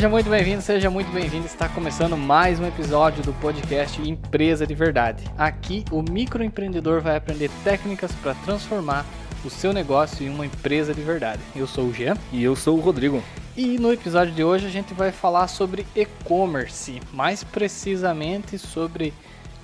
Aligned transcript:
Seja 0.00 0.08
muito 0.08 0.30
bem-vindo, 0.30 0.62
seja 0.62 0.88
muito 0.88 1.12
bem-vindo. 1.12 1.44
Está 1.44 1.68
começando 1.68 2.16
mais 2.16 2.58
um 2.58 2.66
episódio 2.66 3.22
do 3.22 3.34
podcast 3.34 4.00
Empresa 4.00 4.66
de 4.66 4.74
Verdade. 4.74 5.22
Aqui, 5.36 5.84
o 5.90 6.00
microempreendedor 6.00 7.02
vai 7.02 7.16
aprender 7.16 7.50
técnicas 7.62 8.10
para 8.12 8.34
transformar 8.36 9.04
o 9.44 9.50
seu 9.50 9.74
negócio 9.74 10.26
em 10.26 10.30
uma 10.30 10.46
empresa 10.46 10.94
de 10.94 11.02
verdade. 11.02 11.42
Eu 11.54 11.66
sou 11.66 11.84
o 11.84 11.92
Jean. 11.92 12.16
E 12.32 12.42
eu 12.42 12.56
sou 12.56 12.78
o 12.78 12.80
Rodrigo. 12.80 13.22
E 13.54 13.78
no 13.78 13.92
episódio 13.92 14.32
de 14.32 14.42
hoje 14.42 14.66
a 14.66 14.70
gente 14.70 14.94
vai 14.94 15.12
falar 15.12 15.48
sobre 15.48 15.86
e-commerce, 15.94 16.98
mais 17.12 17.44
precisamente 17.44 18.56
sobre 18.56 19.12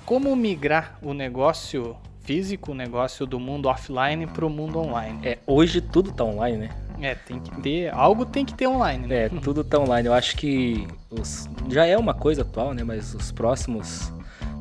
como 0.05 0.35
migrar 0.35 0.99
o 1.01 1.15
negócio 1.15 1.97
físico, 2.27 2.73
o 2.73 2.75
negócio 2.75 3.25
do 3.25 3.39
mundo 3.39 3.69
offline 3.69 4.27
para 4.27 4.45
o 4.45 4.49
mundo 4.49 4.77
online. 4.79 5.25
É, 5.25 5.37
hoje 5.47 5.79
tudo 5.79 6.11
tá 6.11 6.25
online, 6.25 6.57
né? 6.57 6.69
É, 6.99 7.15
tem 7.15 7.39
que 7.39 7.61
ter. 7.61 7.93
Algo 7.93 8.25
tem 8.25 8.43
que 8.43 8.53
ter 8.53 8.67
online, 8.67 9.07
né? 9.07 9.25
É, 9.25 9.29
tudo 9.29 9.63
tá 9.63 9.79
online. 9.79 10.09
Eu 10.09 10.13
acho 10.13 10.35
que 10.35 10.85
os, 11.09 11.49
já 11.69 11.85
é 11.85 11.97
uma 11.97 12.13
coisa 12.13 12.41
atual, 12.41 12.73
né? 12.73 12.83
Mas 12.83 13.13
os 13.13 13.31
próximos 13.31 14.11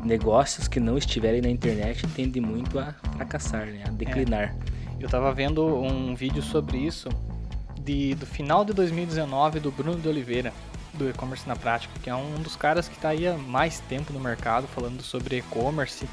negócios 0.05 0.69
que 0.69 0.79
não 0.79 0.97
estiverem 0.97 1.41
na 1.41 1.48
internet 1.48 2.07
tendem 2.15 2.41
muito 2.41 2.79
a 2.79 2.95
fracassar, 3.16 3.66
né? 3.66 3.83
A 3.85 3.91
declinar. 3.91 4.55
É. 4.55 4.77
Eu 5.01 5.09
tava 5.09 5.33
vendo 5.33 5.66
um 5.66 6.15
vídeo 6.15 6.43
sobre 6.43 6.79
isso 6.79 7.09
de, 7.80 8.15
do 8.15 8.27
final 8.27 8.65
de 8.65 8.73
2019 8.74 9.59
do 9.59 9.73
Bruno 9.73 9.98
de 9.98 10.09
Oliveira, 10.09 10.52
do 10.95 11.09
e-commerce 11.09 11.46
na 11.48 11.57
prática, 11.57 11.93
que 12.01 12.09
é 12.09 12.15
um 12.15 12.37
dos 12.37 12.55
caras 12.55 12.87
que 12.87 12.95
está 12.95 13.09
aí 13.09 13.27
há 13.27 13.37
mais 13.37 13.80
tempo 13.80 14.12
no 14.12 14.21
mercado 14.21 14.69
falando 14.69 15.02
sobre 15.02 15.38
e-commerce 15.38 16.07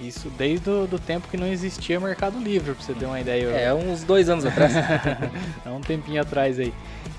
isso 0.00 0.30
desde 0.30 0.68
o 0.70 0.86
do 0.86 0.98
tempo 0.98 1.28
que 1.28 1.36
não 1.36 1.46
existia 1.46 2.00
Mercado 2.00 2.38
Livre, 2.38 2.74
pra 2.74 2.82
você 2.82 2.94
ter 2.94 3.06
uma 3.06 3.20
ideia. 3.20 3.46
É, 3.46 3.72
uns 3.74 4.02
dois 4.02 4.28
anos 4.28 4.44
atrás. 4.44 4.72
Há 5.64 5.70
um 5.70 5.80
tempinho 5.80 6.22
atrás 6.22 6.58
aí. 6.58 6.72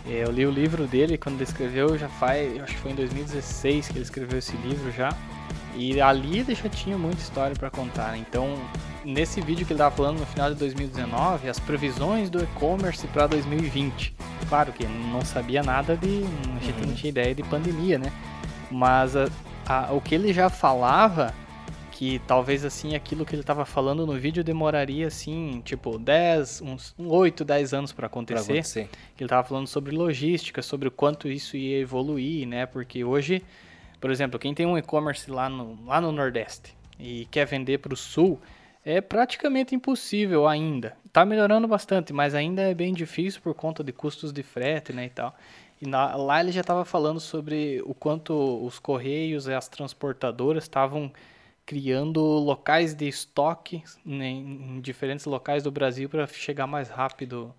É, 0.08 0.24
eu 0.24 0.32
li 0.32 0.46
o 0.46 0.52
livro 0.52 0.88
dele 0.88 1.18
quando 1.18 1.36
ele 1.36 1.44
escreveu, 1.44 1.98
já 1.98 2.10
faz, 2.10 2.60
acho 2.62 2.74
que 2.74 2.80
foi 2.80 2.92
em 2.92 2.96
2016 2.96 3.88
que 3.88 3.94
ele 3.94 4.04
escreveu 4.04 4.40
esse 4.40 4.56
livro 4.58 4.92
já. 4.92 5.16
E 5.76 6.02
ali 6.02 6.40
ele 6.40 6.54
já 6.54 6.68
tinha 6.68 6.98
muita 6.98 7.22
história 7.22 7.56
para 7.56 7.70
contar. 7.70 8.18
Então, 8.18 8.58
nesse 9.06 9.40
vídeo 9.42 9.66
que 9.66 9.72
ele 9.72 9.78
estava 9.78 9.96
falando 9.96 10.20
no 10.20 10.26
final 10.26 10.50
de 10.50 10.56
2019, 10.60 11.50
as 11.50 11.60
previsões 11.60 12.30
do 12.30 12.44
e-commerce 12.44 13.08
para 13.08 13.28
2020. 13.28 14.14
Claro 14.50 14.74
que 14.74 14.86
não 14.86 15.24
sabia 15.24 15.64
nada 15.64 15.96
de. 15.96 16.24
A 16.60 16.66
gente 16.66 16.82
uhum. 16.82 16.88
não 16.88 16.94
tinha 16.94 17.10
ideia 17.10 17.34
de 17.34 17.44
pandemia, 17.44 17.98
né? 17.98 18.12
Mas 18.70 19.16
a, 19.16 19.28
a, 19.66 19.94
o 19.94 20.02
que 20.02 20.16
ele 20.16 20.34
já 20.34 20.50
falava 20.50 21.34
que 22.02 22.18
talvez 22.26 22.66
assim 22.66 22.96
aquilo 22.96 23.24
que 23.24 23.36
ele 23.36 23.44
estava 23.44 23.64
falando 23.64 24.08
no 24.08 24.14
vídeo 24.14 24.44
demoraria 24.44 25.06
assim, 25.06 25.62
tipo, 25.64 26.00
10, 26.00 26.62
uns 26.62 26.96
8, 26.98 27.46
10 27.46 27.76
anos 27.76 27.94
para 27.94 28.08
acontecer. 28.08 28.44
Pra 28.44 28.54
acontecer. 28.54 28.90
Ele 29.20 29.26
estava 29.28 29.48
falando 29.48 29.68
sobre 29.68 29.96
logística, 29.96 30.64
sobre 30.64 30.88
o 30.88 30.92
quanto 30.92 31.28
isso 31.28 31.56
ia 31.56 31.78
evoluir, 31.78 32.48
né? 32.48 32.66
Porque 32.66 33.04
hoje, 33.04 33.44
por 34.00 34.10
exemplo, 34.10 34.40
quem 34.40 34.52
tem 34.52 34.66
um 34.66 34.76
e-commerce 34.80 35.30
lá 35.30 35.48
no, 35.48 35.78
lá 35.86 36.02
no 36.02 36.12
Nordeste 36.12 36.76
e 37.00 37.28
quer 37.30 37.46
vender 37.46 37.78
para 37.78 37.94
o 37.94 37.96
Sul, 37.96 38.42
é 38.84 39.00
praticamente 39.00 39.76
impossível 39.76 40.48
ainda. 40.48 40.98
Está 41.06 41.24
melhorando 41.24 41.68
bastante, 41.68 42.12
mas 42.12 42.34
ainda 42.34 42.64
é 42.64 42.74
bem 42.74 42.96
difícil 42.96 43.42
por 43.44 43.54
conta 43.54 43.84
de 43.84 43.92
custos 43.92 44.34
de 44.34 44.42
frete, 44.42 44.92
né, 44.92 45.06
e 45.06 45.10
tal. 45.12 45.36
E 45.80 45.88
na, 45.88 46.16
lá 46.16 46.40
ele 46.40 46.52
já 46.52 46.62
estava 46.62 46.84
falando 46.84 47.20
sobre 47.20 47.80
o 47.86 47.94
quanto 47.94 48.34
os 48.66 48.80
correios 48.80 49.46
e 49.46 49.54
as 49.54 49.68
transportadoras 49.68 50.64
estavam 50.64 51.12
criando 51.72 52.20
locais 52.22 52.94
de 52.94 53.08
estoque 53.08 53.82
né, 54.06 54.28
em 54.28 54.82
diferentes 54.82 55.26
locais 55.26 55.64
do 55.64 55.72
Brasil 55.72 56.10
para 56.10 56.28
chegar 56.28 56.68
mais 56.68 56.90
rápido 56.90 57.56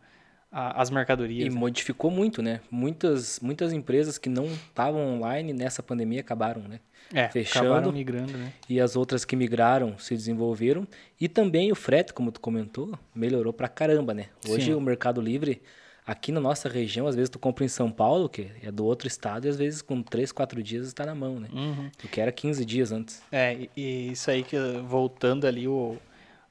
às 0.51 0.91
mercadorias. 0.91 1.47
E 1.47 1.49
né? 1.49 1.59
modificou 1.59 2.11
muito, 2.11 2.43
né? 2.43 2.61
Muitas, 2.71 3.41
muitas 3.41 3.73
empresas 3.73 4.19
que 4.19 4.29
não 4.29 4.45
estavam 4.45 5.15
online 5.15 5.55
nessa 5.55 5.83
pandemia 5.83 6.21
acabaram, 6.21 6.61
né? 6.61 6.79
É, 7.11 7.31
fechando, 7.31 7.69
acabaram 7.69 7.91
migrando, 7.91 8.37
né? 8.37 8.53
E 8.69 8.79
as 8.79 8.97
outras 8.97 9.25
que 9.25 9.35
migraram 9.35 9.97
se 9.99 10.15
desenvolveram. 10.15 10.87
E 11.19 11.27
também 11.27 11.73
o 11.73 11.75
frete, 11.75 12.13
como 12.13 12.31
tu 12.31 12.39
comentou, 12.39 12.93
melhorou 13.15 13.55
pra 13.55 13.67
caramba, 13.67 14.13
né? 14.13 14.27
Hoje 14.47 14.67
Sim. 14.67 14.75
o 14.75 14.81
Mercado 14.81 15.23
Livre 15.23 15.63
Aqui 16.05 16.33
na 16.33 16.41
nossa 16.41 16.69
região, 16.69 17.07
às 17.07 17.15
vezes 17.15 17.31
tu 17.31 17.39
compra 17.39 17.65
em 17.65 17.69
São 17.69 17.91
Paulo, 17.91 18.29
que 18.29 18.51
é 18.63 18.73
do 18.73 18.85
outro 18.85 19.07
estado, 19.07 19.47
e 19.47 19.49
às 19.49 19.57
vezes 19.57 19.83
com 19.83 20.03
3, 20.03 20.33
4 20.33 20.63
dias 20.63 20.89
está 20.89 21.07
na 21.07 21.15
mão, 21.15 21.39
né? 21.39 21.49
Uhum. 21.53 21.91
O 22.05 22.09
que 22.09 22.21
era 22.21 22.33
15 22.33 22.65
dias 22.65 22.91
antes. 22.91 23.23
É, 23.31 23.69
e, 23.77 24.11
isso 24.11 24.29
aí 24.29 24.43
que 24.43 24.57
voltando 24.85 25.47
ali 25.47 25.69
o, 25.69 25.97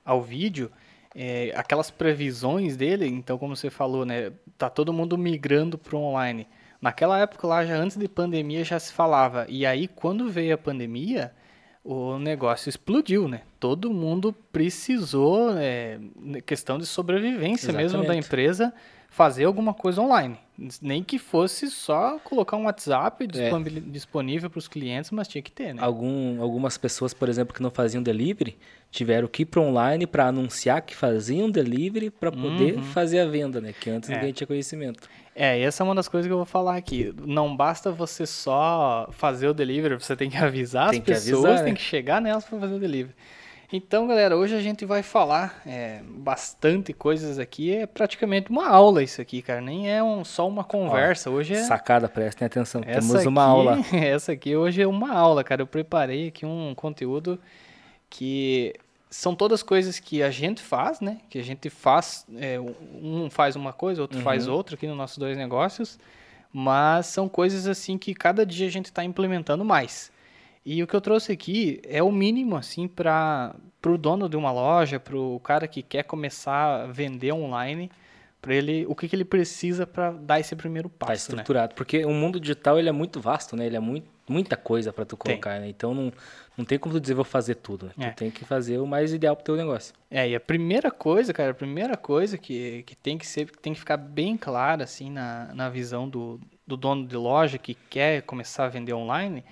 ao 0.06 0.22
vídeo, 0.22 0.72
é, 1.13 1.51
aquelas 1.56 1.91
previsões 1.91 2.78
dele, 2.78 3.06
então 3.07 3.38
como 3.38 3.56
você 3.56 3.69
falou, 3.69 4.06
né, 4.06 4.31
tá 4.57 4.69
todo 4.69 4.94
mundo 4.94 5.17
migrando 5.17 5.78
para 5.78 5.97
o 5.97 6.00
online. 6.00 6.47
Naquela 6.81 7.19
época 7.19 7.45
lá, 7.45 7.66
já 7.66 7.75
antes 7.75 7.97
de 7.97 8.07
pandemia, 8.07 8.63
já 8.63 8.79
se 8.79 8.91
falava. 8.91 9.45
E 9.50 9.66
aí, 9.66 9.88
quando 9.88 10.29
veio 10.29 10.56
a 10.56 10.57
pandemia, 10.57 11.31
o 11.84 12.17
negócio 12.17 12.69
explodiu, 12.69 13.28
né? 13.28 13.41
Todo 13.59 13.91
mundo 13.91 14.34
precisou, 14.51 15.56
é, 15.57 16.00
questão 16.45 16.79
de 16.79 16.85
sobrevivência 16.85 17.66
Exatamente. 17.66 17.94
mesmo 17.94 18.07
da 18.07 18.16
empresa, 18.16 18.73
fazer 19.11 19.44
alguma 19.44 19.73
coisa 19.73 20.01
online. 20.01 20.38
Nem 20.81 21.03
que 21.03 21.19
fosse 21.19 21.69
só 21.69 22.17
colocar 22.19 22.55
um 22.55 22.63
WhatsApp 22.63 23.27
é. 23.35 23.69
disponível 23.88 24.49
para 24.49 24.59
os 24.59 24.67
clientes, 24.67 25.11
mas 25.11 25.27
tinha 25.27 25.41
que 25.41 25.51
ter, 25.51 25.73
né? 25.73 25.81
Algum, 25.83 26.41
algumas 26.41 26.77
pessoas, 26.77 27.13
por 27.13 27.27
exemplo, 27.27 27.53
que 27.53 27.61
não 27.61 27.72
faziam 27.72 28.01
delivery, 28.01 28.57
tiveram 28.89 29.27
que 29.27 29.41
ir 29.41 29.45
para 29.45 29.59
online 29.59 30.07
para 30.07 30.27
anunciar 30.27 30.81
que 30.81 30.95
faziam 30.95 31.49
delivery 31.49 32.09
para 32.09 32.31
poder 32.31 32.75
uhum. 32.75 32.83
fazer 32.83 33.19
a 33.19 33.25
venda, 33.25 33.59
né? 33.59 33.73
Que 33.73 33.89
antes 33.89 34.09
é. 34.09 34.16
ninguém 34.16 34.31
tinha 34.31 34.47
conhecimento. 34.47 35.09
É, 35.35 35.59
essa 35.59 35.83
é 35.83 35.83
uma 35.83 35.95
das 35.95 36.07
coisas 36.07 36.28
que 36.28 36.31
eu 36.31 36.38
vou 36.38 36.45
falar 36.45 36.78
aqui. 36.78 37.13
Não 37.25 37.55
basta 37.55 37.91
você 37.91 38.25
só 38.25 39.09
fazer 39.11 39.47
o 39.47 39.53
delivery, 39.53 39.95
você 39.95 40.16
tem 40.16 40.29
que 40.29 40.38
avisar 40.38 40.91
tem 40.91 40.99
as 40.99 41.05
que 41.05 41.11
pessoas, 41.11 41.45
avisar, 41.45 41.57
né? 41.57 41.63
tem 41.66 41.73
que 41.73 41.81
chegar 41.81 42.22
nelas 42.22 42.45
para 42.45 42.59
fazer 42.59 42.75
o 42.75 42.79
delivery. 42.79 43.16
Então, 43.73 44.05
galera, 44.05 44.35
hoje 44.35 44.53
a 44.53 44.59
gente 44.59 44.83
vai 44.83 45.01
falar 45.01 45.61
é, 45.65 46.01
bastante 46.03 46.91
coisas 46.91 47.39
aqui. 47.39 47.73
É 47.73 47.87
praticamente 47.87 48.51
uma 48.51 48.67
aula 48.67 49.01
isso 49.01 49.21
aqui, 49.21 49.41
cara. 49.41 49.61
Nem 49.61 49.89
é 49.89 50.03
um, 50.03 50.25
só 50.25 50.45
uma 50.45 50.61
conversa. 50.61 51.29
hoje 51.29 51.53
é. 51.53 51.63
Sacada, 51.63 52.09
prestem 52.09 52.45
atenção. 52.45 52.81
Essa 52.85 53.07
Temos 53.07 53.25
uma 53.25 53.41
aqui, 53.41 53.49
aula. 53.49 53.77
Essa 53.95 54.33
aqui 54.33 54.57
hoje 54.57 54.81
é 54.81 54.87
uma 54.87 55.13
aula, 55.13 55.41
cara. 55.41 55.61
Eu 55.61 55.67
preparei 55.67 56.27
aqui 56.27 56.45
um 56.45 56.73
conteúdo 56.75 57.39
que 58.09 58.73
são 59.09 59.33
todas 59.33 59.63
coisas 59.63 59.99
que 59.99 60.21
a 60.21 60.29
gente 60.29 60.61
faz, 60.61 60.99
né? 60.99 61.19
Que 61.29 61.39
a 61.39 61.43
gente 61.43 61.69
faz. 61.69 62.25
É, 62.35 62.59
um 62.59 63.29
faz 63.29 63.55
uma 63.55 63.71
coisa, 63.71 64.01
outro 64.01 64.17
uhum. 64.17 64.23
faz 64.23 64.49
outra 64.49 64.75
aqui 64.75 64.85
nos 64.85 64.97
nossos 64.97 65.17
dois 65.17 65.37
negócios. 65.37 65.97
Mas 66.51 67.05
são 67.05 67.29
coisas 67.29 67.65
assim 67.67 67.97
que 67.97 68.13
cada 68.13 68.45
dia 68.45 68.67
a 68.67 68.69
gente 68.71 68.87
está 68.87 69.01
implementando 69.01 69.63
mais. 69.63 70.10
E 70.66 70.83
o 70.83 70.88
que 70.88 70.95
eu 70.95 71.01
trouxe 71.01 71.31
aqui 71.31 71.81
é 71.83 72.03
o 72.03 72.11
mínimo, 72.11 72.55
assim, 72.55 72.88
para 72.88 73.55
o 73.85 73.97
dono 73.97 74.29
de 74.29 74.38
uma 74.38 74.51
loja, 74.51 74.99
para 74.99 75.17
o 75.17 75.39
cara 75.39 75.67
que 75.67 75.81
quer 75.81 76.03
começar 76.03 76.83
a 76.83 76.88
vender 76.88 77.31
online, 77.33 77.89
para 78.41 78.55
ele, 78.55 78.85
o 78.88 78.95
que, 78.95 79.07
que 79.07 79.16
ele 79.16 79.23
precisa 79.23 79.85
para 79.85 80.11
dar 80.11 80.39
esse 80.39 80.55
primeiro 80.55 80.89
tá 80.89 81.05
passo, 81.05 81.27
tá 81.27 81.33
estruturado, 81.33 81.73
né? 81.73 81.75
porque 81.75 82.03
o 82.03 82.11
mundo 82.11 82.39
digital 82.39 82.79
ele 82.79 82.89
é 82.89 82.91
muito 82.91 83.19
vasto, 83.22 83.55
né? 83.55 83.67
Ele 83.67 83.75
é 83.75 83.79
muito, 83.79 84.07
muita 84.27 84.57
coisa 84.57 84.91
para 84.91 85.05
tu 85.05 85.16
colocar, 85.16 85.59
né? 85.59 85.69
Então 85.69 85.94
não, 85.94 86.11
não 86.57 86.66
tem 86.66 86.79
como 86.79 86.95
tu 86.95 86.99
dizer 86.99 87.13
vou 87.13 87.23
fazer 87.23 87.55
tudo, 87.55 87.85
né? 87.85 87.93
É. 87.99 88.09
Tu 88.09 88.16
tem 88.16 88.31
que 88.31 88.43
fazer 88.43 88.79
o 88.79 88.88
mais 88.88 89.13
ideal 89.13 89.35
pro 89.35 89.45
teu 89.45 89.55
negócio. 89.55 89.93
É, 90.09 90.28
e 90.28 90.35
a 90.35 90.39
primeira 90.39 90.89
coisa, 90.89 91.31
cara, 91.31 91.51
a 91.51 91.53
primeira 91.53 91.95
coisa 91.95 92.35
que, 92.35 92.81
que 92.83 92.95
tem 92.95 93.16
que 93.16 93.28
ser, 93.28 93.51
que 93.51 93.59
tem 93.59 93.73
que 93.73 93.79
ficar 93.79 93.97
bem 93.97 94.35
clara 94.35 94.83
assim 94.83 95.11
na, 95.11 95.53
na 95.53 95.69
visão 95.69 96.09
do, 96.09 96.39
do 96.66 96.75
dono 96.75 97.05
de 97.05 97.16
loja 97.16 97.59
que 97.59 97.75
quer 97.75 98.23
começar 98.23 98.66
a 98.66 98.69
vender 98.69 98.93
online, 98.93 99.43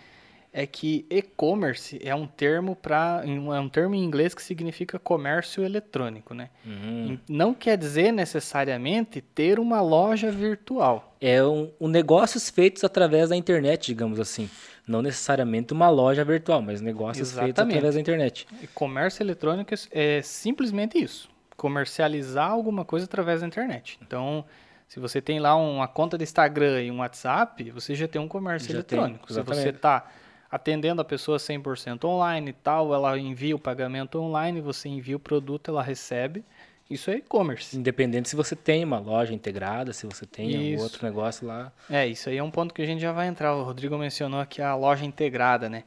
é 0.51 0.65
que 0.65 1.05
e-commerce 1.09 1.99
é 2.03 2.13
um 2.13 2.25
termo 2.25 2.75
para 2.75 3.23
é 3.25 3.59
um 3.59 3.69
termo 3.69 3.93
em 3.93 4.03
inglês 4.03 4.33
que 4.33 4.41
significa 4.41 4.97
comércio 4.97 5.63
eletrônico, 5.63 6.33
né? 6.33 6.49
Uhum. 6.65 7.19
Não 7.29 7.53
quer 7.53 7.77
dizer 7.77 8.11
necessariamente 8.11 9.21
ter 9.21 9.59
uma 9.59 9.81
loja 9.81 10.31
virtual. 10.31 11.15
É 11.21 11.43
um, 11.43 11.71
um 11.79 11.87
negócios 11.87 12.49
feitos 12.49 12.83
através 12.83 13.29
da 13.29 13.35
internet, 13.35 13.87
digamos 13.87 14.19
assim. 14.19 14.49
Não 14.87 15.03
necessariamente 15.03 15.71
uma 15.71 15.89
loja 15.89 16.25
virtual, 16.25 16.61
mas 16.63 16.81
negócios 16.81 17.29
Exatamente. 17.29 17.55
feitos 17.55 17.75
através 17.75 17.95
da 17.95 18.01
internet. 18.01 18.47
E 18.61 18.67
comércio 18.67 19.21
eletrônico 19.21 19.73
é 19.91 20.21
simplesmente 20.23 20.97
isso: 20.97 21.29
comercializar 21.55 22.49
alguma 22.49 22.83
coisa 22.83 23.05
através 23.05 23.41
da 23.41 23.47
internet. 23.47 23.99
Então 24.01 24.43
se 24.89 24.99
você 24.99 25.21
tem 25.21 25.39
lá 25.39 25.55
uma 25.55 25.87
conta 25.87 26.17
de 26.17 26.23
Instagram 26.23 26.81
e 26.81 26.89
um 26.89 26.97
WhatsApp, 26.97 27.69
você 27.69 27.93
já 27.93 28.07
tem 28.07 28.19
um 28.19 28.27
comércio 28.27 28.67
já 28.69 28.73
eletrônico. 28.73 29.27
Tem, 29.27 29.35
Se 29.35 29.41
você 29.43 29.69
está 29.69 30.09
atendendo 30.51 31.01
a 31.01 31.05
pessoa 31.05 31.37
100% 31.37 32.05
online 32.05 32.49
e 32.49 32.53
tal, 32.53 32.93
ela 32.93 33.17
envia 33.17 33.55
o 33.55 33.59
pagamento 33.59 34.19
online, 34.19 34.61
você 34.61 34.89
envia 34.89 35.15
o 35.15 35.19
produto, 35.19 35.69
ela 35.69 35.83
recebe. 35.83 36.43
Isso 36.89 37.11
é 37.11 37.17
e-commerce. 37.17 37.77
Independente 37.77 38.29
se 38.29 38.35
você 38.35 38.55
tem 38.55 38.83
uma 38.83 38.97
loja 38.97 39.31
integrada, 39.31 39.93
se 39.93 40.07
você 40.07 40.25
tem 40.25 40.71
algum 40.71 40.83
outro 40.83 41.05
negócio 41.05 41.45
lá. 41.45 41.71
É, 41.87 42.07
isso 42.07 42.29
aí 42.29 42.37
é 42.37 42.43
um 42.43 42.49
ponto 42.49 42.73
que 42.73 42.81
a 42.81 42.85
gente 42.85 42.99
já 42.99 43.11
vai 43.11 43.27
entrar. 43.27 43.53
O 43.53 43.63
Rodrigo 43.63 43.95
mencionou 43.95 44.39
aqui 44.39 44.59
a 44.59 44.73
loja 44.73 45.05
integrada, 45.05 45.69
né? 45.69 45.83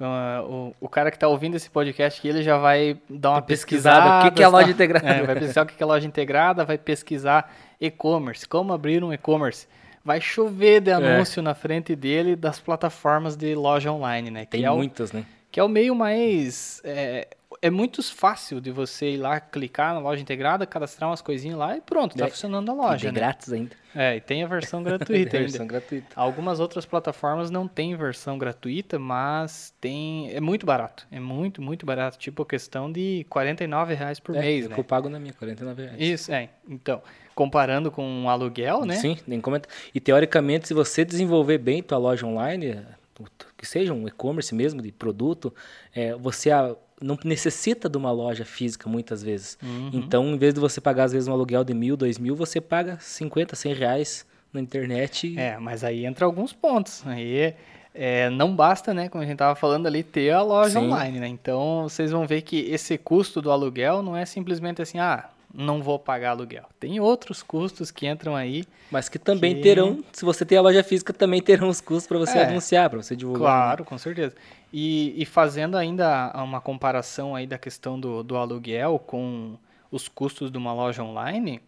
O, 0.00 0.72
o 0.80 0.88
cara 0.88 1.10
que 1.10 1.16
está 1.16 1.26
ouvindo 1.26 1.56
esse 1.56 1.68
podcast 1.68 2.20
aqui, 2.20 2.28
ele 2.28 2.42
já 2.42 2.56
vai 2.56 2.98
dar 3.10 3.32
uma 3.32 3.42
pesquisada. 3.42 4.20
O 4.20 4.30
que, 4.30 4.36
que 4.36 4.42
é 4.42 4.48
loja 4.48 4.70
integrada? 4.70 5.04
É, 5.08 5.22
vai 5.22 5.34
pesquisar 5.34 5.62
o 5.62 5.66
que 5.66 5.82
é 5.82 5.84
a 5.84 5.86
loja 5.86 6.06
integrada, 6.06 6.64
vai 6.64 6.78
pesquisar 6.78 7.52
e-commerce, 7.80 8.48
como 8.48 8.72
abrir 8.72 9.02
um 9.02 9.12
e-commerce. 9.12 9.66
Vai 10.04 10.20
chover 10.20 10.80
de 10.80 10.90
anúncio 10.90 11.40
é. 11.40 11.42
na 11.42 11.54
frente 11.54 11.94
dele 11.94 12.36
das 12.36 12.60
plataformas 12.60 13.36
de 13.36 13.54
loja 13.54 13.92
online, 13.92 14.30
né? 14.30 14.46
Tem 14.46 14.64
é 14.64 14.70
muitas, 14.70 15.10
o, 15.10 15.16
né? 15.16 15.26
Que 15.50 15.60
é 15.60 15.64
o 15.64 15.68
meio 15.68 15.94
mais 15.94 16.80
é, 16.84 17.28
é 17.62 17.70
muito 17.70 18.02
fácil 18.02 18.60
de 18.60 18.70
você 18.70 19.10
ir 19.12 19.16
lá, 19.16 19.40
clicar 19.40 19.94
na 19.94 20.00
loja 20.00 20.22
integrada, 20.22 20.66
cadastrar 20.66 21.10
umas 21.10 21.20
coisinhas 21.20 21.58
lá 21.58 21.76
e 21.76 21.80
pronto, 21.80 22.16
tá 22.16 22.26
é, 22.26 22.30
funcionando 22.30 22.70
a 22.70 22.74
loja. 22.74 23.08
E 23.08 23.12
né? 23.12 23.20
grátis 23.20 23.52
ainda. 23.52 23.76
É, 23.94 24.16
e 24.16 24.20
tem 24.20 24.42
a 24.42 24.46
versão 24.46 24.82
gratuita 24.82 25.30
tem 25.30 25.40
a 25.40 25.42
versão 25.42 25.66
gratuita. 25.66 26.08
Algumas 26.14 26.60
outras 26.60 26.84
plataformas 26.84 27.50
não 27.50 27.66
têm 27.66 27.96
versão 27.96 28.38
gratuita, 28.38 28.98
mas 28.98 29.74
tem. 29.80 30.30
É 30.32 30.40
muito 30.40 30.66
barato. 30.66 31.06
É 31.10 31.18
muito, 31.18 31.60
muito 31.60 31.84
barato. 31.84 32.18
Tipo 32.18 32.42
a 32.42 32.46
questão 32.46 32.90
de 32.90 33.26
R$ 33.34 33.94
reais 33.94 34.20
por 34.20 34.36
é, 34.36 34.40
mês, 34.40 34.66
é 34.66 34.68
né? 34.68 34.74
eu 34.78 34.84
pago 34.84 35.08
na 35.08 35.18
minha, 35.18 35.34
R$ 35.40 35.54
reais. 35.76 35.96
Isso, 35.98 36.32
é. 36.32 36.50
Então, 36.68 37.02
comparando 37.38 37.88
com 37.88 38.04
um 38.04 38.28
aluguel, 38.28 38.84
né? 38.84 38.96
Sim, 38.96 39.16
nem 39.24 39.40
comenta. 39.40 39.68
E 39.94 40.00
teoricamente, 40.00 40.66
se 40.66 40.74
você 40.74 41.04
desenvolver 41.04 41.56
bem 41.58 41.80
tua 41.80 41.96
loja 41.96 42.26
online, 42.26 42.80
que 43.56 43.64
seja 43.64 43.94
um 43.94 44.08
e-commerce 44.08 44.52
mesmo 44.52 44.82
de 44.82 44.90
produto, 44.90 45.54
é, 45.94 46.16
você 46.16 46.50
a, 46.50 46.74
não 47.00 47.16
necessita 47.22 47.88
de 47.88 47.96
uma 47.96 48.10
loja 48.10 48.44
física 48.44 48.88
muitas 48.88 49.22
vezes. 49.22 49.56
Uhum. 49.62 49.90
Então, 49.92 50.26
em 50.26 50.36
vez 50.36 50.52
de 50.52 50.58
você 50.58 50.80
pagar 50.80 51.04
às 51.04 51.12
vezes 51.12 51.28
um 51.28 51.32
aluguel 51.32 51.62
de 51.62 51.72
mil, 51.72 51.96
dois 51.96 52.18
mil, 52.18 52.34
você 52.34 52.60
paga 52.60 52.98
50, 53.00 53.54
100 53.54 53.72
reais 53.72 54.26
na 54.52 54.60
internet. 54.60 55.38
É, 55.38 55.56
mas 55.58 55.84
aí 55.84 56.04
entra 56.04 56.26
alguns 56.26 56.52
pontos. 56.52 57.06
Aí 57.06 57.54
é, 57.94 58.28
não 58.30 58.52
basta, 58.52 58.92
né, 58.92 59.08
como 59.08 59.22
a 59.22 59.24
gente 59.24 59.34
estava 59.36 59.54
falando 59.54 59.86
ali, 59.86 60.02
ter 60.02 60.32
a 60.32 60.42
loja 60.42 60.80
Sim. 60.80 60.86
online, 60.86 61.20
né? 61.20 61.28
Então, 61.28 61.84
vocês 61.84 62.10
vão 62.10 62.26
ver 62.26 62.42
que 62.42 62.62
esse 62.62 62.98
custo 62.98 63.40
do 63.40 63.52
aluguel 63.52 64.02
não 64.02 64.16
é 64.16 64.26
simplesmente 64.26 64.82
assim, 64.82 64.98
ah, 64.98 65.30
não 65.52 65.82
vou 65.82 65.98
pagar 65.98 66.30
aluguel. 66.30 66.64
Tem 66.78 67.00
outros 67.00 67.42
custos 67.42 67.90
que 67.90 68.06
entram 68.06 68.36
aí. 68.36 68.64
Mas 68.90 69.08
que 69.08 69.18
também 69.18 69.56
que... 69.56 69.62
terão, 69.62 70.04
se 70.12 70.24
você 70.24 70.44
tem 70.44 70.58
a 70.58 70.60
loja 70.60 70.82
física, 70.82 71.12
também 71.12 71.40
terão 71.40 71.68
os 71.68 71.80
custos 71.80 72.06
para 72.06 72.18
você 72.18 72.38
é, 72.38 72.46
anunciar, 72.46 72.90
para 72.90 73.02
você 73.02 73.16
divulgar. 73.16 73.40
Claro, 73.40 73.84
com 73.84 73.96
certeza. 73.96 74.34
E, 74.72 75.14
e, 75.20 75.24
fazendo 75.24 75.76
ainda 75.76 76.30
uma 76.42 76.60
comparação 76.60 77.34
aí 77.34 77.46
da 77.46 77.56
questão 77.56 77.98
do, 77.98 78.22
do 78.22 78.36
aluguel 78.36 78.98
com 78.98 79.56
os 79.90 80.08
custos 80.08 80.50
de 80.50 80.58
uma 80.58 80.74
loja 80.74 81.02
online, 81.02 81.62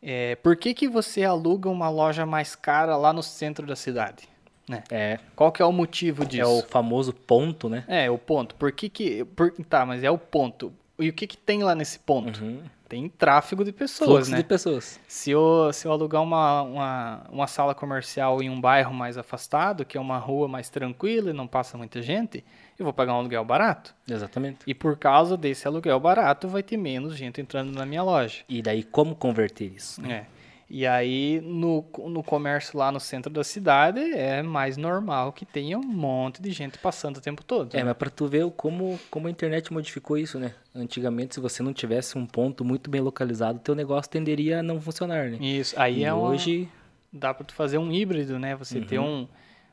é, 0.00 0.36
por 0.36 0.56
que, 0.56 0.72
que 0.72 0.88
você 0.88 1.24
aluga 1.24 1.68
uma 1.68 1.88
loja 1.88 2.24
mais 2.24 2.54
cara 2.54 2.96
lá 2.96 3.12
no 3.12 3.22
centro 3.22 3.66
da 3.66 3.74
cidade? 3.74 4.28
Né? 4.68 4.84
É. 4.90 5.18
Qual 5.34 5.50
que 5.50 5.60
é 5.60 5.64
o 5.64 5.72
motivo 5.72 6.24
disso? 6.24 6.42
É 6.42 6.46
o 6.46 6.62
famoso 6.62 7.12
ponto, 7.12 7.68
né? 7.68 7.84
É, 7.88 8.08
o 8.08 8.18
ponto. 8.18 8.54
Por 8.54 8.70
que 8.70 8.88
que... 8.88 9.24
Por, 9.24 9.50
tá, 9.68 9.84
mas 9.84 10.04
é 10.04 10.10
o 10.10 10.18
ponto. 10.18 10.72
E 10.98 11.08
o 11.08 11.12
que 11.12 11.26
que 11.26 11.36
tem 11.36 11.64
lá 11.64 11.74
nesse 11.74 11.98
ponto? 11.98 12.42
Uhum 12.42 12.62
tem 12.88 13.08
tráfego 13.08 13.64
de 13.64 13.72
pessoas, 13.72 14.10
Fluxo 14.10 14.30
né? 14.30 14.38
de 14.38 14.44
pessoas. 14.44 15.00
Se 15.08 15.30
eu, 15.30 15.70
se 15.72 15.86
eu 15.86 15.92
alugar 15.92 16.22
uma, 16.22 16.62
uma, 16.62 17.26
uma 17.30 17.46
sala 17.46 17.74
comercial 17.74 18.42
em 18.42 18.48
um 18.48 18.60
bairro 18.60 18.94
mais 18.94 19.18
afastado, 19.18 19.84
que 19.84 19.96
é 19.98 20.00
uma 20.00 20.18
rua 20.18 20.46
mais 20.46 20.68
tranquila 20.68 21.30
e 21.30 21.32
não 21.32 21.46
passa 21.46 21.76
muita 21.76 22.00
gente, 22.00 22.44
eu 22.78 22.84
vou 22.84 22.92
pagar 22.92 23.14
um 23.14 23.18
aluguel 23.18 23.44
barato. 23.44 23.94
Exatamente. 24.08 24.58
E 24.66 24.74
por 24.74 24.96
causa 24.96 25.36
desse 25.36 25.66
aluguel 25.66 25.98
barato, 25.98 26.48
vai 26.48 26.62
ter 26.62 26.76
menos 26.76 27.16
gente 27.16 27.40
entrando 27.40 27.72
na 27.72 27.84
minha 27.84 28.02
loja. 28.02 28.44
E 28.48 28.62
daí, 28.62 28.82
como 28.82 29.14
converter 29.14 29.72
isso? 29.74 30.00
Né? 30.00 30.26
É. 30.32 30.35
E 30.68 30.84
aí, 30.84 31.40
no, 31.44 31.84
no 32.08 32.24
comércio 32.24 32.76
lá 32.76 32.90
no 32.90 32.98
centro 32.98 33.32
da 33.32 33.44
cidade, 33.44 34.00
é 34.00 34.42
mais 34.42 34.76
normal 34.76 35.32
que 35.32 35.46
tenha 35.46 35.78
um 35.78 35.82
monte 35.82 36.42
de 36.42 36.50
gente 36.50 36.76
passando 36.76 37.18
o 37.18 37.20
tempo 37.20 37.44
todo. 37.44 37.72
É, 37.72 37.78
né? 37.78 37.84
mas 37.84 37.96
para 37.96 38.10
tu 38.10 38.26
ver 38.26 38.50
como, 38.50 38.98
como 39.08 39.28
a 39.28 39.30
internet 39.30 39.72
modificou 39.72 40.18
isso, 40.18 40.40
né? 40.40 40.54
Antigamente, 40.74 41.36
se 41.36 41.40
você 41.40 41.62
não 41.62 41.72
tivesse 41.72 42.18
um 42.18 42.26
ponto 42.26 42.64
muito 42.64 42.90
bem 42.90 43.00
localizado, 43.00 43.60
teu 43.60 43.76
negócio 43.76 44.10
tenderia 44.10 44.58
a 44.58 44.62
não 44.62 44.80
funcionar, 44.80 45.30
né? 45.30 45.38
Isso, 45.40 45.78
aí 45.78 46.00
e 46.00 46.04
é 46.04 46.12
hoje... 46.12 46.68
Dá 47.12 47.32
para 47.32 47.46
tu 47.46 47.54
fazer 47.54 47.78
um 47.78 47.90
híbrido, 47.92 48.38
né? 48.38 48.56
Você 48.56 48.78
uhum. 48.78 48.86
ter 48.86 48.98
um... 48.98 49.28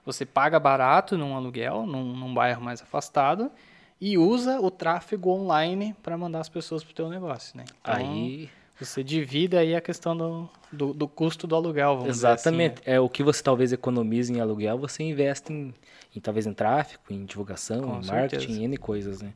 Você 0.05 0.25
paga 0.25 0.59
barato 0.59 1.17
num 1.17 1.35
aluguel, 1.35 1.87
num, 1.87 2.15
num 2.15 2.33
bairro 2.33 2.61
mais 2.61 2.81
afastado, 2.81 3.51
e 3.99 4.17
usa 4.17 4.61
o 4.61 4.69
tráfego 4.69 5.31
online 5.31 5.95
para 6.03 6.17
mandar 6.17 6.41
as 6.41 6.49
pessoas 6.49 6.83
pro 6.83 6.93
teu 6.93 7.09
negócio, 7.09 7.57
né? 7.57 7.65
Então, 7.81 7.95
aí 7.95 8.49
você 8.85 9.03
divide 9.03 9.57
aí 9.57 9.75
a 9.75 9.81
questão 9.81 10.15
do, 10.15 10.49
do, 10.71 10.93
do 10.93 11.07
custo 11.07 11.45
do 11.45 11.55
aluguel, 11.55 11.97
vamos 11.97 12.09
Exatamente. 12.09 12.81
Assim, 12.81 12.89
né? 12.89 12.95
É 12.95 12.99
o 12.99 13.09
que 13.09 13.23
você 13.23 13.41
talvez 13.41 13.71
economize 13.71 14.31
em 14.31 14.39
aluguel, 14.39 14.77
você 14.77 15.03
investe 15.03 15.51
em, 15.51 15.73
em 16.15 16.19
talvez 16.19 16.45
em 16.45 16.53
tráfego, 16.53 17.03
em 17.09 17.25
divulgação, 17.25 17.81
Com 17.81 17.99
em 17.99 18.03
certeza. 18.03 18.13
marketing, 18.13 18.63
N 18.63 18.77
coisas, 18.77 19.21
né? 19.21 19.33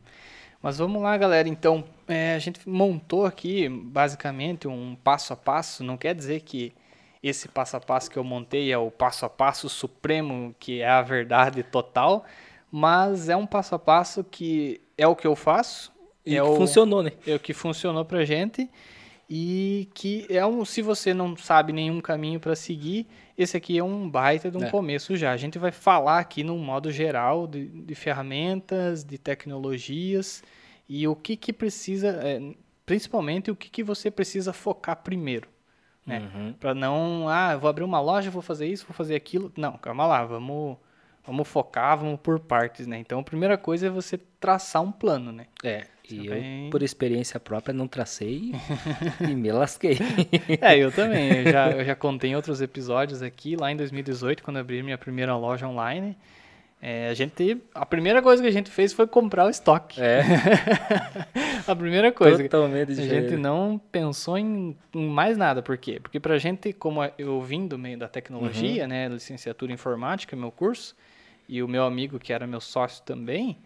Mas 0.61 0.77
vamos 0.77 1.01
lá, 1.01 1.15
galera. 1.17 1.47
Então, 1.47 1.83
é, 2.07 2.33
a 2.35 2.39
gente 2.39 2.67
montou 2.67 3.25
aqui 3.25 3.69
basicamente 3.69 4.67
um 4.67 4.95
passo 5.03 5.33
a 5.33 5.35
passo. 5.35 5.83
Não 5.83 5.97
quer 5.97 6.15
dizer 6.15 6.41
que 6.41 6.73
esse 7.21 7.47
passo 7.47 7.77
a 7.77 7.79
passo 7.79 8.09
que 8.09 8.17
eu 8.17 8.23
montei 8.23 8.71
é 8.71 8.77
o 8.77 8.89
passo 8.89 9.25
a 9.25 9.29
passo 9.29 9.69
supremo, 9.69 10.55
que 10.59 10.81
é 10.81 10.89
a 10.89 11.01
verdade 11.01 11.63
total, 11.63 12.25
mas 12.71 13.29
é 13.29 13.35
um 13.35 13.45
passo 13.45 13.75
a 13.75 13.79
passo 13.79 14.23
que 14.23 14.81
é 14.97 15.07
o 15.07 15.15
que 15.15 15.27
eu 15.27 15.35
faço. 15.35 15.91
E 16.25 16.35
é 16.35 16.41
que 16.41 16.47
o, 16.47 16.55
funcionou, 16.55 17.03
né? 17.03 17.11
É 17.25 17.35
o 17.35 17.39
que 17.39 17.53
funcionou 17.53 18.03
pra 18.03 18.25
gente 18.25 18.69
e 19.29 19.89
que 19.93 20.25
é 20.29 20.45
um, 20.45 20.63
se 20.63 20.81
você 20.81 21.13
não 21.13 21.35
sabe 21.35 21.73
nenhum 21.73 21.99
caminho 21.99 22.39
para 22.39 22.55
seguir, 22.55 23.07
esse 23.37 23.57
aqui 23.57 23.77
é 23.77 23.83
um 23.83 24.09
baita 24.09 24.49
de 24.49 24.57
um 24.57 24.63
é. 24.63 24.69
começo 24.69 25.17
já. 25.17 25.31
A 25.31 25.37
gente 25.37 25.59
vai 25.59 25.71
falar 25.71 26.19
aqui 26.19 26.43
no 26.43 26.57
modo 26.57 26.91
geral 26.91 27.45
de, 27.45 27.67
de 27.67 27.95
ferramentas, 27.95 29.03
de 29.03 29.17
tecnologias 29.17 30.41
e 30.87 31.07
o 31.07 31.15
que 31.15 31.35
que 31.35 31.51
precisa, 31.51 32.07
é, 32.23 32.39
principalmente 32.85 33.51
o 33.51 33.55
que 33.55 33.69
que 33.69 33.83
você 33.83 34.09
precisa 34.09 34.53
focar 34.53 35.03
primeiro, 35.03 35.49
né? 36.05 36.19
Uhum. 36.33 36.53
Para 36.53 36.73
não, 36.73 37.27
ah, 37.27 37.57
vou 37.57 37.69
abrir 37.69 37.83
uma 37.83 37.99
loja, 37.99 38.31
vou 38.31 38.41
fazer 38.41 38.67
isso, 38.67 38.85
vou 38.87 38.95
fazer 38.95 39.15
aquilo. 39.15 39.51
Não, 39.57 39.73
calma 39.77 40.07
lá, 40.07 40.23
vamos 40.23 40.77
vamos 41.25 41.45
focar, 41.45 41.97
vamos 41.97 42.21
por 42.21 42.39
partes, 42.39 42.87
né? 42.87 42.97
Então, 42.97 43.19
a 43.19 43.23
primeira 43.23 43.57
coisa 43.57 43.87
é 43.87 43.89
você 43.89 44.17
traçar 44.39 44.81
um 44.81 44.91
plano, 44.91 45.33
né? 45.33 45.47
É. 45.61 45.83
E 46.09 46.27
eu, 46.27 46.69
por 46.71 46.81
experiência 46.81 47.39
própria, 47.39 47.73
não 47.73 47.87
tracei 47.87 48.53
e 49.21 49.35
me 49.35 49.51
lasquei. 49.51 49.97
É, 50.61 50.77
eu 50.77 50.91
também. 50.91 51.39
Eu 51.39 51.51
já, 51.51 51.71
eu 51.71 51.85
já 51.85 51.95
contei 51.95 52.31
em 52.31 52.35
outros 52.35 52.61
episódios 52.61 53.21
aqui, 53.21 53.55
lá 53.55 53.71
em 53.71 53.75
2018, 53.75 54.43
quando 54.43 54.57
abri 54.57 54.81
minha 54.81 54.97
primeira 54.97 55.35
loja 55.35 55.67
online. 55.67 56.15
É, 56.79 57.09
a 57.09 57.13
gente, 57.13 57.59
a 57.73 57.85
primeira 57.85 58.21
coisa 58.21 58.41
que 58.41 58.47
a 58.47 58.51
gente 58.51 58.69
fez 58.69 58.93
foi 58.93 59.07
comprar 59.07 59.45
o 59.45 59.49
estoque. 59.49 59.99
É. 59.99 60.21
a 61.67 61.75
primeira 61.75 62.11
coisa. 62.11 62.41
Totalmente 62.43 62.91
A 62.91 62.95
gente 62.95 63.35
não 63.35 63.81
pensou 63.91 64.37
em, 64.37 64.75
em, 64.93 65.09
mais 65.09 65.37
nada. 65.37 65.61
Por 65.63 65.77
quê? 65.77 65.99
Porque 65.99 66.19
pra 66.19 66.37
gente, 66.37 66.71
como 66.73 66.99
eu 67.17 67.41
vim 67.41 67.67
do 67.67 67.79
meio 67.79 67.97
da 67.97 68.07
tecnologia, 68.07 68.83
uhum. 68.83 68.89
né, 68.89 69.07
licenciatura 69.07 69.71
em 69.71 69.75
informática, 69.75 70.35
meu 70.35 70.51
curso, 70.51 70.95
e 71.49 71.63
o 71.63 71.67
meu 71.67 71.83
amigo 71.83 72.19
que 72.19 72.31
era 72.31 72.45
meu 72.45 72.61
sócio 72.61 73.03
também, 73.03 73.57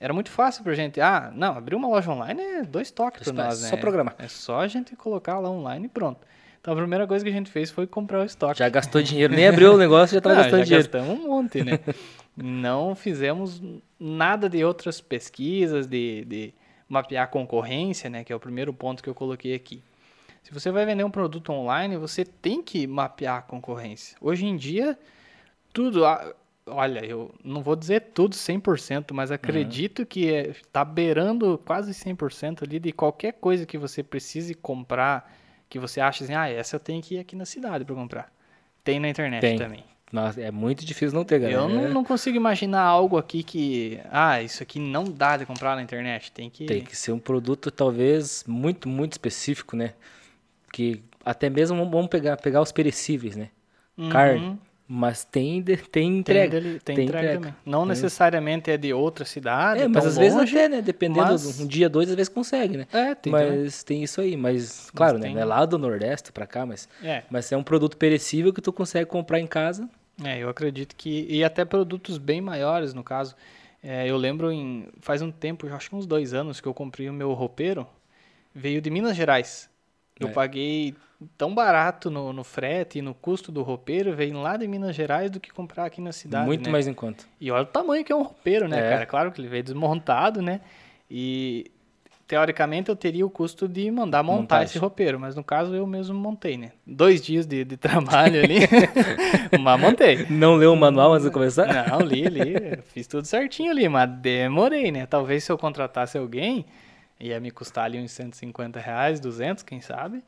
era 0.00 0.12
muito 0.12 0.30
fácil 0.30 0.62
pra 0.62 0.74
gente. 0.74 1.00
Ah, 1.00 1.32
não, 1.34 1.56
abrir 1.56 1.74
uma 1.74 1.88
loja 1.88 2.10
online 2.10 2.40
é 2.40 2.62
dois 2.62 2.90
toques 2.90 3.30
para 3.30 3.44
nós, 3.44 3.62
né? 3.62 3.68
Só 3.68 3.76
programar. 3.76 4.14
É 4.18 4.28
só 4.28 4.60
a 4.60 4.68
gente 4.68 4.94
colocar 4.94 5.38
lá 5.38 5.50
online 5.50 5.86
e 5.86 5.88
pronto. 5.88 6.20
Então 6.60 6.72
a 6.72 6.76
primeira 6.76 7.06
coisa 7.06 7.24
que 7.24 7.30
a 7.30 7.34
gente 7.34 7.50
fez 7.50 7.70
foi 7.70 7.86
comprar 7.86 8.20
o 8.20 8.24
estoque. 8.24 8.58
Já 8.58 8.68
gastou 8.68 9.02
dinheiro, 9.02 9.34
nem 9.34 9.48
abriu 9.48 9.74
o 9.74 9.76
negócio, 9.78 10.14
já 10.14 10.18
estava 10.18 10.36
gastando 10.36 10.58
já 10.60 10.64
dinheiro. 10.64 10.88
gastamos 10.90 11.18
um 11.18 11.28
monte, 11.28 11.64
né? 11.64 11.80
Não 12.36 12.94
fizemos 12.94 13.60
nada 13.98 14.48
de 14.48 14.64
outras 14.64 15.00
pesquisas, 15.00 15.88
de, 15.88 16.24
de 16.24 16.54
mapear 16.88 17.24
a 17.24 17.26
concorrência, 17.26 18.08
né? 18.08 18.22
Que 18.22 18.32
é 18.32 18.36
o 18.36 18.40
primeiro 18.40 18.72
ponto 18.72 19.02
que 19.02 19.08
eu 19.08 19.14
coloquei 19.14 19.54
aqui. 19.54 19.82
Se 20.44 20.54
você 20.54 20.70
vai 20.70 20.86
vender 20.86 21.04
um 21.04 21.10
produto 21.10 21.52
online, 21.52 21.96
você 21.96 22.24
tem 22.24 22.62
que 22.62 22.86
mapear 22.86 23.38
a 23.38 23.42
concorrência. 23.42 24.16
Hoje 24.20 24.46
em 24.46 24.56
dia, 24.56 24.96
tudo 25.72 26.02
olha, 26.70 27.04
eu 27.04 27.34
não 27.44 27.62
vou 27.62 27.76
dizer 27.76 28.10
tudo 28.14 28.34
100%, 28.34 29.12
mas 29.12 29.30
acredito 29.30 30.00
uhum. 30.00 30.06
que 30.06 30.26
está 30.26 30.82
é, 30.82 30.84
beirando 30.84 31.60
quase 31.64 31.92
100% 31.92 32.62
ali 32.62 32.78
de 32.78 32.92
qualquer 32.92 33.32
coisa 33.34 33.66
que 33.66 33.78
você 33.78 34.02
precise 34.02 34.54
comprar, 34.54 35.32
que 35.68 35.78
você 35.78 36.00
acha 36.00 36.24
assim, 36.24 36.34
ah, 36.34 36.48
essa 36.48 36.76
eu 36.76 36.80
tenho 36.80 37.02
que 37.02 37.16
ir 37.16 37.18
aqui 37.18 37.36
na 37.36 37.44
cidade 37.44 37.84
para 37.84 37.94
comprar. 37.94 38.32
Tem 38.84 38.98
na 38.98 39.08
internet 39.08 39.40
Tem. 39.40 39.58
também. 39.58 39.84
Nossa, 40.10 40.40
é 40.40 40.50
muito 40.50 40.84
difícil 40.86 41.14
não 41.14 41.24
ter, 41.24 41.38
galera. 41.38 41.60
Eu 41.60 41.68
não, 41.68 41.88
não, 41.90 42.04
consigo 42.04 42.36
imaginar 42.36 42.82
algo 42.82 43.18
aqui 43.18 43.42
que, 43.42 44.00
ah, 44.10 44.42
isso 44.42 44.62
aqui 44.62 44.78
não 44.78 45.04
dá 45.04 45.36
de 45.36 45.44
comprar 45.44 45.76
na 45.76 45.82
internet. 45.82 46.32
Tem 46.32 46.48
que 46.48 46.64
Tem 46.64 46.82
que 46.82 46.96
ser 46.96 47.12
um 47.12 47.18
produto 47.18 47.70
talvez 47.70 48.44
muito, 48.46 48.88
muito 48.88 49.12
específico, 49.12 49.76
né? 49.76 49.92
Que 50.72 51.02
até 51.24 51.50
mesmo 51.50 51.76
vamos 51.90 52.08
pegar, 52.08 52.38
pegar 52.38 52.62
os 52.62 52.72
perecíveis, 52.72 53.36
né? 53.36 53.50
Uhum. 53.98 54.08
Carne. 54.08 54.58
Mas 54.90 55.22
tem, 55.22 55.62
tem 55.62 56.16
entrega. 56.16 56.62
Tem, 56.62 56.78
tem, 56.78 56.96
tem 56.96 57.04
entrega, 57.04 57.34
entrega. 57.34 57.56
Não 57.62 57.80
tem. 57.80 57.88
necessariamente 57.88 58.70
é 58.70 58.78
de 58.78 58.90
outra 58.94 59.26
cidade. 59.26 59.82
É, 59.82 59.88
mas 59.88 60.06
às 60.06 60.16
longe, 60.16 60.36
vezes 60.36 60.54
até, 60.54 60.66
né? 60.66 60.80
Dependendo 60.80 61.26
mas... 61.26 61.60
um 61.60 61.66
dia, 61.66 61.90
dois, 61.90 62.08
às 62.08 62.14
vezes 62.14 62.30
consegue, 62.32 62.78
né? 62.78 62.86
É, 62.90 63.14
tem. 63.14 63.30
Mas 63.30 63.44
também. 63.46 63.98
tem 63.98 64.02
isso 64.02 64.18
aí. 64.22 64.34
Mas, 64.34 64.90
claro, 64.94 65.18
mas 65.18 65.28
né? 65.28 65.34
Não 65.34 65.42
é 65.42 65.44
lá 65.44 65.66
do 65.66 65.76
Nordeste 65.76 66.32
pra 66.32 66.46
cá, 66.46 66.64
mas 66.64 66.88
é. 67.04 67.22
mas 67.28 67.52
é 67.52 67.56
um 67.58 67.62
produto 67.62 67.98
perecível 67.98 68.50
que 68.50 68.62
tu 68.62 68.72
consegue 68.72 69.04
comprar 69.04 69.38
em 69.38 69.46
casa. 69.46 69.86
É, 70.24 70.38
eu 70.38 70.48
acredito 70.48 70.96
que. 70.96 71.26
E 71.28 71.44
até 71.44 71.66
produtos 71.66 72.16
bem 72.16 72.40
maiores, 72.40 72.94
no 72.94 73.04
caso. 73.04 73.36
É, 73.82 74.08
eu 74.08 74.16
lembro 74.16 74.50
em. 74.50 74.88
Faz 75.00 75.20
um 75.20 75.30
tempo, 75.30 75.66
acho 75.68 75.90
que 75.90 75.96
uns 75.96 76.06
dois 76.06 76.32
anos, 76.32 76.62
que 76.62 76.66
eu 76.66 76.72
comprei 76.72 77.10
o 77.10 77.12
meu 77.12 77.34
roupeiro. 77.34 77.86
Veio 78.54 78.80
de 78.80 78.88
Minas 78.88 79.14
Gerais. 79.14 79.68
Eu 80.18 80.28
É. 80.28 80.32
paguei 80.32 80.94
tão 81.36 81.54
barato 81.54 82.10
no, 82.10 82.32
no 82.32 82.44
frete 82.44 82.98
e 82.98 83.02
no 83.02 83.12
custo 83.14 83.50
do 83.50 83.62
roupeiro, 83.62 84.14
veio 84.14 84.40
lá 84.40 84.56
de 84.56 84.68
Minas 84.68 84.94
Gerais, 84.94 85.30
do 85.30 85.40
que 85.40 85.52
comprar 85.52 85.84
aqui 85.86 86.00
na 86.00 86.12
cidade, 86.12 86.46
Muito 86.46 86.66
né? 86.66 86.70
mais 86.70 86.86
em 86.86 86.94
conta. 86.94 87.24
E 87.40 87.50
olha 87.50 87.62
o 87.62 87.66
tamanho 87.66 88.04
que 88.04 88.12
é 88.12 88.16
um 88.16 88.22
roupeiro, 88.22 88.68
né, 88.68 88.78
É. 88.78 88.90
cara? 88.90 89.06
Claro 89.06 89.32
que 89.32 89.40
ele 89.40 89.48
veio 89.48 89.62
desmontado, 89.64 90.40
né? 90.40 90.60
E 91.10 91.70
teoricamente 92.26 92.90
eu 92.90 92.94
teria 92.94 93.24
o 93.26 93.30
custo 93.30 93.66
de 93.66 93.90
mandar 93.90 94.22
montar 94.22 94.40
Montagem. 94.42 94.64
esse 94.66 94.78
roupeiro, 94.78 95.18
mas 95.18 95.34
no 95.34 95.42
caso 95.42 95.74
eu 95.74 95.86
mesmo 95.86 96.14
montei, 96.14 96.56
né? 96.58 96.72
Dois 96.86 97.22
dias 97.22 97.46
de, 97.46 97.64
de 97.64 97.76
trabalho 97.76 98.40
ali, 98.42 98.58
mas 99.60 99.80
montei. 99.80 100.26
Não 100.28 100.54
leu 100.54 100.72
o 100.72 100.76
manual 100.76 101.14
antes 101.14 101.24
de 101.26 101.32
começar? 101.32 101.66
Não, 101.88 102.00
li, 102.00 102.24
li, 102.28 102.76
fiz 102.84 103.06
tudo 103.06 103.24
certinho 103.26 103.70
ali, 103.70 103.88
mas 103.88 104.08
demorei, 104.20 104.92
né? 104.92 105.06
Talvez 105.06 105.42
se 105.44 105.50
eu 105.50 105.56
contratasse 105.58 106.18
alguém, 106.18 106.66
ia 107.18 107.40
me 107.40 107.50
custar 107.50 107.86
ali 107.86 107.98
uns 107.98 108.12
150 108.12 108.78
reais, 108.78 109.18
200, 109.20 109.62
quem 109.64 109.80
sabe? 109.80 110.22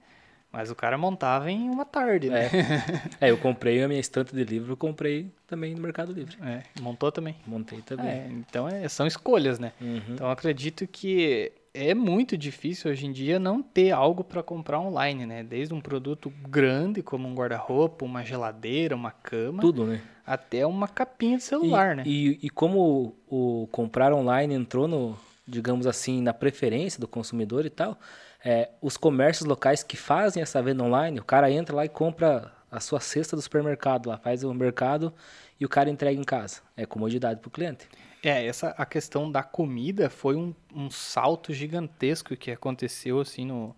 Mas 0.53 0.71
o 0.71 0.75
cara 0.75 0.99
montava 0.99 1.51
em 1.51 1.71
uma 1.71 1.85
tarde, 1.85 2.29
né? 2.29 2.49
É, 3.21 3.31
eu 3.31 3.39
comprei 3.39 3.83
a 3.83 3.89
minha 3.89 4.01
estante 4.01 4.35
de 4.35 4.43
livro, 4.45 4.73
eu 4.73 4.77
comprei 4.77 5.31
também 5.47 5.75
no 5.75 5.81
Mercado 5.81 6.13
Livre. 6.13 6.37
É, 6.43 6.63
montou 6.81 7.13
também. 7.13 7.37
Montei 7.47 7.81
também. 7.83 8.09
É, 8.09 8.29
então 8.31 8.69
é- 8.69 8.89
são 8.89 9.07
escolhas, 9.07 9.59
né? 9.59 9.73
Uhum. 9.81 10.01
Então 10.15 10.31
acredito 10.31 10.87
que 10.89 11.53
é 11.73 11.95
muito 11.95 12.37
difícil 12.37 12.91
hoje 12.91 13.07
em 13.07 13.13
dia 13.13 13.39
não 13.39 13.63
ter 13.63 13.93
algo 13.93 14.25
para 14.25 14.43
comprar 14.43 14.81
online, 14.81 15.25
né? 15.25 15.45
Desde 15.45 15.73
um 15.73 15.81
produto 15.81 16.33
grande 16.49 17.01
como 17.03 17.29
um 17.29 17.35
guarda-roupa, 17.35 18.05
uma 18.05 18.25
geladeira, 18.25 18.97
uma 18.97 19.13
cama, 19.13 19.61
Tudo, 19.61 19.85
né? 19.87 20.01
até 20.27 20.67
uma 20.67 20.89
capinha 20.89 21.37
de 21.37 21.45
E, 21.45 21.47
celular, 21.47 21.95
né? 21.95 22.03
e, 22.05 22.41
e 22.43 22.51
como 22.51 23.15
o, 23.31 23.63
o 23.63 23.67
comprar 23.69 24.13
online 24.13 24.53
entrou 24.55 24.89
no, 24.89 25.17
digamos 25.47 25.87
assim, 25.87 26.21
na 26.21 26.33
preferência 26.35 26.99
do 27.01 27.07
consumidor 27.07 27.65
e 27.65 27.71
tal, 27.71 27.97
é, 28.45 28.71
os 28.81 28.97
comércios 28.97 29.47
locais 29.47 29.83
que 29.83 29.97
fazem 29.97 30.43
essa 30.43 30.63
venda 30.63 30.83
online, 30.83 31.21
o 31.21 31.25
cara 31.25 31.51
entra 31.51 31.77
lá 31.77 31.85
e 31.85 31.89
compra 31.89 32.53
a 32.71 32.81
sua 32.81 33.01
cesta 33.01 33.37
do 33.37 33.43
supermercado 33.43 34.09
lá, 34.09 34.17
faz 34.19 34.45
o 34.45 34.55
mercado 34.55 35.13
e 35.59 35.65
o 35.65 35.69
cara 35.69 35.91
entrega 35.91 36.19
em 36.19 36.25
casa. 36.25 36.61
É 36.77 36.87
comodidade 36.87 37.41
para 37.41 37.49
o 37.49 37.51
cliente. 37.51 37.89
É, 38.23 38.47
essa 38.47 38.69
a 38.77 38.85
questão 38.85 39.31
da 39.31 39.43
comida 39.43 40.11
foi 40.11 40.37
um, 40.37 40.55
um 40.75 40.91
salto 40.91 41.53
gigantesco 41.53 42.37
que 42.37 42.51
aconteceu 42.51 43.21
assim 43.21 43.47
no 43.47 43.75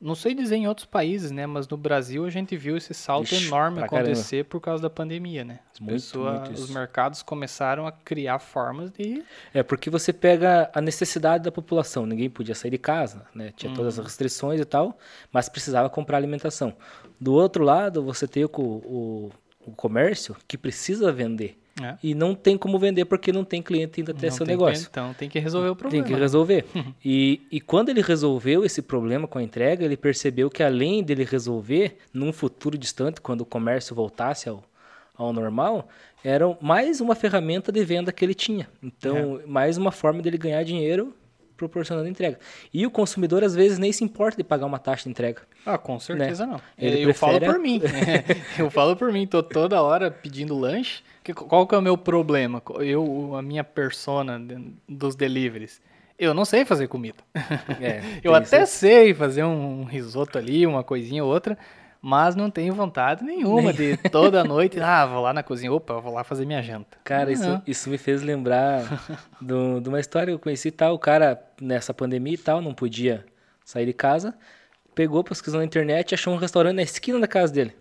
não 0.00 0.14
sei 0.14 0.32
dizer 0.34 0.56
em 0.56 0.68
outros 0.68 0.86
países, 0.86 1.30
né, 1.30 1.46
mas 1.46 1.66
no 1.66 1.76
Brasil 1.76 2.24
a 2.24 2.30
gente 2.30 2.56
viu 2.56 2.76
esse 2.76 2.94
salto 2.94 3.32
Ixi, 3.34 3.46
enorme 3.48 3.78
pra 3.80 3.88
caramba. 3.88 4.10
acontecer 4.10 4.44
por 4.44 4.60
causa 4.60 4.82
da 4.82 4.88
pandemia, 4.90 5.44
né? 5.44 5.58
As 5.72 5.80
Muito, 5.80 5.92
pessoas- 5.94 6.40
muito 6.48 6.52
os 6.60 6.70
mercados 6.70 7.22
começaram 7.22 7.86
a 7.86 7.90
criar 7.92 8.38
formas 8.38 8.90
de 8.92 9.24
É 9.52 9.62
porque 9.62 9.90
você 9.90 10.12
pega 10.12 10.70
a 10.72 10.80
necessidade 10.80 11.42
da 11.44 11.50
população. 11.52 12.06
Ninguém 12.06 12.30
podia 12.30 12.54
sair 12.54 12.70
de 12.70 12.78
casa, 12.78 13.26
né? 13.34 13.52
Tinha 13.56 13.74
todas 13.74 13.98
as 13.98 14.04
restrições 14.04 14.60
e 14.60 14.64
tal, 14.64 14.96
mas 15.32 15.48
precisava 15.48 15.90
comprar 15.90 16.16
alimentação. 16.16 16.74
Do 17.20 17.32
outro 17.34 17.64
lado, 17.64 18.02
você 18.04 18.28
tem 18.28 18.44
o, 18.44 18.50
o, 18.56 19.30
o 19.66 19.72
comércio 19.72 20.36
que 20.46 20.56
precisa 20.56 21.10
vender. 21.10 21.58
Né? 21.80 21.98
E 22.02 22.14
não 22.14 22.34
tem 22.34 22.56
como 22.56 22.78
vender 22.78 23.04
porque 23.04 23.32
não 23.32 23.44
tem 23.44 23.62
cliente 23.62 24.00
ainda 24.00 24.12
até 24.12 24.30
seu 24.30 24.44
negócio. 24.46 24.84
que- 24.84 24.90
então 24.90 25.14
tem 25.14 25.28
que 25.28 25.38
resolver 25.38 25.68
o 25.68 25.76
problema. 25.76 26.04
Tem 26.04 26.14
que 26.14 26.20
resolver. 26.20 26.64
e, 27.04 27.40
e 27.50 27.60
quando 27.60 27.88
ele 27.88 28.00
resolveu 28.02 28.64
esse 28.64 28.82
problema 28.82 29.26
com 29.28 29.38
a 29.38 29.42
entrega, 29.42 29.84
ele 29.84 29.96
percebeu 29.96 30.50
que 30.50 30.62
além 30.62 31.02
dele 31.02 31.24
resolver, 31.24 31.98
num 32.12 32.32
futuro 32.32 32.76
distante, 32.78 33.20
quando 33.20 33.42
o 33.42 33.46
comércio 33.46 33.94
voltasse 33.94 34.48
ao, 34.48 34.62
ao 35.16 35.32
normal, 35.32 35.88
era 36.24 36.44
mais 36.60 37.00
uma 37.00 37.14
ferramenta 37.14 37.70
de 37.70 37.84
venda 37.84 38.10
que 38.12 38.24
ele 38.24 38.34
tinha. 38.34 38.68
Então, 38.82 39.40
mais 39.46 39.76
uma 39.78 39.92
forma 39.92 40.20
dele 40.20 40.36
ganhar 40.36 40.62
dinheiro 40.64 41.14
proporcionando 41.58 42.08
entrega. 42.08 42.38
E 42.72 42.86
o 42.86 42.90
consumidor, 42.90 43.44
às 43.44 43.54
vezes, 43.54 43.78
nem 43.78 43.92
se 43.92 44.02
importa 44.02 44.38
de 44.38 44.44
pagar 44.44 44.64
uma 44.64 44.78
taxa 44.78 45.04
de 45.04 45.10
entrega. 45.10 45.42
Ah, 45.66 45.76
com 45.76 46.00
certeza 46.00 46.46
não. 46.46 46.58
Ele 46.78 47.02
eu 47.04 47.12
falo 47.12 47.32
prefere 47.32 47.50
a- 47.50 47.52
por 47.54 47.60
mim. 47.60 47.82
eu 48.58 48.70
falo 48.70 48.96
por 48.96 49.12
mim, 49.12 49.26
tô 49.26 49.42
toda 49.42 49.82
hora 49.82 50.10
pedindo 50.10 50.56
lanche. 50.58 51.02
Que, 51.22 51.34
qual 51.34 51.66
que 51.66 51.74
é 51.74 51.78
o 51.78 51.82
meu 51.82 51.98
problema? 51.98 52.62
Eu, 52.78 53.34
a 53.36 53.42
minha 53.42 53.62
persona 53.62 54.40
dos 54.88 55.14
deliveries. 55.14 55.82
Eu 56.18 56.32
não 56.34 56.44
sei 56.44 56.64
fazer 56.64 56.88
comida. 56.88 57.18
É, 57.80 58.00
eu 58.24 58.34
até 58.34 58.62
isso. 58.62 58.72
sei 58.78 59.12
fazer 59.14 59.44
um 59.44 59.84
risoto 59.84 60.38
ali, 60.38 60.66
uma 60.66 60.82
coisinha 60.82 61.22
ou 61.22 61.30
outra, 61.30 61.56
mas 62.00 62.36
não 62.36 62.50
tenho 62.50 62.74
vontade 62.74 63.24
nenhuma 63.24 63.72
de 63.72 63.96
toda 64.10 64.44
noite, 64.44 64.78
ah, 64.80 65.04
vou 65.06 65.20
lá 65.22 65.32
na 65.32 65.42
cozinha, 65.42 65.72
opa, 65.72 65.98
vou 66.00 66.12
lá 66.14 66.22
fazer 66.24 66.44
minha 66.46 66.62
janta. 66.62 66.96
Cara, 67.04 67.32
isso, 67.32 67.42
Não. 67.48 67.62
isso 67.66 67.90
me 67.90 67.98
fez 67.98 68.22
lembrar 68.22 68.82
do- 69.40 69.80
de 69.80 69.88
uma 69.88 69.98
história 70.00 70.26
que 70.28 70.34
eu 70.34 70.38
conheci 70.38 70.70
tal. 70.70 70.94
O 70.94 70.98
cara, 70.98 71.42
nessa 71.60 71.92
pandemia 71.92 72.34
e 72.34 72.38
tal, 72.38 72.60
não 72.60 72.72
podia 72.74 73.24
sair 73.64 73.86
de 73.86 73.92
casa. 73.92 74.34
Pegou, 74.94 75.22
pesquisou 75.24 75.58
na 75.60 75.64
internet 75.66 76.12
e 76.12 76.14
achou 76.14 76.32
um 76.34 76.36
restaurante 76.36 76.76
na 76.76 76.82
esquina 76.82 77.18
da 77.20 77.26
casa 77.28 77.52
dele. 77.52 77.74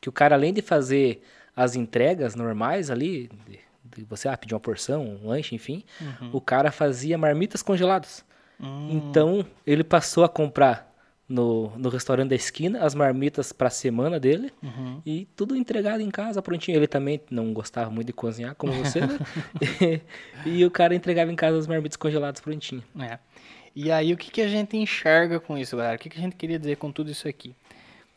Que 0.00 0.08
o 0.08 0.12
cara, 0.12 0.34
além 0.34 0.52
de 0.52 0.62
fazer 0.62 1.22
as 1.56 1.74
entregas 1.76 2.34
normais 2.34 2.90
ali, 2.90 3.30
de, 3.48 3.58
de 3.96 4.04
você 4.04 4.28
ah, 4.28 4.36
pedir 4.36 4.54
uma 4.54 4.60
porção, 4.60 5.18
um 5.22 5.28
lanche, 5.28 5.54
enfim, 5.54 5.84
o 6.32 6.40
cara 6.40 6.70
fazia 6.70 7.16
marmitas 7.18 7.62
congeladas. 7.62 8.24
Hum, 8.60 8.88
Então, 8.92 9.44
ele 9.66 9.82
passou 9.84 10.22
a 10.24 10.28
comprar 10.28 10.93
no, 11.28 11.72
no 11.76 11.88
restaurante 11.88 12.30
da 12.30 12.36
esquina 12.36 12.84
as 12.84 12.94
marmitas 12.94 13.52
para 13.52 13.68
a 13.68 13.70
semana 13.70 14.20
dele 14.20 14.52
uhum. 14.62 15.00
e 15.04 15.26
tudo 15.34 15.56
entregado 15.56 16.00
em 16.00 16.10
casa 16.10 16.42
prontinho. 16.42 16.76
Ele 16.76 16.86
também 16.86 17.20
não 17.30 17.52
gostava 17.52 17.90
muito 17.90 18.08
de 18.08 18.12
cozinhar, 18.12 18.54
como 18.54 18.72
você, 18.72 19.00
né? 19.00 19.18
e, 20.44 20.58
e 20.58 20.64
o 20.64 20.70
cara 20.70 20.94
entregava 20.94 21.32
em 21.32 21.36
casa 21.36 21.58
as 21.58 21.66
marmitas 21.66 21.96
congeladas 21.96 22.40
prontinho. 22.40 22.82
É. 23.00 23.18
E 23.74 23.90
aí, 23.90 24.12
o 24.12 24.16
que, 24.16 24.30
que 24.30 24.40
a 24.40 24.48
gente 24.48 24.76
enxerga 24.76 25.40
com 25.40 25.58
isso, 25.58 25.76
galera? 25.76 25.96
O 25.96 25.98
que, 25.98 26.08
que 26.08 26.18
a 26.18 26.20
gente 26.20 26.36
queria 26.36 26.58
dizer 26.58 26.76
com 26.76 26.92
tudo 26.92 27.10
isso 27.10 27.26
aqui? 27.26 27.54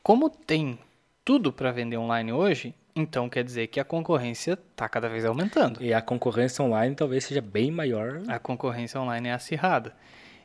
Como 0.03 0.29
tem 0.29 0.77
tudo 1.25 1.51
para 1.51 1.71
vender 1.71 1.97
online 1.97 2.31
hoje, 2.31 2.75
então 2.95 3.27
quer 3.27 3.43
dizer 3.43 3.67
que 3.67 3.79
a 3.79 3.83
concorrência 3.83 4.53
está 4.53 4.87
cada 4.87 5.09
vez 5.09 5.25
aumentando. 5.25 5.83
E 5.83 5.93
a 5.93 6.01
concorrência 6.01 6.63
online 6.63 6.95
talvez 6.95 7.25
seja 7.25 7.41
bem 7.41 7.71
maior. 7.71 8.21
A 8.27 8.37
concorrência 8.37 8.99
online 9.01 9.29
é 9.29 9.33
acirrada. 9.33 9.93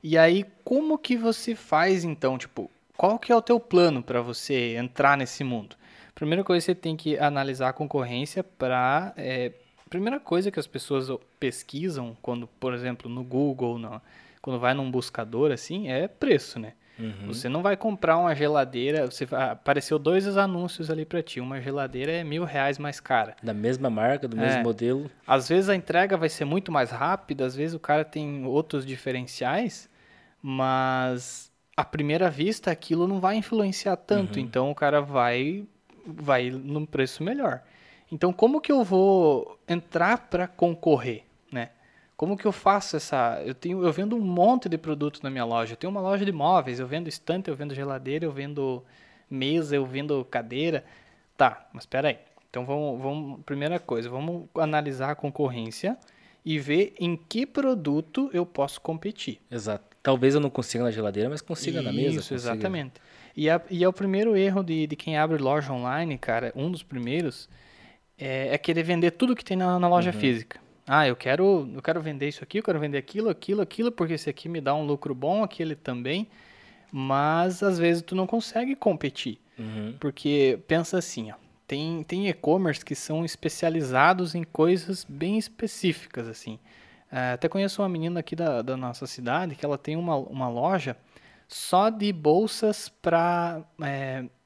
E 0.03 0.19
aí, 0.19 0.45
como 0.65 0.99
que 0.99 1.17
você 1.17 1.55
faz 1.55 2.03
então, 2.05 2.37
tipo, 2.37 2.71
qual 2.97 3.19
que 3.19 3.31
é 3.33 3.37
o 3.37 3.43
teu 3.43 3.61
plano 3.61 4.03
para 4.03 4.21
você 4.21 4.75
entrar 4.77 5.17
nesse 5.17 5.45
mundo? 5.45 5.77
Primeira 6.15 6.43
coisa, 6.43 6.65
você 6.67 6.75
tem 6.75 6.97
que 6.97 7.19
analisar 7.19 7.69
a 7.69 7.73
concorrência 7.73 8.43
para... 8.43 9.15
primeira 9.89 10.19
coisa 10.19 10.51
que 10.51 10.59
as 10.59 10.67
pessoas 10.67 11.09
pesquisam, 11.39 12.17
quando, 12.21 12.47
por 12.47 12.75
exemplo, 12.75 13.09
no 13.09 13.23
Google, 13.23 13.79
no- 13.79 14.01
quando 14.41 14.59
vai 14.59 14.75
num 14.75 14.91
buscador, 14.91 15.53
assim, 15.53 15.89
é 15.89 16.09
preço, 16.09 16.59
né? 16.59 16.73
Uhum. 16.99 17.29
Você 17.29 17.49
não 17.49 17.63
vai 17.63 17.77
comprar 17.77 18.19
uma 18.19 18.35
geladeira, 18.35 19.07
você 19.11 19.27
apareceu 19.31 19.99
dois 19.99 20.37
anúncios 20.37 20.91
ali 20.91 21.05
para 21.05 21.23
ti, 21.23 21.41
uma 21.41 21.61
geladeira 21.61 22.13
é 22.13 22.23
mil 22.23 22.45
reais 22.45 22.79
mais 22.79 23.01
cara. 23.01 23.35
Da 23.43 23.55
mesma 23.55 23.89
marca, 23.89 24.29
do 24.29 24.37
mesmo 24.37 24.61
É. 24.61 24.63
modelo. 24.63 25.11
Às 25.27 25.49
vezes 25.49 25.71
a 25.71 25.75
entrega 25.75 26.17
vai 26.17 26.29
ser 26.29 26.45
muito 26.45 26.71
mais 26.71 26.91
rápida, 26.91 27.47
às 27.47 27.57
vezes 27.57 27.75
o 27.75 27.81
cara 27.81 28.05
tem 28.05 28.45
outros 28.45 28.85
diferenciais, 28.85 29.89
mas 30.43 31.51
à 31.77 31.85
primeira 31.85 32.29
vista 32.29 32.71
aquilo 32.71 33.07
não 33.07 33.21
vai 33.21 33.37
influenciar 33.37 33.97
tanto, 33.97 34.41
então 34.41 34.71
o 34.71 34.75
cara 34.75 35.01
vai 35.01 35.65
vai 36.05 36.51
num 36.51 36.85
preço 36.85 37.23
melhor. 37.23 37.63
Então 38.11 38.33
como 38.33 38.61
que 38.61 38.73
eu 38.73 38.83
vou 38.83 39.59
entrar 39.69 40.29
para 40.29 40.49
concorrer, 40.49 41.25
né? 41.51 41.71
Como 42.17 42.37
que 42.37 42.45
eu 42.45 42.53
faço 42.53 42.97
essa, 42.97 43.41
eu 43.45 43.55
tenho 43.55 43.85
eu 43.85 43.93
vendo 43.93 44.17
um 44.17 44.21
monte 44.21 44.69
de 44.69 44.77
produtos 44.77 45.23
na 45.23 45.31
minha 45.31 45.45
loja. 45.45 45.75
Eu 45.75 45.77
tenho 45.77 45.91
uma 45.91 46.01
loja 46.01 46.25
de 46.25 46.33
móveis, 46.33 46.81
eu 46.81 46.87
vendo 46.87 47.09
estante, 47.09 47.49
eu 47.49 47.57
vendo 47.57 47.75
geladeira, 47.75 48.25
eu 48.25 48.33
vendo 48.33 48.85
mesa, 49.31 49.77
eu 49.77 49.87
vendo 49.87 50.25
cadeira. 50.25 50.85
Tá, 51.37 51.69
mas 51.73 51.85
espera 51.85 52.09
aí. 52.09 52.19
Então 52.51 52.67
vamos, 52.67 53.01
vamos, 53.01 53.41
primeira 53.45 53.79
coisa, 53.81 54.11
vamos 54.11 54.47
analisar 54.57 55.13
a 55.13 55.15
concorrência 55.15 55.97
e 56.45 56.59
ver 56.59 56.95
em 56.99 57.17
que 57.17 57.47
produto 57.47 58.29
eu 58.33 58.45
posso 58.45 58.81
competir. 58.81 59.41
Exato. 59.51 59.92
Talvez 60.03 60.35
eu 60.35 60.41
não 60.41 60.51
consiga 60.51 60.85
na 60.85 60.91
geladeira, 60.91 61.29
mas 61.31 61.41
consiga 61.41 61.81
na 61.81 61.93
mesa. 61.93 62.21
Isso, 62.21 62.35
exatamente. 62.35 62.95
E, 63.37 63.49
a- 63.49 63.61
e 63.71 63.85
é 63.85 63.89
o 63.89 63.93
primeiro 63.93 64.37
erro 64.37 64.63
de, 64.65 64.87
de 64.87 64.97
quem 64.97 65.17
abre 65.17 65.39
loja 65.41 65.73
online, 65.73 66.19
cara, 66.19 66.53
um 66.57 66.71
dos 66.71 66.83
primeiros, 66.83 67.49
é, 68.19 68.49
é 68.55 68.59
querer 68.59 68.83
vender 68.83 69.13
tudo 69.13 69.35
que 69.37 69.45
tem 69.45 69.57
na, 69.57 69.79
na 69.79 69.87
Uhum. 69.87 69.95
loja 69.95 70.13
física. 70.13 70.61
Ah, 70.87 71.07
eu 71.07 71.15
quero, 71.15 71.71
eu 71.73 71.81
quero 71.81 72.01
vender 72.01 72.29
isso 72.29 72.43
aqui, 72.43 72.59
eu 72.59 72.63
quero 72.63 72.81
vender 72.81 72.99
aquilo, 72.99 73.29
aquilo, 73.31 73.63
aquilo, 73.63 73.93
porque 73.93 74.15
esse 74.15 74.29
aqui 74.29 74.49
me 74.49 74.61
dá 74.61 74.75
um 74.75 74.85
lucro 74.85 75.15
bom, 75.15 75.45
aquele 75.45 75.77
também. 75.77 76.27
Mas 76.91 77.63
às 77.63 77.79
vezes 77.79 78.03
tu 78.03 78.15
não 78.15 78.27
consegue 78.27 78.75
competir. 78.77 79.39
Uhum. 79.59 79.95
Porque 80.01 80.59
pensa 80.67 80.99
assim, 80.99 81.31
ó, 81.31 81.35
tem, 81.67 82.03
tem 82.03 82.29
e-commerce 82.29 82.85
que 82.85 82.95
são 82.95 83.25
especializados 83.25 84.35
em 84.35 84.43
coisas 84.43 85.07
bem 85.09 85.39
específicas, 85.39 86.27
assim. 86.29 86.59
Ah, 87.13 87.35
até 87.35 87.47
conheço 87.49 87.83
uma 87.83 87.89
menina 87.91 88.21
aqui 88.21 88.35
da, 88.35 88.63
da 88.63 88.77
nossa 88.77 89.07
cidade 89.07 89.55
que 89.55 89.65
ela 89.65 89.77
tem 89.77 89.97
uma, 89.97 90.17
uma 90.17 90.49
loja 90.49 90.97
só 91.47 91.91
de 91.91 92.11
bolsas 92.13 92.89
para 92.89 93.61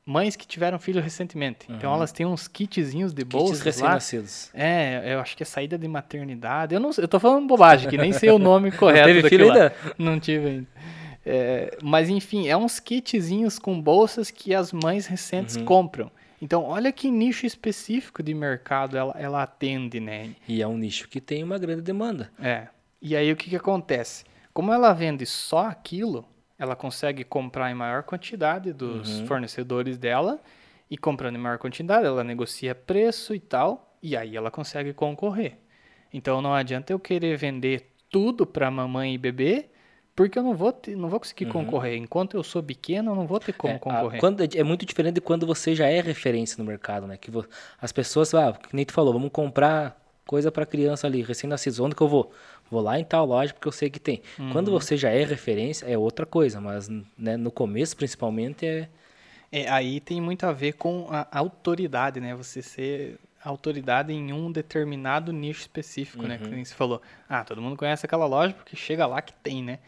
mães 0.04 0.35
que 0.37 0.46
tiveram 0.46 0.78
filho 0.78 1.00
recentemente. 1.00 1.66
Então 1.68 1.92
elas 1.94 2.11
têm 2.12 2.26
uns 2.26 2.49
kitzinhos 2.49 3.12
de 3.12 3.23
Kits 3.23 3.32
bolsas 3.32 3.61
lá. 3.61 3.64
recém-nascidos. 3.64 4.50
É, 4.52 5.14
eu 5.14 5.20
acho 5.20 5.37
que 5.37 5.42
é 5.42 5.46
saída 5.46 5.78
de 5.78 5.87
maternidade. 5.88 6.75
Eu 6.75 6.80
não 6.80 6.90
eu 6.99 7.06
tô 7.08 7.18
falando 7.20 7.46
bobagem, 7.46 7.88
que 7.88 7.96
nem 7.96 8.12
sei 8.12 8.30
o 8.30 8.38
nome 8.38 8.70
correto 8.76 9.06
teve 9.06 9.23
daquilo 9.23 9.44
filho 9.44 9.56
lá. 9.58 9.64
ainda? 9.64 9.75
Não 9.99 10.18
tive 10.20 10.46
ainda. 10.49 10.66
É, 11.28 11.76
mas 11.82 12.08
enfim, 12.08 12.46
é 12.49 12.56
uns 12.56 12.78
kitzinhos 12.78 13.58
com 13.58 13.80
bolsas 13.80 14.30
que 14.30 14.54
as 14.54 14.73
mães 14.73 15.06
recentes 15.06 15.56
Uhum. 15.56 15.64
compram. 15.64 16.11
Então, 16.40 16.64
olha 16.64 16.93
que 16.93 17.11
nicho 17.11 17.47
específico 17.47 18.23
de 18.23 18.35
mercado 18.35 18.97
ela, 18.97 19.14
ela 19.19 19.43
atende, 19.43 19.99
né? 20.00 20.35
E 20.47 20.61
é 20.61 20.66
um 20.66 20.76
nicho 20.76 21.09
que 21.09 21.21
tem 21.21 21.43
uma 21.43 21.59
grande 21.59 21.83
demanda. 21.83 22.31
É. 22.38 22.69
E 23.00 23.16
aí 23.16 23.31
o 23.33 23.37
que, 23.37 23.49
que 23.50 23.57
acontece? 23.57 24.25
Como 24.52 24.73
ela 24.73 24.93
vende 24.93 25.25
só 25.26 25.66
aquilo, 25.66 26.26
ela 26.59 26.75
consegue 26.76 27.25
comprar 27.25 27.71
em 27.71 27.75
maior 27.75 28.02
quantidade 28.02 28.73
dos 28.73 29.21
Uhum. 29.21 29.26
fornecedores 29.26 29.97
dela 29.99 30.40
e 30.90 30.97
comprando 30.97 31.37
em 31.37 31.38
maior 31.40 31.59
quantidade, 31.59 32.07
ela 32.07 32.23
negocia 32.25 32.75
preço 32.75 33.35
e 33.35 33.40
tal, 33.40 33.97
e 34.02 34.16
aí 34.16 34.37
ela 34.37 34.50
consegue 34.50 34.93
concorrer. 34.93 35.59
Então 36.12 36.40
não 36.40 36.55
adianta 36.55 36.93
eu 36.93 36.99
querer 36.99 37.37
vender 37.37 37.93
tudo 38.09 38.47
para 38.47 38.71
mamãe 38.71 39.14
e 39.14 39.19
bebê, 39.19 39.69
porque 40.16 40.38
eu 40.38 40.42
não 40.42 40.54
vou 40.54 40.73
ter, 40.73 40.96
não 40.96 41.08
vou 41.11 41.20
conseguir 41.20 41.44
concorrer. 41.46 41.96
Enquanto 41.96 42.37
eu 42.37 42.42
sou 42.42 42.62
pequeno, 42.62 43.12
eu 43.12 43.14
não 43.14 43.26
vou 43.26 43.38
ter 43.38 43.52
como 43.52 43.75
Uhum. 43.75 43.80
É, 43.85 43.90
a- 43.90 44.00
concorrer. 44.00 44.20
quando, 44.20 44.40
é 44.42 44.62
muito 44.64 44.85
diferente 44.87 45.14
de 45.16 45.20
quando 45.20 45.46
você 45.46 45.75
já 45.75 45.87
é 45.87 46.00
referência 46.00 46.56
no 46.58 46.64
mercado, 46.64 47.06
né? 47.06 47.16
Que 47.18 47.30
vo- 47.30 47.44
as 47.80 47.92
pessoas, 47.92 48.35
ah, 48.35 48.52
que 48.54 48.75
nem 48.75 48.85
tu 48.87 48.92
falou, 48.92 49.12
vamos 49.12 49.30
comprar 49.30 50.00
coisa 50.26 50.50
para 50.50 50.64
criança 50.66 51.06
ali, 51.06 51.23
recém-nascido, 51.23 51.85
onde 51.85 51.94
que 51.94 52.02
eu 52.02 52.08
vou? 52.08 52.32
Vou 52.68 52.80
lá 52.80 52.99
em 52.99 53.04
tal 53.04 53.25
loja 53.26 53.52
porque 53.54 53.68
eu 53.68 53.73
sei 53.73 53.88
que 53.90 54.00
tem. 54.00 54.23
Quando 54.50 54.68
Uhum. 54.68 54.80
você 54.80 54.96
já 54.96 55.11
é 55.11 55.23
referência, 55.23 55.87
é 55.87 55.96
outra 55.96 56.25
coisa, 56.26 56.61
mas 56.61 56.88
né, 57.16 57.37
no 57.37 57.50
começo, 57.52 57.96
principalmente, 57.96 58.66
é... 58.66 58.88
É, 59.52 59.68
aí 59.70 60.00
tem 60.00 60.20
muito 60.20 60.44
a 60.44 60.52
ver 60.52 60.73
com 60.73 61.06
a 61.11 61.28
autoridade, 61.38 62.20
né? 62.20 62.35
Você 62.35 62.61
ser 62.62 63.16
autoridade 63.44 64.12
em 64.12 64.32
um 64.32 64.50
determinado 64.50 65.32
nicho 65.32 65.61
específico, 65.61 66.26
né? 66.26 66.37
Que 66.38 66.49
nem 66.49 66.64
você 66.64 66.75
falou. 66.75 67.00
Ah, 67.28 67.44
todo 67.44 67.62
mundo 67.62 67.76
conhece 67.76 68.04
aquela 68.04 68.26
loja 68.26 68.52
porque 68.54 68.75
chega 68.75 69.06
lá 69.06 69.23
que 69.23 69.32
tem, 69.35 69.62
né? 69.62 69.78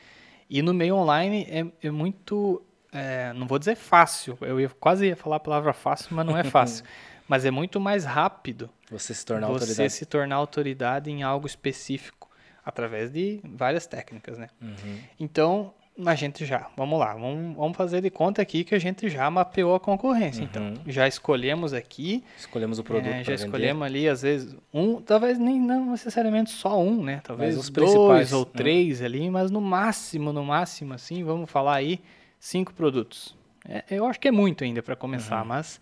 E 0.49 0.63
no 0.63 0.73
meio 0.73 0.97
online 0.97 1.47
é, 1.51 1.87
é 1.87 1.91
muito. 1.91 2.63
é, 2.93 3.33
não 3.35 3.47
vou 3.47 3.59
dizer 3.59 3.75
fácil, 3.77 4.37
eu 4.41 4.61
ia, 4.61 4.69
quase 4.69 5.07
ia 5.07 5.17
falar 5.17 5.37
a 5.37 5.41
palavra 5.41 5.73
fácil, 5.73 6.09
mas 6.17 6.25
não 6.27 6.37
é 6.37 6.43
fácil. 6.45 6.85
mas 7.29 7.45
é 7.45 7.51
muito 7.51 7.79
mais 7.79 8.05
rápido 8.05 8.71
Você 8.91 9.13
se 9.13 9.25
tornar 9.27 9.47
você 9.49 9.53
autoridade. 9.65 9.93
se 9.93 10.07
tornar 10.07 10.37
autoridade 10.37 11.11
em 11.11 11.23
algo 11.23 11.47
específico 11.47 12.31
através 12.65 13.11
de 13.11 13.41
várias 13.45 13.87
técnicas, 13.87 14.37
né? 14.39 14.49
Uhum. 14.61 14.99
Então, 15.21 15.75
a 16.07 16.15
gente 16.15 16.45
já, 16.47 16.69
vamos 16.77 16.99
lá, 16.99 17.15
vamos, 17.15 17.57
vamos 17.57 17.77
fazer 17.77 18.01
de 18.01 18.11
conta 18.11 18.41
aqui 18.41 18.63
que 18.65 18.75
a 18.75 18.79
gente 18.79 19.09
já 19.09 19.29
mapeou 19.31 19.75
a 19.75 19.81
concorrência. 19.81 20.43
Então, 20.43 20.63
Uhum. 20.63 20.75
já 20.87 21.09
escolhemos 21.09 21.73
aqui, 21.75 22.23
Escolhemos 22.39 22.79
o 22.79 22.85
produto 22.85 23.07
é, 23.09 23.19
já 23.19 23.25
para 23.25 23.35
vender. 23.37 23.45
escolhemos 23.47 23.83
ali, 23.87 24.09
às 24.09 24.23
vezes, 24.23 24.57
um, 24.73 25.01
talvez 25.01 25.39
nem 25.39 25.61
não 25.61 25.91
necessariamente 25.91 26.51
só 26.51 26.81
um, 26.81 27.03
né? 27.03 27.21
Talvez 27.25 27.57
os 27.59 27.69
dois 27.69 27.91
principais, 27.91 28.33
ou 28.33 28.45
né? 28.45 28.51
três 28.55 29.03
ali, 29.03 29.29
mas 29.29 29.51
no 29.51 29.61
máximo, 29.61 30.33
no 30.33 30.45
máximo, 30.45 30.95
assim, 30.95 31.25
vamos 31.25 31.51
falar 31.51 31.75
aí, 31.75 32.01
cinco 32.39 32.73
produtos. 32.73 33.37
É, 33.69 33.83
eu 33.91 34.07
acho 34.07 34.21
que 34.21 34.29
é 34.29 34.33
muito 34.33 34.63
ainda 34.65 34.83
para 34.83 34.95
começar, 34.95 35.41
Uhum. 35.43 35.49
mas 35.49 35.81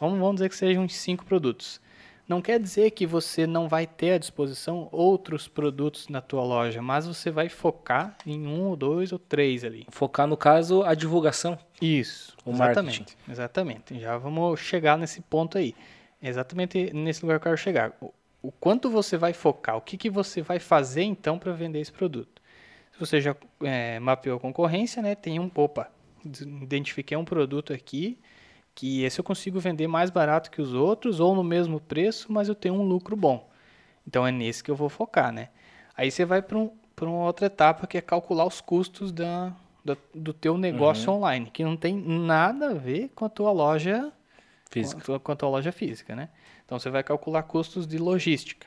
vamos, 0.00 0.18
vamos 0.18 0.34
dizer 0.36 0.48
que 0.48 0.56
sejam 0.56 0.84
uns 0.84 0.94
cinco 0.94 1.24
produtos. 1.24 1.80
Não 2.28 2.42
quer 2.42 2.60
dizer 2.60 2.90
que 2.90 3.06
você 3.06 3.46
não 3.46 3.68
vai 3.68 3.86
ter 3.86 4.12
à 4.12 4.18
disposição 4.18 4.86
outros 4.92 5.48
produtos 5.48 6.08
na 6.08 6.20
tua 6.20 6.42
loja, 6.42 6.82
mas 6.82 7.06
você 7.06 7.30
vai 7.30 7.48
focar 7.48 8.18
em 8.26 8.46
um 8.46 8.66
ou 8.66 8.76
dois 8.76 9.12
ou 9.12 9.18
três 9.18 9.64
ali. 9.64 9.86
Focar, 9.88 10.26
no 10.26 10.36
caso, 10.36 10.82
a 10.82 10.94
divulgação. 10.94 11.58
Isso, 11.80 12.36
O 12.44 12.50
exatamente. 12.50 13.00
marketing. 13.00 13.30
Exatamente. 13.30 14.00
Já 14.00 14.18
vamos 14.18 14.60
chegar 14.60 14.98
nesse 14.98 15.22
ponto 15.22 15.56
aí. 15.56 15.74
Exatamente 16.22 16.92
nesse 16.92 17.22
lugar 17.22 17.38
que 17.40 17.48
eu 17.48 17.52
quero 17.52 17.56
chegar. 17.56 17.96
O, 17.98 18.12
o 18.42 18.52
quanto 18.52 18.90
você 18.90 19.16
vai 19.16 19.32
focar, 19.32 19.78
o 19.78 19.80
que, 19.80 19.96
que 19.96 20.10
você 20.10 20.42
vai 20.42 20.58
fazer 20.58 21.04
então 21.04 21.38
para 21.38 21.52
vender 21.52 21.80
esse 21.80 21.92
produto. 21.92 22.42
Se 22.92 23.00
você 23.00 23.22
já 23.22 23.34
é, 23.62 23.98
mapeou 24.00 24.36
a 24.36 24.40
concorrência, 24.40 25.00
né, 25.00 25.14
tem 25.14 25.40
um, 25.40 25.50
opa, 25.54 25.90
identifiquei 26.62 27.16
um 27.16 27.24
produto 27.24 27.72
aqui 27.72 28.18
que 28.78 29.02
esse 29.02 29.18
eu 29.18 29.24
consigo 29.24 29.58
vender 29.58 29.88
mais 29.88 30.08
barato 30.08 30.52
que 30.52 30.62
os 30.62 30.72
outros 30.72 31.18
ou 31.18 31.34
no 31.34 31.42
mesmo 31.42 31.80
preço, 31.80 32.32
mas 32.32 32.48
eu 32.48 32.54
tenho 32.54 32.74
um 32.74 32.82
lucro 32.84 33.16
bom. 33.16 33.48
Então 34.06 34.24
é 34.26 34.30
nesse 34.30 34.62
que 34.62 34.70
eu 34.70 34.76
vou 34.76 34.88
focar, 34.88 35.32
né? 35.32 35.48
Aí 35.96 36.10
você 36.12 36.24
vai 36.24 36.40
para 36.40 36.56
um, 36.56 36.70
pra 36.94 37.06
uma 37.08 37.24
outra 37.24 37.46
etapa 37.46 37.88
que 37.88 37.98
é 37.98 38.00
calcular 38.00 38.46
os 38.46 38.60
custos 38.60 39.10
da, 39.10 39.52
da- 39.84 39.96
do 40.14 40.32
teu 40.32 40.56
negócio 40.56 41.12
online, 41.12 41.50
que 41.50 41.64
não 41.64 41.76
tem 41.76 41.96
nada 41.96 42.70
a 42.70 42.74
ver 42.74 43.10
com 43.16 43.24
a 43.24 43.28
tua 43.28 43.50
loja 43.50 44.12
Física. 44.70 44.96
Com 44.96 45.02
a 45.02 45.04
tua, 45.06 45.20
com 45.20 45.32
a 45.32 45.36
tua 45.36 45.48
loja 45.48 45.72
física, 45.72 46.14
né? 46.14 46.28
Então 46.64 46.78
você 46.78 46.90
vai 46.90 47.02
calcular 47.02 47.42
custos 47.42 47.86
de 47.86 47.98
logística. 47.98 48.66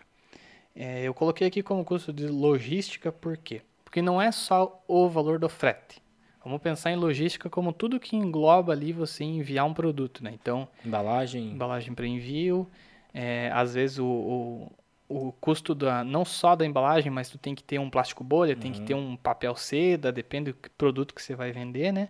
É, 0.76 1.04
eu 1.04 1.14
coloquei 1.14 1.48
aqui 1.48 1.64
como 1.64 1.86
custo 1.86 2.12
de 2.12 2.28
logística 2.28 3.12
por 3.12 3.38
quê? 3.38 3.62
Porque 3.86 4.02
não 4.02 4.22
é 4.22 4.32
só 4.32 4.84
o 4.88 5.10
valor 5.10 5.38
do 5.40 5.48
frete. 5.50 6.01
Vamos 6.44 6.62
pensar 6.62 6.92
em 6.92 6.96
logística 6.96 7.50
como 7.50 7.72
tudo 7.72 8.00
que 8.00 8.16
engloba 8.16 8.74
ali 8.74 8.92
você 8.92 9.24
enviar 9.24 9.66
um 9.66 9.74
produto, 9.74 10.24
né? 10.24 10.32
Então, 10.34 10.68
Embalagem. 10.84 11.52
embalagem 11.52 11.94
para 11.94 12.08
envio, 12.08 12.68
é, 13.14 13.52
às 13.54 13.76
vezes 13.76 14.00
o, 14.00 14.06
o, 14.06 14.72
o 15.08 15.32
custo 15.34 15.76
da, 15.76 16.04
não 16.04 16.26
só 16.26 16.56
da 16.56 16.66
embalagem, 16.66 17.12
mas 17.12 17.30
tu 17.30 17.38
tem 17.38 17.54
que 17.54 17.64
ter 17.64 17.80
um 17.80 17.90
plástico 17.90 18.24
bolha, 18.24 18.56
tem 18.56 18.72
que 18.72 18.82
ter 18.82 18.96
um 18.96 19.16
papel 19.16 19.56
seda, 19.56 20.12
depende 20.12 20.52
do 20.52 20.58
produto 20.78 21.14
que 21.14 21.22
você 21.22 21.36
vai 21.36 21.52
vender, 21.52 21.92
né? 21.92 22.10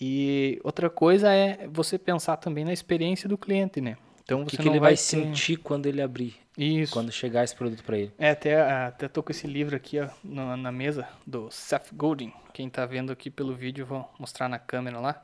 E 0.00 0.58
outra 0.64 0.88
coisa 0.88 1.30
é 1.30 1.68
você 1.68 1.98
pensar 1.98 2.38
também 2.38 2.64
na 2.64 2.72
experiência 2.72 3.28
do 3.28 3.36
cliente, 3.36 3.82
né? 3.82 3.98
Então 4.30 4.42
O 4.42 4.46
que, 4.46 4.52
você 4.52 4.62
que 4.62 4.66
não 4.68 4.74
ele 4.74 4.80
vai 4.80 4.92
ter- 4.92 4.96
sentir 4.98 5.56
quando 5.56 5.86
ele 5.86 6.00
abrir, 6.00 6.36
Isso. 6.56 6.92
quando 6.92 7.10
chegar 7.10 7.42
esse 7.42 7.56
produto 7.56 7.82
para 7.82 7.98
ele? 7.98 8.12
É, 8.16 8.30
até, 8.30 8.60
até 8.62 9.08
tô 9.08 9.24
com 9.24 9.32
esse 9.32 9.44
livro 9.48 9.74
aqui 9.74 9.98
ó, 9.98 10.08
na, 10.22 10.56
na 10.56 10.70
mesa 10.70 11.08
do 11.26 11.50
Seth 11.50 11.92
Godin. 11.92 12.32
Quem 12.54 12.70
tá 12.70 12.86
vendo 12.86 13.10
aqui 13.10 13.28
pelo 13.28 13.54
vídeo, 13.56 13.84
vou 13.84 14.08
mostrar 14.20 14.48
na 14.48 14.58
câmera 14.58 15.00
lá. 15.00 15.20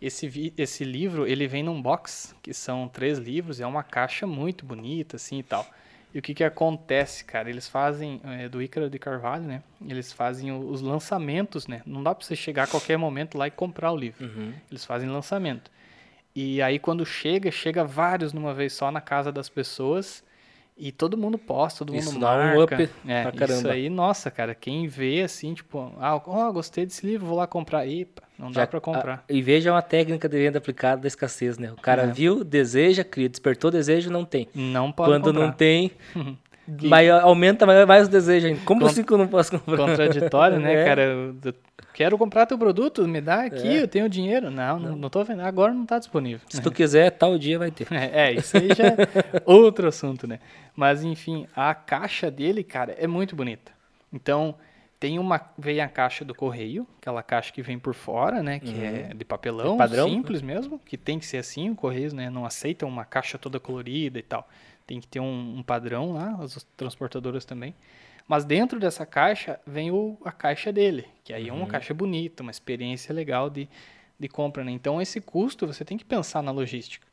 Esse, 0.00 0.54
esse 0.56 0.82
livro, 0.82 1.26
ele 1.26 1.46
vem 1.46 1.62
num 1.62 1.82
box, 1.82 2.34
que 2.42 2.54
são 2.54 2.88
três 2.88 3.18
livros, 3.18 3.60
é 3.60 3.66
uma 3.66 3.82
caixa 3.82 4.26
muito 4.26 4.64
bonita, 4.64 5.16
assim, 5.16 5.40
e 5.40 5.42
tal. 5.42 5.66
E 6.14 6.18
o 6.20 6.22
que 6.22 6.32
que 6.32 6.44
acontece, 6.44 7.24
cara? 7.24 7.50
Eles 7.50 7.68
fazem, 7.68 8.18
é, 8.24 8.48
do 8.48 8.62
Ícaro 8.62 8.88
de 8.88 8.98
Carvalho, 8.98 9.42
né? 9.42 9.62
Eles 9.86 10.10
fazem 10.10 10.50
os 10.52 10.80
lançamentos, 10.80 11.66
né? 11.66 11.82
Não 11.84 12.02
dá 12.02 12.14
pra 12.14 12.24
você 12.24 12.34
chegar 12.34 12.62
a 12.62 12.66
qualquer 12.66 12.96
momento 12.96 13.36
lá 13.36 13.46
e 13.46 13.50
comprar 13.50 13.92
o 13.92 13.96
livro. 13.96 14.24
Uhum. 14.24 14.54
Eles 14.70 14.84
fazem 14.86 15.06
lançamento. 15.08 15.70
E 16.40 16.62
aí 16.62 16.78
quando 16.78 17.04
chega, 17.04 17.50
chega 17.50 17.82
vários 17.84 18.32
numa 18.32 18.54
vez 18.54 18.72
só 18.72 18.92
na 18.92 19.00
casa 19.00 19.32
das 19.32 19.48
pessoas 19.48 20.22
e 20.76 20.92
todo 20.92 21.16
mundo 21.18 21.36
posta, 21.36 21.84
todo 21.84 21.96
Isso 21.96 22.12
mundo 22.12 22.20
dá 22.20 22.32
um 22.36 22.54
marca. 22.58 22.76
up 22.76 22.90
é, 23.08 23.22
pra 23.22 23.30
Isso 23.30 23.38
caramba. 23.38 23.72
aí, 23.72 23.90
nossa, 23.90 24.30
cara, 24.30 24.54
quem 24.54 24.86
vê 24.86 25.22
assim, 25.22 25.52
tipo, 25.52 25.92
ah, 25.98 26.14
ó, 26.24 26.52
gostei 26.52 26.86
desse 26.86 27.04
livro, 27.04 27.26
vou 27.26 27.36
lá 27.36 27.48
comprar. 27.48 27.88
Epa, 27.88 28.22
não 28.38 28.52
dá 28.52 28.64
pra 28.68 28.80
comprar. 28.80 29.14
a- 29.28 29.32
e 29.32 29.42
veja 29.42 29.72
uma 29.72 29.82
técnica 29.82 30.28
de 30.28 30.38
venda 30.38 30.58
aplicada 30.58 31.02
da 31.02 31.08
escassez, 31.08 31.58
né? 31.58 31.72
O 31.72 31.76
cara 31.76 32.02
É. 32.04 32.06
viu, 32.06 32.44
deseja, 32.44 33.02
cria, 33.02 33.28
despertou 33.28 33.72
desejo, 33.72 34.08
não 34.08 34.24
tem. 34.24 34.46
Não 34.54 34.92
pode 34.92 35.10
Quando 35.10 35.24
comprar. 35.32 35.44
não 35.46 35.50
tem, 35.52 35.90
Que- 36.76 36.86
maior- 36.86 37.22
aumenta 37.22 37.64
mais, 37.86 38.06
o 38.06 38.10
desejo 38.10 38.46
ainda. 38.48 38.60
Con- 38.64 38.84
assim 38.84 39.02
que 39.02 39.12
eu 39.12 39.16
não 39.18 39.26
posso 39.28 39.52
comprar? 39.58 39.76
Contraditório, 39.76 40.58
né, 40.60 40.74
É. 40.82 40.84
cara? 40.84 41.02
Eu, 41.02 41.34
eu 41.44 41.54
quero 41.94 42.18
comprar 42.18 42.44
teu 42.46 42.58
produto, 42.58 43.06
me 43.08 43.20
dá 43.20 43.44
aqui, 43.44 43.66
É. 43.68 43.82
eu 43.82 43.88
tenho 43.88 44.08
dinheiro. 44.08 44.50
Não, 44.50 44.78
não, 44.78 44.96
não 44.96 45.08
tô 45.10 45.24
vendo, 45.24 45.40
agora 45.40 45.72
não 45.72 45.86
tá 45.86 45.98
disponível. 45.98 46.40
Se 46.48 46.60
tu 46.60 46.70
quiser, 46.70 47.10
tal 47.10 47.38
dia 47.38 47.58
vai 47.58 47.70
ter. 47.70 47.86
É, 47.92 48.28
é, 48.28 48.32
isso 48.34 48.56
aí 48.56 48.68
já 48.68 48.86
é 48.88 48.96
outro 49.46 49.88
assunto, 49.88 50.26
né? 50.26 50.38
Mas 50.76 51.02
enfim, 51.02 51.46
a 51.56 51.74
caixa 51.74 52.30
dele, 52.30 52.62
cara, 52.62 52.94
é 52.98 53.06
muito 53.06 53.34
bonita. 53.34 53.72
Então, 54.12 54.54
tem 55.00 55.18
uma. 55.18 55.40
Vem 55.56 55.80
a 55.80 55.88
caixa 55.88 56.24
do 56.24 56.34
correio, 56.34 56.86
aquela 57.00 57.22
caixa 57.22 57.52
que 57.52 57.62
vem 57.62 57.78
por 57.78 57.94
fora, 57.94 58.42
né? 58.42 58.58
Que 58.58 58.84
é 58.84 59.12
de 59.14 59.24
papelão, 59.24 59.74
É 59.74 59.78
padrão, 59.78 60.08
simples 60.08 60.42
mesmo, 60.42 60.80
que 60.84 60.96
tem 60.96 61.18
que 61.18 61.26
ser 61.26 61.38
assim, 61.38 61.70
o 61.70 61.74
Correios, 61.76 62.12
né? 62.12 62.28
Não 62.30 62.44
aceita 62.44 62.84
uma 62.84 63.04
caixa 63.04 63.38
toda 63.38 63.58
colorida 63.60 64.18
e 64.18 64.22
tal. 64.22 64.48
Tem 64.88 64.98
que 65.00 65.06
ter 65.06 65.20
um, 65.20 65.58
um 65.58 65.62
padrão 65.62 66.14
lá, 66.14 66.38
as 66.42 66.66
transportadoras 66.76 67.44
também. 67.44 67.74
Mas 68.26 68.44
dentro 68.44 68.80
dessa 68.80 69.04
caixa 69.04 69.60
vem 69.66 69.90
o, 69.90 70.16
a 70.24 70.32
caixa 70.32 70.72
dele, 70.72 71.06
que 71.22 71.32
aí 71.32 71.48
é 71.48 71.52
uma 71.52 71.66
caixa 71.66 71.92
bonita, 71.92 72.42
uma 72.42 72.50
experiência 72.50 73.14
legal 73.14 73.50
de, 73.50 73.68
de 74.18 74.28
compra, 74.28 74.64
né? 74.64 74.72
Então 74.72 75.00
esse 75.00 75.20
custo 75.20 75.66
você 75.66 75.84
tem 75.84 75.98
que 75.98 76.04
pensar 76.04 76.42
na 76.42 76.50
logística. 76.50 77.06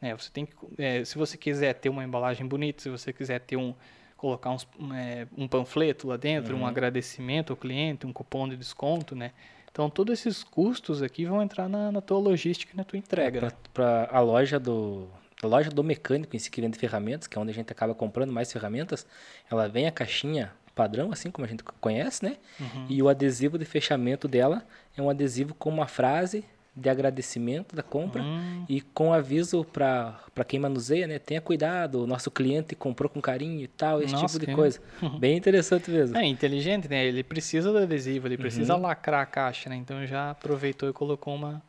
Né? 0.00 0.12
Você 0.16 0.30
tem 0.30 0.46
que, 0.46 0.54
é, 0.76 1.04
se 1.04 1.16
você 1.16 1.36
quiser 1.36 1.74
ter 1.74 1.88
uma 1.88 2.02
embalagem 2.02 2.46
bonita, 2.46 2.82
se 2.82 2.90
você 2.90 3.12
quiser 3.12 3.40
ter 3.40 3.56
um 3.56 3.74
colocar 4.16 4.50
uns, 4.50 4.68
um, 4.78 4.92
é, 4.92 5.26
um 5.36 5.48
panfleto 5.48 6.06
lá 6.08 6.16
dentro, 6.16 6.54
um 6.56 6.66
agradecimento 6.66 7.52
ao 7.52 7.56
cliente, 7.56 8.06
um 8.06 8.12
cupom 8.12 8.48
de 8.48 8.56
desconto, 8.56 9.14
né? 9.16 9.32
Então 9.70 9.88
todos 9.88 10.18
esses 10.18 10.42
custos 10.42 11.00
aqui 11.00 11.24
vão 11.24 11.40
entrar 11.42 11.68
na, 11.68 11.92
na 11.92 12.00
tua 12.00 12.18
logística, 12.18 12.72
e 12.74 12.76
na 12.76 12.84
tua 12.84 12.98
entrega. 12.98 13.40
né? 13.40 13.50
Para 13.72 14.08
a 14.12 14.20
loja 14.20 14.58
do 14.60 15.08
loja 15.42 15.70
do 15.70 15.82
mecânico 15.82 16.34
em 16.36 16.38
si 16.38 16.50
que 16.50 16.60
vende 16.60 16.78
ferramentas, 16.78 17.26
que 17.26 17.36
é 17.38 17.40
onde 17.40 17.50
a 17.50 17.54
gente 17.54 17.72
acaba 17.72 17.94
comprando 17.94 18.32
mais 18.32 18.52
ferramentas, 18.52 19.06
ela 19.50 19.68
vem 19.68 19.86
a 19.86 19.90
caixinha 19.92 20.52
padrão, 20.74 21.10
assim 21.12 21.30
como 21.30 21.44
a 21.44 21.48
gente 21.48 21.62
conhece, 21.80 22.24
né? 22.24 22.36
Uhum. 22.58 22.86
E 22.88 23.02
o 23.02 23.08
adesivo 23.08 23.58
de 23.58 23.64
fechamento 23.64 24.26
dela 24.28 24.62
é 24.96 25.02
um 25.02 25.10
adesivo 25.10 25.54
com 25.54 25.68
uma 25.68 25.86
frase 25.86 26.44
de 26.74 26.88
agradecimento 26.88 27.74
da 27.74 27.82
compra 27.82 28.22
Hum. 28.22 28.64
e 28.68 28.80
com 28.80 29.12
aviso 29.12 29.64
para 29.64 30.16
quem 30.46 30.60
manuseia, 30.60 31.06
né? 31.06 31.18
Tenha 31.18 31.40
cuidado, 31.40 32.02
o 32.02 32.06
nosso 32.06 32.30
cliente 32.30 32.74
comprou 32.76 33.10
com 33.10 33.20
carinho 33.20 33.60
e 33.60 33.66
tal, 33.66 34.00
esse 34.00 34.12
Nossa, 34.14 34.38
tipo 34.38 34.46
de 34.50 34.54
coisa. 34.54 34.80
Bem 35.18 35.36
interessante 35.36 35.90
mesmo. 35.90 36.16
É 36.16 36.24
inteligente, 36.24 36.88
né? 36.88 37.04
Ele 37.04 37.24
precisa 37.24 37.72
do 37.72 37.78
adesivo, 37.78 38.28
ele 38.28 38.38
precisa 38.38 38.74
Uhum. 38.76 38.82
lacrar 38.82 39.20
a 39.22 39.26
caixa, 39.26 39.68
né? 39.68 39.76
Então 39.76 40.06
já 40.06 40.30
aproveitou 40.30 40.88
e 40.88 40.92
colocou 40.92 41.34
uma, 41.34 41.60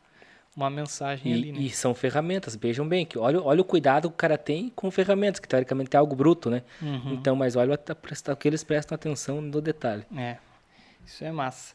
uma 0.55 0.69
mensagem 0.69 1.33
ali, 1.33 1.49
E, 1.49 1.51
né? 1.51 1.59
e 1.61 1.69
são 1.69 1.93
ferramentas, 1.93 2.55
vejam 2.55 2.87
bem, 2.87 3.05
que 3.05 3.17
olha, 3.17 3.41
olha 3.41 3.61
o 3.61 3.65
cuidado 3.65 4.09
que 4.09 4.13
o 4.13 4.17
cara 4.17 4.37
tem 4.37 4.69
com 4.75 4.91
ferramentas, 4.91 5.39
que 5.39 5.47
teoricamente 5.47 5.95
é 5.95 5.99
algo 5.99 6.15
bruto, 6.15 6.49
né? 6.49 6.63
Uhum. 6.81 7.13
Então, 7.13 7.35
mas 7.35 7.55
olha 7.55 7.75
a- 7.75 8.31
o 8.33 8.35
que 8.35 8.47
eles 8.47 8.63
prestam 8.63 8.95
atenção 8.95 9.39
no 9.41 9.61
detalhe. 9.61 10.03
É, 10.15 10.37
isso 11.05 11.23
é 11.23 11.31
massa. 11.31 11.73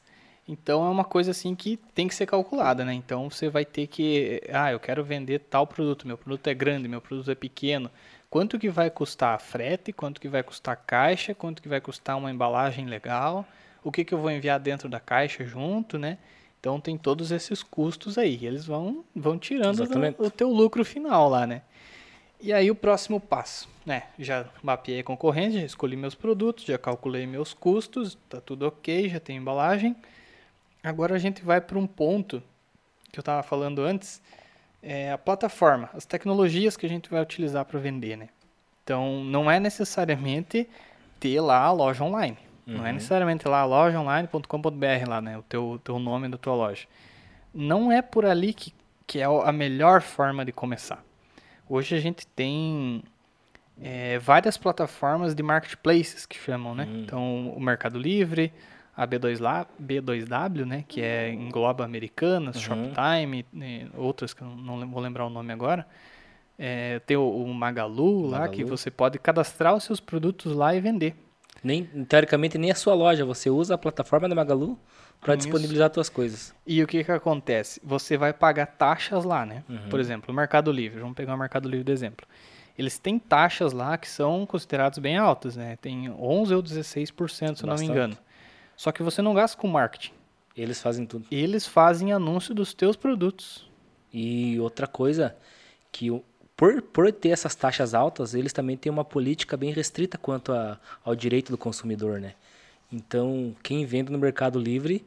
Então 0.49 0.87
é 0.87 0.91
uma 0.91 1.05
coisa 1.05 1.33
assim 1.33 1.55
que 1.57 1.77
tem 1.95 2.07
que 2.07 2.15
ser 2.15 2.27
calculada, 2.27 2.85
né? 2.85 2.95
Então 2.95 3.29
você 3.29 3.49
vai 3.49 3.65
ter 3.65 3.89
que, 3.89 4.41
ah, 4.53 4.71
eu 4.71 4.79
quero 4.79 5.03
vender 5.03 5.41
tal 5.41 5.67
produto, 5.67 6.07
meu 6.07 6.17
produto 6.17 6.47
é 6.47 6.55
grande, 6.55 6.87
meu 6.87 7.01
produto 7.01 7.31
é 7.31 7.35
pequeno. 7.35 7.91
Quanto 8.31 8.59
que 8.59 8.69
vai 8.69 8.89
custar 8.91 9.41
frete? 9.41 9.93
Quanto 9.93 10.21
que 10.21 10.29
vai 10.29 10.43
custar 10.43 10.77
caixa? 10.87 11.35
Quanto 11.35 11.61
que 11.63 11.69
vai 11.69 11.81
custar 11.81 12.17
uma 12.17 12.31
embalagem 12.31 12.87
legal? 12.87 13.45
O 13.83 13.91
que 13.91 14.05
que 14.05 14.15
eu 14.15 14.19
vou 14.19 14.31
enviar 14.31 14.61
dentro 14.61 14.89
da 14.89 15.01
caixa 15.01 15.45
junto, 15.45 15.99
né? 15.99 16.19
Então 16.67 16.81
tem 16.81 16.99
todos 16.99 17.31
esses 17.31 17.63
custos 17.63 18.19
aí. 18.19 18.45
Eles 18.45 18.67
vão 18.67 19.05
vão 19.15 19.39
tirando 19.39 19.85
o 20.19 20.29
teu 20.29 20.51
lucro 20.51 20.85
final 20.85 21.29
lá, 21.29 21.47
né? 21.47 21.63
E 22.41 22.53
aí 22.53 22.69
o 22.73 22.75
próximo 22.75 23.21
passo, 23.21 23.69
né? 23.87 24.03
Já 24.19 24.47
mapeei 24.65 24.99
a 24.99 25.05
concorrência, 25.05 25.61
já 25.61 25.67
escolhi 25.67 25.97
meus 25.97 26.17
produtos, 26.17 26.65
já 26.65 26.77
calculei 26.77 27.25
meus 27.25 27.55
custos, 27.55 28.19
tá 28.29 28.41
tudo 28.41 28.67
ok, 28.67 29.09
já 29.09 29.21
tem 29.21 29.37
embalagem. 29.37 29.95
Agora 30.83 31.15
a 31.15 31.19
gente 31.19 31.41
vai 31.45 31.61
para 31.61 31.79
um 31.79 31.87
ponto 31.87 32.43
que 33.13 33.19
eu 33.21 33.23
estava 33.23 33.45
falando 33.45 33.83
antes, 33.83 34.21
é 34.83 35.13
a 35.13 35.19
plataforma, 35.19 35.89
as 35.95 36.05
tecnologias 36.05 36.77
que 36.77 36.85
a 36.85 36.89
gente 36.89 37.09
vai 37.09 37.23
utilizar 37.23 37.65
para 37.65 37.79
vender, 37.79 38.17
né? 38.17 38.29
Então 38.83 39.23
não 39.23 39.49
é 39.49 39.61
necessariamente 39.61 40.69
ter 41.21 41.41
lá 41.41 41.61
a 41.61 41.71
loja 41.71 42.03
online. 42.03 42.37
Não 42.67 42.85
é 42.85 42.89
Uhum. 42.89 42.95
necessariamente 42.95 43.47
lá 43.47 43.65
lojaonline.com.br 43.65 45.09
lá, 45.09 45.21
né? 45.21 45.39
O 45.39 45.43
teu, 45.43 45.81
teu 45.85 45.99
nome 45.99 46.29
da 46.29 46.37
tua 46.37 46.55
loja. 46.55 46.87
Não 47.55 47.91
é 47.93 48.03
por 48.03 48.27
ali 48.27 48.53
que, 48.53 48.73
que 49.07 49.21
é 49.21 49.25
a 49.25 49.53
melhor 49.53 50.03
forma 50.03 50.45
de 50.45 50.51
começar. 50.53 51.03
Hoje 51.69 51.95
a 51.95 52.01
gente 52.01 52.27
tem 52.27 53.03
é, 53.81 54.19
várias 54.19 54.57
plataformas 54.57 55.35
de 55.35 55.43
marketplaces 55.43 56.27
que 56.27 56.37
chamam, 56.39 56.75
né? 56.75 56.87
Hum. 56.89 57.03
Então, 57.05 57.49
o 57.51 57.61
Mercado 57.61 57.99
Livre, 57.99 58.53
a 58.97 59.07
B2 59.07 59.41
La- 59.41 59.67
B2W, 59.81 60.65
né? 60.65 60.85
Que 60.89 61.03
é, 61.03 61.33
engloba 61.33 61.85
Americanas, 61.85 62.57
Uhum. 62.57 62.63
Shoptime, 62.93 63.47
né, 63.53 63.89
outras 63.97 64.35
que 64.35 64.43
eu 64.43 64.49
não 64.49 64.87
vou 64.89 65.01
lembrar 65.01 65.25
o 65.27 65.31
nome 65.31 65.53
agora. 65.53 65.87
É, 66.59 66.99
tem 67.01 67.17
o, 67.17 67.23
o 67.29 67.53
Magalu 67.55 68.27
lá, 68.29 68.49
que 68.49 68.63
Magalu. 68.63 68.77
você 68.77 68.91
pode 68.91 69.19
cadastrar 69.19 69.75
os 69.75 69.85
seus 69.85 70.01
produtos 70.01 70.53
lá 70.55 70.75
e 70.75 70.81
vender. 70.81 71.15
Nem, 71.63 71.85
teoricamente, 71.85 72.59
nem 72.59 72.71
a 72.71 72.75
sua 72.75 72.95
loja, 72.95 73.25
você 73.25 73.51
usa 73.51 73.75
a 73.75 73.79
plataforma 73.79 74.29
da 74.29 74.35
Magalu 74.35 74.79
para 75.21 75.35
disponibilizar 75.35 75.93
suas 75.93 76.09
coisas. 76.09 76.55
E 76.67 76.83
o 76.83 76.87
que 76.87 77.03
que 77.03 77.11
acontece? 77.11 77.81
Você 77.83 78.17
vai 78.17 78.33
pagar 78.33 78.67
taxas 78.67 79.25
lá, 79.25 79.45
né? 79.47 79.65
Uhum. 79.69 79.89
Por 79.89 79.99
exemplo, 79.99 80.33
o 80.33 80.35
Mercado 80.37 80.71
Livre. 80.71 81.01
Vamos 81.01 81.17
pegar 81.17 81.35
o 81.35 81.39
Mercado 81.39 81.69
Livre 81.69 81.85
de 81.85 81.93
exemplo. 81.93 82.27
Eles 82.79 82.99
têm 82.99 83.19
taxas 83.19 83.73
lá 83.73 83.97
que 83.97 84.09
são 84.09 84.45
consideradas 84.45 84.99
bem 84.99 85.17
altas, 85.17 85.57
né? 85.57 85.77
Tem 85.81 86.11
11 86.11 86.55
ou 86.55 86.63
16%, 86.63 87.57
se 87.57 87.63
eu 87.65 87.67
não 87.67 87.75
me 87.75 87.81
Bastante. 87.81 87.85
engano. 87.91 88.19
Só 88.77 88.93
que 88.93 89.03
você 89.03 89.23
não 89.23 89.33
gasta 89.33 89.57
com 89.57 89.67
marketing. 89.67 90.13
Eles 90.55 90.81
fazem 90.83 91.07
tudo. 91.07 91.27
Eles 91.31 91.67
fazem 91.67 92.13
anúncio 92.13 92.55
dos 92.55 92.75
teus 92.75 92.95
produtos. 92.95 93.67
E 94.13 94.59
outra 94.61 94.87
coisa, 94.87 95.35
que 95.91 96.11
o- 96.11 96.23
por, 96.57 96.81
por 96.81 97.13
ter 97.13 97.31
essas 97.31 97.55
taxas 97.55 97.93
altas, 97.95 98.35
eles 98.35 98.53
também 98.53 98.77
têm 98.77 98.91
uma 98.91 99.05
política 99.05 99.57
bem 99.57 99.73
restrita 99.73 100.17
quanto 100.17 100.53
a- 100.53 100.79
ao 101.05 101.15
direito 101.15 101.51
do 101.51 101.59
consumidor, 101.59 102.21
né? 102.21 102.35
Então, 102.93 103.55
quem 103.63 103.85
vende 103.85 104.11
no 104.13 104.19
Mercado 104.19 104.59
Livre 104.59 105.05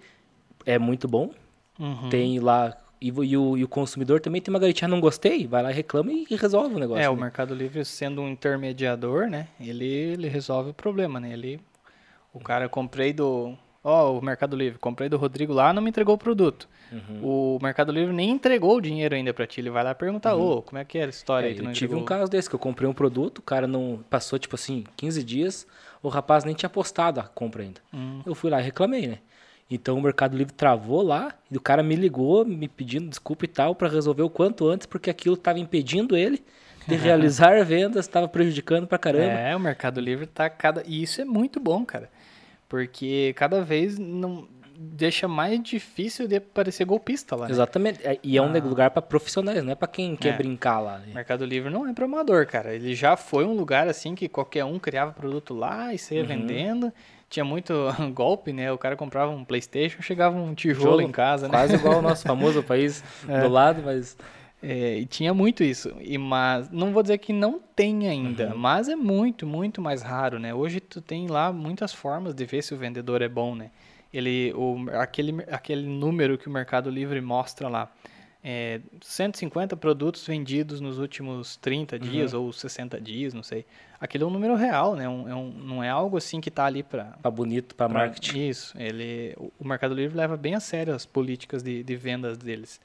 é 0.66 0.78
muito 0.78 1.08
bom. 1.08 1.32
Uhum. 1.80 2.10
Tem 2.10 2.40
lá. 2.40 2.78
E, 3.02 3.10
o- 3.12 3.24
e 3.24 3.38
o, 3.38 3.58
e 3.58 3.64
o 3.64 3.68
consumidor 3.68 4.20
também 4.20 4.42
tem 4.42 4.54
uma 4.54 4.60
garantia, 4.60 4.86
não 4.88 5.00
gostei, 5.00 5.48
vai 5.48 5.64
lá, 5.64 5.70
reclama 5.72 6.12
e, 6.12 6.28
e 6.30 6.36
resolve 6.36 6.76
o 6.76 6.80
negócio. 6.80 7.02
É, 7.02 7.10
o 7.10 7.16
né? 7.16 7.22
Mercado 7.22 7.56
Livre 7.56 7.84
sendo 7.86 8.22
um 8.22 8.28
intermediador, 8.30 9.28
né? 9.28 9.48
Ele, 9.60 9.86
ele 9.86 10.28
resolve 10.28 10.72
o 10.72 10.74
problema, 10.74 11.18
né? 11.20 11.32
Ele, 11.32 11.60
o 12.34 12.40
cara, 12.40 12.68
comprei 12.68 13.14
do... 13.14 13.58
Ó, 13.84 14.18
o 14.18 14.22
Mercado 14.22 14.56
Livre, 14.58 14.78
comprei 14.78 15.08
do 15.08 15.15
Rodrigo 15.18 15.54
lá, 15.54 15.72
não 15.72 15.82
me 15.82 15.89
entregou 15.89 16.15
o 16.15 16.18
produto. 16.18 16.68
Uhum. 16.92 17.56
O 17.56 17.60
Mercado 17.62 17.92
Livre 17.92 18.13
nem 18.13 18.30
entregou 18.30 18.76
o 18.78 18.82
dinheiro 18.82 19.15
ainda 19.15 19.34
pra 19.34 19.48
ti. 19.48 19.62
Ele 19.62 19.70
vai 19.70 19.84
lá 19.84 19.96
perguntar, 19.96 20.36
ô, 20.36 20.62
como 20.62 20.78
é 20.80 20.84
que 20.86 20.98
era 20.98 21.08
a 21.08 21.10
história 21.10 21.48
É, 21.48 21.50
aí? 21.50 21.56
que 21.56 21.62
eu 21.62 21.65
não 21.65 21.72
tive 21.72 21.94
um 21.94 22.00
entregou? 22.00 22.20
caso 22.20 22.30
desse, 22.32 22.50
que 22.50 22.56
eu 22.56 22.60
comprei 22.60 22.89
um 22.89 22.94
produto, 22.94 23.38
o 23.39 23.42
cara 23.42 23.68
não 23.68 24.04
passou, 24.10 24.38
tipo 24.38 24.56
assim, 24.56 24.84
15 24.98 25.24
dias, 25.24 25.65
o 26.04 26.10
rapaz 26.10 26.44
nem 26.44 26.54
tinha 26.54 26.70
postado 26.70 27.20
a 27.20 27.24
compra 27.24 27.63
ainda. 27.63 27.80
Hum. 27.94 28.22
Eu 28.26 28.36
fui 28.36 28.50
lá 28.50 28.60
e 28.60 28.63
reclamei, 28.63 29.08
né? 29.08 29.20
Então 29.72 29.98
o 29.98 30.02
Mercado 30.02 30.36
Livre 30.36 30.54
travou 30.54 31.02
lá 31.04 31.32
e 31.50 31.56
o 31.56 31.62
cara 31.62 31.84
me 31.84 31.96
ligou 31.96 32.44
me 32.44 32.68
pedindo 32.68 33.08
desculpa 33.08 33.46
e 33.46 33.48
tal 33.48 33.76
para 33.76 33.88
resolver 33.88 34.24
o 34.24 34.30
quanto 34.30 34.68
antes, 34.68 34.88
porque 34.88 35.10
aquilo 35.12 35.36
estava 35.36 35.60
impedindo 35.60 36.18
ele 36.18 36.44
de 36.88 36.96
realizar 36.98 37.63
vendas, 37.63 38.06
estava 38.08 38.28
prejudicando 38.28 38.88
pra 38.88 38.98
caramba. 38.98 39.26
É, 39.26 39.56
o 39.56 39.60
Mercado 39.60 40.02
Livre 40.02 40.26
tá 40.26 40.50
cada... 40.50 40.82
E 40.88 41.04
isso 41.04 41.22
é 41.22 41.26
muito 41.26 41.60
bom, 41.60 41.86
cara. 41.86 42.10
Porque 42.69 43.34
cada 43.36 43.62
vez 43.63 43.97
não 43.99 44.47
deixa 44.82 45.27
mais 45.27 45.62
difícil 45.62 46.25
de 46.25 46.39
parecer 46.39 46.86
golpista 46.86 47.36
lá, 47.36 47.47
né? 47.47 47.51
Exatamente. 47.51 47.99
É, 48.08 48.17
E 48.23 48.38
é 48.38 48.41
um 48.41 48.53
lugar 48.62 48.91
para 48.91 49.01
profissionais, 49.01 49.62
não 49.62 49.73
é 49.73 49.75
para 49.75 49.88
quem 49.89 50.15
quer 50.15 50.36
É. 50.36 50.38
brincar 50.38 50.79
lá. 50.79 50.99
né? 50.99 51.08
Mercado 51.13 51.43
Livre 51.43 51.69
não 51.69 51.86
é 51.86 51.91
para 51.93 52.05
amador, 52.05 52.45
cara. 52.45 52.73
Ele 52.73 52.95
já 52.95 53.17
foi 53.17 53.43
um 53.43 53.53
lugar 53.53 53.89
assim 53.89 54.15
que 54.15 54.29
qualquer 54.29 54.63
um 54.63 54.79
criava 54.79 55.12
produto 55.12 55.53
lá 55.53 55.93
e 55.93 55.97
saía 55.97 56.21
Uhum. 56.21 56.27
vendendo. 56.27 56.93
Tinha 57.29 57.43
muito 57.43 57.73
golpe, 58.13 58.53
né? 58.53 58.71
O 58.71 58.77
cara 58.77 58.95
comprava 58.95 59.32
um 59.32 59.43
PlayStation, 59.43 60.01
chegava 60.01 60.38
um 60.38 60.53
tijolo 60.55 60.79
Tijolo, 60.79 61.01
em 61.01 61.12
casa, 61.12 61.47
né? 61.47 61.51
Quase 61.51 61.75
igual 61.75 61.99
o 61.99 62.01
nosso 62.01 62.23
famoso 62.25 62.63
país 62.63 63.03
É. 63.27 63.41
do 63.41 63.49
lado, 63.49 63.82
mas 63.84 64.15
É, 64.62 64.98
e 64.98 65.06
tinha 65.06 65.34
muito 65.34 65.63
isso. 65.63 65.91
E 66.02 66.17
mas 66.17 66.69
não 66.69 66.91
vou 66.91 67.02
dizer 67.02 67.17
que 67.17 67.32
não 67.32 67.60
tem 67.76 68.08
ainda, 68.10 68.50
Uhum. 68.50 68.58
mas 68.58 68.89
é 68.89 68.95
muito, 68.95 69.45
muito 69.48 69.82
mais 69.82 70.02
raro, 70.02 70.38
né? 70.38 70.54
Hoje 70.54 70.80
tu 70.82 71.00
tem 71.02 71.28
lá 71.28 71.52
muitas 71.54 71.93
formas 71.93 72.34
de 72.34 72.45
ver 72.45 72.62
se 72.62 72.74
o 72.74 72.78
vendedor 72.78 73.22
é 73.22 73.30
bom, 73.30 73.56
né? 73.56 73.72
Ele, 74.13 74.52
o, 74.56 74.76
aquele, 75.00 75.34
aquele 75.50 75.88
número 75.88 76.38
que 76.38 76.48
o 76.48 76.52
Mercado 76.52 76.89
Livre 76.89 77.22
mostra 77.22 77.69
lá, 77.69 77.89
é, 78.43 78.82
150 79.02 79.78
produtos 79.78 80.26
vendidos 80.26 80.82
nos 80.82 80.98
últimos 81.00 81.56
30 81.58 81.95
Uhum. 81.95 82.02
dias 82.02 82.34
ou 82.34 82.52
60 82.52 83.00
dias, 83.00 83.34
não 83.34 83.43
sei. 83.43 83.65
Aquele 84.00 84.24
é 84.24 84.28
um 84.28 84.30
número 84.32 84.56
real, 84.56 84.95
né? 84.95 85.08
Um, 85.08 85.30
é 85.30 85.36
um, 85.36 85.52
não 85.52 85.84
é 85.84 85.89
algo 85.89 86.17
assim 86.17 86.41
que 86.41 86.50
tá 86.52 86.65
ali 86.65 86.82
para 86.84 87.17
para 87.22 87.32
bonito, 87.32 87.76
para 87.76 87.88
marketing. 87.88 88.48
Isso, 88.50 88.74
ele, 88.78 89.34
o- 89.38 89.52
o 89.60 89.67
Mercado 89.67 89.93
Livre 89.93 90.17
leva 90.17 90.36
bem 90.36 90.56
a 90.56 90.60
sério 90.60 90.93
as 90.95 91.06
políticas 91.06 91.62
de, 91.63 91.84
de 91.84 91.95
vendas 91.95 92.38
deles. 92.38 92.82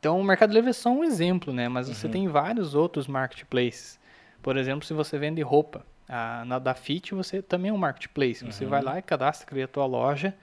Então, 0.00 0.18
o 0.18 0.24
Mercado 0.24 0.54
Livre 0.54 0.70
é 0.70 0.72
só 0.72 0.88
um 0.90 1.04
exemplo, 1.04 1.52
né? 1.52 1.68
Mas 1.68 1.86
você 1.86 2.06
Uhum. 2.06 2.12
tem 2.12 2.26
vários 2.28 2.74
outros 2.74 3.06
marketplaces. 3.06 4.00
Por 4.40 4.56
exemplo, 4.56 4.86
se 4.86 4.94
você 4.94 5.18
vende 5.18 5.42
roupa, 5.42 5.84
a, 6.08 6.42
na 6.46 6.58
da 6.58 6.72
Fit 6.74 7.14
você 7.14 7.42
também 7.42 7.70
é 7.70 7.74
um 7.74 7.76
marketplace. 7.76 8.42
Você 8.42 8.64
Uhum. 8.64 8.70
vai 8.70 8.80
lá 8.82 8.98
e 8.98 9.02
cadastra, 9.02 9.46
cria 9.46 9.66
a 9.66 9.68
tua 9.68 9.84
loja 9.84 10.34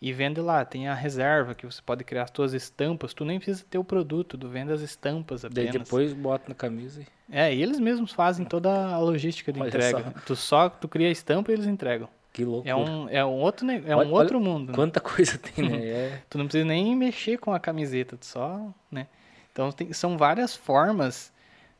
e 0.00 0.14
vende 0.14 0.40
lá. 0.40 0.64
Tem 0.64 0.88
a 0.88 0.94
reserva, 0.94 1.54
que 1.54 1.66
você 1.66 1.82
pode 1.82 2.02
criar 2.04 2.22
as 2.22 2.30
tuas 2.30 2.54
estampas. 2.54 3.12
Tu 3.12 3.22
nem 3.26 3.38
precisa 3.38 3.62
ter 3.68 3.76
o 3.76 3.84
produto, 3.84 4.38
tu 4.38 4.48
vende 4.48 4.72
as 4.72 4.80
estampas 4.80 5.42
Daí 5.42 5.66
apenas. 5.68 5.88
depois 5.88 6.14
bota 6.14 6.48
na 6.48 6.54
camisa 6.54 7.02
e 7.02 7.06
É, 7.30 7.54
e 7.54 7.62
eles 7.62 7.78
mesmos 7.78 8.12
fazem 8.12 8.46
toda 8.46 8.70
a 8.94 8.98
logística 8.98 9.52
de 9.52 9.60
Olha 9.60 9.68
entrega. 9.68 10.04
só. 10.04 10.20
Tu 10.24 10.36
só 10.36 10.68
tu 10.70 10.88
cria 10.88 11.08
a 11.08 11.12
estampa 11.12 11.50
e 11.50 11.54
eles 11.54 11.66
entregam. 11.66 12.08
Que 12.32 12.44
loucura. 12.44 12.70
É 12.70 12.74
um, 12.76 13.08
é 13.08 13.24
um 13.24 13.40
outro, 13.40 13.70
é 13.70 13.94
Olha- 13.94 14.08
um 14.08 14.12
outro 14.12 14.40
mundo. 14.40 14.70
né? 14.70 14.74
Quanta 14.74 15.00
coisa 15.00 15.36
tem, 15.38 15.68
né? 15.68 15.78
É, 15.84 16.18
Tu 16.30 16.38
não 16.38 16.46
precisa 16.46 16.64
nem 16.64 16.96
mexer 16.96 17.38
com 17.38 17.52
a 17.52 17.60
camiseta, 17.60 18.16
tu 18.16 18.24
só, 18.26 18.60
né? 18.90 19.06
Então 19.52 19.70
tem- 19.70 19.92
são 19.92 20.16
várias 20.16 20.56
formas 20.56 21.30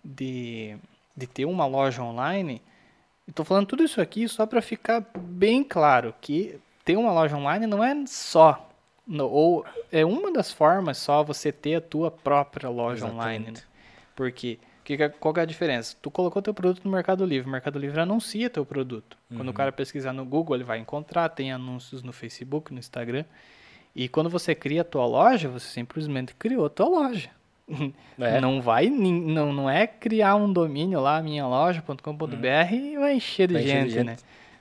de, 0.05 0.77
de 1.17 1.27
ter 1.27 1.45
uma 1.47 1.65
loja 1.67 2.03
online. 2.03 2.61
Estou 3.27 3.45
falando 3.45 3.67
tudo 3.67 3.83
isso 3.85 4.01
aqui 4.01 4.29
só 4.29 4.45
para 4.47 4.61
ficar 4.61 5.05
bem 5.17 5.62
claro 5.65 6.15
que 6.21 6.59
ter 6.85 6.97
uma 6.97 7.12
loja 7.12 7.37
online 7.37 7.67
não 7.67 7.83
é 7.83 7.95
só 8.07 8.69
no- 9.07 9.29
ou 9.31 9.65
é 9.91 10.05
uma 10.05 10.31
das 10.33 10.53
formas 10.53 10.99
só 10.99 11.23
você 11.23 11.51
ter 11.53 11.77
a 11.77 11.81
tua 11.81 12.11
própria 12.11 12.69
loja 12.69 13.07
online, 13.07 13.45
né? 13.47 13.51
Exatamente. 13.53 13.67
Porque 14.15 14.59
que 14.85 14.95
é- 15.03 15.09
qual 15.09 15.33
que 15.35 15.40
é 15.40 15.42
a 15.42 15.47
diferença? 15.47 15.97
Tu 16.01 16.11
colocou 16.11 16.40
teu 16.42 16.53
produto 16.55 16.85
no 16.85 16.90
Mercado 16.90 17.25
Livre, 17.25 17.49
o 17.49 17.53
Mercado 17.53 17.79
Livre 17.79 18.01
anuncia 18.01 18.49
teu 18.51 18.64
produto. 18.66 19.16
Quando 19.35 19.49
o 19.49 19.53
cara 19.53 19.71
pesquisar 19.73 20.12
no 20.12 20.25
Google, 20.25 20.57
ele 20.57 20.64
vai 20.64 20.79
encontrar, 20.79 21.29
tem 21.31 21.53
anúncios 21.53 22.03
no 22.03 22.12
Facebook, 22.12 22.73
no 22.73 22.79
Instagram. 22.79 23.25
E 23.95 24.09
quando 24.09 24.31
você 24.31 24.55
cria 24.55 24.81
a 24.81 24.85
tua 24.85 25.05
loja, 25.07 25.49
você 25.49 25.66
simplesmente 25.68 26.35
criou 26.35 26.66
a 26.66 26.71
tua 26.71 26.88
loja. 26.88 27.31
É. 28.18 28.40
Não 28.40 28.61
vai, 28.61 28.88
não, 28.90 29.53
não 29.53 29.71
é 29.71 29.87
criar 29.87 30.37
um 30.37 30.53
domínio 30.53 31.01
lá, 31.01 31.21
minhaloja.com.br 31.23 32.73
e 32.75 32.97
vai 32.99 33.14
encher 33.14 33.49
de 33.49 33.55
Vai 33.55 33.62
encher 33.62 33.85
de 33.85 33.90
gente, 33.90 33.92
gente. 33.92 34.05
né? 34.07 34.16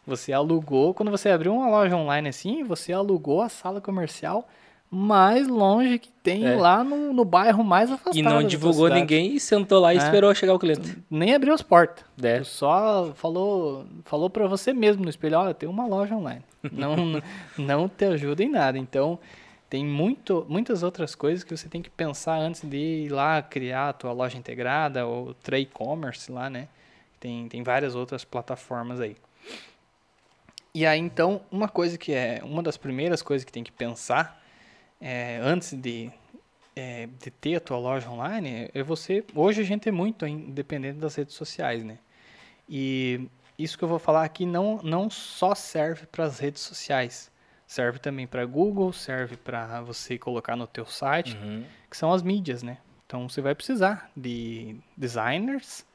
Você 0.08 0.34
alugou, 0.34 0.94
quando 0.94 1.12
você 1.12 1.30
abriu 1.30 1.54
uma 1.54 1.70
loja 1.70 1.96
online 1.96 2.30
assim, 2.30 2.64
você 2.64 2.92
alugou 2.92 3.42
a 3.42 3.50
sala 3.50 3.80
comercial 3.80 4.48
mais 4.94 5.48
longe 5.48 5.98
que 5.98 6.10
tem 6.22 6.46
É. 6.46 6.54
lá 6.56 6.84
no, 6.84 7.14
no 7.14 7.24
bairro 7.24 7.64
mais 7.64 7.90
afastado. 7.90 8.18
E 8.18 8.22
não 8.22 8.44
divulgou 8.44 8.90
ninguém 8.90 9.34
e 9.34 9.40
sentou 9.40 9.80
lá 9.80 9.94
e 9.94 9.98
É. 9.98 10.02
esperou 10.04 10.36
chegar 10.36 10.54
o 10.54 10.60
cliente. 10.60 10.98
Nem 11.10 11.34
abriu 11.34 11.54
as 11.54 11.62
portas. 11.62 12.04
É. 12.22 12.44
Só 12.44 13.14
falou, 13.16 13.86
falou 14.04 14.30
para 14.30 14.48
você 14.48 14.74
mesmo 14.74 15.04
no 15.04 15.10
espelho, 15.10 15.38
olha, 15.40 15.54
tem 15.54 15.70
uma 15.70 15.88
loja 15.88 16.14
online. 16.14 16.44
Não, 16.70 16.96
não 17.58 17.88
te 17.88 18.04
ajuda 18.04 18.44
em 18.44 18.50
nada. 18.50 18.78
Então, 18.78 19.18
tem 19.70 19.86
muito, 19.86 20.46
muitas 20.50 20.84
outras 20.84 21.16
coisas 21.16 21.46
que 21.46 21.56
você 21.56 21.70
tem 21.70 21.82
que 21.82 21.90
pensar 21.90 22.38
antes 22.38 22.62
de 22.62 23.06
ir 23.06 23.10
lá 23.10 23.42
criar 23.42 23.90
a 23.90 23.94
tua 23.94 24.12
loja 24.12 24.38
integrada 24.38 25.08
ou 25.08 25.34
trade 25.36 25.64
e-commerce 25.64 26.30
lá, 26.30 26.50
né? 26.50 26.68
Tem, 27.18 27.48
tem 27.48 27.64
várias 27.64 27.96
outras 27.96 28.26
plataformas 28.26 29.00
aí. 29.00 29.16
E 30.76 30.86
aí, 30.86 31.00
então, 31.00 31.42
uma 31.50 31.70
coisa 31.70 31.98
que 31.98 32.12
é, 32.14 32.42
uma 32.44 32.62
das 32.62 32.76
primeiras 32.76 33.22
coisas 33.22 33.46
que 33.46 33.52
tem 33.52 33.64
que 33.64 33.72
pensar 33.72 34.41
é, 35.02 35.40
antes 35.42 35.74
de, 35.74 36.12
é, 36.76 37.08
de 37.20 37.32
ter 37.32 37.56
a 37.56 37.60
tua 37.60 37.78
loja 37.78 38.10
online 38.10 38.70
é 38.74 38.84
você. 38.84 39.26
Hoje 39.34 39.62
a 39.62 39.66
gente 39.66 39.90
é 39.90 39.92
muito 39.92 40.26
independente 40.28 41.00
das 41.00 41.16
redes 41.16 41.34
sociais, 41.36 41.84
né? 41.84 41.98
E 42.70 43.28
isso 43.58 43.78
que 43.78 43.84
eu 43.84 43.88
vou 43.88 44.00
falar 44.00 44.24
aqui 44.24 44.46
não, 44.46 44.80
não 44.84 45.10
só 45.10 45.54
serve 45.56 46.06
para 46.06 46.26
as 46.26 46.40
redes 46.40 46.62
sociais, 46.62 47.32
serve 47.68 48.00
também 48.00 48.28
para 48.28 48.46
Google, 48.46 48.94
serve 48.94 49.36
para 49.36 49.82
você 49.82 50.18
colocar 50.18 50.56
no 50.56 50.68
teu 50.68 50.86
site, 50.86 51.36
Uhum. 51.36 51.66
que 51.90 51.98
são 51.98 52.14
as 52.14 52.22
mídias, 52.22 52.64
né? 52.64 52.78
Então 53.06 53.28
você 53.28 53.42
vai 53.42 53.54
precisar 53.54 54.10
de 54.16 54.78
designers, 54.96 55.86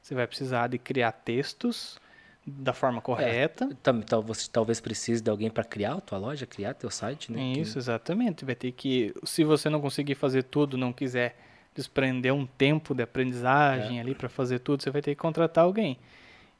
você 0.00 0.14
vai 0.14 0.26
precisar 0.26 0.68
de 0.68 0.78
criar 0.78 1.10
textos 1.12 1.98
da 2.46 2.72
forma 2.72 3.00
correta. 3.00 3.68
Tal- 4.06 4.22
você 4.22 4.48
talvez 4.50 4.80
precise 4.80 5.22
de 5.22 5.30
alguém 5.30 5.50
para 5.50 5.62
criar 5.64 5.94
a 5.94 6.00
tua 6.00 6.18
loja, 6.18 6.46
criar 6.46 6.74
teu 6.74 6.90
site, 6.90 7.30
né? 7.30 7.52
Que- 7.54 7.60
Isso, 7.60 7.78
exatamente. 7.78 8.44
Vai 8.44 8.54
ter 8.54 8.72
que, 8.72 9.14
se 9.24 9.44
você 9.44 9.68
não 9.68 9.80
conseguir 9.80 10.14
fazer 10.14 10.44
tudo, 10.44 10.76
não 10.76 10.92
quiser 10.92 11.36
desprender 11.74 12.34
um 12.34 12.46
tempo 12.46 12.94
de 12.94 13.02
aprendizagem 13.02 13.98
É. 13.98 14.00
ali 14.00 14.14
para 14.14 14.28
fazer 14.28 14.58
tudo, 14.58 14.82
você 14.82 14.90
vai 14.90 15.00
ter 15.02 15.14
que 15.14 15.20
contratar 15.20 15.64
alguém. 15.64 15.96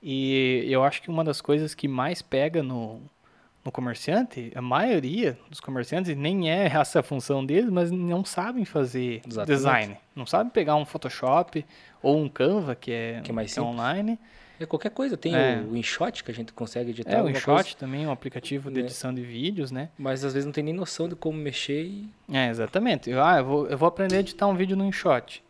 E 0.03 0.65
eu 0.69 0.83
acho 0.85 1.03
que 1.03 1.11
uma 1.11 1.25
das 1.25 1.41
coisas 1.41 1.75
que 1.75 1.87
mais 1.89 2.23
pega 2.23 2.63
no, 2.63 3.01
no 3.65 3.71
comerciante, 3.73 4.51
a 4.55 4.63
maioria 4.63 5.37
dos 5.51 5.61
comerciantes 5.61 6.17
nem 6.17 6.51
é 6.51 6.67
essa 6.67 7.01
a 7.01 7.03
função 7.03 7.45
deles, 7.45 7.69
mas 7.71 7.91
não 7.91 8.25
sabem 8.25 8.65
fazer 8.65 9.21
Exatamente. 9.27 9.57
design. 9.59 9.97
Não 10.17 10.25
sabem 10.25 10.51
pegar 10.51 10.77
um 10.77 10.87
Photoshop 10.87 11.67
ou 12.03 12.19
um 12.19 12.29
Canva, 12.29 12.75
que 12.75 12.91
é, 12.93 13.21
Que 13.23 13.31
é 13.31 13.35
mais 13.35 13.49
que 13.49 13.55
simples. 13.55 13.75
É 14.61 14.67
qualquer 14.67 14.91
coisa, 14.91 15.17
tem 15.17 15.35
É. 15.35 15.59
o 15.69 15.75
InShot 15.75 16.23
que 16.23 16.31
a 16.31 16.35
gente 16.35 16.53
consegue 16.53 16.91
editar. 16.91 17.13
É, 17.17 17.23
o 17.23 17.29
InShot 17.31 17.47
coisa, 17.47 17.77
também, 17.79 18.07
um 18.07 18.11
aplicativo 18.13 18.71
de 18.71 18.77
Né. 18.81 18.87
edição 18.87 19.13
de 19.13 19.23
vídeos, 19.23 19.71
né? 19.71 19.89
mas 19.99 20.23
às 20.25 20.35
vezes 20.35 20.45
não 20.45 20.53
tem 20.53 20.63
nem 20.63 20.75
noção 20.75 21.09
de 21.09 21.17
como 21.17 21.39
mexer 21.39 21.83
e 21.85 22.09
É, 22.31 22.49
exatamente. 22.49 23.09
Eu, 23.11 23.25
ah, 23.25 23.39
eu 23.39 23.45
vou, 23.45 23.67
eu 23.67 23.79
vou 23.79 23.89
aprender 23.89 24.17
a 24.17 24.21
editar 24.21 24.47
um 24.47 24.55
vídeo 24.55 24.77
no 24.77 24.85
InShot. 24.85 25.43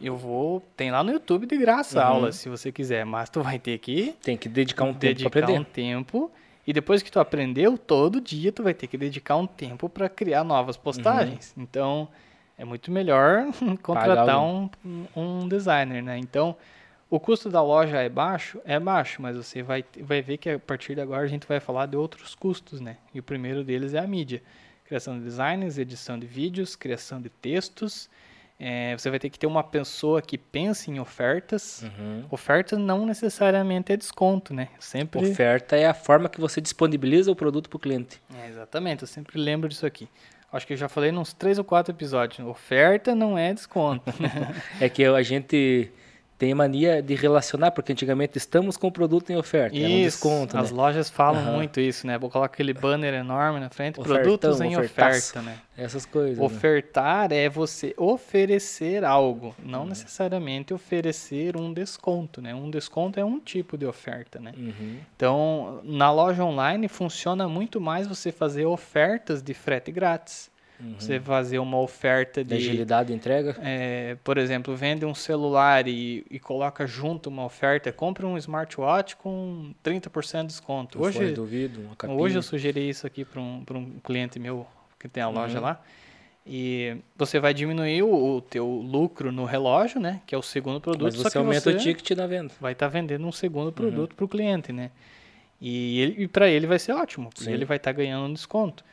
Eu 0.00 0.16
vou. 0.16 0.60
Tem 0.76 0.90
lá 0.90 1.04
no 1.04 1.12
YouTube 1.12 1.46
de 1.46 1.56
graça 1.56 2.02
a 2.02 2.08
Uhum. 2.08 2.14
aula, 2.14 2.32
se 2.32 2.48
você 2.48 2.72
quiser, 2.72 3.04
mas 3.06 3.28
tu 3.30 3.42
vai 3.42 3.58
ter 3.58 3.78
que 3.78 4.14
tem 4.22 4.36
que 4.36 4.48
dedicar 4.48 4.84
um 4.84 4.94
tempo 4.94 5.30
para 5.30 5.40
aprender. 5.44 5.60
um 5.60 5.64
tempo. 5.64 6.30
E 6.66 6.72
depois 6.72 7.02
que 7.02 7.12
tu 7.12 7.20
aprendeu, 7.20 7.76
todo 7.76 8.20
dia 8.20 8.50
tu 8.50 8.62
vai 8.62 8.72
ter 8.74 8.86
que 8.86 8.96
dedicar 8.96 9.36
um 9.36 9.46
tempo 9.46 9.88
para 9.88 10.08
criar 10.08 10.42
novas 10.42 10.76
postagens. 10.78 11.52
Uhum. 11.56 11.62
Então, 11.62 12.08
é 12.58 12.64
muito 12.64 12.90
melhor 12.90 13.44
contratar 13.82 14.40
um, 14.42 14.68
um 15.14 15.46
designer, 15.46 16.02
né? 16.02 16.16
Então, 16.18 16.56
o 17.14 17.20
custo 17.20 17.48
da 17.48 17.62
loja 17.62 17.98
é 17.98 18.08
baixo? 18.08 18.60
É 18.64 18.80
baixo, 18.80 19.22
mas 19.22 19.36
você 19.36 19.62
vai, 19.62 19.84
vai 20.00 20.20
ver 20.20 20.36
que 20.36 20.50
a 20.50 20.58
partir 20.58 20.96
de 20.96 21.00
agora 21.00 21.22
a 21.22 21.28
gente 21.28 21.46
vai 21.46 21.60
falar 21.60 21.86
de 21.86 21.96
outros 21.96 22.34
custos, 22.34 22.80
né? 22.80 22.96
E 23.14 23.20
o 23.20 23.22
primeiro 23.22 23.62
deles 23.62 23.94
é 23.94 24.00
a 24.00 24.06
mídia. 24.06 24.42
Criação 24.84 25.16
de 25.16 25.24
designs, 25.24 25.78
edição 25.78 26.18
de 26.18 26.26
vídeos, 26.26 26.74
criação 26.74 27.20
de 27.22 27.28
textos. 27.28 28.10
É, 28.58 28.96
você 28.96 29.10
vai 29.10 29.20
ter 29.20 29.30
que 29.30 29.38
ter 29.38 29.46
uma 29.46 29.62
pessoa 29.62 30.20
que 30.20 30.36
pense 30.36 30.90
em 30.90 30.98
ofertas. 30.98 31.82
Uhum. 31.82 32.24
Oferta 32.30 32.76
não 32.76 33.06
necessariamente 33.06 33.92
é 33.92 33.96
desconto, 33.96 34.52
né? 34.52 34.68
Sempre... 34.80 35.30
Oferta 35.30 35.76
é 35.76 35.86
a 35.86 35.94
forma 35.94 36.28
que 36.28 36.40
você 36.40 36.60
disponibiliza 36.60 37.30
o 37.30 37.36
produto 37.36 37.70
para 37.70 37.76
o 37.76 37.80
cliente. 37.80 38.20
É, 38.42 38.48
exatamente, 38.48 39.02
eu 39.02 39.08
sempre 39.08 39.40
lembro 39.40 39.68
disso 39.68 39.86
aqui. 39.86 40.08
Acho 40.52 40.66
que 40.66 40.72
eu 40.72 40.76
já 40.76 40.88
falei 40.88 41.12
nos 41.12 41.32
três 41.32 41.58
ou 41.58 41.64
quatro 41.64 41.94
episódios. 41.94 42.44
Oferta 42.46 43.14
não 43.14 43.38
é 43.38 43.54
desconto. 43.54 44.04
É 44.80 44.88
que 44.88 45.04
a 45.04 45.22
gente 45.22 45.92
tem 46.36 46.52
mania 46.54 47.00
de 47.02 47.14
relacionar, 47.14 47.70
porque 47.70 47.92
antigamente 47.92 48.36
estamos 48.38 48.76
com 48.76 48.88
o 48.88 48.92
produto 48.92 49.30
em 49.30 49.36
oferta, 49.36 49.76
é 49.78 49.86
um 49.86 50.02
desconto, 50.02 50.56
as 50.58 50.70
né? 50.72 50.76
lojas 50.76 51.08
falam 51.08 51.40
Aham. 51.42 51.52
muito 51.56 51.78
isso, 51.80 52.06
né? 52.06 52.18
Vou 52.18 52.28
colocar 52.28 52.52
aquele 52.52 52.74
banner 52.74 53.14
enorme 53.14 53.60
na 53.60 53.70
frente, 53.70 54.00
Ofertão, 54.00 54.22
produtos 54.22 54.60
em 54.60 54.76
ofertaço. 54.76 55.30
oferta, 55.30 55.42
né? 55.42 55.58
Essas 55.76 56.04
coisas. 56.04 56.38
né? 56.38 56.44
Ofertar 56.44 57.32
é 57.32 57.48
você 57.48 57.94
oferecer 57.96 59.04
algo, 59.04 59.54
Uhum. 59.58 59.70
não 59.70 59.86
necessariamente 59.86 60.74
oferecer 60.74 61.56
um 61.56 61.72
desconto, 61.72 62.42
né? 62.42 62.54
Um 62.54 62.68
desconto 62.70 63.18
é 63.20 63.24
um 63.24 63.38
tipo 63.38 63.78
de 63.78 63.86
oferta, 63.86 64.40
né? 64.40 64.52
Uhum. 64.56 64.98
Então, 65.16 65.80
na 65.84 66.10
loja 66.12 66.44
online 66.44 66.88
funciona 66.88 67.48
muito 67.48 67.80
mais 67.80 68.06
você 68.06 68.32
fazer 68.32 68.66
ofertas 68.66 69.42
de 69.42 69.54
frete 69.54 69.92
grátis. 69.92 70.50
Você 70.98 71.20
fazer 71.20 71.58
uma 71.60 71.78
oferta 71.78 72.42
De 72.42 72.48
de 72.50 72.54
agilidade 72.56 73.08
de 73.08 73.14
entrega. 73.14 73.56
é, 73.62 74.16
por 74.24 74.36
exemplo, 74.38 74.74
vende 74.76 75.06
um 75.06 75.14
celular 75.14 75.86
e, 75.86 76.26
e 76.30 76.38
coloca 76.38 76.86
junto 76.86 77.28
uma 77.28 77.44
oferta, 77.44 77.92
compra 77.92 78.26
um 78.26 78.36
smartwatch 78.36 79.16
com 79.16 79.72
30% 79.84 80.40
de 80.42 80.46
desconto. 80.48 81.00
Hoje, 81.02 81.34
hoje 82.08 82.36
eu 82.36 82.42
sugeri 82.42 82.88
isso 82.88 83.06
aqui 83.06 83.24
para 83.24 83.40
um, 83.40 83.64
pra 83.64 83.78
um 83.78 83.92
cliente 84.02 84.38
meu 84.38 84.66
que 84.98 85.08
tem 85.08 85.22
a 85.22 85.28
loja 85.28 85.58
Uhum. 85.58 85.64
lá. 85.64 85.80
E 86.46 86.96
você 87.16 87.40
vai 87.40 87.54
diminuir 87.54 88.02
o, 88.02 88.36
o 88.36 88.40
teu 88.42 88.66
lucro 88.66 89.32
no 89.32 89.44
relógio, 89.46 89.98
né? 89.98 90.20
Que 90.26 90.34
é 90.34 90.38
o 90.38 90.42
segundo 90.42 90.78
produto. 90.80 91.04
Mas 91.04 91.14
só 91.14 91.22
você 91.22 91.30
que 91.30 91.38
aumenta 91.38 91.70
você 91.70 91.76
o 91.76 91.78
ticket 91.78 92.10
na 92.16 92.26
venda. 92.26 92.52
vai 92.60 92.72
estar 92.72 92.88
vendendo 92.88 93.26
um 93.26 93.32
segundo 93.32 93.66
Uhum. 93.68 93.72
produto 93.72 94.14
para 94.14 94.24
o 94.24 94.28
cliente, 94.28 94.70
né? 94.72 94.90
E, 95.60 96.00
ele- 96.00 96.24
e 96.24 96.28
para 96.28 96.48
ele 96.48 96.66
vai 96.66 96.78
ser 96.78 96.92
ótimo, 96.92 97.30
porque 97.30 97.44
Sim. 97.44 97.52
ele 97.52 97.64
vai 97.64 97.78
estar 97.78 97.92
ganhando 97.92 98.26
um 98.28 98.32
desconto. 98.34 98.84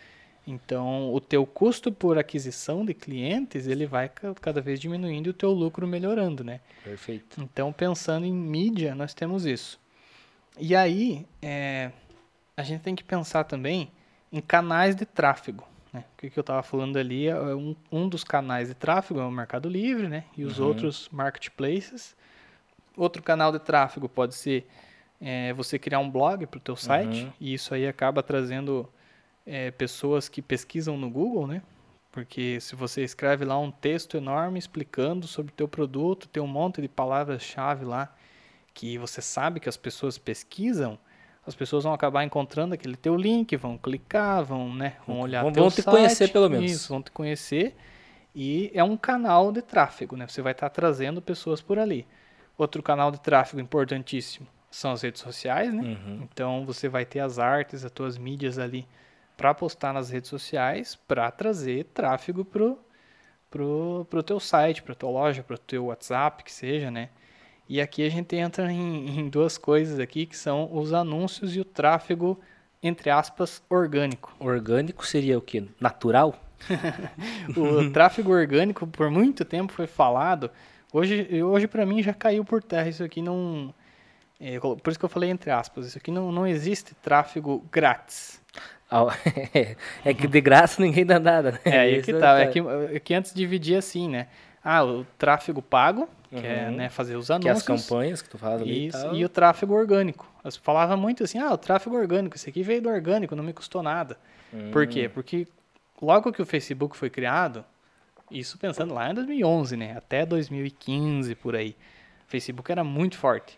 Então, 0.51 1.13
o 1.13 1.21
teu 1.21 1.45
custo 1.45 1.91
por 1.91 2.17
aquisição 2.17 2.85
de 2.85 2.93
clientes, 2.93 3.67
ele 3.67 3.85
vai 3.85 4.09
ca- 4.09 4.33
cada 4.35 4.59
vez 4.61 4.79
diminuindo 4.79 5.27
e 5.27 5.29
o 5.29 5.33
teu 5.33 5.51
lucro 5.51 5.87
melhorando, 5.87 6.43
né? 6.43 6.59
Perfeito. 6.83 7.41
Então, 7.41 7.71
pensando 7.71 8.25
em 8.25 8.33
mídia, 8.33 8.93
nós 8.93 9.13
temos 9.13 9.45
isso. 9.45 9.79
E 10.59 10.75
aí, 10.75 11.25
é, 11.41 11.91
a 12.57 12.63
gente 12.63 12.81
tem 12.81 12.93
que 12.95 13.03
pensar 13.03 13.45
também 13.45 13.91
em 14.31 14.41
canais 14.41 14.95
de 14.95 15.05
tráfego. 15.05 15.63
Né? 15.93 16.03
O 16.13 16.17
que, 16.17 16.29
que 16.29 16.37
eu 16.39 16.41
estava 16.41 16.61
falando 16.63 16.97
ali 16.97 17.27
é 17.27 17.35
um, 17.55 17.75
um 17.91 18.07
dos 18.09 18.23
canais 18.23 18.67
de 18.67 18.73
tráfego 18.75 19.19
é 19.19 19.23
o 19.23 19.31
Mercado 19.31 19.69
Livre, 19.69 20.07
né? 20.07 20.25
E 20.37 20.43
os 20.43 20.59
Uhum. 20.59 20.67
outros 20.67 21.07
marketplaces. 21.11 22.15
Outro 22.97 23.23
canal 23.23 23.51
de 23.51 23.59
tráfego 23.59 24.09
pode 24.09 24.35
ser 24.35 24.67
é, 25.21 25.53
você 25.53 25.79
criar 25.79 25.99
um 25.99 26.09
blog 26.09 26.45
para 26.47 26.57
o 26.57 26.61
teu 26.61 26.75
site. 26.75 27.23
Uhum. 27.23 27.31
E 27.39 27.53
isso 27.53 27.73
aí 27.73 27.87
acaba 27.87 28.21
trazendo 28.21 28.87
é, 29.45 29.71
pessoas 29.71 30.29
que 30.29 30.41
pesquisam 30.41 30.97
no 30.97 31.09
Google, 31.09 31.47
né? 31.47 31.61
Porque 32.11 32.59
se 32.59 32.75
você 32.75 33.03
escreve 33.03 33.45
lá 33.45 33.57
um 33.57 33.71
texto 33.71 34.17
enorme 34.17 34.59
explicando 34.59 35.27
sobre 35.27 35.51
o 35.51 35.55
teu 35.55 35.67
produto, 35.67 36.27
tem 36.27 36.43
um 36.43 36.47
monte 36.47 36.81
de 36.81 36.87
palavras-chave 36.87 37.85
lá 37.85 38.13
que 38.73 38.97
você 38.97 39.21
sabe 39.21 39.59
que 39.59 39.69
as 39.69 39.77
pessoas 39.77 40.17
pesquisam, 40.17 40.97
as 41.45 41.55
pessoas 41.55 41.83
vão 41.83 41.93
acabar 41.93 42.23
encontrando 42.23 42.73
aquele 42.73 42.95
teu 42.95 43.15
link, 43.15 43.55
vão 43.55 43.77
clicar, 43.77 44.43
vão, 44.43 44.73
né, 44.73 44.97
vão 45.07 45.21
olhar 45.21 45.41
Vão- 45.41 45.51
teu 45.51 45.63
vão 45.63 45.71
te 45.71 45.81
site, 45.81 45.93
conhecer 45.93 46.27
pelo 46.31 46.49
menos. 46.49 46.71
Isso, 46.71 46.89
vão 46.89 47.01
te 47.01 47.11
conhecer 47.11 47.75
e 48.35 48.71
é 48.73 48.83
um 48.83 48.95
canal 48.97 49.51
de 49.51 49.61
tráfego, 49.61 50.15
né? 50.15 50.27
Você 50.27 50.41
vai 50.41 50.51
estar 50.51 50.69
trazendo 50.69 51.21
pessoas 51.21 51.61
por 51.61 51.79
ali. 51.79 52.05
Outro 52.57 52.83
canal 52.83 53.11
de 53.11 53.19
tráfego 53.19 53.61
importantíssimo 53.61 54.47
são 54.69 54.91
as 54.91 55.01
redes 55.01 55.21
sociais, 55.21 55.73
né? 55.73 55.81
Uhum. 55.81 56.19
Então 56.31 56.65
você 56.65 56.87
vai 56.87 57.05
ter 57.05 57.19
as 57.19 57.39
artes, 57.39 57.83
as 57.83 57.91
tuas 57.91 58.17
mídias 58.17 58.57
ali 58.57 58.87
para 59.41 59.55
postar 59.55 59.91
nas 59.91 60.11
redes 60.11 60.29
sociais, 60.29 60.95
para 61.07 61.31
trazer 61.31 61.85
tráfego 61.85 62.45
pro 62.45 62.77
pro 63.49 64.05
pro 64.07 64.21
teu 64.21 64.39
site, 64.39 64.83
para 64.83 64.93
tua 64.93 65.09
loja, 65.09 65.41
para 65.41 65.57
teu 65.57 65.85
WhatsApp, 65.85 66.43
que 66.43 66.51
seja, 66.51 66.91
né? 66.91 67.09
E 67.67 67.81
aqui 67.81 68.05
a 68.05 68.09
gente 68.09 68.35
entra 68.35 68.71
em, 68.71 69.19
em 69.19 69.29
duas 69.29 69.57
coisas 69.57 69.97
aqui 69.97 70.27
que 70.27 70.37
são 70.37 70.71
os 70.71 70.93
anúncios 70.93 71.55
e 71.55 71.59
o 71.59 71.65
tráfego 71.65 72.39
entre 72.83 73.09
aspas 73.09 73.63
orgânico. 73.67 74.31
Orgânico 74.39 75.03
seria 75.07 75.39
o 75.39 75.41
quê? 75.41 75.63
Natural? 75.79 76.39
O 77.57 77.89
tráfego 77.91 78.31
orgânico 78.31 78.85
por 78.85 79.09
muito 79.09 79.43
tempo 79.43 79.73
foi 79.73 79.87
falado. 79.87 80.51
Hoje, 80.93 81.41
hoje 81.43 81.67
para 81.67 81.83
mim 81.83 82.03
já 82.03 82.13
caiu 82.13 82.45
por 82.45 82.61
terra. 82.61 82.89
Isso 82.89 83.03
aqui 83.03 83.23
não. 83.23 83.73
É, 84.41 84.59
por 84.59 84.89
isso 84.89 84.97
que 84.99 85.05
eu 85.05 85.09
falei 85.09 85.29
entre 85.29 85.51
aspas. 85.51 85.87
Isso 85.87 85.97
aqui 85.97 86.11
não, 86.11 86.31
não 86.31 86.45
existe 86.47 86.93
tráfego 86.95 87.63
grátis. 87.71 88.41
Ah, 88.89 89.05
é 90.03 90.13
que 90.13 90.27
de 90.27 90.41
graça 90.41 90.81
ninguém 90.81 91.05
dá 91.05 91.19
nada, 91.19 91.51
né? 91.53 91.59
É 91.65 91.79
aí 91.79 91.95
Isso 91.97 92.05
que 92.05 92.13
tá. 92.13 92.39
É 92.39 92.45
tá. 92.45 92.51
que, 92.51 92.59
é 92.95 92.99
que 92.99 93.13
antes 93.13 93.33
dividia 93.33 93.79
assim, 93.79 94.09
né? 94.09 94.27
Ah, 94.63 94.83
o 94.83 95.05
tráfego 95.17 95.61
pago, 95.61 96.07
que 96.29 96.45
é 96.45 96.67
Uhum. 96.69 96.75
né, 96.75 96.89
fazer 96.89 97.15
os 97.15 97.27
Que 97.27 97.33
é 97.33 97.35
as 97.51 97.67
anúncios. 97.67 97.87
campanhas 97.87 98.21
que 98.21 98.29
tu 98.29 98.37
faz 98.37 98.61
ali 98.61 98.87
Isso, 98.87 98.97
e 98.97 99.01
tal. 99.01 99.15
e 99.15 99.25
o 99.25 99.29
tráfego 99.29 99.73
orgânico. 99.73 100.29
Elas 100.43 100.55
falavam 100.57 100.97
muito 100.97 101.23
assim, 101.23 101.39
ah, 101.39 101.51
o 101.53 101.57
tráfego 101.57 101.95
orgânico, 101.95 102.35
esse 102.35 102.49
aqui 102.49 102.61
veio 102.63 102.81
do 102.81 102.89
orgânico, 102.89 103.35
não 103.35 103.43
me 103.43 103.53
custou 103.53 103.81
nada. 103.81 104.17
Por 104.71 104.83
Hum. 104.83 104.87
quê? 104.87 105.09
Porque 105.09 105.47
logo 106.01 106.31
que 106.31 106.41
o 106.41 106.45
Facebook 106.45 106.95
foi 106.97 107.09
criado, 107.09 107.63
isso 108.29 108.57
pensando 108.57 108.93
lá 108.93 109.09
em 109.09 109.13
2011, 109.13 109.75
né? 109.77 109.95
Até 109.97 110.25
2015 110.25 111.33
por 111.35 111.55
aí. 111.55 111.75
O 112.27 112.31
Facebook 112.31 112.71
era 112.71 112.83
muito 112.83 113.17
forte. 113.17 113.57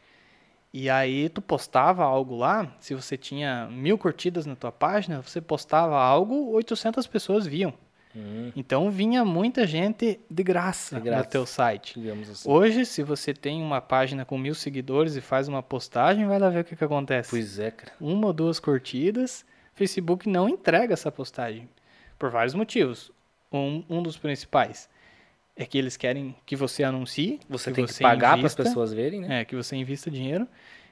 E 0.74 0.90
aí 0.90 1.30
tu 1.30 1.40
postava 1.40 2.04
algo 2.04 2.36
lá, 2.36 2.76
se 2.80 2.96
você 2.96 3.16
tinha 3.16 3.68
mil 3.72 3.96
curtidas 3.96 4.48
na 4.48 4.56
tua 4.56 4.72
página, 4.72 5.22
você 5.22 5.40
postava 5.40 6.02
algo, 6.02 6.50
800 6.50 7.06
pessoas 7.06 7.46
viam. 7.46 7.72
Hum. 8.16 8.52
Então 8.56 8.90
vinha 8.90 9.24
muita 9.24 9.68
gente 9.68 10.20
de 10.30 10.44
graça, 10.44 10.96
de 10.96 11.02
graça, 11.02 11.24
no 11.24 11.30
teu 11.30 11.46
site. 11.46 12.00
Assim. 12.10 12.50
Hoje, 12.50 12.86
se 12.86 13.04
você 13.04 13.36
tem 13.36 13.62
uma 13.62 13.82
página 13.82 14.26
com 14.26 14.36
mil 14.36 14.56
seguidores 14.56 15.16
e 15.16 15.22
faz 15.22 15.48
uma 15.48 15.62
postagem, 15.62 16.26
vai 16.26 16.40
lá 16.40 16.50
ver 16.50 16.62
o 16.62 16.64
que, 16.64 16.76
que 16.76 16.84
acontece. 16.84 17.30
Pois 17.30 17.60
é, 17.60 17.70
cara. 17.70 17.92
Uma 18.02 18.28
ou 18.28 18.34
duas 18.34 18.60
curtidas, 18.60 19.46
Facebook 19.76 20.28
não 20.28 20.50
entrega 20.50 20.94
essa 20.94 21.12
postagem. 21.12 21.70
Por 22.18 22.32
vários 22.32 22.56
motivos. 22.56 23.12
Um, 23.52 23.84
um 23.88 24.02
dos 24.02 24.18
principais 24.18 24.90
é 25.56 25.66
que 25.66 25.78
eles 25.78 25.96
querem 25.96 26.36
que 26.46 26.56
você 26.56 26.84
anuncie. 26.84 27.40
Você 27.48 27.70
que 27.70 27.76
tem 27.76 27.88
você 27.88 27.98
que 27.98 28.04
pagar 28.04 28.38
para 28.38 28.48
as 28.48 28.56
pessoas 28.56 28.92
verem, 28.92 29.22
né? 29.22 29.42
É, 29.42 29.46
que 29.46 29.56
você 29.56 29.76
invista 29.76 30.10
dinheiro. 30.10 30.48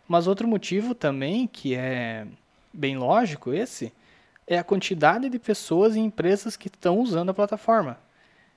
Mas 0.08 0.28
outro 0.28 0.48
motivo 0.48 0.94
também, 0.94 1.48
que 1.48 1.76
é 1.76 2.28
bem 2.74 2.98
lógico 2.98 3.54
esse, 3.54 3.92
é 4.46 4.58
a 4.58 4.64
quantidade 4.64 5.30
de 5.30 5.40
pessoas 5.40 5.96
e 5.96 6.00
empresas 6.00 6.56
que 6.56 6.68
estão 6.68 7.00
usando 7.00 7.30
a 7.30 7.34
plataforma. 7.34 7.98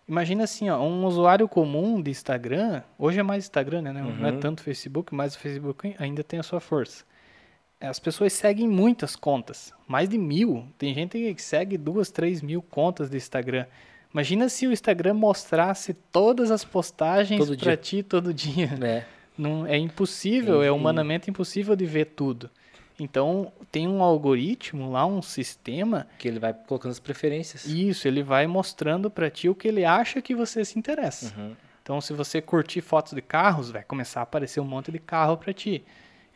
Imagina 0.07 0.45
assim, 0.45 0.69
ó, 0.69 0.83
um 0.83 1.07
usuário 1.07 1.49
comum 1.49 2.01
de 2.01 2.11
Instagram, 2.11 2.83
hoje 2.99 3.21
é 3.21 3.23
mais 3.23 3.45
Instagram, 3.45 3.83
né? 3.83 4.03
Uhum. 4.03 4.17
Não 4.17 4.29
é 4.29 4.33
uhum. 4.33 4.41
tanto 4.41 4.63
Facebook, 4.63 5.15
mas 5.15 5.35
o 5.35 5.39
Facebook 5.39 5.95
ainda 5.99 6.23
tem 6.23 6.39
a 6.39 6.43
sua 6.43 6.61
força. 6.61 7.05
As 7.81 7.99
pessoas 7.99 8.33
seguem 8.33 8.69
muitas 8.69 9.17
contas, 9.17 9.73
mais 9.87 10.09
de 10.09 10.19
mil. 10.19 10.67
Tem 10.79 10.95
gente 10.95 11.35
que 11.35 11.43
segue 11.43 11.79
duas, 11.79 12.11
três 12.11 12.43
mil 12.43 12.61
contas 12.61 13.09
de 13.09 13.17
Instagram. 13.17 13.67
Imagina 14.15 14.49
se 14.49 14.65
o 14.65 14.73
Instagram 14.73 15.15
mostrasse 15.15 15.93
todas 15.93 16.53
as 16.53 16.65
postagens 16.65 17.51
para 17.57 17.77
ti 17.77 18.01
todo 18.01 18.33
dia. 18.33 18.71
É. 18.81 19.05
Não, 19.37 19.67
é 19.67 19.77
impossível, 19.77 20.63
é 20.63 20.71
humanamente 20.71 21.29
impossível 21.29 21.75
de 21.75 21.85
ver 21.85 22.07
tudo. 22.07 22.49
Então, 22.99 23.53
tem 23.73 23.89
um 23.89 24.01
algoritmo 24.01 24.93
lá, 24.93 25.05
um 25.05 25.21
sistema. 25.21 26.07
Que 26.17 26.29
ele 26.29 26.39
vai 26.39 26.55
colocando 26.55 26.93
as 26.93 27.01
preferências. 27.01 27.67
Isso, 27.67 28.07
ele 28.07 28.23
vai 28.23 28.47
mostrando 28.47 29.11
para 29.11 29.29
ti 29.29 29.49
o 29.49 29.55
que 29.55 29.67
ele 29.67 29.85
acha 29.85 30.23
que 30.23 30.33
você 30.33 30.65
se 30.65 30.79
interessa. 30.79 31.35
Uhum. 31.37 31.57
Então, 31.83 32.01
se 32.01 32.13
você 32.13 32.41
curtir 32.41 32.81
fotos 32.83 33.13
de 33.13 33.21
carros, 33.21 33.73
vai 33.73 33.83
começar 33.83 34.21
a 34.21 34.23
aparecer 34.23 34.61
um 34.61 34.65
monte 34.65 34.93
de 34.93 35.01
carro 35.01 35.37
para 35.37 35.53
ti. 35.53 35.85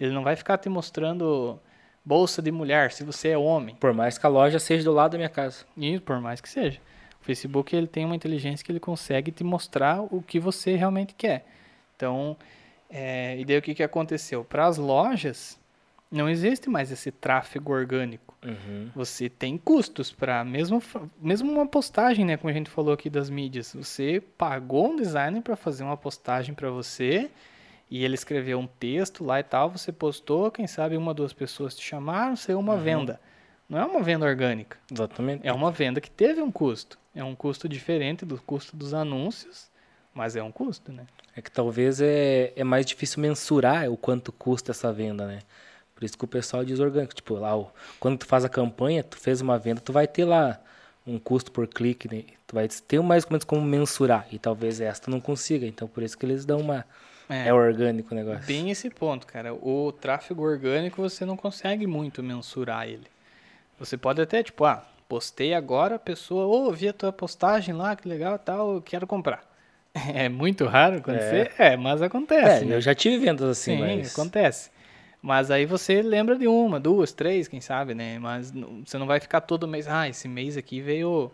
Ele 0.01 0.13
não 0.13 0.25
vai 0.25 0.35
ficar 0.35 0.59
te 0.59 0.69
mostrando 0.69 1.61
bolsa 2.05 2.43
de 2.43 2.51
mulher, 2.51 2.91
se 2.91 3.05
você 3.05 3.29
é 3.29 3.39
homem. 3.39 3.77
Por 3.77 3.95
mais 3.95 4.19
que 4.19 4.27
a 4.27 4.29
loja 4.29 4.59
seja 4.59 4.83
do 4.83 4.93
lado 4.93 5.13
da 5.13 5.19
minha 5.19 5.29
casa. 5.29 5.65
Isso, 5.77 6.03
por 6.03 6.21
mais 6.21 6.41
que 6.41 6.49
seja. 6.49 6.81
O 7.21 7.25
Facebook 7.25 7.75
ele 7.75 7.87
tem 7.87 8.05
uma 8.05 8.17
inteligência 8.17 8.65
que 8.65 8.73
ele 8.73 8.81
consegue 8.81 9.31
te 9.31 9.45
mostrar 9.45 10.03
o 10.03 10.23
que 10.23 10.39
você 10.39 10.77
realmente 10.77 11.15
quer. 11.15 11.47
Então, 11.97 12.37
é, 12.89 13.39
e 13.39 13.45
daí 13.45 13.59
o 13.59 13.63
que, 13.63 13.75
que 13.75 13.83
aconteceu? 13.83 14.45
Para 14.45 14.67
as 14.67 14.79
lojas, 14.79 15.59
não 16.11 16.29
existe 16.29 16.71
mais 16.71 16.91
esse 16.91 17.11
tráfego 17.11 17.73
orgânico. 17.73 18.35
Uhum. 18.43 18.91
Você 18.95 19.29
tem 19.29 19.59
custos 19.59 20.13
para 20.13 20.45
mesmo 20.45 20.83
mesmo 21.21 21.51
uma 21.51 21.67
postagem, 21.67 22.25
né, 22.25 22.37
como 22.37 22.51
a 22.51 22.55
gente 22.55 22.71
falou 22.71 22.95
aqui 22.95 23.11
das 23.11 23.29
mídias. 23.29 23.75
Você 23.75 24.23
pagou 24.39 24.93
um 24.93 24.97
designer 24.97 25.43
para 25.43 25.57
fazer 25.57 25.83
uma 25.83 25.97
postagem 25.97 26.55
para 26.55 26.71
você 26.71 27.31
e 27.91 28.05
ele 28.05 28.15
escreveu 28.15 28.59
um 28.59 28.67
texto 28.67 29.25
lá 29.25 29.41
e 29.41 29.43
tal, 29.43 29.71
você 29.71 29.91
postou, 29.91 30.51
quem 30.51 30.67
sabe 30.67 30.97
uma 30.97 31.15
duas 31.15 31.33
pessoas 31.33 31.75
te 31.75 31.83
chamaram, 31.83 32.37
saiu 32.37 32.59
uma 32.59 32.75
uhum. 32.75 32.83
venda. 32.83 33.21
Não 33.69 33.79
é 33.79 33.85
uma 33.85 34.03
venda 34.03 34.25
orgânica. 34.25 34.79
Exatamente. 34.91 35.47
É 35.47 35.53
uma 35.53 35.71
venda 35.71 36.01
que 36.01 36.11
teve 36.11 36.41
um 36.41 36.51
custo. 36.51 36.99
É 37.19 37.25
um 37.25 37.35
custo 37.35 37.69
diferente 37.69 38.25
do 38.25 38.41
custo 38.41 38.77
dos 38.77 38.95
anúncios, 38.95 39.69
mas 40.15 40.37
é 40.37 40.43
um 40.43 40.53
custo, 40.53 40.93
né? 40.93 41.05
É 41.35 41.43
que 41.43 41.51
talvez 41.51 42.01
é, 42.01 42.53
é 42.55 42.63
mais 42.63 42.87
difícil 42.87 43.21
mensurar 43.21 43.91
o 43.91 43.97
quanto 43.97 44.31
custa 44.31 44.71
essa 44.71 44.93
venda, 44.93 45.27
né? 45.27 45.41
Por 45.97 46.05
isso 46.05 46.17
que 46.17 46.25
o 46.25 46.29
pessoal 46.29 46.65
diz 46.65 46.79
orgânico. 46.79 47.13
Tipo, 47.13 47.35
lá, 47.35 47.51
quando 47.99 48.19
tu 48.19 48.27
faz 48.27 48.45
a 48.45 48.49
campanha, 48.49 49.03
tu 49.03 49.19
fez 49.19 49.41
uma 49.41 49.59
venda, 49.59 49.81
tu 49.81 49.93
vai 49.93 50.07
ter 50.07 50.25
lá 50.25 50.61
um 51.05 51.19
custo 51.19 51.51
por 51.51 51.67
clique, 51.67 52.09
né? 52.09 52.23
tu 52.47 52.55
vai 52.55 52.69
ter 52.69 53.03
mais 53.03 53.25
ou 53.25 53.31
menos 53.31 53.45
como 53.45 53.63
mensurar. 53.63 54.29
E 54.31 54.39
talvez 54.39 54.81
essa 54.81 55.03
tu 55.03 55.11
não 55.11 55.21
consiga. 55.21 55.67
Então, 55.67 55.89
por 55.89 56.05
isso 56.05 56.17
que 56.17 56.25
eles 56.25 56.45
dão 56.45 56.61
uma... 56.61 56.87
É, 57.29 57.49
é 57.49 57.53
orgânico 57.53 58.15
o 58.15 58.17
negócio. 58.17 58.47
Bem 58.47 58.71
esse 58.71 58.89
ponto, 58.89 59.27
cara. 59.27 59.53
O 59.53 59.91
tráfego 59.91 60.45
orgânico, 60.45 61.03
você 61.03 61.25
não 61.25 61.37
consegue 61.37 61.85
muito 61.85 62.23
mensurar 62.23 62.87
ele. 62.87 63.09
Você 63.77 63.97
pode 63.97 64.23
até, 64.23 64.41
tipo, 64.41 64.65
ah, 64.65 64.87
postei 65.09 65.55
agora, 65.55 65.97
a 65.97 65.99
pessoa, 65.99 66.47
ô, 66.47 66.69
oh, 66.69 66.73
vi 66.73 66.89
a 66.89 66.93
tua 66.93 67.13
postagem 67.13 67.75
lá, 67.75 67.97
que 67.97 68.09
legal 68.09 68.39
tal, 68.39 68.75
eu 68.75 68.83
quero 68.83 69.07
comprar. 69.07 69.47
É 70.15 70.29
muito 70.29 70.65
raro 70.67 70.99
acontecer? 70.99 71.51
É, 71.59 71.73
é 71.73 71.77
mas 71.77 72.01
acontece. 72.03 72.63
É, 72.63 72.67
né? 72.67 72.77
eu 72.77 72.81
já 72.81 72.95
tive 72.95 73.19
vendas 73.19 73.49
assim, 73.49 73.77
Sim, 73.77 73.81
mas... 73.81 74.13
acontece. 74.13 74.71
Mas 75.21 75.51
aí 75.51 75.67
você 75.67 76.01
lembra 76.03 76.37
de 76.37 76.47
uma, 76.47 76.79
duas, 76.79 77.13
três, 77.13 77.49
quem 77.49 77.61
sabe, 77.61 77.95
né? 77.95 78.19
Mas 78.21 78.53
você 78.85 78.97
não 78.97 79.07
vai 79.07 79.19
ficar 79.19 79.41
todo 79.41 79.67
mês, 79.67 79.89
ah, 79.89 80.09
esse 80.09 80.29
mês 80.29 80.57
aqui 80.57 80.81
veio 80.81 81.33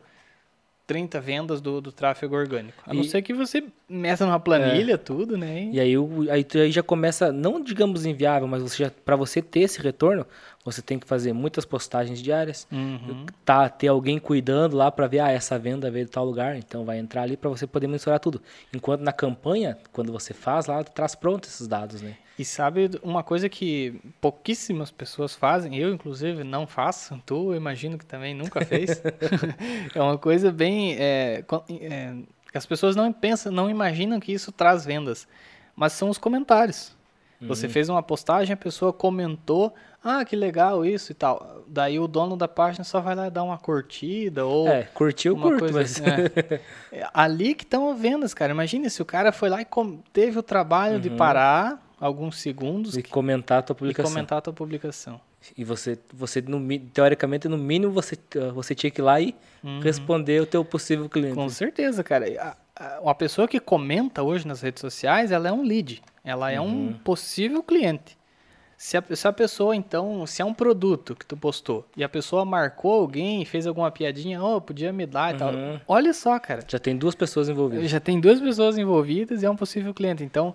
30 0.86 1.20
vendas 1.20 1.60
do, 1.60 1.80
do 1.80 1.90
tráfego 1.90 2.36
orgânico. 2.36 2.82
A 2.86 2.92
e... 2.92 2.96
não 2.96 3.04
ser 3.04 3.22
que 3.22 3.32
você 3.32 3.64
meta 3.88 4.26
numa 4.26 4.38
planilha, 4.38 4.94
é. 4.94 4.96
tudo, 4.96 5.36
né? 5.38 5.70
E 5.72 5.80
aí, 5.80 5.94
aí, 6.30 6.46
aí 6.54 6.70
já 6.70 6.82
começa, 6.82 7.32
não 7.32 7.62
digamos 7.62 8.04
inviável, 8.04 8.46
mas 8.46 8.62
você 8.62 8.90
para 8.90 9.16
você 9.16 9.40
ter 9.40 9.60
esse 9.60 9.80
retorno, 9.80 10.26
você 10.64 10.82
tem 10.82 10.98
que 10.98 11.06
fazer 11.06 11.32
muitas 11.32 11.64
postagens 11.64 12.20
diárias, 12.20 12.66
uhum. 12.70 13.24
tá, 13.44 13.68
ter 13.68 13.88
alguém 13.88 14.18
cuidando 14.18 14.76
lá 14.76 14.90
para 14.90 15.06
ver, 15.06 15.20
ah, 15.20 15.30
essa 15.30 15.58
venda 15.58 15.90
veio 15.90 16.04
de 16.04 16.10
tal 16.10 16.24
lugar, 16.24 16.56
então 16.56 16.84
vai 16.84 16.98
entrar 16.98 17.22
ali 17.22 17.36
para 17.36 17.48
você 17.48 17.66
poder 17.66 17.86
mensurar 17.86 18.20
tudo. 18.20 18.40
Enquanto 18.72 19.00
na 19.00 19.12
campanha, 19.12 19.78
quando 19.92 20.12
você 20.12 20.34
faz 20.34 20.66
lá, 20.66 20.82
traz 20.84 21.14
pronto 21.14 21.46
esses 21.46 21.66
dados, 21.66 22.02
né? 22.02 22.16
E 22.38 22.44
sabe 22.44 22.90
uma 23.02 23.22
coisa 23.22 23.48
que 23.48 24.00
pouquíssimas 24.20 24.90
pessoas 24.90 25.34
fazem, 25.34 25.76
eu 25.76 25.94
inclusive 25.94 26.42
não 26.42 26.66
faço, 26.66 27.20
tu 27.24 27.54
imagino 27.54 27.96
que 27.96 28.04
também 28.04 28.34
nunca 28.34 28.64
fez. 28.64 29.00
é 29.94 30.02
uma 30.02 30.18
coisa 30.18 30.50
bem 30.50 30.96
é, 30.98 31.44
é, 31.80 32.14
as 32.52 32.66
pessoas 32.66 32.96
não 32.96 33.12
pensam, 33.12 33.52
não 33.52 33.70
imaginam 33.70 34.18
que 34.18 34.32
isso 34.32 34.50
traz 34.50 34.84
vendas, 34.84 35.28
mas 35.76 35.92
são 35.92 36.08
os 36.08 36.18
comentários. 36.18 36.94
Você 37.40 37.66
uhum. 37.66 37.72
fez 37.72 37.88
uma 37.88 38.02
postagem, 38.02 38.54
a 38.54 38.56
pessoa 38.56 38.92
comentou, 38.92 39.74
ah, 40.02 40.24
que 40.24 40.34
legal 40.34 40.84
isso 40.84 41.12
e 41.12 41.14
tal. 41.14 41.62
Daí 41.66 41.98
o 41.98 42.06
dono 42.06 42.36
da 42.36 42.48
página 42.48 42.84
só 42.84 43.00
vai 43.00 43.14
lá 43.14 43.28
dar 43.28 43.42
uma 43.42 43.58
curtida 43.58 44.46
ou. 44.46 44.68
É, 44.68 44.84
curtiu, 44.84 45.36
curto, 45.36 45.58
coisa, 45.58 45.74
mas. 45.74 46.00
É. 46.00 46.60
é. 47.00 47.08
Ali 47.12 47.54
que 47.54 47.64
estão 47.64 47.90
as 47.90 47.98
vendas, 47.98 48.32
cara. 48.32 48.52
Imagina 48.52 48.88
se 48.88 49.02
o 49.02 49.04
cara 49.04 49.32
foi 49.32 49.48
lá 49.48 49.60
e 49.60 49.66
teve 50.12 50.38
o 50.38 50.42
trabalho 50.42 50.94
uhum. 50.94 51.00
de 51.00 51.10
parar 51.10 51.83
alguns 52.04 52.38
segundos 52.38 52.96
e 52.96 53.02
que... 53.02 53.10
comentar 53.10 53.60
a 53.60 53.62
tua 53.62 53.74
publicação. 53.74 54.10
E 54.10 54.14
comentar 54.14 54.38
a 54.38 54.40
tua 54.42 54.52
publicação. 54.52 55.18
E 55.56 55.64
você, 55.64 55.98
você 56.12 56.42
no, 56.42 56.60
teoricamente, 56.92 57.48
no 57.48 57.56
mínimo, 57.56 57.92
você, 57.92 58.16
você 58.54 58.74
tinha 58.74 58.90
que 58.90 59.00
ir 59.00 59.04
lá 59.04 59.20
e 59.20 59.34
uhum. 59.62 59.80
responder 59.80 60.40
o 60.42 60.46
teu 60.46 60.64
possível 60.64 61.08
cliente. 61.08 61.34
Com 61.34 61.48
certeza, 61.48 62.04
cara. 62.04 62.56
Uma 63.00 63.14
pessoa 63.14 63.48
que 63.48 63.58
comenta 63.58 64.22
hoje 64.22 64.46
nas 64.46 64.60
redes 64.60 64.80
sociais, 64.80 65.32
ela 65.32 65.48
é 65.48 65.52
um 65.52 65.62
lead. 65.62 66.02
Ela 66.22 66.50
é 66.50 66.60
uhum. 66.60 66.88
um 66.88 66.92
possível 66.92 67.62
cliente. 67.62 68.18
Se 68.76 68.98
a, 68.98 69.04
se 69.14 69.26
a 69.26 69.32
pessoa, 69.32 69.74
então, 69.74 70.26
se 70.26 70.42
é 70.42 70.44
um 70.44 70.52
produto 70.52 71.14
que 71.14 71.24
tu 71.24 71.36
postou 71.36 71.86
e 71.96 72.04
a 72.04 72.08
pessoa 72.08 72.44
marcou 72.44 72.92
alguém, 72.92 73.44
fez 73.46 73.66
alguma 73.66 73.90
piadinha, 73.90 74.42
oh, 74.42 74.60
podia 74.60 74.92
me 74.92 75.06
dar 75.06 75.30
e 75.30 75.32
uhum. 75.32 75.38
tal. 75.38 75.54
Olha 75.88 76.12
só, 76.12 76.38
cara. 76.38 76.62
Já 76.68 76.78
tem 76.78 76.96
duas 76.96 77.14
pessoas 77.14 77.48
envolvidas. 77.48 77.88
Já 77.88 78.00
tem 78.00 78.20
duas 78.20 78.40
pessoas 78.40 78.76
envolvidas 78.76 79.42
e 79.42 79.46
é 79.46 79.50
um 79.50 79.56
possível 79.56 79.94
cliente. 79.94 80.22
Então, 80.22 80.54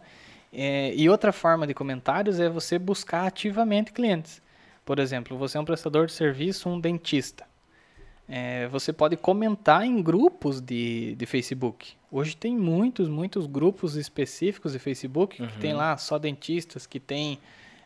é, 0.52 0.94
e 0.96 1.10
outra 1.10 1.32
forma 1.32 1.68
de 1.68 1.74
comentários 1.74 2.40
é 2.40 2.50
você 2.50 2.80
buscar 2.80 3.28
ativamente 3.28 3.92
clientes. 3.92 4.42
Por 4.84 5.00
exemplo, 5.00 5.38
você 5.38 5.58
é 5.58 5.62
um 5.62 5.66
prestador 5.66 6.08
de 6.08 6.14
serviço, 6.14 6.68
um 6.68 6.80
dentista. 6.80 7.46
É, 8.28 8.68
você 8.68 8.94
pode 8.94 9.18
comentar 9.18 9.84
em 9.84 10.02
grupos 10.02 10.62
de, 10.62 11.16
de 11.16 11.26
Facebook. 11.26 11.94
Hoje 12.12 12.36
tem 12.36 12.56
muitos, 12.56 13.10
muitos 13.10 13.48
grupos 13.48 13.96
específicos 13.96 14.74
de 14.74 14.80
Facebook 14.80 15.42
uhum. 15.42 15.48
que 15.48 15.58
tem 15.58 15.74
lá 15.74 15.98
só 15.98 16.18
dentistas, 16.20 16.86
que 16.86 17.00
tem 17.00 17.40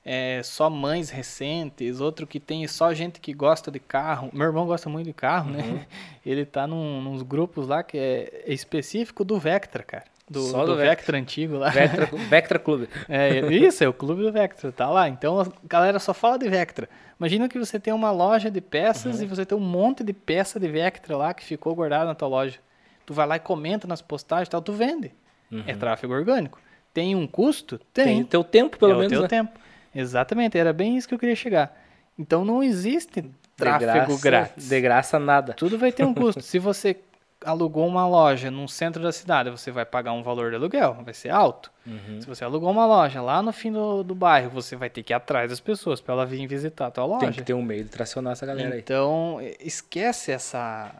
é, 0.04 0.42
só 0.44 0.70
mães 0.70 1.10
recentes, 1.10 2.02
outro 2.02 2.28
que 2.28 2.40
tem 2.40 2.68
só 2.68 2.94
gente 2.94 3.22
que 3.22 3.34
gosta 3.34 3.72
de 3.72 3.80
carro. 3.80 4.30
Meu 4.34 4.48
irmão 4.48 4.66
gosta 4.66 4.90
muito 4.90 5.08
de 5.08 5.14
carro, 5.14 5.50
né? 5.50 5.64
uhum. 5.64 5.74
né? 5.76 5.88
Ele 6.26 6.46
tá 6.46 6.68
num, 6.68 7.02
nos 7.02 7.22
grupos 7.22 7.68
lá 7.68 7.82
que 7.84 7.98
é 7.98 8.44
específico 8.48 9.24
do 9.24 9.40
Vectra, 9.40 9.84
cara. 9.84 10.13
Do, 10.34 10.42
Só 10.42 10.66
do, 10.66 10.72
do 10.72 10.76
Vectra. 10.78 10.96
Vectra 10.96 11.18
antigo 11.18 11.58
lá. 11.58 11.70
Vectra, 11.70 12.06
Vectra 12.06 12.60
Clube. 12.60 12.90
É, 13.08 13.40
isso, 13.54 13.84
é 13.84 13.88
o 13.88 13.94
clube 13.94 14.24
do 14.24 14.32
Vectra, 14.32 14.72
tá 14.72 14.90
lá. 14.90 15.08
Então 15.08 15.40
a 15.40 15.48
galera 15.68 16.00
só 16.00 16.14
fala 16.14 16.38
de 16.40 16.50
Vectra. 16.50 16.90
Imagina 17.20 17.48
que 17.48 17.60
você 17.60 17.80
tem 17.80 17.94
uma 17.94 18.12
loja 18.12 18.50
de 18.50 18.60
peças 18.60 19.18
uhum. 19.18 19.24
e 19.24 19.28
você 19.28 19.46
tem 19.46 19.58
um 19.58 19.62
monte 19.62 20.04
de 20.04 20.12
peça 20.12 20.60
de 20.60 20.68
Vectra 20.68 21.16
lá 21.16 21.34
que 21.34 21.44
ficou 21.44 21.76
guardada 21.76 22.06
na 22.06 22.16
tua 22.16 22.28
loja. 22.28 22.60
Tu 23.06 23.14
vai 23.14 23.28
lá 23.28 23.36
e 23.36 23.40
comenta 23.40 23.88
nas 23.88 24.02
postagens 24.02 24.48
e 24.48 24.52
tal, 24.52 24.62
tu 24.62 24.74
vende. 24.74 25.12
Uhum. 25.52 25.64
É 25.68 25.76
tráfego 25.76 26.14
orgânico. 26.14 26.60
Tem 26.94 27.16
um 27.16 27.28
custo? 27.28 27.80
Tem. 27.94 28.06
Tem 28.06 28.22
o 28.22 28.26
teu 28.26 28.44
tempo, 28.44 28.78
pelo 28.78 28.94
é 28.94 28.96
menos. 28.96 29.08
o 29.08 29.16
teu 29.16 29.22
né? 29.22 29.28
tempo. 29.28 29.60
Exatamente, 29.94 30.58
era 30.58 30.74
bem 30.74 30.98
isso 30.98 31.08
que 31.08 31.14
eu 31.14 31.20
queria 31.20 31.36
chegar. 31.36 31.78
Então 32.18 32.44
não 32.44 32.64
existe 32.64 33.22
De 33.22 33.32
tráfego 33.56 33.90
graça- 33.90 34.22
grátis. 34.24 34.70
De 34.70 34.82
graça 34.82 35.20
nada. 35.20 35.54
Tudo 35.54 35.78
vai 35.78 35.92
ter 35.92 36.04
um 36.04 36.14
custo. 36.14 36.42
Se 36.42 36.58
você 36.58 36.98
alugou 37.46 37.88
uma 37.88 38.08
loja 38.08 38.50
no 38.50 38.68
centro 38.68 39.02
da 39.02 39.12
cidade, 39.12 39.50
você 39.50 39.72
vai 39.72 39.86
pagar 39.86 40.14
um 40.14 40.24
valor 40.24 40.50
de 40.50 40.56
aluguel, 40.56 40.98
vai 41.04 41.14
ser 41.14 41.30
alto. 41.30 41.72
Uhum. 41.86 42.22
Se 42.22 42.28
você 42.28 42.44
alugou 42.44 42.70
uma 42.72 42.86
loja 42.86 43.22
lá 43.22 43.42
no 43.42 43.52
fim 43.52 43.72
do, 43.72 44.04
do 44.04 44.16
bairro, 44.16 44.50
você 44.50 44.76
vai 44.76 44.90
ter 44.90 45.04
que 45.04 45.14
ir 45.14 45.16
atrás 45.16 45.50
das 45.50 45.60
pessoas 45.60 46.00
para 46.02 46.14
ela 46.14 46.26
vir 46.26 46.46
visitar 46.48 46.88
a 46.88 46.92
tua 46.92 47.06
loja. 47.06 47.26
Tem 47.26 47.32
que 47.34 47.44
ter 47.44 47.54
um 47.54 47.62
meio 47.62 47.84
de 47.84 47.90
tracionar 47.90 48.34
essa 48.34 48.46
galera 48.46 48.74
aí. 48.74 48.80
Então, 48.80 49.38
esquece 49.60 50.32
essa. 50.32 50.92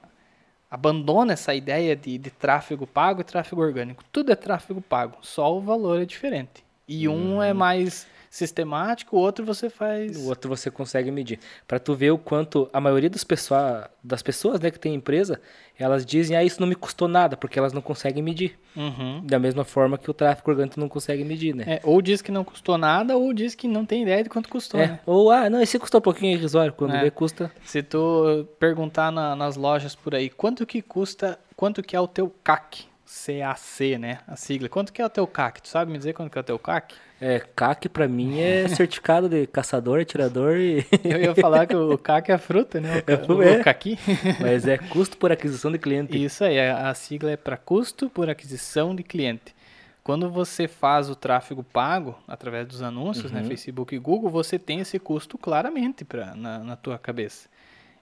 Abandona 0.70 1.34
essa 1.34 1.54
ideia 1.54 1.96
de, 1.96 2.18
de 2.18 2.32
tráfego 2.32 2.88
pago 2.88 3.22
e 3.22 3.24
tráfego 3.24 3.62
orgânico. 3.62 4.04
Tudo 4.12 4.32
é 4.32 4.36
tráfego 4.36 4.82
pago, 4.82 5.18
só 5.22 5.56
o 5.56 5.62
valor 5.62 6.02
é 6.02 6.06
diferente. 6.06 6.64
E 6.88 7.08
um 7.08 7.36
Uhum. 7.36 7.44
é 7.44 7.54
mais 7.54 8.08
sistemático, 8.34 9.16
o 9.16 9.20
outro 9.20 9.46
você 9.46 9.70
faz. 9.70 10.18
O 10.18 10.28
outro 10.30 10.50
você 10.50 10.72
consegue 10.72 11.12
medir. 11.12 11.40
Pra 11.68 11.78
tu 11.80 11.94
ver 11.94 12.10
o 12.12 12.18
quanto 12.18 12.68
a 12.74 12.82
maioria 12.82 13.08
dos 13.10 13.24
pessoa, 13.24 13.88
das 14.04 14.24
pessoas 14.24 14.60
né, 14.60 14.72
que 14.72 14.80
tem 14.80 14.96
empresa, 14.96 15.40
elas 15.78 16.04
dizem, 16.04 16.36
ah, 16.36 16.44
isso 16.44 16.60
não 16.60 16.68
me 16.68 16.74
custou 16.74 17.08
nada, 17.08 17.38
porque 17.38 17.60
elas 17.60 17.74
não 17.74 17.82
conseguem 17.82 18.24
medir. 18.24 18.58
Uhum. 18.76 19.22
Da 19.24 19.38
mesma 19.38 19.64
forma 19.64 20.00
que 20.00 20.10
o 20.10 20.14
tráfego 20.16 20.50
orgânico 20.50 20.80
não 20.80 20.90
consegue 20.90 21.24
medir, 21.24 21.54
né? 21.56 21.64
É, 21.68 21.80
ou 21.84 22.02
diz 22.02 22.24
que 22.24 22.32
não 22.32 22.44
custou 22.44 22.76
nada, 22.76 23.16
ou 23.16 23.32
diz 23.34 23.54
que 23.54 23.68
não 23.68 23.86
tem 23.86 24.02
ideia 24.02 24.24
de 24.24 24.30
quanto 24.30 24.50
custou, 24.50 24.80
É, 24.80 24.88
né? 24.88 25.00
Ou, 25.06 25.30
ah, 25.30 25.48
não, 25.48 25.62
esse 25.62 25.78
custou 25.78 26.00
um 26.00 26.02
pouquinho 26.02 26.36
irrisório. 26.36 26.74
Quando 26.74 26.96
É. 26.96 27.02
vê, 27.02 27.12
custa. 27.12 27.52
Se 27.64 27.84
tu 27.84 28.48
perguntar 28.60 29.12
na- 29.12 29.36
nas 29.36 29.56
lojas 29.56 29.94
por 29.94 30.16
aí, 30.16 30.28
quanto 30.30 30.66
que 30.66 30.82
custa, 30.82 31.38
quanto 31.56 31.84
que 31.84 31.96
é 31.96 32.00
o 32.00 32.08
teu 32.08 32.34
CAC? 32.44 32.86
CAC, 33.14 33.98
né? 33.98 34.20
A 34.28 34.36
sigla. 34.36 34.68
Quanto 34.68 34.92
que 34.92 35.02
é 35.02 35.06
o 35.06 35.10
teu 35.10 35.28
CAC? 35.28 35.62
Tu 35.62 35.68
sabe 35.68 35.92
me 35.92 35.98
dizer 35.98 36.14
quanto 36.14 36.32
que 36.32 36.38
é 36.38 36.42
o 36.42 36.44
teu 36.44 36.58
CAC? 36.58 36.96
É, 37.22 37.40
CAC 37.56 37.88
pra 37.90 38.08
mim 38.08 38.40
é 38.40 38.68
certificado 38.76 39.30
de 39.30 39.46
caçador, 39.48 40.02
atirador, 40.02 40.58
e... 40.58 40.86
Eu 41.04 41.22
ia 41.22 41.36
falar 41.36 41.66
que 41.68 41.76
o 41.76 41.98
CAC 42.00 42.32
é 42.32 42.36
a 42.36 42.38
fruta, 42.38 42.82
né? 42.82 42.98
O, 43.00 43.04
ca- 43.04 43.34
o, 43.34 43.42
É. 43.44 43.64
caqui. 43.64 43.98
mas 44.42 44.68
é 44.68 44.78
custo 44.78 45.16
por 45.18 45.32
aquisição 45.32 45.72
de 45.72 45.78
cliente. 45.78 46.22
Isso 46.22 46.44
aí, 46.44 46.60
a, 46.60 46.94
sigla 46.94 47.32
é 47.32 47.38
para 47.38 47.56
custo 47.56 48.10
por 48.10 48.30
aquisição 48.30 48.96
de 48.96 49.04
cliente. 49.04 49.56
Quando 50.04 50.30
você 50.30 50.68
faz 50.68 51.10
o 51.10 51.16
tráfego 51.16 51.64
pago 51.64 52.18
através 52.28 52.68
dos 52.68 52.82
anúncios, 52.82 53.32
né, 53.32 53.42
Facebook 53.46 53.96
e 53.96 54.00
Google, 54.00 54.30
você 54.30 54.60
tem 54.60 54.80
esse 54.82 55.00
custo 55.00 55.38
claramente 55.38 56.04
pra, 56.04 56.36
na, 56.36 56.60
na 56.60 56.76
tua 56.76 57.00
cabeça. 57.00 57.48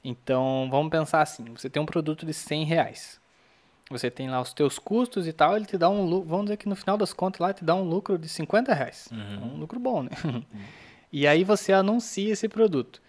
Então, 0.03 0.67
vamos 0.71 0.89
pensar 0.89 1.21
assim, 1.21 1.45
você 1.55 1.69
tem 1.69 1.79
um 1.79 1.85
produto 1.85 2.25
de 2.25 2.33
100 2.33 2.63
reais. 2.65 3.20
Você 3.91 4.09
tem 4.09 4.29
lá 4.29 4.41
os 4.41 4.53
teus 4.53 4.79
custos 4.79 5.27
e 5.27 5.33
tal, 5.33 5.55
ele 5.55 5.65
te 5.65 5.77
dá 5.77 5.89
um 5.89 6.03
lucro, 6.05 6.27
vamos 6.29 6.45
dizer 6.45 6.57
que 6.57 6.67
no 6.67 6.75
final 6.75 6.97
das 6.97 7.13
contas 7.13 7.39
lá 7.39 7.53
te 7.53 7.63
dá 7.63 7.75
um 7.75 7.83
lucro 7.83 8.17
de 8.17 8.27
50 8.27 8.73
reais. 8.73 9.09
Um 9.11 9.57
lucro 9.59 9.79
bom, 9.79 10.03
né? 10.03 10.09
e 11.11 11.27
aí 11.27 11.43
você 11.43 11.73
anuncia 11.73 12.31
esse 12.31 12.47
produto. 12.47 13.01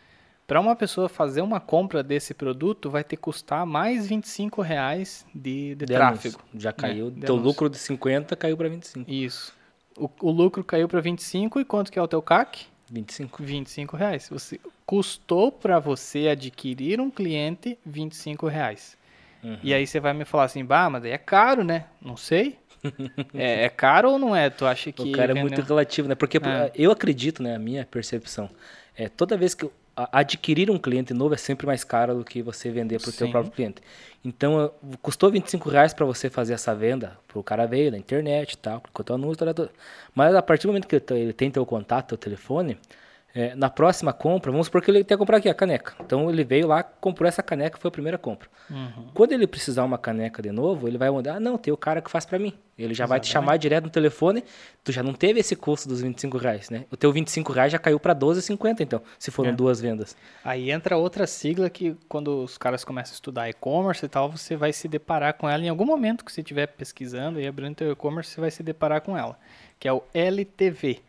Para 0.47 0.61
uma 0.61 0.75
pessoa 0.77 1.09
fazer 1.09 1.41
uma 1.41 1.61
compra 1.61 2.03
desse 2.03 2.35
produto, 2.35 2.91
vai 2.91 3.03
ter 3.05 3.17
que 3.17 3.23
custar 3.23 3.65
mais 3.65 4.07
25 4.07 4.61
reais 4.61 5.25
de, 5.35 5.75
de 5.77 5.87
De 5.87 5.95
tráfego. 5.95 6.39
anúncio. 6.41 6.61
Já 6.61 6.73
caiu. 6.73 7.11
de 7.11 7.21
teu 7.23 7.35
anúncio. 7.35 7.49
lucro 7.49 7.71
de 7.71 7.79
50 7.79 8.37
caiu 8.37 8.57
pra 8.57 8.69
25. 8.69 9.11
Isso. 9.11 9.55
O, 9.97 10.11
o 10.21 10.31
lucro 10.31 10.63
caiu 10.65 10.89
para 10.89 11.01
25 11.01 11.61
e 11.61 11.65
quanto 11.65 11.91
que 11.93 11.99
é 11.99 12.03
o 12.03 12.09
teu 12.09 12.21
CAC? 12.21 12.67
25. 12.91 13.43
25 13.43 13.97
reais. 13.97 14.29
Você, 14.31 14.61
custou 14.85 15.51
para 15.51 15.79
você 15.79 16.29
adquirir 16.29 17.01
um 17.01 17.11
cliente 17.11 17.79
25 17.87 18.47
reais. 18.47 18.99
Uhum. 19.43 19.59
E 19.63 19.75
aí 19.75 19.87
você 19.87 19.99
vai 19.99 20.13
me 20.13 20.25
falar 20.25 20.45
assim, 20.45 20.65
bah, 20.65 20.89
mas 20.89 21.05
é 21.05 21.19
caro, 21.19 21.65
né? 21.65 21.87
Não 22.01 22.17
sei. 22.17 22.59
é, 23.35 23.65
é 23.65 23.69
caro 23.69 24.13
ou 24.13 24.19
não 24.19 24.35
é? 24.35 24.51
Tu 24.51 24.65
acha 24.67 24.93
que 24.93 25.03
O 25.03 25.13
cara 25.13 25.33
é 25.33 25.35
muito 25.35 25.61
relativo, 25.61 26.09
né? 26.09 26.15
Porque 26.15 26.39
É. 26.39 26.71
eu 26.75 26.91
acredito, 26.91 27.43
né? 27.43 27.55
A 27.55 27.59
minha 27.59 27.85
percepção. 27.85 28.49
É, 28.97 29.09
toda 29.09 29.37
vez 29.37 29.55
que 29.55 29.69
adquirir 29.95 30.71
um 30.71 30.79
cliente 30.79 31.13
novo 31.13 31.35
é 31.35 31.37
sempre 31.37 31.67
mais 31.67 31.85
caro 31.85 32.15
do 32.15 32.25
que 32.25 32.41
você 32.43 32.71
vender 32.71 32.99
para 33.01 33.11
o 33.11 33.13
Sim. 33.13 33.31
próprio 33.31 33.53
cliente. 33.53 33.83
Então, 34.25 34.73
custou 35.03 35.31
25 35.31 35.69
reais 35.69 35.93
para 35.93 36.07
você 36.07 36.31
fazer 36.31 36.55
essa 36.55 36.75
venda, 36.75 37.19
para 37.29 37.39
o 37.39 37.43
cara 37.43 37.67
veio 37.67 37.91
na 37.91 37.99
internet 37.99 38.53
e 38.53 38.57
tal, 38.57 38.81
clicou 38.81 39.05
teu 39.05 39.17
anúncio, 39.17 39.45
tal, 39.45 39.53
tal. 39.53 39.69
mas 40.15 40.35
a 40.35 40.41
partir 40.43 40.67
do 40.67 40.69
momento 40.69 40.87
que 40.87 41.03
ele 41.13 41.33
tem 41.33 41.51
teu 41.51 41.67
contato, 41.67 42.09
teu 42.09 42.19
telefone, 42.19 42.79
é, 43.35 43.55
na 43.55 43.71
próxima 43.71 44.13
compra, 44.13 44.51
vamos 44.51 44.67
supor 44.67 44.83
que 44.83 44.91
ele 44.91 45.03
tenha 45.05 45.17
comprado 45.17 45.39
aqui 45.39 45.49
a 45.49 45.55
caneca. 45.55 45.95
Então, 46.01 46.29
ele 46.29 46.45
veio 46.45 46.67
lá, 46.67 46.83
comprou 46.83 47.27
essa 47.27 47.43
caneca, 47.43 47.79
foi 47.79 47.89
a 47.89 47.93
primeira 47.93 48.19
compra. 48.19 48.49
Uhum. 48.71 49.09
Quando 49.15 49.33
ele 49.33 49.47
precisar 49.47 49.85
uma 49.85 49.97
caneca 49.99 50.43
de 50.43 50.51
novo, 50.53 50.87
ele 50.87 50.99
vai 50.99 51.11
mandar, 51.11 51.37
ah, 51.37 51.41
não, 51.41 51.57
tem 51.57 51.73
o 51.73 51.77
cara 51.77 52.03
que 52.03 52.11
faz 52.11 52.25
pra 52.27 52.39
mim. 52.39 52.53
Ele 52.79 52.95
já 52.95 53.07
vai 53.07 53.21
te 53.21 53.29
chamar 53.29 53.57
direto 53.59 53.85
no 53.85 53.91
telefone, 53.91 54.43
tu 54.83 54.91
já 54.93 55.03
não 55.03 55.13
teve 55.15 55.41
esse 55.41 55.55
custo 55.55 55.89
dos 55.89 56.01
25 56.01 56.37
reais, 56.39 56.69
né? 56.71 56.85
O 56.91 56.97
teu 56.97 57.13
25 57.13 57.53
reais 57.53 57.71
já 57.71 57.79
caiu 57.79 58.01
pra 58.01 58.15
12,50 58.15 58.81
então, 58.81 59.01
se 59.19 59.31
foram 59.31 59.51
É. 59.51 59.53
duas 59.53 59.81
vendas. 59.81 60.17
Aí 60.45 60.71
entra 60.71 60.97
outra 60.97 61.27
sigla 61.27 61.69
que 61.71 61.95
quando 62.09 62.43
os 62.43 62.57
caras 62.59 62.83
começam 62.85 63.13
a 63.13 63.15
estudar 63.15 63.49
e-commerce 63.49 64.05
e 64.05 64.09
tal, 64.09 64.31
você 64.31 64.57
vai 64.57 64.73
se 64.73 64.89
deparar 64.89 65.35
com 65.35 65.49
ela 65.49 65.63
em 65.63 65.69
algum 65.69 65.85
momento 65.87 66.25
que 66.25 66.33
você 66.33 66.41
estiver 66.41 66.67
pesquisando 66.67 67.39
e 67.41 67.47
abrindo 67.47 67.77
teu 67.77 67.93
e-commerce, 67.93 68.31
você 68.31 68.41
vai 68.41 68.51
se 68.51 68.63
deparar 68.63 69.01
com 69.03 69.17
ela, 69.17 69.39
que 69.79 69.87
é 69.87 69.93
o 69.93 70.03
LTV. 70.13 71.01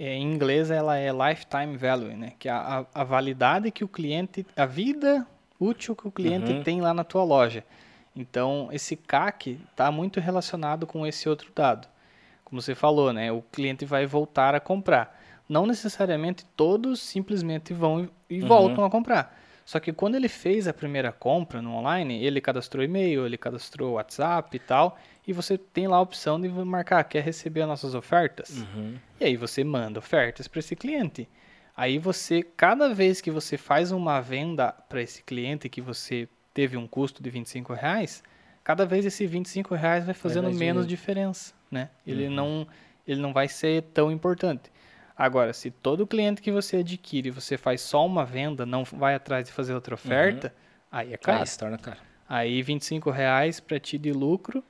É, 0.00 0.14
em 0.14 0.32
inglês 0.32 0.70
ela 0.70 0.96
é 0.96 1.10
Lifetime 1.10 1.76
Value, 1.76 2.16
né? 2.16 2.32
Que 2.38 2.48
é 2.48 2.52
a, 2.52 2.86
a, 2.94 3.02
validade 3.02 3.68
que 3.72 3.82
o 3.82 3.88
cliente, 3.88 4.46
a 4.56 4.64
vida 4.64 5.26
útil 5.58 5.96
que 5.96 6.06
o 6.06 6.10
cliente 6.12 6.52
Uhum. 6.52 6.62
tem 6.62 6.80
lá 6.80 6.94
na 6.94 7.02
tua 7.02 7.24
loja. 7.24 7.64
Então, 8.14 8.68
esse 8.70 8.94
CAC 8.94 9.58
está 9.70 9.90
muito 9.90 10.20
relacionado 10.20 10.86
com 10.86 11.04
esse 11.04 11.28
outro 11.28 11.50
dado. 11.52 11.88
Como 12.44 12.62
você 12.62 12.76
falou, 12.76 13.12
né? 13.12 13.32
O 13.32 13.42
cliente 13.42 13.84
vai 13.84 14.06
voltar 14.06 14.54
a 14.54 14.60
comprar. 14.60 15.20
Não 15.48 15.66
necessariamente 15.66 16.46
todos 16.56 17.00
simplesmente 17.00 17.74
vão 17.74 18.04
e 18.04 18.36
e 18.36 18.40
voltam 18.40 18.84
a 18.84 18.90
comprar. 18.90 19.36
Só 19.64 19.80
que 19.80 19.92
quando 19.92 20.14
ele 20.14 20.28
fez 20.28 20.68
a 20.68 20.72
primeira 20.72 21.10
compra 21.12 21.60
no 21.60 21.74
online, 21.74 22.22
ele 22.24 22.40
cadastrou 22.40 22.84
e-mail, 22.84 23.26
ele 23.26 23.36
cadastrou 23.36 23.94
WhatsApp 23.94 24.56
e 24.56 24.60
tal, 24.60 24.96
e 25.28 25.32
você 25.34 25.58
tem 25.58 25.86
lá 25.86 25.98
a 25.98 26.00
opção 26.00 26.40
de 26.40 26.48
marcar, 26.48 27.04
quer 27.04 27.22
receber 27.22 27.60
as 27.60 27.68
nossas 27.68 27.94
ofertas? 27.94 28.48
Uhum. 28.56 28.96
E 29.20 29.26
aí 29.26 29.36
você 29.36 29.62
manda 29.62 29.98
ofertas 29.98 30.48
para 30.48 30.58
esse 30.58 30.74
cliente. 30.74 31.28
Aí 31.76 31.98
você, 31.98 32.42
cada 32.42 32.94
vez 32.94 33.20
que 33.20 33.30
você 33.30 33.58
faz 33.58 33.92
uma 33.92 34.22
venda 34.22 34.72
para 34.72 35.02
esse 35.02 35.22
cliente 35.22 35.68
que 35.68 35.82
você 35.82 36.26
teve 36.54 36.78
um 36.78 36.86
custo 36.86 37.22
de 37.22 37.28
25 37.28 37.74
reais, 37.74 38.22
cada 38.64 38.86
vez 38.86 39.04
esse 39.04 39.26
25 39.26 39.74
reais 39.74 40.06
vai 40.06 40.14
fazendo 40.14 40.44
mais 40.44 40.56
menos 40.56 40.86
dinheiro. 40.86 40.88
diferença, 40.88 41.52
né? 41.70 41.90
Ele, 42.06 42.30
não, 42.30 42.66
ele 43.06 43.20
não 43.20 43.34
vai 43.34 43.48
ser 43.48 43.82
tão 43.92 44.10
importante. 44.10 44.72
Agora, 45.14 45.52
se 45.52 45.70
todo 45.70 46.06
cliente 46.06 46.40
que 46.40 46.50
você 46.50 46.78
adquire, 46.78 47.30
você 47.30 47.58
faz 47.58 47.82
só 47.82 48.06
uma 48.06 48.24
venda, 48.24 48.64
não 48.64 48.82
vai 48.82 49.14
atrás 49.14 49.44
de 49.44 49.52
fazer 49.52 49.74
outra 49.74 49.94
oferta, 49.94 50.54
aí 50.90 51.12
é 51.12 51.18
caro. 51.18 51.40
Aí 51.40 51.46
se 51.46 51.58
torna 51.58 51.76
caro. 51.76 51.98
Aí 52.26 52.62
25 52.62 53.10
reais 53.10 53.60
para 53.60 53.78
ti 53.78 53.98
de 53.98 54.10
lucro, 54.10 54.64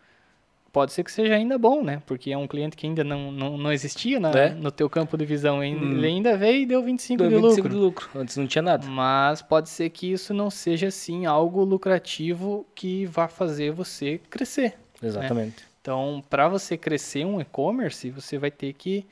pode 0.72 0.92
ser 0.92 1.02
que 1.04 1.10
seja 1.12 1.34
ainda 1.34 1.56
bom, 1.58 1.82
né? 1.82 2.02
Porque 2.06 2.30
é 2.30 2.36
um 2.38 2.46
cliente 2.46 2.76
que 2.76 2.86
ainda 2.86 3.02
não, 3.02 3.32
não, 3.32 3.56
não 3.58 3.72
existia 3.72 4.20
na- 4.20 4.30
É. 4.32 4.50
no 4.50 4.70
teu 4.70 4.88
campo 4.88 5.16
de 5.16 5.24
visão. 5.24 5.60
ainda- 5.60 5.84
Hum. 5.84 5.92
Ele 5.98 6.06
ainda 6.06 6.36
veio 6.36 6.62
e 6.62 6.66
deu 6.66 6.82
25 6.82 7.18
Deu 7.22 7.28
de 7.28 7.34
25 7.36 7.56
lucro. 7.56 7.68
de 7.70 7.76
lucro, 7.76 8.08
antes 8.14 8.36
não 8.36 8.46
tinha 8.46 8.62
nada. 8.62 8.86
Mas 8.86 9.40
pode 9.42 9.68
ser 9.68 9.90
que 9.90 10.10
isso 10.12 10.32
não 10.34 10.50
seja 10.50 10.88
assim 10.88 11.26
algo 11.26 11.64
lucrativo 11.64 12.66
que 12.74 13.06
vá 13.06 13.28
fazer 13.28 13.70
você 13.72 14.20
crescer. 14.30 14.74
Exatamente. 15.02 15.64
Então, 15.80 16.22
para 16.28 16.48
você 16.48 16.76
crescer 16.76 17.24
um 17.24 17.40
e-commerce, 17.40 18.10
você 18.10 18.36
vai 18.38 18.50
ter 18.50 18.72
que 18.74 19.06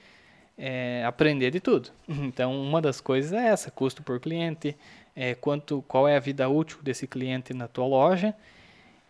é, 0.58 1.04
aprender 1.06 1.50
de 1.50 1.60
tudo. 1.60 1.90
Então, 2.08 2.58
uma 2.62 2.80
das 2.80 3.00
coisas 3.00 3.32
é 3.32 3.48
essa, 3.48 3.70
custo 3.70 4.02
por 4.02 4.18
cliente, 4.20 4.74
é, 5.14 5.34
quanto, 5.34 5.82
qual 5.86 6.06
é 6.08 6.16
a 6.16 6.20
vida 6.20 6.48
útil 6.48 6.78
desse 6.82 7.06
cliente 7.06 7.52
na 7.54 7.68
tua 7.68 7.86
loja 7.86 8.34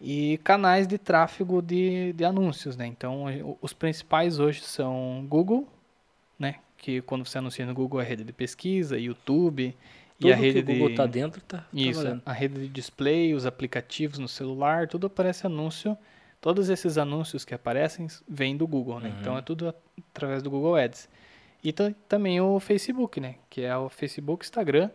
e 0.01 0.39
canais 0.45 0.87
de 0.87 0.99
tráfego 0.99 1.61
de, 1.63 2.13
de 2.13 2.25
anúncios, 2.25 2.77
né? 2.77 2.87
Então, 2.87 3.25
os 3.61 3.73
principais 3.73 4.39
hoje 4.39 4.61
são 4.63 5.25
Google, 5.29 5.67
né? 6.39 6.57
Que 6.77 7.01
quando 7.03 7.25
você 7.25 7.39
anuncia 7.39 7.65
no 7.65 7.75
Google 7.75 8.01
é 8.01 8.05
a 8.05 8.07
rede 8.07 8.23
de 8.25 8.33
pesquisa, 8.33 8.99
YouTube 8.99 9.75
Tudo 10.19 10.29
e 10.29 10.33
a 10.33 10.37
rede 10.37 10.63
que 10.63 10.71
o 10.71 10.75
Google 10.75 10.89
de... 10.91 10.95
tá 10.97 11.07
dentro, 11.07 11.41
tá, 11.41 11.67
Isso, 11.73 12.01
a 12.27 12.33
rede 12.33 12.61
de 12.61 12.69
display, 12.69 13.33
os 13.35 13.47
aplicativos 13.47 14.19
no 14.19 14.29
celular, 14.29 14.87
tudo 14.87 15.07
aparece 15.07 15.47
anúncio. 15.47 15.97
Todos 16.41 16.69
esses 16.69 16.99
anúncios 16.99 17.45
que 17.45 17.55
aparecem 17.55 18.07
vêm 18.29 18.57
do 18.57 18.67
Google, 18.67 19.01
né? 19.01 19.09
Então 19.21 19.37
é 19.39 19.43
tudo 19.43 19.69
at- 19.69 19.77
através 20.15 20.43
do 20.43 20.51
Google 20.51 20.77
Ads. 20.77 21.09
E 21.65 21.73
ta- 21.73 21.93
também 22.07 22.41
o 22.41 22.61
Facebook, 22.61 23.19
né? 23.19 23.37
Que 23.49 23.63
é 23.63 23.77
o 23.77 23.89
Facebook, 23.89 24.45
Instagram. 24.45 24.91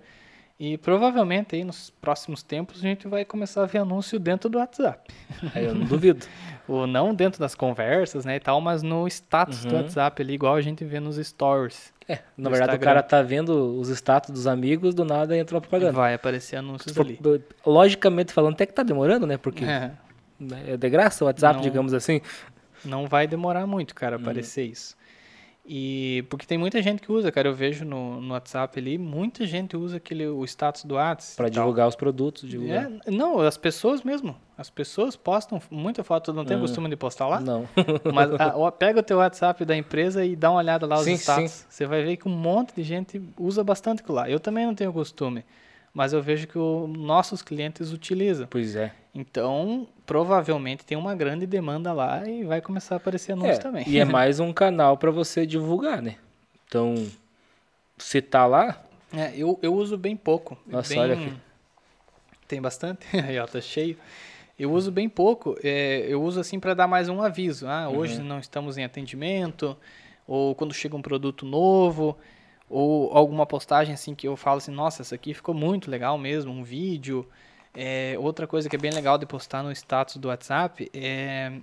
E 0.63 0.77
provavelmente 0.77 1.55
aí 1.55 1.63
nos 1.63 1.89
próximos 1.89 2.43
tempos 2.43 2.77
a 2.77 2.81
gente 2.83 3.07
vai 3.07 3.25
começar 3.25 3.63
a 3.63 3.65
ver 3.65 3.79
anúncio 3.79 4.19
dentro 4.19 4.47
do 4.47 4.59
WhatsApp. 4.59 5.11
Aí 5.55 5.65
eu 5.65 5.73
não 5.73 5.87
duvido. 5.87 6.23
Ou 6.67 6.85
não 6.85 7.15
dentro 7.15 7.39
das 7.39 7.55
conversas, 7.55 8.25
né, 8.25 8.35
e 8.35 8.39
tal, 8.39 8.61
mas 8.61 8.83
no 8.83 9.07
status 9.07 9.65
do 9.65 9.73
Uhum. 9.73 9.81
WhatsApp 9.81 10.21
ali, 10.21 10.33
igual 10.35 10.53
a 10.53 10.61
gente 10.61 10.85
vê 10.85 10.99
nos 10.99 11.15
stories. 11.17 11.91
É, 12.07 12.19
na 12.37 12.49
verdade 12.51 12.73
Instagram. 12.73 12.77
o 12.77 12.79
cara 12.79 13.01
tá 13.01 13.23
vendo 13.23 13.79
os 13.79 13.89
status 13.89 14.29
dos 14.29 14.45
amigos, 14.45 14.93
do 14.93 15.03
nada 15.03 15.35
entra 15.35 15.55
uma 15.55 15.61
propaganda. 15.61 15.93
Vai 15.93 16.13
aparecer 16.13 16.57
anúncios 16.57 16.95
ali. 16.95 17.19
Logicamente 17.65 18.31
falando, 18.31 18.53
até 18.53 18.67
que 18.67 18.73
tá 18.73 18.83
demorando, 18.83 19.25
né? 19.25 19.37
Porque 19.37 19.65
É. 19.65 19.91
é 20.67 20.77
de 20.77 20.89
graça 20.91 21.23
o 21.23 21.27
WhatsApp, 21.27 21.55
Não. 21.55 21.61
digamos 21.63 21.91
assim. 21.91 22.21
Não 22.85 23.07
vai 23.07 23.25
demorar 23.25 23.65
muito, 23.65 23.95
cara, 23.95 24.17
Uhum. 24.17 24.21
aparecer 24.21 24.63
isso. 24.65 24.95
E 25.73 26.25
porque 26.29 26.45
tem 26.45 26.57
muita 26.57 26.81
gente 26.81 27.01
que 27.01 27.09
usa, 27.09 27.31
cara, 27.31 27.47
eu 27.47 27.53
vejo 27.55 27.85
no, 27.85 28.19
no 28.19 28.33
WhatsApp 28.33 28.77
ali, 28.77 28.97
muita 28.97 29.47
gente 29.47 29.77
usa 29.77 29.95
aquele 29.95 30.27
o 30.27 30.43
status 30.43 30.83
do 30.83 30.95
WhatsApp. 30.95 31.37
Para 31.37 31.47
divulgar 31.47 31.87
os 31.87 31.95
produtos, 31.95 32.49
divulgar. 32.49 32.91
É, 33.05 33.09
não, 33.09 33.39
as 33.39 33.55
pessoas 33.55 34.03
mesmo. 34.03 34.35
As 34.57 34.69
pessoas 34.69 35.15
postam 35.15 35.61
muita 35.71 36.03
foto, 36.03 36.33
não 36.33 36.43
tem 36.43 36.57
Hum. 36.57 36.59
costume 36.59 36.89
de 36.89 36.97
postar 36.97 37.27
lá? 37.29 37.39
Não. 37.39 37.65
Mas 38.13 38.33
a- 38.33 38.51
ó, 38.57 38.69
pega 38.69 38.99
o 38.99 39.03
teu 39.03 39.19
WhatsApp 39.19 39.63
da 39.63 39.73
empresa 39.73 40.25
e 40.25 40.35
dá 40.35 40.51
uma 40.51 40.59
olhada 40.59 40.85
lá 40.85 40.97
os 40.97 41.05
Sim, 41.05 41.13
status. 41.13 41.49
sim. 41.51 41.65
Você 41.69 41.85
vai 41.85 42.03
ver 42.03 42.17
que 42.17 42.27
um 42.27 42.35
monte 42.35 42.75
de 42.75 42.83
gente 42.83 43.21
usa 43.39 43.63
bastante 43.63 44.03
lá. 44.09 44.29
Eu 44.29 44.41
também 44.41 44.65
não 44.65 44.75
tenho 44.75 44.91
costume, 44.91 45.45
mas 45.93 46.13
eu 46.13 46.21
vejo 46.21 46.47
que 46.47 46.57
os 46.57 46.89
nossos 46.89 47.41
clientes 47.41 47.91
utilizam. 47.91 48.47
pois 48.49 48.75
é. 48.75 48.93
Então, 49.13 49.87
provavelmente 50.05 50.85
tem 50.85 50.97
uma 50.97 51.13
grande 51.13 51.45
demanda 51.45 51.91
lá 51.91 52.27
e 52.27 52.43
vai 52.45 52.61
começar 52.61 52.95
a 52.95 52.97
aparecer 52.97 53.33
anúncio 53.33 53.55
É, 53.55 53.57
também. 53.57 53.83
E 53.87 53.99
é 53.99 54.05
mais 54.05 54.39
um 54.39 54.53
canal 54.53 54.97
para 54.97 55.11
você 55.11 55.45
divulgar, 55.45 56.01
né? 56.01 56.15
Então, 56.67 56.95
se 57.97 58.21
tá 58.21 58.45
lá, 58.45 58.81
É, 59.13 59.33
eu, 59.35 59.59
eu 59.61 59.73
uso 59.75 59.97
bem 59.97 60.15
pouco. 60.15 60.57
Nossa, 60.65 60.89
bem- 60.93 60.99
olha 60.99 61.13
aqui. 61.15 61.33
Tem 62.47 62.61
bastante? 62.61 63.05
Aí, 63.25 63.37
ó, 63.39 63.45
tá 63.45 63.59
cheio. 63.61 63.97
Eu 64.57 64.71
uso 64.71 64.91
bem 64.91 65.09
pouco. 65.09 65.57
é, 65.63 66.05
eu 66.07 66.21
uso 66.21 66.39
assim 66.39 66.59
para 66.59 66.73
dar 66.73 66.87
mais 66.87 67.09
um 67.09 67.21
aviso. 67.21 67.67
Ah, 67.67 67.89
hoje 67.89 68.19
Uhum. 68.19 68.25
não 68.27 68.39
estamos 68.39 68.77
em 68.77 68.83
atendimento. 68.83 69.75
Ou 70.27 70.53
quando 70.55 70.73
chega 70.73 70.95
um 70.95 71.01
produto 71.01 71.45
novo. 71.45 72.17
Ou 72.71 73.11
alguma 73.15 73.45
postagem 73.45 73.93
assim 73.93 74.15
que 74.15 74.27
eu 74.27 74.35
falo 74.35 74.57
assim, 74.57 74.71
nossa, 74.71 75.01
essa 75.01 75.15
aqui 75.15 75.33
ficou 75.33 75.53
muito 75.53 75.91
legal 75.91 76.17
mesmo, 76.17 76.51
um 76.51 76.63
vídeo. 76.63 77.27
É, 77.73 78.15
outra 78.17 78.47
coisa 78.47 78.69
que 78.69 78.75
é 78.75 78.79
bem 78.79 78.91
legal 78.91 79.17
de 79.17 79.25
postar 79.25 79.63
no 79.63 79.71
status 79.71 80.17
do 80.17 80.27
WhatsApp 80.27 80.89
é 80.93 81.53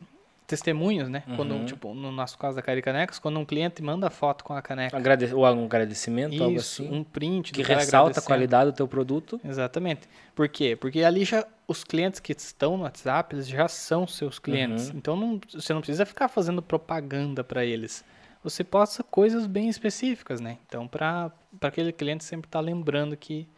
testemunhos, 0.49 1.11
né? 1.11 1.23
Quando, 1.37 1.53
Uhum. 1.53 1.67
tipo, 1.67 1.93
no 1.93 2.11
nosso 2.11 2.39
caso 2.39 2.57
da 2.57 2.63
Caricanecas, 2.63 3.19
quando 3.19 3.39
um 3.39 3.45
cliente 3.45 3.83
manda 3.83 4.09
foto 4.09 4.43
com 4.43 4.55
a 4.55 4.63
caneca. 4.63 4.97
agrade... 4.97 5.33
ou 5.35 5.45
um 5.45 5.65
agradecimento, 5.67 6.43
algo 6.43 6.57
Isso, 6.57 6.83
assim, 6.83 6.91
um 6.91 7.05
print 7.05 7.53
que 7.53 7.63
ressalta 7.63 8.19
a 8.19 8.23
qualidade 8.23 8.71
do 8.71 8.75
teu 8.75 8.89
produto. 8.89 9.39
Exatamente. 9.45 10.09
Por 10.35 10.49
quê? 10.49 10.75
Porque 10.75 11.05
ali 11.05 11.23
já 11.27 11.47
os 11.67 11.85
clientes 11.85 12.19
que 12.19 12.33
estão 12.33 12.79
no 12.79 12.85
WhatsApp, 12.85 13.35
eles 13.37 13.47
já 13.47 13.69
são 13.69 14.07
seus 14.07 14.39
clientes. 14.39 14.89
Uhum. 14.89 14.97
Então 14.97 15.17
não, 15.17 15.39
você 15.53 15.75
não 15.75 15.83
precisa 15.83 16.07
ficar 16.07 16.29
fazendo 16.29 16.63
propaganda 16.63 17.45
para 17.45 17.63
eles. 17.63 18.03
Você 18.49 18.65
posta 18.65 19.03
coisas 19.03 19.47
bem 19.47 19.69
específicas, 19.69 20.41
né? 20.41 20.59
Então 20.67 20.87
para 20.89 21.33
aquele 21.61 21.93
cliente 21.93 22.25
sempre 22.25 22.49
estar 22.49 22.61
lembrando 22.61 23.17
que 23.17 23.49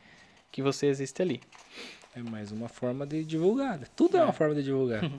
que 0.51 0.62
você 0.62 0.86
existe 0.86 1.22
ali. 1.22 1.41
É 2.14 2.20
mais 2.20 2.51
uma 2.51 2.68
forma 2.68 3.07
de 3.07 3.24
divulgar. 3.24 3.78
né? 3.78 3.86
Tudo 3.95 4.16
é, 4.16 4.24
uma 4.24 4.32
forma 4.32 4.55
de 4.55 4.62
divulgar. 4.62 5.03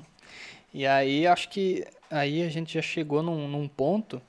E 0.73 0.87
aí 0.87 1.27
acho 1.27 1.49
que 1.49 1.85
aí 2.09 2.43
a 2.43 2.49
gente 2.49 2.73
já 2.75 2.81
chegou 2.81 3.21
num, 3.21 3.45
num 3.45 3.67
ponto, 3.67 4.21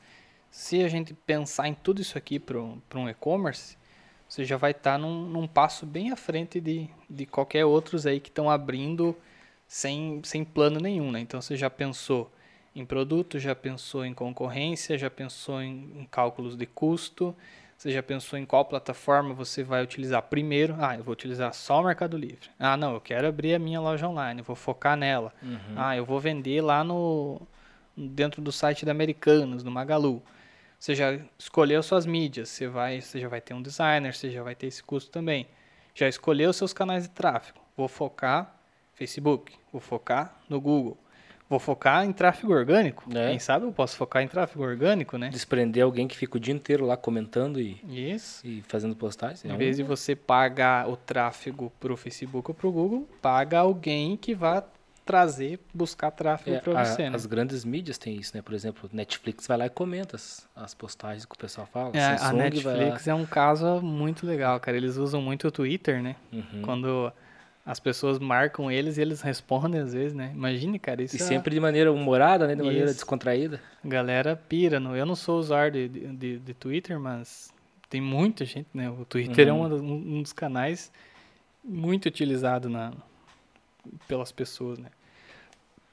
se 0.50 0.82
a 0.82 0.88
gente 0.88 1.14
pensar 1.14 1.68
em 1.68 1.74
tudo 1.74 2.02
isso 2.02 2.18
aqui 2.18 2.36
para 2.36 2.58
um 2.58 3.08
e-commerce, 3.08 3.76
você 4.28 4.44
já 4.44 4.56
vai 4.56 4.72
estar 4.72 4.98
num, 4.98 5.24
num 5.24 5.46
passo 5.46 5.86
bem 5.86 6.10
à 6.10 6.16
frente 6.16 6.60
de, 6.60 6.90
de 7.08 7.26
qualquer 7.26 7.64
outros 7.64 8.06
aí 8.06 8.18
que 8.18 8.28
estão 8.28 8.50
abrindo 8.50 9.16
sem, 9.68 10.20
sem 10.24 10.44
plano 10.44 10.80
nenhum, 10.80 11.12
né? 11.12 11.20
Então 11.20 11.40
você 11.40 11.56
já 11.56 11.70
pensou 11.70 12.28
em 12.74 12.84
produto, 12.84 13.38
já 13.38 13.54
pensou 13.54 14.04
em 14.04 14.14
concorrência, 14.14 14.96
já 14.96 15.10
pensou 15.10 15.60
em, 15.60 15.90
em 15.94 16.04
cálculos 16.10 16.56
de 16.56 16.66
custo, 16.66 17.36
você 17.76 17.90
já 17.90 18.02
pensou 18.02 18.38
em 18.38 18.46
qual 18.46 18.64
plataforma 18.64 19.34
você 19.34 19.64
vai 19.64 19.82
utilizar 19.82 20.22
primeiro? 20.22 20.76
Ah, 20.78 20.96
eu 20.96 21.02
vou 21.02 21.12
utilizar 21.12 21.52
só 21.52 21.80
o 21.80 21.84
Mercado 21.84 22.16
Livre. 22.16 22.48
Ah, 22.56 22.76
não, 22.76 22.94
eu 22.94 23.00
quero 23.00 23.26
abrir 23.26 23.54
a 23.54 23.58
minha 23.58 23.80
loja 23.80 24.06
online, 24.06 24.40
vou 24.40 24.54
focar 24.54 24.96
nela. 24.96 25.34
Uhum. 25.42 25.74
Ah, 25.74 25.96
eu 25.96 26.04
vou 26.04 26.20
vender 26.20 26.60
lá 26.60 26.84
no 26.84 27.42
dentro 27.96 28.40
do 28.40 28.52
site 28.52 28.84
da 28.84 28.92
Americanas, 28.92 29.64
no 29.64 29.70
Magalu. 29.70 30.22
Você 30.78 30.94
já 30.94 31.18
escolheu 31.38 31.82
suas 31.82 32.06
mídias, 32.06 32.48
você 32.48 32.68
vai, 32.68 33.00
você 33.00 33.20
já 33.20 33.28
vai 33.28 33.40
ter 33.40 33.52
um 33.52 33.60
designer, 33.60 34.14
você 34.14 34.30
já 34.30 34.42
vai 34.42 34.54
ter 34.54 34.68
esse 34.68 34.82
custo 34.82 35.10
também. 35.10 35.48
Já 35.92 36.08
escolheu 36.08 36.52
seus 36.52 36.72
canais 36.72 37.04
de 37.04 37.10
tráfego. 37.10 37.58
Vou 37.76 37.88
focar 37.88 38.56
Facebook, 38.94 39.52
vou 39.72 39.80
focar 39.80 40.40
no 40.48 40.60
Google. 40.60 40.96
Vou 41.52 41.58
focar 41.58 42.02
em 42.06 42.12
tráfego 42.14 42.50
orgânico. 42.54 43.04
É. 43.14 43.28
Quem 43.28 43.38
sabe 43.38 43.66
eu 43.66 43.72
posso 43.72 43.94
focar 43.94 44.22
em 44.22 44.26
tráfego 44.26 44.64
orgânico, 44.64 45.18
né? 45.18 45.28
Desprender 45.28 45.84
alguém 45.84 46.08
que 46.08 46.16
fica 46.16 46.38
o 46.38 46.40
dia 46.40 46.54
inteiro 46.54 46.86
lá 46.86 46.96
comentando 46.96 47.60
e, 47.60 47.78
Isso. 47.86 48.40
e 48.42 48.62
fazendo 48.62 48.96
postagens. 48.96 49.44
Em 49.44 49.50
é 49.52 49.56
vez 49.58 49.76
de 49.76 49.82
você 49.82 50.16
pagar 50.16 50.88
o 50.88 50.96
tráfego 50.96 51.70
pro 51.78 51.94
Facebook 51.94 52.50
ou 52.50 52.54
pro 52.54 52.72
Google, 52.72 53.06
paga 53.20 53.58
alguém 53.58 54.16
que 54.16 54.34
vá 54.34 54.64
trazer, 55.04 55.60
buscar 55.74 56.10
tráfego 56.10 56.56
É, 56.56 56.60
para 56.60 56.80
a- 56.80 56.84
você, 56.86 57.10
né? 57.10 57.16
As 57.16 57.26
grandes 57.26 57.66
mídias 57.66 57.98
têm 57.98 58.16
isso, 58.16 58.34
né? 58.34 58.40
Por 58.40 58.54
exemplo, 58.54 58.88
Netflix 58.90 59.46
vai 59.46 59.58
lá 59.58 59.66
e 59.66 59.68
comenta 59.68 60.16
as, 60.16 60.48
as 60.56 60.72
postagens 60.72 61.26
que 61.26 61.34
o 61.34 61.38
pessoal 61.38 61.68
fala. 61.70 61.90
É, 61.92 62.16
a. 62.18 62.32
Netflix 62.32 63.06
é 63.06 63.12
um 63.14 63.26
caso 63.26 63.82
muito 63.82 64.26
legal, 64.26 64.58
cara. 64.58 64.74
Eles 64.74 64.96
usam 64.96 65.20
muito 65.20 65.48
o 65.48 65.50
Twitter, 65.50 66.02
né? 66.02 66.16
Uhum. 66.32 66.62
Quando 66.62 67.12
as 67.64 67.78
pessoas 67.78 68.18
marcam 68.18 68.70
eles 68.70 68.98
e 68.98 69.00
eles 69.00 69.20
respondem 69.20 69.80
às 69.80 69.92
vezes, 69.92 70.12
né? 70.14 70.32
Imagine, 70.34 70.78
cara, 70.78 71.02
isso 71.02 71.16
E 71.16 71.22
é- 71.22 71.24
sempre 71.24 71.54
de 71.54 71.60
maneira 71.60 71.92
humorada, 71.92 72.46
né? 72.46 72.54
De 72.56 72.62
maneira 72.62 72.86
Isso. 72.86 72.94
descontraída. 72.94 73.60
a 73.84 73.88
galera 73.88 74.34
pira. 74.36 74.80
No... 74.80 74.96
Eu 74.96 75.06
não 75.06 75.14
sou 75.14 75.38
usuário 75.38 75.88
de, 75.88 75.88
de, 76.12 76.38
de- 76.40 76.54
Twitter, 76.54 76.98
mas 76.98 77.52
tem 77.88 78.00
muita 78.00 78.44
gente, 78.44 78.66
né? 78.74 78.90
O 78.90 79.04
Twitter 79.04 79.46
é 79.48 79.52
Uhum. 79.52 79.68
das- 79.68 79.80
um, 79.80 79.94
um 79.94 80.22
dos 80.22 80.32
canais 80.32 80.90
muito 81.64 82.06
utilizado 82.06 82.68
na... 82.68 82.92
pelas 84.08 84.32
pessoas, 84.32 84.78
né? 84.78 84.88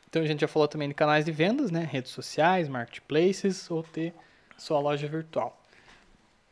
Então 0.09 0.23
a 0.23 0.25
gente 0.25 0.41
já 0.41 0.47
falou 0.47 0.67
também 0.67 0.87
de 0.87 0.95
canais 0.95 1.23
de 1.23 1.31
vendas, 1.31 1.69
né? 1.69 1.87
Redes 1.91 2.11
sociais, 2.11 2.67
marketplaces 2.67 3.69
ou 3.69 3.83
ter 3.83 4.11
sua 4.57 4.79
loja 4.79 5.07
virtual. 5.07 5.55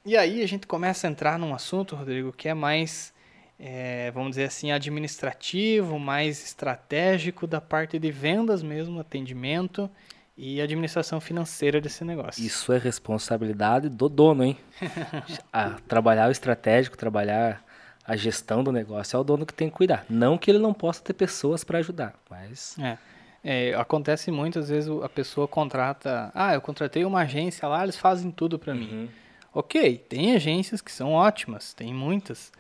E 0.06 0.16
aí 0.16 0.44
a 0.44 0.48
gente 0.48 0.68
começa 0.68 1.08
a 1.08 1.10
entrar 1.10 1.40
num 1.40 1.56
assunto, 1.56 1.96
Rodrigo, 1.96 2.32
que 2.32 2.48
é 2.48 2.54
mais, 2.54 3.12
é, 3.60 4.12
vamos 4.12 4.32
dizer 4.32 4.46
assim, 4.46 4.72
administrativo, 4.72 5.98
mais 5.98 6.44
estratégico 6.44 7.48
da 7.48 7.60
parte 7.60 7.98
de 7.98 8.12
vendas 8.12 8.62
mesmo, 8.62 9.00
atendimento 9.00 9.90
e 10.38 10.62
administração 10.62 11.20
financeira 11.20 11.82
desse 11.82 12.04
negócio. 12.04 12.44
Isso 12.46 12.72
é 12.72 12.78
responsabilidade 12.78 13.90
do 13.90 14.08
dono, 14.08 14.44
hein? 14.44 14.58
a, 15.52 15.72
trabalhar 15.88 16.28
o 16.28 16.32
estratégico, 16.32 16.96
trabalhar 16.96 17.64
a 18.06 18.16
gestão 18.16 18.64
do 18.64 18.72
negócio 18.72 19.18
é 19.18 19.20
o 19.20 19.24
dono 19.24 19.46
que 19.46 19.54
tem 19.54 19.70
que 19.70 19.76
cuidar. 19.76 20.06
Não 20.08 20.38
que 20.38 20.52
ele 20.52 20.60
não 20.60 20.74
possa 20.74 21.02
ter 21.02 21.14
pessoas 21.14 21.64
para 21.64 21.80
ajudar, 21.80 22.14
mas 22.30 22.78
É. 22.78 22.98
É, 23.44 23.74
acontece 23.76 24.30
muitas 24.30 24.68
vezes 24.68 24.90
a 25.02 25.08
pessoa 25.08 25.48
contrata, 25.48 26.32
ah, 26.34 26.54
eu 26.54 26.60
contratei 26.60 27.06
uma 27.06 27.22
agência 27.22 27.68
lá, 27.68 27.84
eles 27.84 27.96
fazem 27.96 28.30
tudo 28.30 28.60
para 28.60 28.74
mim. 28.74 28.90
Uhum. 28.92 29.08
Ok, 29.54 29.98
tem 30.10 30.36
agências 30.36 30.82
que 30.82 30.92
são 30.92 31.14
ótimas, 31.14 31.74
tem 31.74 31.94
muitas. 31.94 32.52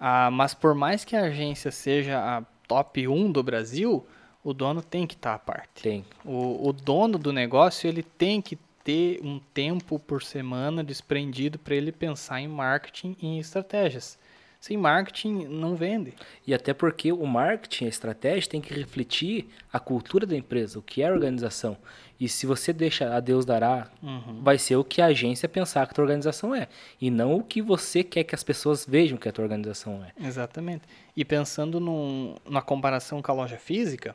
Ah, 0.00 0.30
mas 0.30 0.54
por 0.54 0.74
mais 0.74 1.04
que 1.04 1.14
a 1.14 1.24
agência 1.24 1.70
seja 1.70 2.18
a 2.18 2.42
top 2.66 3.06
1 3.06 3.30
do 3.30 3.42
Brasil, 3.42 4.06
o 4.42 4.54
dono 4.54 4.82
tem 4.82 5.06
que 5.06 5.14
estar 5.14 5.34
à 5.34 5.38
parte. 5.38 5.82
tem. 5.82 6.04
O, 6.24 6.68
o 6.68 6.72
dono 6.72 7.18
do 7.18 7.32
negócio 7.32 7.86
ele 7.86 8.02
tem 8.02 8.40
que 8.40 8.58
ter 8.82 9.20
um 9.22 9.38
tempo 9.52 9.98
por 9.98 10.22
semana 10.22 10.82
desprendido 10.82 11.58
para 11.58 11.74
ele 11.74 11.92
pensar 11.92 12.40
em 12.40 12.48
marketing 12.48 13.14
e 13.20 13.26
em 13.26 13.38
estratégias. 13.38 14.18
Sem 14.58 14.76
marketing 14.76 15.46
não 15.46 15.74
vende. 15.74 16.14
E 16.46 16.52
até 16.52 16.74
porque 16.74 17.12
o 17.12 17.26
marketing, 17.26 17.86
a 17.86 17.88
estratégia, 17.88 18.50
tem 18.50 18.60
que 18.60 18.74
refletir 18.74 19.48
a 19.72 19.80
cultura 19.80 20.26
da 20.26 20.36
empresa, 20.36 20.78
o 20.78 20.82
que 20.82 21.02
é 21.02 21.08
a 21.08 21.12
organização. 21.12 21.76
E 22.20 22.28
se 22.28 22.44
você 22.44 22.70
deixa 22.72 23.14
a 23.16 23.18
Deus 23.18 23.46
dará, 23.46 23.88
Uhum. 24.02 24.42
vai 24.42 24.58
ser 24.58 24.76
o 24.76 24.84
que 24.84 25.00
a 25.00 25.06
agência 25.06 25.48
pensar 25.48 25.86
que 25.86 25.92
a 25.92 25.94
tua 25.94 26.04
organização 26.04 26.54
é. 26.54 26.68
E 27.00 27.10
não 27.10 27.34
o 27.36 27.42
que 27.42 27.62
você 27.62 28.04
quer 28.04 28.24
que 28.24 28.34
as 28.34 28.44
pessoas 28.44 28.84
vejam 28.86 29.16
que 29.16 29.26
a 29.26 29.32
tua 29.32 29.42
organização 29.44 30.04
é. 30.04 30.26
Exatamente. 30.26 30.82
E 31.16 31.24
pensando 31.24 31.80
num, 31.80 32.34
na 32.46 32.60
comparação 32.60 33.22
com 33.22 33.32
a 33.32 33.34
loja 33.34 33.56
física, 33.56 34.14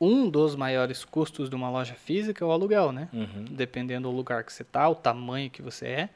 um 0.00 0.28
dos 0.30 0.56
maiores 0.56 1.04
custos 1.04 1.50
de 1.50 1.54
uma 1.54 1.68
loja 1.70 1.94
física 1.94 2.42
é 2.42 2.48
o 2.48 2.50
aluguel, 2.50 2.90
né? 2.90 3.08
Uhum. 3.12 3.44
Dependendo 3.50 4.08
do 4.10 4.16
lugar 4.16 4.42
que 4.44 4.52
você 4.52 4.62
está, 4.62 4.88
o 4.88 4.94
tamanho 4.94 5.50
que 5.50 5.60
você 5.60 5.86
é, 5.86 6.08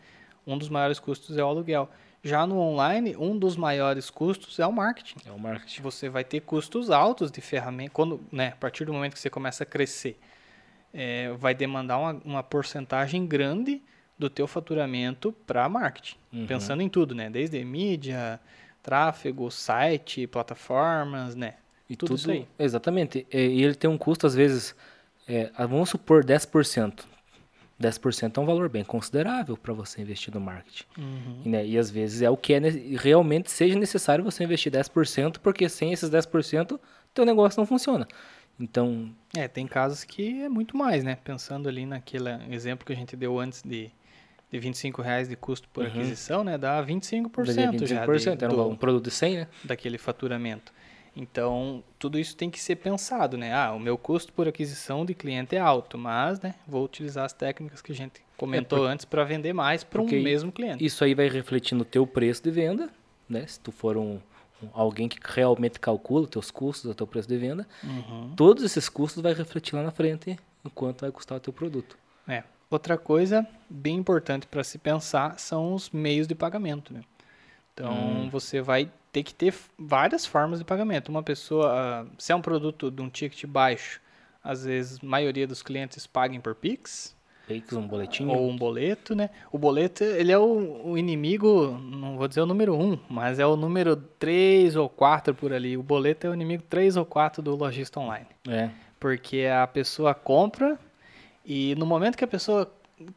um 0.47 0.57
dos 0.57 0.71
maiores 0.71 0.99
custos 0.99 1.37
é 1.37 1.45
o 1.45 1.47
aluguel. 1.47 1.89
Já 2.25 2.47
no 2.47 2.59
online, 2.59 3.15
um 3.17 3.39
dos 3.39 3.57
maiores 3.57 4.09
custos 4.11 4.59
é 4.59 4.67
o 4.67 4.73
marketing. 4.73 5.17
É 5.29 5.31
o 5.31 5.39
marketing. 5.39 5.83
Você 5.83 6.09
vai 6.09 6.25
ter 6.25 6.41
custos 6.41 6.91
altos 6.91 7.31
de 7.31 7.41
ferramenta, 7.41 7.91
quando, 7.93 8.21
né, 8.33 8.49
a 8.49 8.57
partir 8.57 8.85
do 8.87 8.93
momento 8.93 9.13
que 9.13 9.21
você 9.21 9.31
começa 9.31 9.63
a 9.63 9.67
crescer, 9.67 10.19
é, 10.99 11.31
vai 11.39 11.55
demandar 11.55 11.99
uma, 11.99 12.13
uma 12.25 12.43
porcentagem 12.43 13.27
grande 13.27 13.83
do 14.19 14.31
teu 14.31 14.47
faturamento 14.47 15.31
para 15.47 15.69
marketing. 15.69 16.17
Uhum. 16.33 16.47
Pensando 16.47 16.83
em 16.83 16.89
tudo, 16.89 17.15
né? 17.15 17.29
Desde 17.29 17.63
mídia, 17.63 18.41
tráfego, 18.83 19.51
site, 19.51 20.27
plataformas, 20.27 21.35
né? 21.35 21.57
E 21.89 21.95
tudo 21.95 22.09
tudo, 22.09 22.19
isso 22.19 22.31
aí. 22.31 22.49
Exatamente. 22.59 23.27
E 23.31 23.63
ele 23.63 23.75
tem 23.75 23.91
um 23.91 23.99
custo, 23.99 24.27
às 24.27 24.35
vezes, 24.35 24.75
é, 25.29 25.51
vamos 25.59 25.91
supor 25.91 26.25
10%. 26.25 27.05
10% 27.79 28.39
é 28.39 28.41
um 28.41 28.47
valor 28.47 28.71
bem 28.71 28.83
considerável 28.83 29.55
para 29.55 29.75
você 29.75 30.01
investir 30.01 30.33
no 30.33 30.41
marketing. 30.41 30.85
Uhum. 30.97 31.43
E, 31.45 31.49
né, 31.51 31.67
e 31.67 31.77
às 31.77 31.91
vezes 31.91 32.23
é 32.23 32.31
o 32.31 32.39
que 32.39 32.55
é 32.55 32.59
realmente 32.99 33.51
seja 33.51 33.79
necessário 33.79 34.25
você 34.25 34.45
investir 34.45 34.73
10%, 34.73 35.41
porque 35.43 35.69
sem 35.69 35.93
esses 35.93 36.09
10%, 36.09 36.81
teu 37.13 37.27
negócio 37.27 37.61
não 37.61 37.67
funciona. 37.67 38.09
Então, 38.59 39.11
É, 39.37 39.47
tem 39.47 39.67
casos 39.67 40.03
que 40.03 40.43
é 40.43 40.49
muito 40.49 40.77
mais, 40.77 41.05
né? 41.05 41.17
Pensando 41.23 41.69
ali 41.69 41.85
naquele 41.85 42.31
exemplo 42.51 42.87
que 42.87 42.93
a 42.93 42.97
gente 42.97 43.15
deu 43.15 43.39
antes 43.39 43.63
de, 43.63 43.91
de 44.51 44.59
25 44.59 45.03
reais 45.03 45.29
de 45.29 45.37
custo 45.37 45.69
por 45.69 45.85
uhum. 45.85 45.91
aquisição, 45.91 46.43
né? 46.43 46.57
Dá 46.57 46.85
25%, 46.85 47.31
25% 47.31 47.87
já. 47.87 48.35
De, 48.35 48.45
era 48.45 48.55
um 48.55 48.77
produto 48.77 49.05
de 49.05 49.11
100, 49.11 49.37
né? 49.37 49.49
Daquele 49.63 49.99
faturamento. 49.99 50.73
Então, 51.17 51.83
tudo 51.99 52.19
isso 52.19 52.37
tem 52.37 52.51
que 52.51 52.61
ser 52.61 52.77
pensado, 52.77 53.39
né? 53.39 53.55
Ah, 53.55 53.73
o 53.73 53.81
meu 53.81 53.97
custo 53.97 54.33
por 54.35 54.47
aquisição 54.47 55.05
de 55.05 55.15
cliente 55.15 55.57
é 55.57 55.59
alto, 55.59 55.97
mas, 55.97 56.39
né, 56.41 56.55
vou 56.69 56.85
utilizar 56.85 57.25
as 57.25 57.33
técnicas 57.33 57.81
que 57.81 57.91
a 57.91 57.95
gente 57.95 58.21
comentou 58.37 58.81
é 58.81 58.83
por... 58.83 58.89
antes 58.89 59.07
para 59.07 59.25
vender 59.25 59.55
mais 59.55 59.83
para 59.83 60.03
um 60.03 60.07
mesmo 60.07 60.53
cliente. 60.53 60.85
Isso 60.85 61.03
aí 61.03 61.15
vai 61.15 61.29
refletir 61.29 61.75
no 61.75 61.87
teu 61.87 62.07
preço 62.07 62.43
de 62.43 62.51
venda, 62.51 62.91
né? 63.27 63.47
Se 63.47 63.59
tu 63.59 63.73
for 63.73 63.97
um 63.97 64.21
alguém 64.73 65.09
que 65.09 65.19
realmente 65.23 65.79
calcula 65.79 66.25
os 66.25 66.31
teus 66.31 66.51
custos, 66.51 66.91
o 66.91 66.95
teu 66.95 67.07
preço 67.07 67.29
de 67.29 67.37
venda, 67.37 67.67
uhum. 67.83 68.33
todos 68.37 68.65
esses 68.65 68.89
custos 68.89 69.23
vai 69.23 69.33
refletir 69.33 69.75
lá 69.75 69.83
na 69.83 69.91
frente 69.91 70.39
enquanto 70.65 71.03
vai 71.03 71.11
custar 71.11 71.39
o 71.39 71.41
teu 71.41 71.53
produto. 71.53 71.97
É. 72.27 72.43
Outra 72.69 72.99
coisa 72.99 73.47
bem 73.71 73.97
importante 73.97 74.47
para 74.47 74.65
se 74.65 74.79
pensar 74.79 75.39
são 75.39 75.75
os 75.75 75.91
meios 75.91 76.27
de 76.27 76.35
pagamento, 76.35 76.93
né? 76.93 77.03
Então, 77.73 77.93
hum. 77.93 78.31
você 78.31 78.61
vai 78.61 78.91
ter 79.13 79.23
que 79.23 79.35
ter 79.35 79.55
várias 79.79 80.27
formas 80.27 80.59
de 80.59 80.65
pagamento. 80.65 81.09
Uma 81.09 81.23
pessoa, 81.23 81.73
ah, 81.73 82.07
se 82.19 82.33
é 82.33 82.37
um 82.37 82.43
produto 82.43 82.91
de 82.91 83.01
um 83.01 83.09
ticket 83.09 83.47
baixo, 83.47 84.01
às 84.45 84.65
vezes 84.65 84.99
a 85.03 85.07
maioria 85.07 85.47
dos 85.47 85.63
clientes 85.63 86.07
pagam 86.07 86.39
por 86.39 86.55
Pix. 86.55 87.16
Um 87.79 87.87
boletinho. 87.87 88.31
Ou 88.31 88.51
um 88.51 88.57
boleto, 88.57 89.15
né? 89.15 89.31
O 89.53 89.59
boleto, 89.59 90.03
ele 90.03 90.33
é 90.33 90.39
o, 90.39 90.83
o 90.85 90.99
inimigo, 90.99 91.79
não 91.81 92.17
vou 92.17 92.27
dizer 92.27 92.41
o 92.41 92.47
número 92.47 92.75
1, 92.75 92.93
um, 92.93 92.99
mas 93.09 93.39
é 93.39 93.47
o 93.47 93.57
número 93.57 93.97
3 93.97 94.75
ou 94.77 94.89
4 94.89 95.35
por 95.35 95.53
ali. 95.53 95.77
O 95.77 95.83
boleto 95.83 96.27
é 96.27 96.31
o 96.31 96.35
inimigo 96.35 96.65
3 96.69 96.97
ou 96.97 97.05
4 97.05 97.43
do 97.43 97.55
lojista 97.55 98.01
online. 98.01 98.27
É. 98.49 98.71
Porque 98.99 99.45
a 99.45 99.67
pessoa 99.67 100.15
compra 100.15 100.79
e 101.45 101.75
no 101.77 101.87
momento 101.87 102.17
que 102.17 102.25
a 102.25 102.29
pessoa 102.29 102.71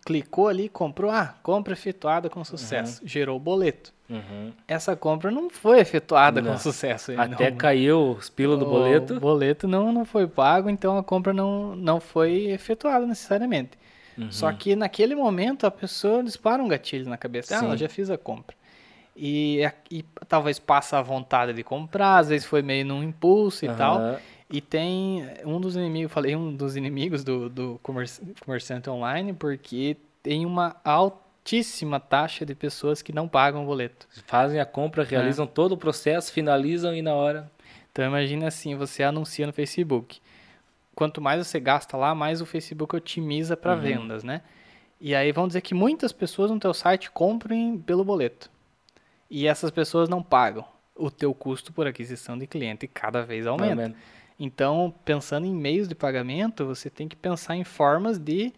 clicou 0.06 0.48
ali, 0.48 0.70
comprou, 0.70 1.10
ah, 1.10 1.36
compra 1.42 1.74
efetuada 1.74 2.30
com 2.30 2.44
sucesso, 2.44 3.02
uhum. 3.02 3.08
gerou 3.08 3.38
o 3.38 3.40
boleto. 3.40 3.94
Uhum. 4.10 4.52
Essa 4.68 4.96
compra 4.96 5.32
não 5.32 5.50
foi 5.50 5.80
efetuada 5.80 6.42
não. 6.42 6.52
com 6.52 6.58
sucesso. 6.58 7.12
Até 7.18 7.50
não. 7.50 7.58
caiu 7.58 8.12
os 8.12 8.30
pila 8.30 8.58
do 8.58 8.66
boleto. 8.66 9.16
O 9.16 9.20
boleto 9.20 9.68
não, 9.68 9.92
não 9.92 10.04
foi 10.04 10.28
pago, 10.28 10.70
então 10.70 10.98
a 10.98 11.04
compra 11.04 11.32
não, 11.32 11.76
não 11.76 12.00
foi 12.00 12.48
efetuada 12.48 13.06
necessariamente. 13.06 13.72
Uhum. 14.20 14.32
Só 14.32 14.52
que 14.52 14.76
naquele 14.76 15.16
momento 15.16 15.66
a 15.66 15.72
pessoa 15.72 16.22
dispara 16.22 16.62
um 16.62 16.68
gatilho 16.68 17.10
na 17.10 17.18
cabeça. 17.18 17.58
Ah, 17.58 17.64
ela 17.64 17.78
já 17.78 17.88
fiz 17.88 18.10
a 18.10 18.18
compra. 18.18 18.56
E, 19.16 19.60
e, 19.90 20.04
talvez 20.28 20.60
passa 20.60 20.98
a 20.98 21.02
vontade 21.02 21.54
de 21.54 21.64
comprar, 21.64 22.20
às 22.20 22.30
vezes 22.30 22.46
foi 22.46 22.62
meio 22.62 22.86
num 22.86 23.04
impulso 23.04 23.66
e 23.66 23.70
tal. 23.70 24.20
E 24.50 24.62
tem 24.62 25.28
um 25.46 25.60
dos 25.60 25.76
inimigos, 25.76 26.12
falei 26.12 26.36
um 26.36 26.54
dos 26.54 26.76
inimigos 26.76 27.24
do, 27.24 27.50
do 27.50 27.80
comerciante 27.84 28.90
online, 28.90 29.34
porque 29.34 29.96
tem 30.24 30.46
uma 30.46 30.76
altíssima 30.84 32.00
taxa 32.00 32.46
de 32.46 32.56
pessoas 32.56 33.02
que 33.02 33.14
não 33.14 33.28
pagam 33.28 33.64
o 33.64 33.66
boleto. 33.66 34.08
Fazem 34.26 34.60
a 34.60 34.66
compra, 34.66 35.04
realizam 35.04 35.46
é. 35.46 35.48
todo 35.48 35.74
o 35.74 35.78
processo, 35.78 36.34
finalizam 36.34 36.96
e 36.96 37.02
na 37.02 37.14
hora. 37.14 37.50
Então 37.92 38.06
imagina 38.06 38.48
assim, 38.48 38.76
você 38.76 39.04
anuncia 39.04 39.46
no 39.46 39.54
Facebook. 39.54 40.20
Quanto 41.00 41.22
mais 41.22 41.48
você 41.48 41.62
gasta 41.62 41.96
lá, 41.96 42.14
mais 42.14 42.42
o 42.42 42.46
Facebook 42.46 42.94
otimiza 42.94 43.56
para 43.56 43.74
uhum. 43.74 43.80
vendas, 43.80 44.22
né? 44.22 44.42
E 45.00 45.16
aí 45.16 45.32
vão 45.32 45.48
dizer 45.48 45.62
que 45.62 45.74
muitas 45.74 46.12
pessoas 46.12 46.52
no 46.52 46.60
teu 46.60 46.74
site 46.74 47.10
comprem 47.10 47.78
pelo 47.78 48.04
boleto. 48.04 48.52
E 49.30 49.48
essas 49.48 49.72
pessoas 49.72 50.10
não 50.10 50.22
pagam. 50.22 50.66
O 50.94 51.10
teu 51.10 51.34
custo 51.34 51.72
por 51.72 51.88
aquisição 51.88 52.38
de 52.38 52.46
cliente 52.46 52.86
cada 52.86 53.24
vez 53.24 53.48
aumenta. 53.48 53.72
aumenta. 53.72 53.98
Então, 54.38 54.94
pensando 55.06 55.48
em 55.48 55.56
meios 55.56 55.88
de 55.88 55.96
pagamento, 55.96 56.66
você 56.66 56.90
tem 56.90 57.08
que 57.08 57.16
pensar 57.16 57.56
em 57.56 57.64
formas 57.64 58.20
de 58.20 58.52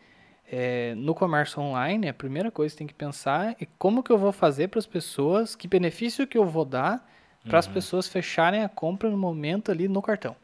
é, 0.52 0.96
no 0.96 1.14
comércio 1.14 1.62
online, 1.62 2.10
a 2.10 2.14
primeira 2.14 2.50
coisa 2.50 2.74
que 2.74 2.80
tem 2.80 2.88
que 2.88 2.96
pensar 2.96 3.56
é 3.62 3.68
como 3.78 4.02
que 4.02 4.12
eu 4.12 4.18
vou 4.18 4.32
fazer 4.32 4.70
para 4.70 4.80
as 4.80 4.88
pessoas, 4.88 5.56
que 5.56 5.68
benefício 5.68 6.26
que 6.26 6.40
eu 6.40 6.46
vou 6.48 6.66
dar 6.66 7.08
para 7.48 7.60
as 7.60 7.68
uhum. 7.68 7.74
pessoas 7.74 8.08
fecharem 8.08 8.64
a 8.64 8.68
compra 8.68 9.12
no 9.12 9.18
momento 9.18 9.72
ali 9.72 9.88
no 9.88 10.02
cartão. 10.02 10.36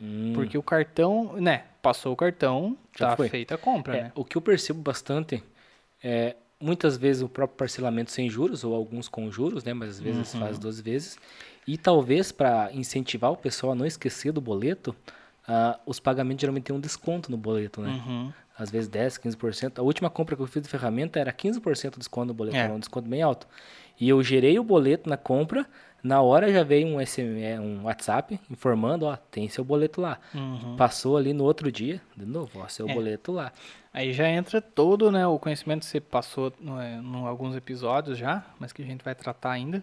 Hum. 0.00 0.32
Porque 0.34 0.56
o 0.56 0.62
cartão, 0.62 1.34
né, 1.34 1.64
passou 1.82 2.12
o 2.12 2.16
cartão, 2.16 2.76
já 2.98 3.14
tá 3.14 3.28
feita 3.28 3.54
a 3.54 3.58
compra, 3.58 3.96
é, 3.96 4.02
né? 4.04 4.12
O 4.14 4.24
que 4.24 4.36
eu 4.36 4.40
percebo 4.42 4.80
bastante 4.80 5.42
é 6.02 6.36
muitas 6.60 6.96
vezes 6.96 7.22
o 7.22 7.28
próprio 7.28 7.56
parcelamento 7.56 8.10
sem 8.10 8.28
juros 8.28 8.64
ou 8.64 8.74
alguns 8.74 9.08
com 9.08 9.30
juros, 9.30 9.64
né, 9.64 9.72
mas 9.72 9.90
às 9.90 10.00
vezes 10.00 10.34
uhum. 10.34 10.40
faz 10.40 10.58
duas 10.58 10.80
vezes. 10.80 11.18
E 11.66 11.78
talvez 11.78 12.32
para 12.32 12.70
incentivar 12.72 13.30
o 13.30 13.36
pessoal 13.36 13.72
a 13.72 13.74
não 13.74 13.86
esquecer 13.86 14.32
do 14.32 14.40
boleto, 14.40 14.94
uh, 15.48 15.78
os 15.86 16.00
pagamentos 16.00 16.40
geralmente 16.40 16.64
têm 16.64 16.76
um 16.76 16.80
desconto 16.80 17.30
no 17.30 17.36
boleto, 17.36 17.80
né? 17.80 17.90
Uhum 18.06 18.32
às 18.60 18.70
vezes 18.70 18.88
10, 18.88 19.18
15%. 19.18 19.78
A 19.78 19.82
última 19.82 20.10
compra 20.10 20.36
que 20.36 20.42
eu 20.42 20.46
fiz 20.46 20.62
de 20.62 20.68
ferramenta 20.68 21.18
era 21.18 21.32
15% 21.32 21.92
de 21.92 21.98
desconto 21.98 22.26
no 22.28 22.34
boleto, 22.34 22.56
é. 22.56 22.68
um 22.68 22.78
desconto 22.78 23.08
bem 23.08 23.22
alto. 23.22 23.46
E 23.98 24.08
eu 24.08 24.22
gerei 24.22 24.58
o 24.58 24.64
boleto 24.64 25.08
na 25.08 25.16
compra, 25.16 25.66
na 26.02 26.20
hora 26.20 26.52
já 26.52 26.62
veio 26.62 26.86
um 26.86 27.04
SMS, 27.04 27.60
um 27.60 27.84
WhatsApp 27.84 28.38
informando, 28.50 29.06
ó, 29.06 29.16
tem 29.16 29.48
seu 29.48 29.64
boleto 29.64 30.00
lá. 30.00 30.18
Uhum. 30.34 30.76
Passou 30.76 31.16
ali 31.16 31.32
no 31.32 31.44
outro 31.44 31.72
dia, 31.72 32.00
de 32.16 32.26
novo, 32.26 32.60
ó, 32.60 32.68
seu 32.68 32.88
é. 32.88 32.94
boleto 32.94 33.32
lá. 33.32 33.52
Aí 33.92 34.12
já 34.12 34.28
entra 34.28 34.60
todo, 34.60 35.10
né, 35.10 35.26
o 35.26 35.38
conhecimento 35.38 35.80
que 35.80 35.86
você 35.86 36.00
passou 36.00 36.52
em 36.60 36.78
é, 36.78 37.28
alguns 37.28 37.56
episódios 37.56 38.16
já, 38.16 38.44
mas 38.58 38.72
que 38.72 38.82
a 38.82 38.86
gente 38.86 39.04
vai 39.04 39.14
tratar 39.14 39.50
ainda 39.50 39.82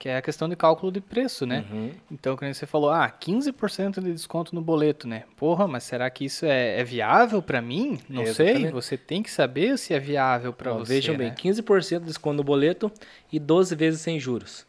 que 0.00 0.08
é 0.08 0.16
a 0.16 0.22
questão 0.22 0.48
de 0.48 0.56
cálculo 0.56 0.90
de 0.90 0.98
preço, 0.98 1.44
né? 1.44 1.62
Uhum. 1.70 1.90
Então, 2.10 2.34
quando 2.34 2.54
você 2.54 2.64
falou, 2.64 2.88
ah, 2.88 3.06
15% 3.10 4.00
de 4.00 4.10
desconto 4.10 4.54
no 4.54 4.62
boleto, 4.62 5.06
né? 5.06 5.24
Porra, 5.36 5.68
mas 5.68 5.84
será 5.84 6.08
que 6.08 6.24
isso 6.24 6.46
é, 6.46 6.80
é 6.80 6.82
viável 6.82 7.42
para 7.42 7.60
mim? 7.60 8.00
Não 8.08 8.24
sei, 8.24 8.70
você 8.70 8.96
tem 8.96 9.22
que 9.22 9.30
saber 9.30 9.76
se 9.76 9.92
é 9.92 9.98
viável 9.98 10.54
para 10.54 10.72
você, 10.72 10.94
Vejam 10.94 11.18
né? 11.18 11.26
bem, 11.26 11.52
15% 11.52 11.98
de 11.98 12.06
desconto 12.06 12.38
no 12.38 12.42
boleto 12.42 12.90
e 13.30 13.38
12 13.38 13.76
vezes 13.76 14.00
sem 14.00 14.18
juros. 14.18 14.66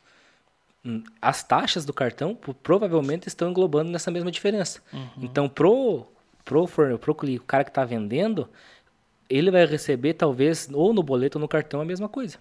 Hum, 0.85 1.01
as 1.21 1.41
taxas 1.41 1.85
do 1.85 1.93
cartão 1.93 2.37
provavelmente 2.61 3.29
estão 3.29 3.51
englobando 3.51 3.89
nessa 3.89 4.11
mesma 4.11 4.31
diferença. 4.31 4.81
Uhum. 4.91 5.07
Então, 5.21 5.47
pro, 5.47 6.07
pro, 6.43 6.67
pro, 6.67 6.99
pro 6.99 7.13
o 7.13 7.43
cara 7.43 7.63
que 7.63 7.69
está 7.69 7.85
vendendo, 7.85 8.49
ele 9.29 9.49
vai 9.49 9.65
receber 9.65 10.13
talvez 10.13 10.67
ou 10.73 10.93
no 10.93 11.01
boleto 11.01 11.37
ou 11.37 11.41
no 11.41 11.47
cartão 11.47 11.79
a 11.79 11.85
mesma 11.85 12.09
coisa 12.09 12.37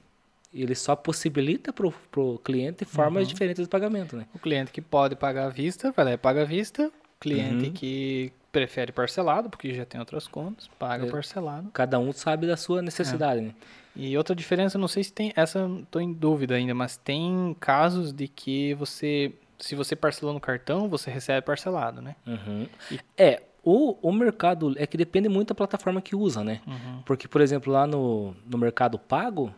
ele 0.53 0.75
só 0.75 0.97
possibilita 0.97 1.73
para 1.73 1.87
o 1.87 2.39
cliente 2.39 2.85
formas 2.85 3.23
uhum. 3.23 3.29
diferentes 3.29 3.63
de 3.63 3.69
pagamento, 3.69 4.17
né? 4.17 4.27
O 4.35 4.39
cliente 4.39 4.73
que 4.73 4.81
pode 4.81 5.15
pagar 5.15 5.47
à 5.47 5.49
vista, 5.49 5.93
vai 5.93 6.05
lá 6.05 6.13
e 6.13 6.17
paga 6.17 6.43
à 6.43 6.45
vista. 6.45 6.89
O 6.89 7.21
cliente 7.21 7.67
uhum. 7.67 7.73
que 7.73 8.33
prefere 8.51 8.91
parcelado, 8.91 9.49
porque 9.49 9.73
já 9.75 9.85
tem 9.85 10.01
outras 10.01 10.27
contas, 10.27 10.69
paga 10.79 11.07
é. 11.07 11.11
parcelado. 11.11 11.71
Cada 11.73 11.99
um 11.99 12.13
sabe 12.13 12.47
da 12.47 12.57
sua 12.57 12.83
necessidade, 12.83 13.41
é. 13.41 13.45
né? 13.45 13.55
E 13.95 14.17
outra 14.17 14.35
diferença, 14.35 14.79
não 14.79 14.89
sei 14.89 15.05
se 15.05 15.13
tem, 15.13 15.33
essa 15.37 15.69
estou 15.83 16.01
em 16.01 16.13
dúvida 16.13 16.55
ainda, 16.55 16.75
mas 16.75 16.97
tem 16.97 17.57
casos 17.61 18.13
de 18.13 18.29
que 18.29 18.75
você, 18.75 19.33
se 19.59 19.75
você 19.75 19.95
parcelou 19.95 20.33
no 20.33 20.41
cartão, 20.41 20.89
você 20.89 21.11
recebe 21.11 21.45
parcelado, 21.45 22.01
né? 22.01 22.17
Uhum. 22.27 22.67
E... 22.91 23.01
É, 23.17 23.43
o, 23.63 23.97
o 24.01 24.13
mercado, 24.13 24.75
é 24.77 24.87
que 24.87 24.97
depende 24.97 25.29
muito 25.29 25.49
da 25.49 25.55
plataforma 25.55 26.01
que 26.01 26.17
usa, 26.17 26.43
né? 26.43 26.61
Uhum. 26.67 27.03
Porque, 27.05 27.29
por 27.29 27.41
exemplo, 27.41 27.73
lá 27.73 27.87
no, 27.87 28.35
no 28.47 28.57
mercado 28.57 28.99
pago, 28.99 29.53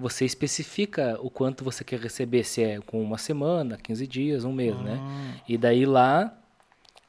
você 0.00 0.24
especifica 0.24 1.18
o 1.20 1.28
quanto 1.28 1.62
você 1.62 1.84
quer 1.84 2.00
receber, 2.00 2.42
se 2.42 2.62
é 2.62 2.80
com 2.80 3.02
uma 3.02 3.18
semana, 3.18 3.76
15 3.76 4.06
dias, 4.06 4.44
um 4.44 4.52
mês, 4.52 4.74
né? 4.80 4.98
Ah. 4.98 5.42
E 5.46 5.58
daí 5.58 5.84
lá 5.84 6.34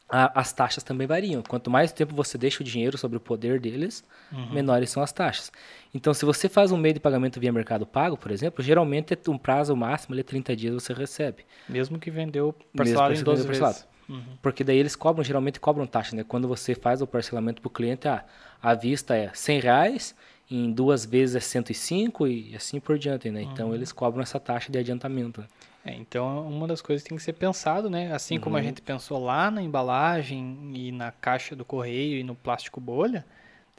a, 0.09 0.41
as 0.41 0.51
taxas 0.51 0.83
também 0.83 1.07
variam. 1.07 1.41
Quanto 1.41 1.71
mais 1.71 1.93
tempo 1.93 2.13
você 2.13 2.37
deixa 2.37 2.61
o 2.61 2.65
dinheiro 2.65 2.97
sobre 2.97 3.15
o 3.15 3.19
poder 3.19 3.61
deles, 3.61 4.03
uhum. 4.29 4.53
menores 4.53 4.89
são 4.89 5.01
as 5.01 5.13
taxas. 5.13 5.51
Então, 5.93 6.13
se 6.13 6.25
você 6.25 6.49
faz 6.49 6.71
um 6.73 6.77
meio 6.77 6.93
de 6.93 6.99
pagamento 6.99 7.39
via 7.39 7.51
Mercado 7.51 7.85
Pago, 7.85 8.17
por 8.17 8.29
exemplo, 8.29 8.61
geralmente 8.61 9.13
é 9.13 9.31
um 9.31 9.37
prazo 9.37 9.73
máximo 9.73 10.13
de 10.13 10.23
30 10.23 10.53
dias 10.53 10.73
você 10.73 10.91
recebe. 10.91 11.45
Mesmo 11.69 11.97
que 11.97 12.11
vendeu 12.11 12.53
parcelado 12.75 13.13
em 13.13 13.23
12 13.23 13.47
vezes. 13.47 13.87
Uhum. 14.09 14.21
Porque 14.41 14.65
daí 14.65 14.77
eles 14.77 14.97
cobram, 14.97 15.23
geralmente 15.23 15.61
cobram 15.61 15.87
taxa, 15.87 16.13
né? 16.13 16.25
Quando 16.27 16.45
você 16.45 16.75
faz 16.75 17.01
o 17.01 17.07
parcelamento 17.07 17.61
para 17.61 17.69
o 17.69 17.71
cliente, 17.71 18.09
ah, 18.09 18.25
a 18.61 18.73
vista 18.73 19.15
é 19.15 19.31
100 19.33 19.59
reais 19.61 20.15
em 20.51 20.71
duas 20.71 21.05
vezes 21.05 21.35
é 21.35 21.39
105 21.39 22.27
e 22.27 22.53
assim 22.55 22.79
por 22.79 22.99
diante, 22.99 23.31
né? 23.31 23.41
Então 23.41 23.69
uhum. 23.69 23.75
eles 23.75 23.93
cobram 23.93 24.21
essa 24.21 24.39
taxa 24.39 24.69
de 24.69 24.77
adiantamento. 24.77 25.43
É, 25.85 25.95
então 25.95 26.45
uma 26.47 26.67
das 26.67 26.81
coisas 26.81 27.01
que 27.01 27.09
tem 27.09 27.17
que 27.17 27.23
ser 27.23 27.33
pensado, 27.33 27.89
né? 27.89 28.13
Assim 28.13 28.35
uhum. 28.35 28.41
como 28.41 28.57
a 28.57 28.59
uhum. 28.59 28.65
gente 28.65 28.81
pensou 28.81 29.23
lá 29.23 29.49
na 29.49 29.61
embalagem 29.61 30.71
e 30.75 30.91
na 30.91 31.11
caixa 31.11 31.55
do 31.55 31.63
correio 31.63 32.19
e 32.19 32.23
no 32.23 32.35
plástico 32.35 32.81
bolha, 32.81 33.25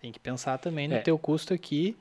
tem 0.01 0.11
que 0.11 0.19
pensar 0.19 0.57
também 0.59 0.89
no 0.89 0.95
é. 0.95 1.01
teu 1.01 1.19
custo 1.19 1.53
aqui 1.53 1.95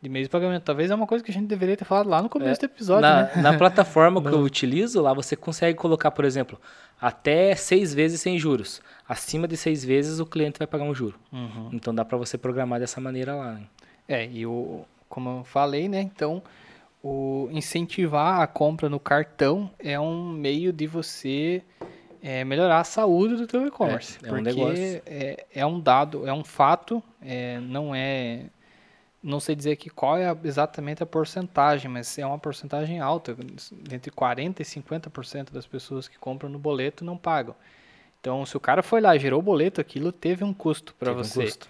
de 0.00 0.10
mês 0.10 0.26
de 0.26 0.30
pagamento. 0.30 0.62
Talvez 0.62 0.90
é 0.90 0.94
uma 0.94 1.06
coisa 1.06 1.24
que 1.24 1.30
a 1.30 1.34
gente 1.34 1.46
deveria 1.46 1.76
ter 1.76 1.86
falado 1.86 2.08
lá 2.08 2.20
no 2.20 2.28
começo 2.28 2.60
é, 2.60 2.68
do 2.68 2.70
episódio, 2.70 3.02
na, 3.02 3.22
né? 3.22 3.42
Na 3.42 3.56
plataforma 3.56 4.20
que 4.22 4.28
eu 4.28 4.40
utilizo, 4.40 5.00
lá 5.00 5.14
você 5.14 5.34
consegue 5.34 5.76
colocar, 5.78 6.10
por 6.10 6.26
exemplo, 6.26 6.60
até 7.00 7.54
seis 7.54 7.94
vezes 7.94 8.20
sem 8.20 8.38
juros. 8.38 8.82
Acima 9.08 9.48
de 9.48 9.56
seis 9.56 9.82
vezes 9.82 10.20
o 10.20 10.26
cliente 10.26 10.58
vai 10.58 10.66
pagar 10.66 10.84
um 10.84 10.94
juro. 10.94 11.18
Uhum. 11.32 11.70
Então 11.72 11.94
dá 11.94 12.04
para 12.04 12.18
você 12.18 12.36
programar 12.36 12.78
dessa 12.78 13.00
maneira 13.00 13.34
lá. 13.34 13.54
Né? 13.54 13.62
É, 14.08 14.26
e 14.26 14.46
o, 14.46 14.84
como 15.08 15.40
eu 15.40 15.44
falei, 15.44 15.88
né? 15.88 16.00
Então, 16.00 16.42
o 17.02 17.48
incentivar 17.52 18.40
a 18.40 18.46
compra 18.46 18.88
no 18.88 18.98
cartão 18.98 19.70
é 19.78 20.00
um 20.00 20.28
meio 20.28 20.72
de 20.72 20.86
você 20.86 21.62
é, 22.22 22.44
melhorar 22.44 22.80
a 22.80 22.84
saúde 22.84 23.36
do 23.36 23.46
teu 23.46 23.66
e-commerce. 23.66 24.18
É, 24.24 24.28
é, 24.28 24.32
um 24.32 24.40
negócio. 24.40 25.02
É, 25.06 25.46
é 25.54 25.66
um 25.66 25.78
dado, 25.78 26.26
é 26.26 26.32
um 26.32 26.42
fato, 26.42 27.02
é, 27.22 27.60
não 27.60 27.94
é 27.94 28.46
não 29.22 29.40
sei 29.40 29.56
dizer 29.56 29.72
aqui 29.72 29.90
qual 29.90 30.16
é 30.16 30.34
exatamente 30.44 31.02
a 31.02 31.06
porcentagem, 31.06 31.90
mas 31.90 32.16
é 32.18 32.24
uma 32.24 32.38
porcentagem 32.38 33.00
alta, 33.00 33.36
entre 33.92 34.12
40% 34.12 34.60
e 34.60 34.64
50% 34.64 35.52
das 35.52 35.66
pessoas 35.66 36.06
que 36.06 36.16
compram 36.18 36.48
no 36.48 36.58
boleto 36.58 37.04
não 37.04 37.16
pagam. 37.16 37.54
Então, 38.20 38.46
se 38.46 38.56
o 38.56 38.60
cara 38.60 38.82
foi 38.82 39.00
lá, 39.00 39.16
gerou 39.18 39.40
o 39.40 39.42
boleto, 39.42 39.80
aquilo 39.80 40.12
teve 40.12 40.44
um 40.44 40.54
custo 40.54 40.94
para 40.94 41.12
você. 41.12 41.40
Um 41.40 41.44
custo. 41.44 41.68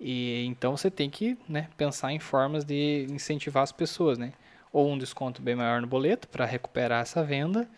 E 0.00 0.46
então 0.46 0.76
você 0.76 0.90
tem 0.90 1.10
que 1.10 1.36
né, 1.46 1.68
pensar 1.76 2.12
em 2.12 2.18
formas 2.18 2.64
de 2.64 3.06
incentivar 3.10 3.62
as 3.62 3.72
pessoas, 3.72 4.16
né? 4.16 4.32
Ou 4.72 4.90
um 4.90 4.96
desconto 4.96 5.42
bem 5.42 5.54
maior 5.54 5.80
no 5.80 5.86
boleto 5.86 6.26
para 6.26 6.46
recuperar 6.46 7.02
essa 7.02 7.22
venda, 7.22 7.68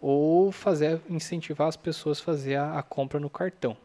ou 0.00 0.52
fazer 0.52 1.00
incentivar 1.08 1.68
as 1.68 1.76
pessoas 1.76 2.20
a 2.20 2.24
fazer 2.24 2.56
a, 2.56 2.78
a 2.78 2.82
compra 2.82 3.18
no 3.18 3.30
cartão. 3.30 3.76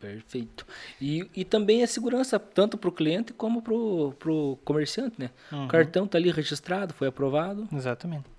Perfeito. 0.00 0.66
E, 1.00 1.28
e 1.34 1.44
também 1.44 1.82
é 1.82 1.86
segurança 1.86 2.38
tanto 2.38 2.76
para 2.76 2.88
o 2.88 2.92
cliente 2.92 3.32
como 3.32 3.62
para 3.62 3.72
o 3.74 4.58
comerciante, 4.64 5.16
né? 5.18 5.30
Uhum. 5.50 5.64
O 5.64 5.68
cartão 5.68 6.04
está 6.04 6.18
ali 6.18 6.30
registrado, 6.30 6.92
foi 6.92 7.08
aprovado. 7.08 7.66
Exatamente. 7.72 8.35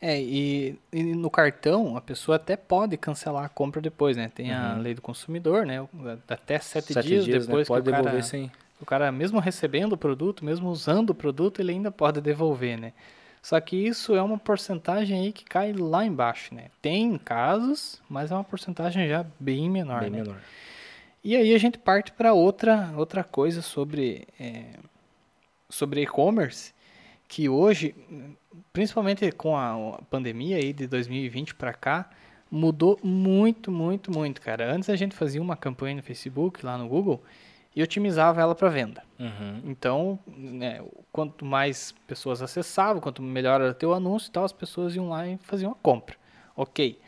É, 0.00 0.20
e, 0.20 0.78
e, 0.92 1.02
no 1.02 1.28
cartão 1.28 1.96
a 1.96 2.00
pessoa 2.00 2.36
até 2.36 2.56
pode 2.56 2.96
cancelar 2.96 3.44
a 3.44 3.48
compra 3.48 3.80
depois, 3.80 4.16
né? 4.16 4.30
Tem 4.32 4.52
uhum. 4.52 4.56
a 4.56 4.74
lei 4.74 4.94
do 4.94 5.02
consumidor, 5.02 5.66
né? 5.66 5.86
Até 6.28 6.58
sete, 6.60 6.92
sete 6.92 7.06
dias, 7.08 7.24
dias, 7.24 7.46
né? 7.46 7.46
depois 7.46 7.68
né? 7.68 7.74
pode 7.74 7.84
que 7.84 7.88
o 7.88 7.92
devolver 7.92 8.12
cara, 8.12 8.22
sem. 8.22 8.52
O 8.80 8.86
cara, 8.86 9.10
mesmo 9.10 9.40
recebendo 9.40 9.94
o 9.94 9.98
produto, 9.98 10.44
mesmo 10.44 10.68
usando 10.68 11.10
o 11.10 11.14
produto, 11.14 11.60
ele 11.60 11.72
ainda 11.72 11.90
pode 11.90 12.20
devolver, 12.20 12.78
né? 12.78 12.92
Só 13.42 13.60
que 13.60 13.76
isso 13.76 14.14
é 14.14 14.22
uma 14.22 14.38
porcentagem 14.38 15.18
aí 15.20 15.32
que 15.32 15.44
cai 15.44 15.72
lá 15.72 16.04
embaixo, 16.04 16.54
né? 16.54 16.66
Tem 16.80 17.18
casos, 17.18 18.00
mas 18.08 18.30
é 18.30 18.34
uma 18.34 18.44
porcentagem 18.44 19.08
já 19.08 19.26
bem 19.38 19.68
menor, 19.68 20.00
bem 20.02 20.10
né? 20.10 20.22
menor. 20.22 20.40
E 21.24 21.34
aí 21.34 21.52
a 21.52 21.58
gente 21.58 21.76
parte 21.76 22.12
para 22.12 22.32
outra, 22.32 22.92
outra 22.96 23.24
coisa 23.24 23.62
sobre 23.62 24.28
é, 24.38 24.74
sobre 25.68 26.02
e-commerce, 26.02 26.72
que 27.26 27.48
hoje, 27.48 27.94
principalmente 28.72 29.30
com 29.32 29.56
a 29.56 30.00
pandemia 30.10 30.56
aí 30.56 30.72
de 30.72 30.86
2020 30.86 31.54
para 31.54 31.72
cá, 31.72 32.10
mudou 32.50 32.98
muito, 33.02 33.70
muito, 33.70 34.10
muito, 34.10 34.40
cara. 34.40 34.72
Antes 34.72 34.88
a 34.88 34.96
gente 34.96 35.14
fazia 35.14 35.40
uma 35.40 35.56
campanha 35.56 35.96
no 35.96 36.02
Facebook, 36.02 36.64
lá 36.64 36.78
no 36.78 36.88
Google, 36.88 37.22
e 37.74 37.82
otimizava 37.82 38.40
ela 38.40 38.54
para 38.54 38.68
venda. 38.68 39.02
Uhum. 39.18 39.62
Então, 39.64 40.18
né, 40.26 40.82
quanto 41.12 41.44
mais 41.44 41.92
pessoas 42.06 42.42
acessavam, 42.42 43.00
quanto 43.00 43.22
melhor 43.22 43.60
era 43.60 43.70
o 43.70 43.74
teu 43.74 43.94
anúncio 43.94 44.28
e 44.28 44.32
tal, 44.32 44.44
as 44.44 44.52
pessoas 44.52 44.96
iam 44.96 45.08
lá 45.08 45.26
e 45.28 45.36
faziam 45.38 45.72
a 45.72 45.74
compra. 45.74 46.16
Ok. 46.56 46.98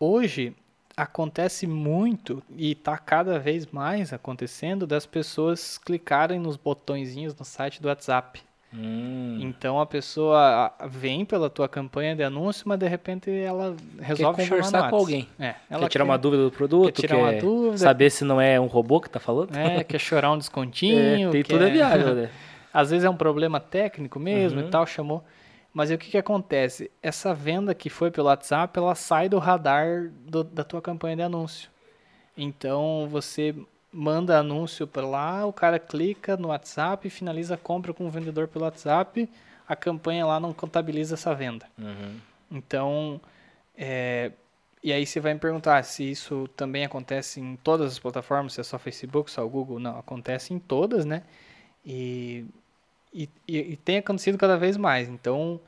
Hoje, 0.00 0.56
acontece 0.96 1.66
muito 1.66 2.42
e 2.56 2.72
está 2.72 2.98
cada 2.98 3.38
vez 3.38 3.66
mais 3.66 4.12
acontecendo 4.12 4.86
das 4.86 5.06
pessoas 5.06 5.78
clicarem 5.78 6.40
nos 6.40 6.56
botõezinhos 6.56 7.34
no 7.36 7.44
site 7.44 7.80
do 7.80 7.86
WhatsApp. 7.86 8.42
Hum. 8.72 9.38
Então 9.40 9.80
a 9.80 9.86
pessoa 9.86 10.72
vem 10.90 11.24
pela 11.24 11.48
tua 11.48 11.68
campanha 11.68 12.14
de 12.14 12.22
anúncio, 12.22 12.64
mas 12.66 12.78
de 12.78 12.86
repente 12.86 13.30
ela 13.30 13.74
resolve 13.98 14.42
quer 14.42 14.48
conversar 14.48 14.90
com 14.90 14.96
alguém. 14.96 15.26
É, 15.38 15.54
ela 15.70 15.82
quer 15.82 15.88
tirar 15.88 16.04
quer, 16.04 16.10
uma 16.10 16.18
dúvida 16.18 16.44
do 16.44 16.50
produto, 16.50 16.94
quer, 16.94 17.00
tirar 17.00 17.16
quer 17.16 17.22
uma 17.22 17.32
dúvida, 17.40 17.78
saber 17.78 18.10
se 18.10 18.24
não 18.24 18.40
é 18.40 18.60
um 18.60 18.66
robô 18.66 19.00
que 19.00 19.06
está 19.06 19.18
falando. 19.18 19.56
É, 19.56 19.82
quer 19.82 19.98
chorar 20.00 20.32
um 20.32 20.38
descontinho. 20.38 21.28
É, 21.28 21.30
tem 21.30 21.42
tudo 21.42 21.64
é 21.64 21.70
viável, 21.70 22.14
né? 22.14 22.30
Às 22.72 22.90
vezes 22.90 23.04
é 23.04 23.10
um 23.10 23.16
problema 23.16 23.58
técnico 23.58 24.20
mesmo 24.20 24.60
uhum. 24.60 24.68
e 24.68 24.70
tal, 24.70 24.86
chamou. 24.86 25.24
Mas 25.72 25.90
o 25.90 25.96
que, 25.96 26.10
que 26.10 26.18
acontece? 26.18 26.90
Essa 27.02 27.34
venda 27.34 27.74
que 27.74 27.88
foi 27.88 28.10
pelo 28.10 28.28
WhatsApp, 28.28 28.78
ela 28.78 28.94
sai 28.94 29.28
do 29.28 29.38
radar 29.38 30.10
do, 30.26 30.44
da 30.44 30.62
tua 30.62 30.82
campanha 30.82 31.16
de 31.16 31.22
anúncio. 31.22 31.70
Então 32.36 33.08
você 33.10 33.54
manda 33.92 34.38
anúncio 34.38 34.86
para 34.86 35.06
lá, 35.06 35.46
o 35.46 35.52
cara 35.52 35.78
clica 35.78 36.36
no 36.36 36.48
WhatsApp 36.48 37.06
e 37.06 37.10
finaliza 37.10 37.54
a 37.54 37.58
compra 37.58 37.92
com 37.92 38.06
o 38.06 38.10
vendedor 38.10 38.48
pelo 38.48 38.64
WhatsApp, 38.64 39.28
a 39.66 39.76
campanha 39.76 40.26
lá 40.26 40.38
não 40.38 40.52
contabiliza 40.52 41.14
essa 41.14 41.34
venda. 41.34 41.66
Uhum. 41.78 42.16
Então, 42.50 43.20
é, 43.76 44.32
e 44.82 44.92
aí 44.92 45.04
você 45.04 45.20
vai 45.20 45.34
me 45.34 45.40
perguntar 45.40 45.82
se 45.84 46.10
isso 46.10 46.48
também 46.56 46.84
acontece 46.84 47.40
em 47.40 47.56
todas 47.56 47.92
as 47.92 47.98
plataformas, 47.98 48.54
se 48.54 48.60
é 48.60 48.64
só 48.64 48.78
Facebook, 48.78 49.30
só 49.30 49.44
o 49.44 49.48
Google. 49.48 49.78
Não, 49.78 49.98
acontece 49.98 50.54
em 50.54 50.58
todas, 50.58 51.04
né? 51.04 51.22
E 51.84 52.46
e, 53.12 53.28
e, 53.46 53.58
e, 53.72 53.76
tem 53.76 53.98
acontecido 53.98 54.38
cada 54.38 54.56
vez 54.56 54.76
mais. 54.76 55.08
Então, 55.08 55.60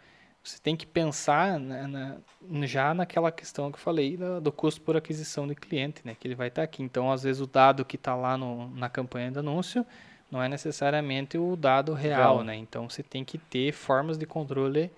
você 0.43 0.59
tem 0.59 0.75
que 0.75 0.87
pensar 0.87 1.59
né, 1.59 1.87
na, 1.87 2.67
já 2.67 2.95
naquela 2.95 3.31
questão 3.31 3.71
que 3.71 3.77
eu 3.77 3.83
falei 3.83 4.17
do, 4.17 4.41
do, 4.41 4.53
custo 4.53 4.81
por 4.81 4.97
aquisição 4.97 5.47
de 5.47 5.55
cliente, 5.55 6.01
né, 6.05 6.17
que 6.19 6.27
ele 6.27 6.35
vai 6.35 6.49
estar 6.49 6.63
aqui. 6.63 6.83
Então, 6.83 7.13
às 7.13 7.23
vezes, 7.23 7.43
o 7.43 7.47
dado 7.47 7.85
que 7.85 7.97
está 7.97 8.15
lá 8.15 8.37
no, 8.37 8.71
na 8.71 8.89
campanha 8.89 9.31
de 9.31 9.39
anúncio 9.39 9.85
não 10.31 10.43
é 10.43 10.49
necessariamente 10.49 11.37
o 11.37 11.57
dado 11.57 11.93
real, 11.93 12.45
né? 12.45 12.55
Então, 12.55 12.89
você 12.89 13.03
tem 13.03 13.25
que 13.25 13.37
ter 13.37 13.73
formas 13.73 14.17
de 14.17 14.25
controle 14.27 14.91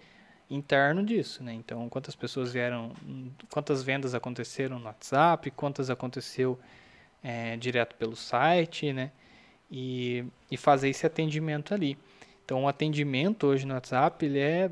interno 0.51 1.03
disso, 1.03 1.43
né? 1.43 1.55
Então, 1.55 1.89
quantas 1.89 2.15
pessoas 2.15 2.53
vieram, 2.53 2.93
quantas 3.51 3.83
vendas 3.83 4.15
aconteceram 4.15 4.79
no 4.79 4.85
WhatsApp, 4.85 5.51
quantas 5.53 5.89
aconteceu 5.89 6.59
é, 7.23 7.57
direto 7.57 7.97
pelo 7.97 8.15
site, 8.15 8.93
né? 8.93 9.11
E, 9.71 10.25
e 10.51 10.57
fazer 10.59 10.91
esse 10.91 11.07
atendimento 11.07 11.73
ali. 11.73 11.97
Então, 12.45 12.65
o 12.65 12.69
atendimento 12.69 13.47
hoje 13.47 13.67
no 13.67 13.73
WhatsApp, 13.73 14.27
ele 14.27 14.39
é 14.39 14.71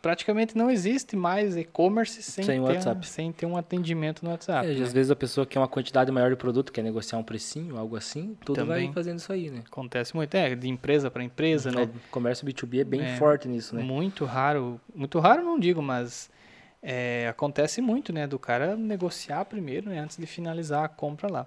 praticamente 0.00 0.56
não 0.56 0.70
existe 0.70 1.16
mais 1.16 1.56
e-commerce 1.56 2.22
sem, 2.22 2.44
sem, 2.44 2.64
ter, 2.64 3.04
sem 3.04 3.32
ter 3.32 3.46
um 3.46 3.56
atendimento 3.56 4.24
no 4.24 4.30
WhatsApp. 4.30 4.66
É, 4.66 4.74
né? 4.74 4.82
Às 4.82 4.92
vezes 4.92 5.10
a 5.10 5.16
pessoa 5.16 5.46
quer 5.46 5.58
uma 5.58 5.68
quantidade 5.68 6.10
maior 6.12 6.30
de 6.30 6.36
produto, 6.36 6.72
quer 6.72 6.82
negociar 6.82 7.18
um 7.18 7.22
precinho, 7.22 7.76
algo 7.76 7.96
assim, 7.96 8.36
tudo 8.44 8.56
Também 8.56 8.86
vai 8.86 8.94
fazendo 8.94 9.18
isso 9.18 9.32
aí, 9.32 9.50
né? 9.50 9.62
Acontece 9.66 10.14
muito, 10.14 10.34
é, 10.34 10.54
de 10.54 10.68
empresa 10.68 11.10
para 11.10 11.22
empresa, 11.22 11.70
né? 11.70 11.82
O 11.82 12.10
comércio 12.10 12.46
B2B 12.46 12.80
é 12.80 12.84
bem 12.84 13.02
é, 13.02 13.16
forte 13.16 13.48
nisso, 13.48 13.74
né? 13.74 13.82
Muito 13.82 14.24
raro, 14.24 14.80
muito 14.94 15.18
raro 15.18 15.42
não 15.42 15.58
digo, 15.58 15.82
mas 15.82 16.30
é, 16.82 17.26
acontece 17.28 17.80
muito, 17.80 18.12
né? 18.12 18.26
Do 18.26 18.38
cara 18.38 18.76
negociar 18.76 19.44
primeiro, 19.44 19.90
né? 19.90 19.98
Antes 19.98 20.16
de 20.16 20.26
finalizar 20.26 20.84
a 20.84 20.88
compra 20.88 21.30
lá. 21.30 21.46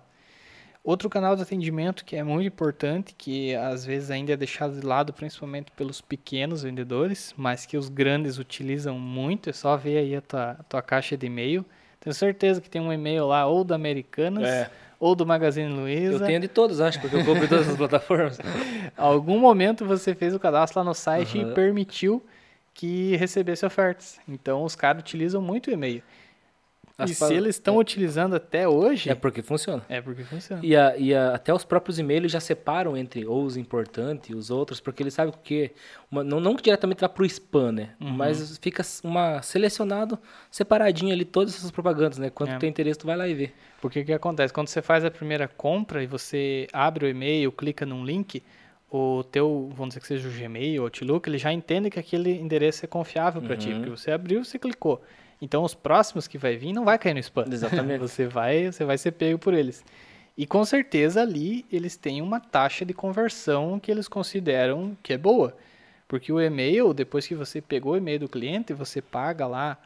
Outro 0.83 1.07
canal 1.09 1.35
de 1.35 1.43
atendimento 1.43 2.03
que 2.03 2.15
é 2.15 2.23
muito 2.23 2.47
importante, 2.47 3.13
que 3.15 3.53
às 3.53 3.85
vezes 3.85 4.09
ainda 4.09 4.33
é 4.33 4.37
deixado 4.37 4.79
de 4.79 4.85
lado, 4.85 5.13
principalmente 5.13 5.71
pelos 5.71 6.01
pequenos 6.01 6.63
vendedores, 6.63 7.35
mas 7.37 7.67
que 7.67 7.77
os 7.77 7.87
grandes 7.87 8.39
utilizam 8.39 8.97
muito, 8.97 9.51
é 9.51 9.53
só 9.53 9.77
ver 9.77 9.99
aí 9.99 10.15
a 10.15 10.21
tua, 10.21 10.51
a 10.59 10.63
tua 10.63 10.81
caixa 10.81 11.15
de 11.15 11.27
e-mail. 11.27 11.63
Tenho 11.99 12.15
certeza 12.15 12.59
que 12.59 12.67
tem 12.67 12.81
um 12.81 12.91
e-mail 12.91 13.27
lá 13.27 13.45
ou 13.45 13.63
da 13.63 13.75
Americanas 13.75 14.49
é. 14.49 14.71
ou 14.99 15.13
do 15.13 15.23
Magazine 15.23 15.71
Luiza. 15.71 16.13
Eu 16.13 16.25
tenho 16.25 16.39
de 16.39 16.47
todos, 16.47 16.81
acho, 16.81 16.99
porque 16.99 17.15
eu 17.15 17.23
compro 17.23 17.47
todas 17.47 17.69
as 17.69 17.77
plataformas. 17.77 18.39
Algum 18.97 19.37
momento 19.37 19.85
você 19.85 20.15
fez 20.15 20.33
o 20.33 20.39
cadastro 20.39 20.79
lá 20.79 20.83
no 20.83 20.95
site 20.95 21.37
uhum. 21.37 21.51
e 21.51 21.53
permitiu 21.53 22.25
que 22.73 23.15
recebesse 23.17 23.63
ofertas. 23.63 24.19
Então 24.27 24.63
os 24.63 24.75
caras 24.75 25.01
utilizam 25.01 25.43
muito 25.43 25.69
o 25.69 25.73
e-mail. 25.73 26.01
As 26.97 27.11
e 27.11 27.15
se 27.15 27.33
eles 27.33 27.55
estão 27.55 27.75
é. 27.75 27.79
utilizando 27.79 28.35
até 28.35 28.67
hoje. 28.67 29.09
É 29.09 29.15
porque 29.15 29.41
funciona. 29.41 29.83
É 29.89 30.01
porque 30.01 30.23
funciona. 30.23 30.61
E, 30.63 30.75
a, 30.75 30.97
e 30.97 31.13
a, 31.13 31.35
até 31.35 31.53
os 31.53 31.63
próprios 31.63 31.99
e-mails 31.99 32.31
já 32.31 32.39
separam 32.39 32.95
entre 32.95 33.25
os 33.25 33.57
importantes 33.57 34.29
e 34.29 34.35
os 34.35 34.49
outros, 34.49 34.79
porque 34.79 35.03
eles 35.03 35.13
sabem 35.13 35.33
que. 35.43 35.71
Uma, 36.11 36.23
não, 36.23 36.39
não 36.39 36.55
diretamente 36.55 36.99
vai 36.99 37.09
para 37.09 37.23
o 37.23 37.25
spam, 37.25 37.71
né? 37.71 37.89
Uhum. 37.99 38.09
Mas 38.09 38.57
fica 38.57 38.83
uma 39.03 39.41
selecionado, 39.41 40.19
separadinho 40.49 41.13
ali 41.13 41.25
todas 41.25 41.55
essas 41.55 41.71
propagandas, 41.71 42.17
né? 42.17 42.29
Quando 42.29 42.51
é. 42.51 42.57
tem 42.57 42.69
interesse, 42.69 42.99
tu 42.99 43.07
vai 43.07 43.15
lá 43.15 43.27
e 43.27 43.33
vê. 43.33 43.51
Porque 43.79 44.01
o 44.01 44.05
que 44.05 44.13
acontece? 44.13 44.53
Quando 44.53 44.67
você 44.67 44.81
faz 44.81 45.03
a 45.03 45.11
primeira 45.11 45.47
compra 45.47 46.03
e 46.03 46.07
você 46.07 46.67
abre 46.71 47.05
o 47.05 47.09
e-mail, 47.09 47.51
clica 47.51 47.85
num 47.85 48.05
link, 48.05 48.43
o 48.91 49.23
teu, 49.23 49.69
vamos 49.73 49.89
dizer 49.89 50.01
que 50.01 50.07
seja 50.07 50.27
o 50.27 50.31
Gmail, 50.31 50.81
o 50.81 50.85
Outlook, 50.85 51.29
ele 51.29 51.37
já 51.37 51.53
entende 51.53 51.89
que 51.89 51.97
aquele 51.97 52.33
endereço 52.33 52.83
é 52.83 52.87
confiável 52.87 53.41
para 53.41 53.53
uhum. 53.53 53.59
ti, 53.59 53.73
porque 53.73 53.89
você 53.89 54.11
abriu, 54.11 54.43
você 54.43 54.59
clicou. 54.59 55.01
Então 55.41 55.63
os 55.63 55.73
próximos 55.73 56.27
que 56.27 56.37
vai 56.37 56.55
vir 56.55 56.71
não 56.71 56.85
vai 56.85 56.97
cair 56.99 57.13
no 57.13 57.19
spam. 57.19 57.45
Exatamente. 57.51 57.99
você 57.99 58.27
vai, 58.27 58.71
você 58.71 58.85
vai 58.85 58.97
ser 58.97 59.11
pego 59.11 59.39
por 59.39 59.53
eles. 59.53 59.83
E 60.37 60.45
com 60.45 60.63
certeza 60.63 61.21
ali 61.21 61.65
eles 61.71 61.97
têm 61.97 62.21
uma 62.21 62.39
taxa 62.39 62.85
de 62.85 62.93
conversão 62.93 63.79
que 63.79 63.91
eles 63.91 64.07
consideram 64.07 64.95
que 65.01 65.13
é 65.13 65.17
boa. 65.17 65.57
Porque 66.07 66.31
o 66.31 66.39
e-mail, 66.39 66.93
depois 66.93 67.25
que 67.25 67.33
você 67.33 67.61
pegou 67.61 67.93
o 67.93 67.97
e-mail 67.97 68.19
do 68.19 68.29
cliente, 68.29 68.73
você 68.73 69.01
paga 69.01 69.47
lá 69.47 69.77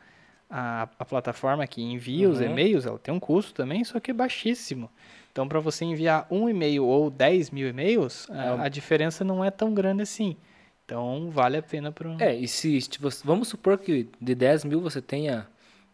a, 0.50 0.90
a 0.98 1.06
plataforma 1.06 1.66
que 1.68 1.82
envia 1.82 2.28
uhum. 2.28 2.34
os 2.34 2.42
e-mails, 2.42 2.86
ela 2.86 2.98
tem 2.98 3.14
um 3.14 3.20
custo 3.20 3.54
também, 3.54 3.84
só 3.84 4.00
que 4.00 4.12
é 4.12 4.14
baixíssimo. 4.14 4.90
Então, 5.32 5.48
para 5.48 5.60
você 5.60 5.84
enviar 5.84 6.26
um 6.32 6.48
e-mail 6.48 6.86
ou 6.86 7.10
10 7.10 7.52
mil 7.52 7.68
e-mails, 7.68 8.28
a, 8.30 8.44
é 8.44 8.62
a 8.62 8.70
diferença 8.70 9.24
não 9.24 9.44
é 9.44 9.52
tão 9.52 9.74
grande 9.74 10.02
assim. 10.02 10.38
Então 10.86 11.32
vale 11.32 11.58
a 11.58 11.64
pena 11.64 11.92
para. 11.92 12.16
É, 12.20 12.36
e 12.36 12.48
se 12.48 12.80
vamos 13.24 13.48
supor 13.48 13.78
que 13.78 14.08
de 14.22 14.36
10 14.36 14.66
mil 14.66 14.80
você 14.80 15.02
tenha 15.02 15.48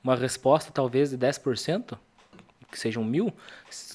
uma 0.04 0.16
resposta 0.16 0.72
talvez 0.72 1.12
de 1.12 1.18
10%, 1.18 1.98
que 2.70 2.80
sejam 2.80 3.04
mil, 3.04 3.34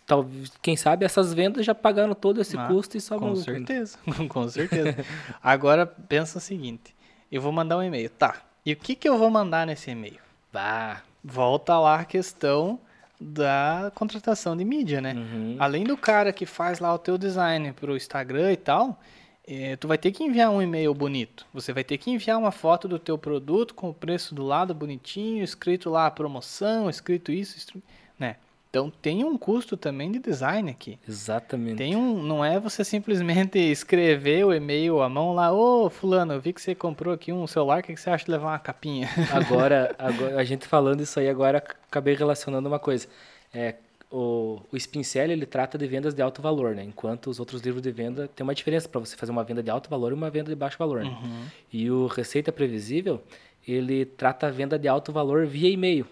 talvez, 0.07 0.53
quem 0.63 0.77
sabe 0.77 1.05
essas 1.05 1.35
vendas 1.35 1.67
já 1.67 1.75
pagaram 1.75 2.15
todo 2.15 2.41
esse 2.41 2.57
ah, 2.57 2.67
custo 2.67 2.97
e 2.97 3.01
só 3.01 3.19
Com 3.19 3.37
certeza, 3.37 3.99
com 4.29 4.49
certeza. 4.49 5.05
Agora 5.43 5.87
pensa 5.87 6.39
o 6.39 6.41
seguinte: 6.41 6.95
eu 7.31 7.43
vou 7.43 7.53
mandar 7.53 7.77
um 7.77 7.83
e-mail, 7.83 8.09
tá? 8.11 8.43
E 8.65 8.73
o 8.73 8.77
que, 8.77 8.95
que 8.95 9.09
eu 9.09 9.19
vou 9.19 9.31
mandar 9.31 9.67
nesse 9.67 9.91
e-mail? 9.91 10.19
Bah, 10.53 11.03
volta 11.23 11.79
lá 11.79 12.01
a 12.01 12.05
questão 12.05 12.81
da 13.21 13.91
contratação 13.95 14.57
de 14.57 14.65
mídia, 14.65 15.01
né? 15.01 15.15
Uhum. 15.15 15.57
Além 15.59 15.85
do 15.85 15.97
cara 15.97 16.33
que 16.33 16.47
faz 16.47 16.79
lá 16.79 16.93
o 16.93 16.99
teu 16.99 17.17
design 17.17 17.73
para 17.73 17.91
o 17.91 17.97
Instagram 17.97 18.53
e 18.53 18.57
tal, 18.57 19.01
é, 19.47 19.77
tu 19.77 19.87
vai 19.87 19.97
ter 19.97 20.11
que 20.11 20.25
enviar 20.25 20.51
um 20.51 20.61
e-mail 20.61 20.93
bonito. 20.93 21.47
Você 21.55 21.73
vai 21.73 21.85
ter 21.85 21.99
que 21.99 22.11
enviar 22.11 22.39
uma 22.39 22.51
foto 22.51 22.89
do 22.89 22.99
teu 22.99 23.17
produto 23.17 23.75
com 23.75 23.91
o 23.91 23.95
preço 23.95 24.35
do 24.35 24.45
lado 24.45 24.75
bonitinho, 24.75 25.45
escrito 25.45 25.89
lá 25.89 26.07
a 26.07 26.11
promoção, 26.11 26.91
escrito 26.91 27.31
isso, 27.31 27.81
né? 28.19 28.37
Então 28.69 28.91
tem 28.91 29.25
um 29.25 29.39
custo 29.39 29.77
também 29.77 30.11
de 30.11 30.19
design 30.19 30.71
aqui. 30.71 30.99
Exatamente. 31.09 31.79
Tem 31.79 31.95
um, 31.95 32.21
não 32.23 32.45
é 32.45 32.59
você 32.59 32.85
simplesmente 32.85 33.57
escrever 33.71 34.45
o 34.45 34.53
e-mail 34.53 35.01
à 35.01 35.09
mão 35.09 35.33
lá, 35.33 35.53
ô 35.53 35.89
fulano, 35.89 36.35
eu 36.35 36.41
vi 36.41 36.53
que 36.53 36.61
você 36.61 36.75
comprou 36.75 37.15
aqui 37.15 37.33
um 37.33 37.47
celular, 37.47 37.81
o 37.81 37.83
que 37.83 37.97
você 37.97 38.11
acha 38.11 38.25
de 38.25 38.31
levar 38.33 38.49
uma 38.49 38.59
capinha? 38.59 39.09
Agora, 39.33 39.95
agora 39.99 40.41
a 40.41 40.45
gente 40.45 40.67
falando 40.67 41.01
isso 41.01 41.19
aí 41.21 41.29
agora 41.29 41.59
acabei 41.59 42.15
relacionando 42.15 42.69
uma 42.69 42.79
coisa. 42.79 43.07
É, 43.55 43.77
o, 44.11 44.61
o 44.73 44.77
ele 45.17 45.47
trata 45.47 45.77
de 45.77 45.87
vendas 45.87 46.15
de 46.15 46.23
alto 46.23 46.41
valor, 46.41 46.75
né? 46.75 46.85
Enquanto 46.85 47.29
os 47.29 47.41
outros 47.41 47.61
livros 47.63 47.83
de 47.83 47.91
venda 47.91 48.29
tem 48.29 48.45
uma 48.45 48.55
diferença 48.55 48.89
para 48.89 49.01
você 49.01 49.17
fazer 49.17 49.33
uma 49.33 49.43
venda 49.43 49.63
de 49.63 49.71
alto 49.71 49.91
valor 49.91 50.13
e 50.13 50.15
uma 50.15 50.31
venda 50.31 50.51
de 50.51 50.55
baixo 50.57 50.79
valor. 50.79 51.05
Né? 51.05 51.11
Uhum. 51.11 51.45
E 51.73 51.91
o 51.91 52.07
Receita 52.07 52.53
Previsível 52.53 53.23
ele 53.67 54.05
trata 54.05 54.47
a 54.47 54.51
venda 54.51 54.79
de 54.79 54.87
alto 54.87 55.13
valor 55.13 55.47
via 55.47 55.69
e-mail. 55.69 56.07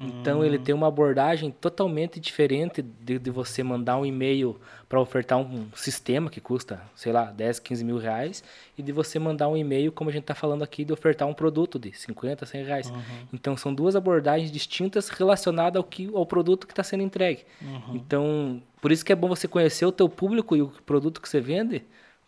Então 0.00 0.40
hum. 0.40 0.44
ele 0.44 0.58
tem 0.58 0.74
uma 0.74 0.88
abordagem 0.88 1.50
totalmente 1.50 2.20
diferente 2.20 2.82
de, 2.82 3.18
de 3.18 3.30
você 3.30 3.62
mandar 3.62 3.96
um 3.96 4.04
e-mail 4.04 4.58
para 4.88 5.00
ofertar 5.00 5.38
um 5.38 5.66
sistema 5.74 6.30
que 6.30 6.40
custa, 6.40 6.80
sei 6.94 7.12
lá, 7.12 7.24
10, 7.24 7.58
15 7.58 7.84
mil 7.84 7.98
reais, 7.98 8.44
e 8.78 8.82
de 8.82 8.92
você 8.92 9.18
mandar 9.18 9.48
um 9.48 9.56
e-mail, 9.56 9.90
como 9.90 10.10
a 10.10 10.12
gente 10.12 10.22
está 10.22 10.34
falando 10.34 10.62
aqui, 10.62 10.84
de 10.84 10.92
ofertar 10.92 11.26
um 11.26 11.34
produto 11.34 11.78
de 11.78 11.92
50, 11.92 12.46
100 12.46 12.64
reais. 12.64 12.90
Uhum. 12.90 13.02
Então 13.32 13.56
são 13.56 13.74
duas 13.74 13.96
abordagens 13.96 14.50
distintas 14.52 15.08
relacionadas 15.08 15.76
ao, 15.76 15.84
que, 15.84 16.08
ao 16.14 16.24
produto 16.24 16.66
que 16.66 16.72
está 16.72 16.82
sendo 16.82 17.02
entregue. 17.02 17.44
Uhum. 17.60 17.96
Então, 17.96 18.62
por 18.80 18.92
isso 18.92 19.04
que 19.04 19.12
é 19.12 19.16
bom 19.16 19.28
você 19.28 19.48
conhecer 19.48 19.86
o 19.86 19.92
teu 19.92 20.08
público 20.08 20.54
e 20.54 20.62
o 20.62 20.68
produto 20.84 21.20
que 21.20 21.28
você 21.28 21.40
vende, 21.40 21.84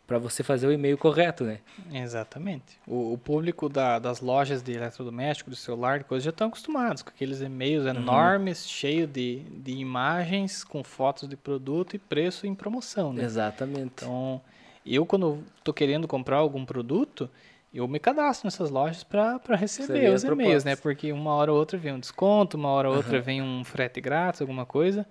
para 0.09 0.19
você 0.19 0.43
fazer 0.43 0.67
o 0.67 0.73
e-mail 0.73 0.97
correto, 0.97 1.45
né? 1.45 1.59
Exatamente. 1.93 2.79
O, 2.87 3.13
o 3.13 3.19
público 3.19 3.69
da, 3.69 3.99
das 3.99 4.23
lojas 4.23 4.63
de 4.63 4.73
eletrodoméstico, 4.73 5.51
do 5.51 5.55
celular, 5.55 5.99
de 5.99 6.07
coisas 6.07 6.25
já 6.25 6.31
estão 6.31 6.49
acostumados 6.49 7.03
com 7.03 7.11
aqueles 7.11 7.43
e-mails 7.43 7.85
uhum. 7.85 7.91
enormes, 7.91 8.67
cheios 8.67 9.07
de, 9.13 9.41
de 9.41 9.73
imagens 9.73 10.65
com 10.65 10.83
fotos 10.83 11.29
de 11.29 11.37
produto 11.37 11.95
e 11.95 11.99
preço 11.99 12.47
em 12.47 12.55
promoção, 12.55 13.13
né? 13.13 13.23
Exatamente. 13.23 13.83
Então, 13.97 14.41
eu 14.85 15.05
quando 15.05 15.45
estou 15.59 15.75
querendo 15.75 16.09
comprar 16.09 16.39
algum 16.39 16.65
produto, 16.65 17.29
eu 17.73 17.87
me 17.87 17.99
cadastro 17.99 18.47
nessas 18.47 18.71
lojas 18.71 19.05
para 19.05 19.39
receber 19.57 20.11
os 20.15 20.25
e-mails, 20.25 20.65
né? 20.65 20.75
Porque 20.75 21.13
uma 21.13 21.35
hora 21.35 21.53
ou 21.53 21.59
outra 21.59 21.77
vem 21.77 21.93
um 21.93 22.01
desconto, 22.01 22.57
uma 22.57 22.71
hora 22.71 22.89
ou 22.89 22.97
outra 22.97 23.19
uhum. 23.19 23.23
vem 23.23 23.43
um 23.43 23.63
frete 23.63 24.01
grátis, 24.01 24.41
alguma 24.41 24.65
coisa. 24.65 25.07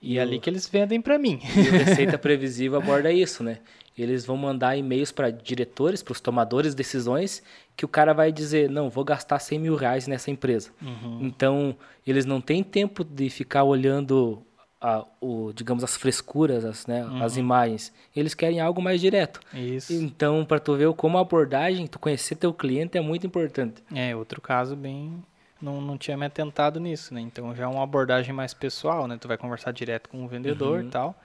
E, 0.00 0.14
e 0.14 0.18
é 0.18 0.22
ali 0.22 0.38
que 0.38 0.48
eles 0.48 0.66
vendem 0.66 1.02
para 1.02 1.18
mim. 1.18 1.38
E 1.54 1.68
a 1.68 1.84
Receita 1.84 2.16
Previsível 2.18 2.78
aborda 2.78 3.12
isso, 3.12 3.44
né? 3.44 3.58
Eles 3.98 4.24
vão 4.24 4.36
mandar 4.36 4.76
e-mails 4.76 5.10
para 5.10 5.30
diretores, 5.30 6.02
para 6.02 6.12
os 6.12 6.20
tomadores 6.20 6.72
de 6.72 6.76
decisões, 6.76 7.42
que 7.76 7.84
o 7.84 7.88
cara 7.88 8.12
vai 8.12 8.30
dizer, 8.30 8.70
não, 8.70 8.88
vou 8.88 9.04
gastar 9.04 9.38
100 9.38 9.58
mil 9.58 9.74
reais 9.74 10.06
nessa 10.06 10.30
empresa. 10.30 10.70
Uhum. 10.80 11.18
Então, 11.22 11.76
eles 12.06 12.24
não 12.24 12.40
têm 12.40 12.62
tempo 12.62 13.02
de 13.02 13.28
ficar 13.28 13.64
olhando, 13.64 14.42
a, 14.80 15.04
o, 15.20 15.52
digamos, 15.52 15.82
as 15.82 15.96
frescuras, 15.96 16.64
as, 16.64 16.86
né, 16.86 17.04
uhum. 17.04 17.22
as 17.22 17.36
imagens. 17.36 17.92
Eles 18.14 18.34
querem 18.34 18.60
algo 18.60 18.80
mais 18.80 19.00
direto. 19.00 19.40
Isso. 19.52 19.92
Então, 19.92 20.44
para 20.44 20.60
tu 20.60 20.76
ver 20.76 20.92
como 20.94 21.18
a 21.18 21.20
abordagem, 21.20 21.86
tu 21.86 21.98
conhecer 21.98 22.36
teu 22.36 22.54
cliente 22.54 22.96
é 22.96 23.00
muito 23.00 23.26
importante. 23.26 23.82
É, 23.94 24.14
outro 24.14 24.40
caso 24.40 24.76
bem... 24.76 25.22
Não, 25.60 25.80
não 25.80 25.98
tinha 25.98 26.16
me 26.16 26.24
atentado 26.24 26.78
nisso, 26.78 27.12
né? 27.12 27.20
Então, 27.20 27.52
já 27.52 27.64
é 27.64 27.66
uma 27.66 27.82
abordagem 27.82 28.32
mais 28.32 28.54
pessoal, 28.54 29.08
né? 29.08 29.18
Tu 29.20 29.26
vai 29.26 29.36
conversar 29.36 29.72
direto 29.72 30.08
com 30.08 30.24
o 30.24 30.28
vendedor 30.28 30.78
uhum. 30.78 30.86
e 30.86 30.88
tal. 30.88 31.20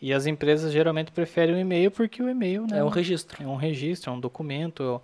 E 0.00 0.12
as 0.12 0.26
empresas 0.26 0.72
geralmente 0.72 1.10
preferem 1.10 1.54
o 1.54 1.58
e-mail 1.58 1.90
porque 1.90 2.22
o 2.22 2.28
e-mail 2.28 2.66
né, 2.66 2.78
é 2.78 2.84
um 2.84 2.88
registro. 2.88 3.42
É 3.42 3.46
um 3.46 3.56
registro, 3.56 4.10
é 4.10 4.14
um 4.14 4.20
documento. 4.20 5.02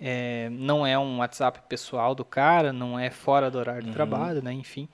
É, 0.00 0.48
não 0.50 0.84
é 0.84 0.98
um 0.98 1.18
WhatsApp 1.18 1.60
pessoal 1.68 2.14
do 2.14 2.24
cara, 2.24 2.72
não 2.72 2.98
é 2.98 3.08
fora 3.08 3.50
do 3.50 3.58
horário 3.58 3.82
de 3.82 3.88
uhum. 3.88 3.94
trabalho, 3.94 4.42
né? 4.42 4.52
Enfim. 4.52 4.88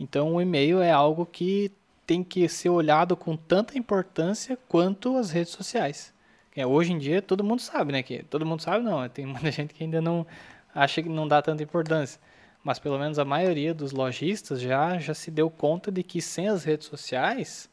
Então 0.00 0.34
o 0.34 0.40
e-mail 0.40 0.80
é 0.80 0.90
algo 0.90 1.26
que 1.26 1.70
tem 2.06 2.24
que 2.24 2.48
ser 2.48 2.70
olhado 2.70 3.16
com 3.16 3.36
tanta 3.36 3.76
importância 3.76 4.58
quanto 4.68 5.16
as 5.18 5.30
redes 5.30 5.52
sociais. 5.52 6.14
É, 6.56 6.66
hoje 6.66 6.92
em 6.92 6.98
dia 6.98 7.20
todo 7.20 7.44
mundo 7.44 7.60
sabe, 7.60 7.92
né? 7.92 8.02
Que 8.02 8.22
todo 8.22 8.46
mundo 8.46 8.62
sabe 8.62 8.82
não, 8.82 9.06
tem 9.08 9.26
muita 9.26 9.50
gente 9.50 9.74
que 9.74 9.84
ainda 9.84 10.00
não 10.00 10.26
acha 10.74 11.02
que 11.02 11.08
não 11.10 11.28
dá 11.28 11.42
tanta 11.42 11.62
importância. 11.62 12.18
Mas 12.62 12.78
pelo 12.78 12.98
menos 12.98 13.18
a 13.18 13.24
maioria 13.24 13.74
dos 13.74 13.92
lojistas 13.92 14.62
já, 14.62 14.98
já 14.98 15.12
se 15.12 15.30
deu 15.30 15.50
conta 15.50 15.92
de 15.92 16.02
que 16.02 16.22
sem 16.22 16.48
as 16.48 16.64
redes 16.64 16.86
sociais 16.86 17.68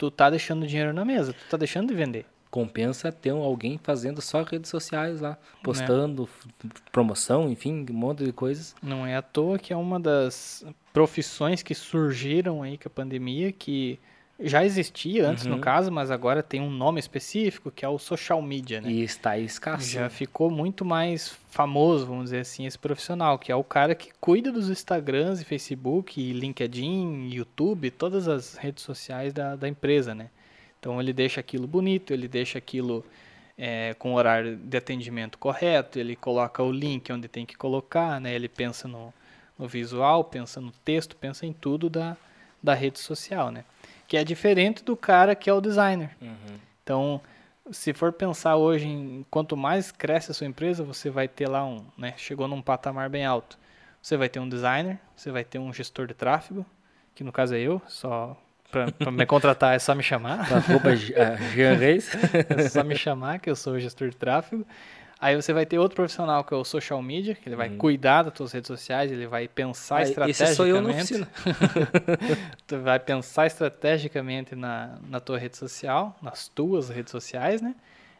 tu 0.00 0.10
tá 0.10 0.30
deixando 0.30 0.66
dinheiro 0.66 0.94
na 0.94 1.04
mesa, 1.04 1.34
tu 1.34 1.50
tá 1.50 1.58
deixando 1.58 1.88
de 1.88 1.94
vender. 1.94 2.24
Compensa 2.50 3.12
ter 3.12 3.30
alguém 3.30 3.78
fazendo 3.78 4.22
só 4.22 4.42
redes 4.42 4.70
sociais 4.70 5.20
lá, 5.20 5.36
postando 5.62 6.26
é. 6.64 6.68
promoção, 6.90 7.50
enfim, 7.50 7.84
um 7.88 7.94
monte 7.94 8.24
de 8.24 8.32
coisas. 8.32 8.74
Não 8.82 9.06
é 9.06 9.14
à 9.14 9.22
toa 9.22 9.58
que 9.58 9.74
é 9.74 9.76
uma 9.76 10.00
das 10.00 10.64
profissões 10.90 11.62
que 11.62 11.74
surgiram 11.74 12.62
aí 12.62 12.78
com 12.78 12.88
a 12.88 12.90
pandemia, 12.90 13.52
que 13.52 14.00
já 14.42 14.64
existia 14.64 15.28
antes 15.28 15.44
uhum. 15.44 15.56
no 15.56 15.58
caso, 15.58 15.92
mas 15.92 16.10
agora 16.10 16.42
tem 16.42 16.60
um 16.60 16.70
nome 16.70 16.98
específico 16.98 17.70
que 17.70 17.84
é 17.84 17.88
o 17.88 17.98
social 17.98 18.40
media, 18.40 18.80
né? 18.80 18.90
E 18.90 19.02
está 19.02 19.38
escasso. 19.38 19.88
Já 19.88 20.08
ficou 20.08 20.50
muito 20.50 20.84
mais 20.84 21.36
famoso, 21.50 22.06
vamos 22.06 22.24
dizer 22.24 22.40
assim, 22.40 22.66
esse 22.66 22.78
profissional, 22.78 23.38
que 23.38 23.52
é 23.52 23.56
o 23.56 23.64
cara 23.64 23.94
que 23.94 24.10
cuida 24.20 24.50
dos 24.50 24.70
Instagrams 24.70 25.40
e 25.40 25.44
Facebook, 25.44 26.20
e 26.20 26.32
LinkedIn, 26.32 27.28
YouTube, 27.30 27.90
todas 27.90 28.28
as 28.28 28.54
redes 28.54 28.82
sociais 28.82 29.32
da, 29.32 29.56
da 29.56 29.68
empresa, 29.68 30.14
né? 30.14 30.30
Então 30.78 31.00
ele 31.00 31.12
deixa 31.12 31.40
aquilo 31.40 31.66
bonito, 31.66 32.12
ele 32.12 32.26
deixa 32.26 32.56
aquilo 32.56 33.04
é, 33.58 33.94
com 33.98 34.14
o 34.14 34.16
horário 34.16 34.56
de 34.56 34.76
atendimento 34.78 35.36
correto, 35.36 35.98
ele 35.98 36.16
coloca 36.16 36.62
o 36.62 36.72
link 36.72 37.12
onde 37.12 37.28
tem 37.28 37.44
que 37.44 37.56
colocar, 37.56 38.18
né? 38.18 38.34
Ele 38.34 38.48
pensa 38.48 38.88
no, 38.88 39.12
no 39.58 39.68
visual, 39.68 40.24
pensa 40.24 40.60
no 40.62 40.70
texto, 40.82 41.14
pensa 41.14 41.44
em 41.44 41.52
tudo 41.52 41.90
da, 41.90 42.16
da 42.62 42.72
rede 42.72 42.98
social, 42.98 43.50
né? 43.50 43.64
Que 44.10 44.16
é 44.16 44.24
diferente 44.24 44.82
do 44.82 44.96
cara 44.96 45.36
que 45.36 45.48
é 45.48 45.52
o 45.52 45.60
designer. 45.60 46.10
Uhum. 46.20 46.58
Então, 46.82 47.20
se 47.70 47.92
for 47.92 48.12
pensar 48.12 48.56
hoje 48.56 48.88
em 48.88 49.24
quanto 49.30 49.56
mais 49.56 49.92
cresce 49.92 50.32
a 50.32 50.34
sua 50.34 50.48
empresa, 50.48 50.82
você 50.82 51.08
vai 51.08 51.28
ter 51.28 51.48
lá 51.48 51.64
um, 51.64 51.86
né, 51.96 52.14
chegou 52.16 52.48
num 52.48 52.60
patamar 52.60 53.08
bem 53.08 53.24
alto. 53.24 53.56
Você 54.02 54.16
vai 54.16 54.28
ter 54.28 54.40
um 54.40 54.48
designer, 54.48 54.98
você 55.14 55.30
vai 55.30 55.44
ter 55.44 55.60
um 55.60 55.72
gestor 55.72 56.08
de 56.08 56.14
tráfego, 56.14 56.66
que 57.14 57.22
no 57.22 57.30
caso 57.30 57.54
é 57.54 57.60
eu, 57.60 57.80
só 57.86 58.36
para 58.68 59.12
me 59.12 59.24
contratar 59.26 59.76
é 59.76 59.78
só 59.78 59.94
me 59.94 60.02
chamar. 60.02 60.40
Arroba 60.52 60.96
Jean 60.96 61.76
Reis. 61.76 62.10
é 62.50 62.68
só 62.68 62.82
me 62.82 62.96
chamar, 62.96 63.38
que 63.38 63.48
eu 63.48 63.54
sou 63.54 63.74
o 63.74 63.78
gestor 63.78 64.08
de 64.08 64.16
tráfego. 64.16 64.66
Aí 65.20 65.36
você 65.36 65.52
vai 65.52 65.66
ter 65.66 65.78
outro 65.78 65.96
profissional 65.96 66.42
que 66.42 66.54
é 66.54 66.56
o 66.56 66.64
social 66.64 67.02
media, 67.02 67.34
que 67.34 67.46
ele 67.46 67.54
vai 67.54 67.68
uhum. 67.68 67.76
cuidar 67.76 68.22
das 68.22 68.32
tuas 68.32 68.52
redes 68.52 68.68
sociais, 68.68 69.12
ele 69.12 69.26
vai 69.26 69.46
pensar 69.46 69.98
ah, 69.98 70.02
estrategicamente. 70.02 70.42
Esse 70.42 70.54
sou 70.54 70.66
eu 70.66 70.80
na 70.80 70.88
oficina. 70.88 71.28
tu 72.66 72.78
vai 72.78 72.98
pensar 72.98 73.46
estrategicamente 73.46 74.56
na, 74.56 74.98
na 75.06 75.20
tua 75.20 75.38
rede 75.38 75.58
social, 75.58 76.16
nas 76.22 76.48
tuas 76.48 76.88
redes 76.88 77.10
sociais, 77.10 77.60
né? 77.60 77.74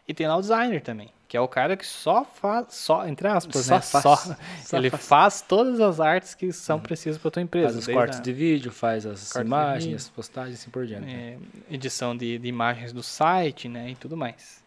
E 0.07 0.13
tem 0.13 0.29
lá 0.29 0.37
o 0.37 0.43
designer 0.43 0.83
também, 0.83 1.09
que 1.27 1.39
é 1.39 1.41
o 1.41 1.49
cara 1.49 1.75
que 1.75 1.87
só 1.87 2.23
faz, 2.23 2.75
só, 2.75 3.07
entre 3.07 3.29
aspas, 3.29 3.65
só 3.65 3.75
né? 3.77 3.81
Faz, 3.81 4.03
só, 4.03 4.17
só 4.17 4.77
ele 4.77 4.91
faz. 4.91 5.07
faz. 5.07 5.41
todas 5.41 5.81
as 5.81 6.01
artes 6.01 6.35
que 6.35 6.53
são 6.53 6.77
uhum. 6.77 6.83
precisas 6.83 7.17
para 7.17 7.31
tua 7.31 7.41
empresa. 7.41 7.75
Faz 7.75 7.89
os 7.89 7.95
cortes 7.95 8.19
a... 8.19 8.23
de 8.23 8.33
vídeo, 8.35 8.71
faz 8.71 9.07
as 9.07 9.35
imagens, 9.37 10.03
as 10.03 10.09
postagens 10.11 10.59
e 10.59 10.61
assim 10.61 10.71
por 10.71 10.85
diante. 10.85 11.11
É, 11.11 11.39
edição 11.71 12.15
de, 12.15 12.39
de 12.39 12.49
imagens 12.49 12.93
do 12.93 13.03
site, 13.03 13.71
né? 13.71 13.89
E 13.89 13.95
tudo 13.95 14.19
mais. 14.19 14.60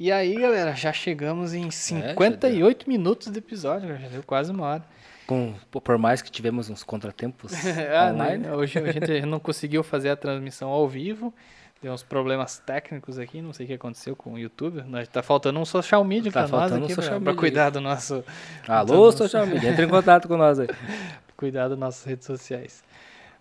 E 0.00 0.12
aí, 0.12 0.36
galera, 0.36 0.76
já 0.76 0.92
chegamos 0.92 1.52
em 1.52 1.72
58 1.72 2.84
é, 2.86 2.88
minutos 2.88 3.32
de 3.32 3.38
episódio, 3.38 3.98
já 3.98 4.06
deu 4.06 4.22
quase 4.22 4.52
uma 4.52 4.64
hora. 4.64 4.84
Com, 5.26 5.52
por 5.72 5.98
mais 5.98 6.22
que 6.22 6.30
tivemos 6.30 6.70
uns 6.70 6.84
contratempos 6.84 7.52
ah, 7.92 8.12
online. 8.12 8.46
Não, 8.46 8.54
hoje 8.54 8.78
a 8.78 8.92
gente 8.92 9.22
não 9.26 9.40
conseguiu 9.40 9.82
fazer 9.82 10.10
a 10.10 10.16
transmissão 10.16 10.68
ao 10.68 10.88
vivo. 10.88 11.34
Deu 11.82 11.92
uns 11.92 12.04
problemas 12.04 12.60
técnicos 12.60 13.18
aqui, 13.18 13.42
não 13.42 13.52
sei 13.52 13.64
o 13.64 13.66
que 13.66 13.74
aconteceu 13.74 14.14
com 14.14 14.34
o 14.34 14.38
YouTube. 14.38 14.84
Tá 15.12 15.20
faltando 15.20 15.58
um 15.58 15.64
social 15.64 16.04
media 16.04 16.30
tá 16.30 16.46
pra 16.46 16.58
nós 16.58 16.72
aqui, 16.72 16.92
um 16.92 16.94
pra, 16.94 17.20
pra, 17.20 17.34
cuidar 17.34 17.70
do 17.70 17.80
nosso... 17.80 18.24
Alô, 18.68 19.10
do 19.10 19.16
social 19.16 19.46
nosso... 19.46 19.54
media, 19.54 19.70
entre 19.70 19.84
em 19.84 19.88
contato 19.90 20.28
com 20.28 20.36
nós 20.36 20.60
aí. 20.60 20.68
cuidar 21.36 21.66
das 21.66 21.78
nossas 21.78 22.04
redes 22.04 22.24
sociais. 22.24 22.84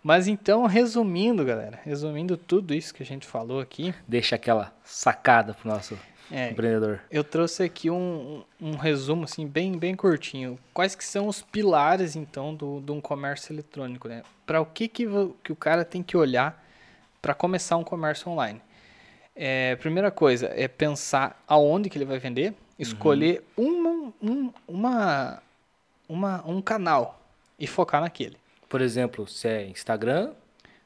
Mas 0.02 0.28
então, 0.28 0.66
resumindo, 0.66 1.46
galera, 1.46 1.80
resumindo 1.84 2.36
tudo 2.36 2.74
isso 2.74 2.96
que 2.96 3.04
a 3.04 3.06
gente 3.06 3.28
falou 3.28 3.60
aqui... 3.60 3.94
Deixa 4.08 4.36
aquela 4.36 4.74
sacada 4.84 5.54
pro 5.54 5.70
nosso 5.70 5.98
é, 6.32 6.52
empreendedor. 6.52 7.00
Eu 7.10 7.24
trouxe 7.24 7.64
aqui 7.64 7.90
um, 7.90 8.44
um 8.62 8.76
resumo 8.76 9.24
assim 9.24 9.48
bem 9.48 9.78
bem 9.78 9.96
curtinho. 9.96 10.60
Quais 10.74 10.96
que 10.96 11.04
são 11.04 11.28
os 11.28 11.42
pilares 11.42 12.16
então 12.16 12.54
do, 12.54 12.82
de 12.82 12.92
um 12.92 13.02
comércio 13.02 13.54
eletrônico, 13.54 14.08
né? 14.08 14.24
Para 14.46 14.62
o 14.62 14.66
que, 14.66 14.88
que 14.88 15.06
que 15.44 15.52
o 15.52 15.56
cara 15.56 15.86
tem 15.86 16.04
que 16.04 16.18
olhar 16.18 16.64
para 17.22 17.34
começar 17.34 17.78
um 17.78 17.84
comércio 17.84 18.32
online? 18.32 18.62
É, 19.36 19.76
primeira 19.76 20.10
coisa 20.10 20.52
é 20.56 20.68
pensar 20.68 21.42
aonde 21.48 21.90
que 21.90 21.98
ele 21.98 22.06
vai 22.06 22.18
vender, 22.18 22.56
escolher 22.80 23.44
uhum. 23.56 23.68
uma, 23.68 24.14
um, 24.20 24.54
uma, 24.68 25.44
uma, 26.10 26.48
um 26.48 26.62
canal 26.62 27.22
e 27.60 27.68
focar 27.68 28.02
naquele. 28.02 28.36
Por 28.68 28.82
exemplo, 28.82 29.28
se 29.28 29.48
é 29.48 29.68
Instagram, 29.68 30.34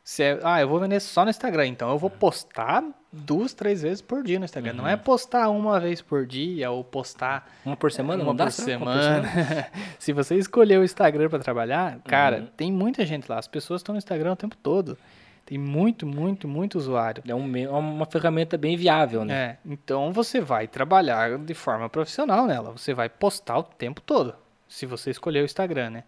Se 0.04 0.24
é, 0.24 0.39
ah, 0.43 0.60
eu 0.60 0.68
vou 0.68 0.80
vender 0.80 0.99
só 0.99 1.24
no 1.24 1.30
Instagram, 1.30 1.68
então 1.68 1.89
eu 1.91 1.97
vou 1.97 2.10
postar 2.10 2.84
duas, 3.12 3.54
três 3.54 3.82
vezes 3.84 4.02
por 4.02 4.24
dia 4.24 4.39
no 4.39 4.45
Instagram. 4.45 4.72
Uhum. 4.72 4.78
Não 4.78 4.88
é 4.88 4.97
postar 4.97 5.49
uma 5.49 5.80
vez 5.80 6.02
por 6.02 6.26
dia 6.26 6.72
ou 6.72 6.84
postar 6.84 7.52
uma 7.64 7.78
por 7.78 7.91
semana, 7.91 8.24
uma 8.24 8.34
não 8.34 8.45
por 8.45 8.52
semana. 8.52 9.28
Se 9.99 10.12
você 10.12 10.36
escolher 10.36 10.80
o 10.80 10.84
Instagram 10.84 11.30
para 11.30 11.39
trabalhar, 11.39 11.99
cara, 11.99 12.39
uhum. 12.39 12.47
tem 12.58 12.72
muita 12.72 13.06
gente 13.06 13.30
lá. 13.30 13.38
As 13.38 13.47
pessoas 13.47 13.82
estão 13.82 13.93
no 13.93 13.99
Instagram 13.99 14.32
o 14.32 14.36
tempo 14.36 14.56
todo. 14.58 14.97
Tem 15.45 15.58
muito, 15.58 16.06
muito, 16.06 16.47
muito 16.47 16.78
usuário. 16.78 17.22
É 17.28 17.36
um, 17.36 17.58
é 17.58 17.70
uma 17.70 18.06
ferramenta 18.06 18.58
bem 18.58 18.78
viável, 18.78 19.26
né? 19.26 19.34
É, 19.34 19.58
então 19.66 20.14
você 20.14 20.39
vai 20.39 20.68
trabalhar 20.68 21.38
de 21.38 21.54
forma 21.54 21.89
profissional 21.89 22.47
nela. 22.47 22.72
Você 22.72 22.93
vai 22.93 23.10
postar 23.10 23.58
o 23.58 23.64
tempo 23.64 24.02
todo, 24.02 24.34
se 24.68 24.86
você 24.86 25.12
escolher 25.12 25.41
o 25.41 25.45
Instagram, 25.45 25.89
né? 25.89 26.04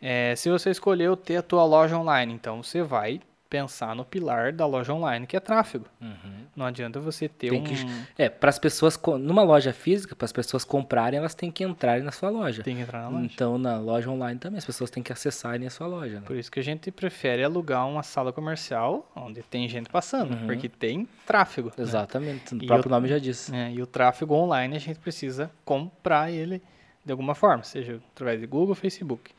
É, 0.00 0.34
se 0.36 0.48
você 0.48 0.70
escolheu 0.70 1.16
ter 1.16 1.36
a 1.36 1.42
tua 1.42 1.64
loja 1.64 1.96
online, 1.96 2.32
então 2.32 2.62
você 2.62 2.82
vai 2.82 3.20
pensar 3.50 3.96
no 3.96 4.04
pilar 4.04 4.52
da 4.52 4.64
loja 4.64 4.94
online, 4.94 5.26
que 5.26 5.36
é 5.36 5.40
tráfego. 5.40 5.84
Uhum. 6.00 6.46
Não 6.54 6.64
adianta 6.64 7.00
você 7.00 7.28
ter 7.28 7.50
tem 7.50 7.60
um... 7.60 7.64
Que, 7.64 7.74
é, 8.16 8.28
para 8.28 8.48
as 8.48 8.60
pessoas, 8.60 8.98
numa 9.18 9.42
loja 9.42 9.72
física, 9.72 10.14
para 10.14 10.24
as 10.24 10.32
pessoas 10.32 10.64
comprarem, 10.64 11.18
elas 11.18 11.34
têm 11.34 11.50
que 11.50 11.64
entrar 11.64 12.00
na 12.00 12.12
sua 12.12 12.30
loja. 12.30 12.62
Tem 12.62 12.76
que 12.76 12.82
entrar 12.82 13.02
na 13.02 13.08
loja. 13.08 13.30
Então, 13.34 13.58
na 13.58 13.76
loja 13.78 14.08
online 14.08 14.38
também, 14.38 14.58
as 14.58 14.64
pessoas 14.64 14.88
têm 14.88 15.02
que 15.02 15.12
acessarem 15.12 15.66
a 15.66 15.70
sua 15.70 15.88
loja. 15.88 16.20
Né? 16.20 16.22
Por 16.24 16.36
isso 16.36 16.48
que 16.48 16.60
a 16.60 16.62
gente 16.62 16.92
prefere 16.92 17.42
alugar 17.42 17.88
uma 17.88 18.04
sala 18.04 18.32
comercial 18.32 19.10
onde 19.16 19.42
tem 19.42 19.68
gente 19.68 19.90
passando, 19.90 20.32
uhum. 20.32 20.46
porque 20.46 20.68
tem 20.68 21.08
tráfego. 21.26 21.72
Né? 21.76 21.82
Exatamente, 21.82 22.54
né? 22.54 22.60
o 22.62 22.66
próprio 22.68 22.88
o, 22.88 22.94
nome 22.94 23.08
já 23.08 23.18
disse. 23.18 23.52
É, 23.52 23.72
e 23.72 23.82
o 23.82 23.86
tráfego 23.86 24.34
online 24.34 24.76
a 24.76 24.80
gente 24.80 25.00
precisa 25.00 25.50
comprar 25.64 26.30
ele 26.30 26.62
de 27.04 27.10
alguma 27.10 27.34
forma, 27.34 27.64
seja 27.64 28.00
através 28.14 28.38
de 28.38 28.46
Google, 28.46 28.76
Facebook. 28.76 29.32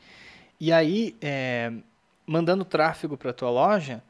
E 0.62 0.70
aí, 0.70 1.16
é, 1.20 1.72
mandando 2.24 2.64
tráfego 2.64 3.16
para 3.16 3.30
a 3.30 3.34
tua 3.34 3.50
loja, 3.50 4.00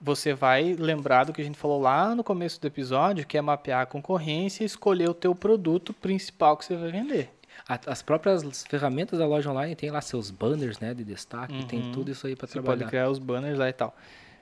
você 0.00 0.34
vai 0.34 0.74
lembrar 0.74 1.22
do 1.22 1.32
que 1.32 1.40
a 1.40 1.44
gente 1.44 1.56
falou 1.56 1.80
lá 1.80 2.16
no 2.16 2.24
começo 2.24 2.60
do 2.60 2.66
episódio, 2.66 3.24
que 3.24 3.38
é 3.38 3.40
mapear 3.40 3.82
a 3.82 3.86
concorrência 3.86 4.64
e 4.64 4.66
escolher 4.66 5.08
o 5.08 5.14
teu 5.14 5.36
produto 5.36 5.94
principal 5.94 6.56
que 6.56 6.64
você 6.64 6.74
vai 6.74 6.90
vender. 6.90 7.30
As 7.68 8.02
próprias 8.02 8.64
ferramentas 8.64 9.20
da 9.20 9.24
loja 9.24 9.48
online 9.48 9.76
tem 9.76 9.88
lá 9.88 10.00
seus 10.00 10.32
banners, 10.32 10.80
né, 10.80 10.92
de 10.94 11.04
destaque, 11.04 11.54
uhum. 11.54 11.62
tem 11.68 11.92
tudo 11.92 12.10
isso 12.10 12.26
aí 12.26 12.34
para 12.34 12.48
trabalhar. 12.48 12.72
Você 12.72 12.78
pode 12.80 12.90
criar 12.90 13.08
os 13.08 13.20
banners 13.20 13.56
lá 13.56 13.68
e 13.68 13.72
tal. 13.72 13.96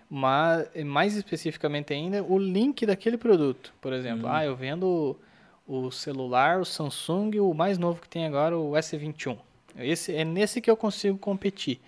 Mas 0.09 0.71
mais 0.87 1.15
especificamente 1.17 1.93
ainda, 1.93 2.25
o 2.25 2.39
link 2.39 2.87
daquele 2.87 3.19
produto. 3.19 3.75
Por 3.79 3.93
exemplo, 3.93 4.25
uhum. 4.25 4.33
ah, 4.33 4.43
eu 4.43 4.57
vendo 4.57 5.19
o 5.67 5.91
celular, 5.91 6.61
o 6.63 6.65
Samsung, 6.65 7.41
o 7.41 7.53
mais 7.53 7.77
novo 7.77 8.01
que 8.01 8.09
tem 8.09 8.25
agora, 8.25 8.57
o 8.57 8.71
S21. 8.71 9.37
Esse 9.77 10.15
é 10.15 10.25
nesse 10.25 10.61
que 10.61 10.71
eu 10.71 10.77
consigo 10.77 11.19
competir 11.19 11.81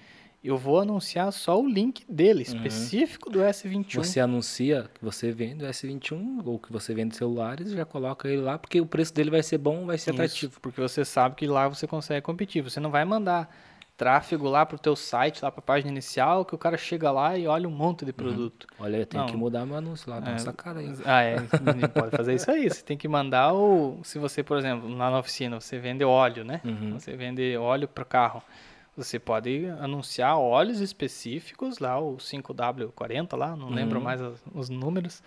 eu 0.45 0.59
vou 0.59 0.79
anunciar 0.79 1.33
só 1.33 1.59
o 1.59 1.67
link 1.67 2.05
dele, 2.07 2.45
uhum. 2.47 2.57
específico 2.57 3.31
do 3.31 3.39
S21. 3.39 3.95
Você 3.95 4.21
anuncia 4.21 4.91
que 4.93 5.03
você 5.03 5.33
vende 5.33 5.65
o 5.65 5.67
S21 5.67 6.43
ou 6.45 6.59
que 6.59 6.71
você 6.71 6.93
vende 6.93 7.17
celulares 7.17 7.69
e 7.69 7.75
já 7.75 7.87
coloca 7.87 8.29
ele 8.29 8.43
lá, 8.43 8.59
porque 8.59 8.79
o 8.79 8.85
preço 8.85 9.15
dele 9.15 9.31
vai 9.31 9.43
ser 9.43 9.57
bom, 9.57 9.87
vai 9.87 9.97
ser 9.97 10.11
Isso, 10.11 10.21
atrativo. 10.21 10.61
Porque 10.61 10.79
você 10.79 11.03
sabe 11.03 11.35
que 11.35 11.47
lá 11.47 11.67
você 11.67 11.87
consegue 11.87 12.21
competir. 12.21 12.63
Você 12.63 12.79
não 12.79 12.91
vai 12.91 13.07
mandar 13.07 13.51
tráfego 13.97 14.49
lá 14.49 14.67
para 14.67 14.77
o 14.77 14.79
teu 14.79 14.97
site, 14.97 15.43
lá 15.43 15.51
para 15.51 15.61
a 15.61 15.63
página 15.63 15.91
inicial, 15.91 16.45
que 16.45 16.55
o 16.55 16.59
cara 16.59 16.77
chega 16.77 17.11
lá 17.11 17.39
e 17.39 17.47
olha 17.47 17.69
um 17.69 17.73
monte 17.73 18.05
de 18.05 18.11
uhum. 18.11 18.17
produto. 18.17 18.67
Uhum. 18.79 18.85
Olha, 18.87 18.97
eu 18.99 19.07
tenho 19.07 19.23
não. 19.23 19.31
que 19.31 19.37
mudar 19.37 19.65
meu 19.65 19.77
anúncio 19.77 20.11
lá, 20.11 20.21
nossa 20.21 20.51
é, 20.51 20.53
cara 20.53 20.81
aí. 20.81 20.95
Ah, 21.05 21.23
é, 21.23 21.37
pode 21.95 22.17
fazer 22.17 22.35
isso 22.35 22.51
aí. 22.51 22.69
Você 22.69 22.83
tem 22.83 22.97
que 22.97 23.07
mandar 23.07 23.55
o... 23.55 24.01
Se 24.03 24.19
você, 24.19 24.43
por 24.43 24.59
exemplo, 24.59 24.89
lá 24.89 25.11
na 25.11 25.19
oficina, 25.19 25.61
você 25.61 25.79
vende 25.79 26.05
óleo, 26.05 26.45
né? 26.45 26.61
Uhum. 26.65 26.99
Você 26.99 27.17
vende 27.17 27.57
óleo 27.57 27.87
para 27.87 28.05
carro. 28.05 28.43
Você 28.97 29.19
pode 29.19 29.67
anunciar 29.81 30.39
óleos 30.39 30.81
específicos 30.81 31.79
lá, 31.79 31.99
o 31.99 32.17
5W40 32.17 33.37
lá, 33.37 33.57
não 33.57 33.67
uhum. 33.67 33.75
lembro 33.75 34.01
mais 34.01 34.21
os, 34.21 34.43
os 34.53 34.69
números. 34.69 35.23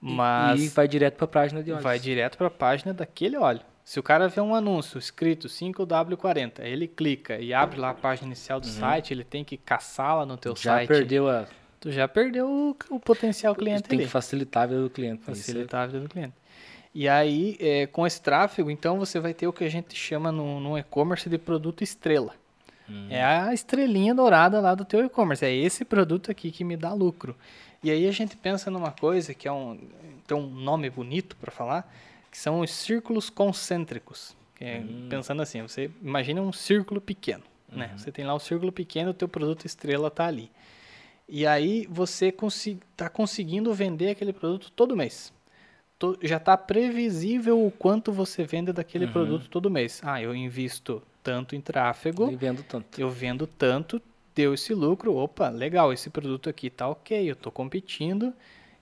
Mas 0.00 0.62
e, 0.62 0.68
vai 0.68 0.86
direto 0.86 1.16
para 1.16 1.24
a 1.24 1.28
página 1.28 1.62
de 1.62 1.70
óleos. 1.70 1.84
Vai 1.84 1.98
direto 1.98 2.36
para 2.36 2.48
a 2.48 2.50
página 2.50 2.92
daquele 2.92 3.36
óleo. 3.36 3.62
Se 3.86 4.00
o 4.00 4.02
cara 4.02 4.26
vê 4.26 4.40
um 4.40 4.52
anúncio 4.52 4.98
escrito 4.98 5.46
5W40, 5.46 6.58
ele 6.58 6.88
clica 6.88 7.38
e 7.38 7.54
abre 7.54 7.78
lá 7.78 7.90
a 7.90 7.94
página 7.94 8.26
inicial 8.26 8.58
do 8.58 8.66
uhum. 8.66 8.72
site, 8.72 9.14
ele 9.14 9.22
tem 9.22 9.44
que 9.44 9.56
caçá-la 9.56 10.26
no 10.26 10.36
teu 10.36 10.56
já 10.56 10.72
site. 10.72 10.88
Já 10.88 10.94
perdeu 10.94 11.30
a 11.30 11.46
Tu 11.78 11.92
já 11.92 12.08
perdeu 12.08 12.48
o, 12.48 12.76
o 12.90 12.98
potencial 12.98 13.54
cliente 13.54 13.84
tem 13.84 13.98
ali. 13.98 14.06
que 14.06 14.10
facilitar 14.10 14.64
a 14.64 14.66
vida 14.66 14.82
do 14.82 14.90
cliente. 14.90 15.22
Facilitar 15.22 15.84
a 15.84 15.86
vida 15.86 16.00
do 16.00 16.08
cliente. 16.08 16.34
E 16.92 17.08
aí, 17.08 17.56
é, 17.60 17.86
com 17.86 18.04
esse 18.04 18.20
tráfego, 18.20 18.72
então 18.72 18.98
você 18.98 19.20
vai 19.20 19.32
ter 19.32 19.46
o 19.46 19.52
que 19.52 19.62
a 19.62 19.68
gente 19.68 19.94
chama 19.94 20.32
no, 20.32 20.58
no 20.58 20.76
e-commerce 20.76 21.30
de 21.30 21.38
produto 21.38 21.84
estrela. 21.84 22.34
Hum. 22.90 23.06
É 23.08 23.22
a 23.22 23.54
estrelinha 23.54 24.12
dourada 24.12 24.60
lá 24.60 24.74
do 24.74 24.84
teu 24.84 25.04
e-commerce. 25.04 25.44
É 25.44 25.54
esse 25.54 25.84
produto 25.84 26.28
aqui 26.28 26.50
que 26.50 26.64
me 26.64 26.76
dá 26.76 26.92
lucro. 26.92 27.36
E 27.84 27.90
aí 27.92 28.08
a 28.08 28.12
gente 28.12 28.36
pensa 28.36 28.68
numa 28.68 28.90
coisa 28.90 29.32
que 29.32 29.46
é 29.46 29.52
um, 29.52 29.78
tem 30.26 30.36
um 30.36 30.48
nome 30.48 30.90
bonito 30.90 31.36
para 31.36 31.52
falar, 31.52 31.88
que 32.36 32.40
são 32.42 32.60
os 32.60 32.70
círculos 32.70 33.30
concêntricos. 33.30 34.36
É, 34.60 34.80
hum. 34.80 35.06
Pensando 35.08 35.40
assim, 35.40 35.62
você 35.62 35.90
imagina 36.02 36.42
um 36.42 36.52
círculo 36.52 37.00
pequeno. 37.00 37.42
Né? 37.66 37.86
Uhum. 37.86 37.92
Né? 37.92 37.94
Você 37.96 38.12
tem 38.12 38.26
lá 38.26 38.34
um 38.34 38.38
círculo 38.38 38.70
pequeno, 38.70 39.12
o 39.12 39.14
teu 39.14 39.26
produto 39.26 39.64
estrela 39.64 40.08
está 40.08 40.26
ali. 40.26 40.50
E 41.26 41.46
aí 41.46 41.86
você 41.88 42.26
está 42.26 43.08
conseguindo 43.08 43.72
vender 43.72 44.10
aquele 44.10 44.34
produto 44.34 44.70
todo 44.70 44.94
mês. 44.94 45.32
já 46.22 46.36
está 46.36 46.58
previsível 46.58 47.66
o 47.66 47.70
quanto 47.70 48.12
você 48.12 48.44
vende 48.44 48.70
daquele 48.70 49.06
uhum. 49.06 49.12
produto 49.12 49.48
todo 49.48 49.70
mês. 49.70 50.02
Ah, 50.04 50.20
eu 50.20 50.36
invisto 50.36 51.02
tanto 51.22 51.56
em 51.56 51.60
tráfego. 51.62 52.30
E 52.30 52.36
vendo 52.36 52.62
tanto. 52.62 53.00
Eu 53.00 53.08
vendo 53.08 53.46
tanto, 53.46 54.00
deu 54.34 54.52
esse 54.52 54.74
lucro. 54.74 55.16
Opa, 55.16 55.48
legal, 55.48 55.90
esse 55.90 56.10
produto 56.10 56.50
aqui 56.50 56.68
tá 56.68 56.86
ok, 56.86 57.30
eu 57.30 57.34
tô 57.34 57.50
competindo. 57.50 58.34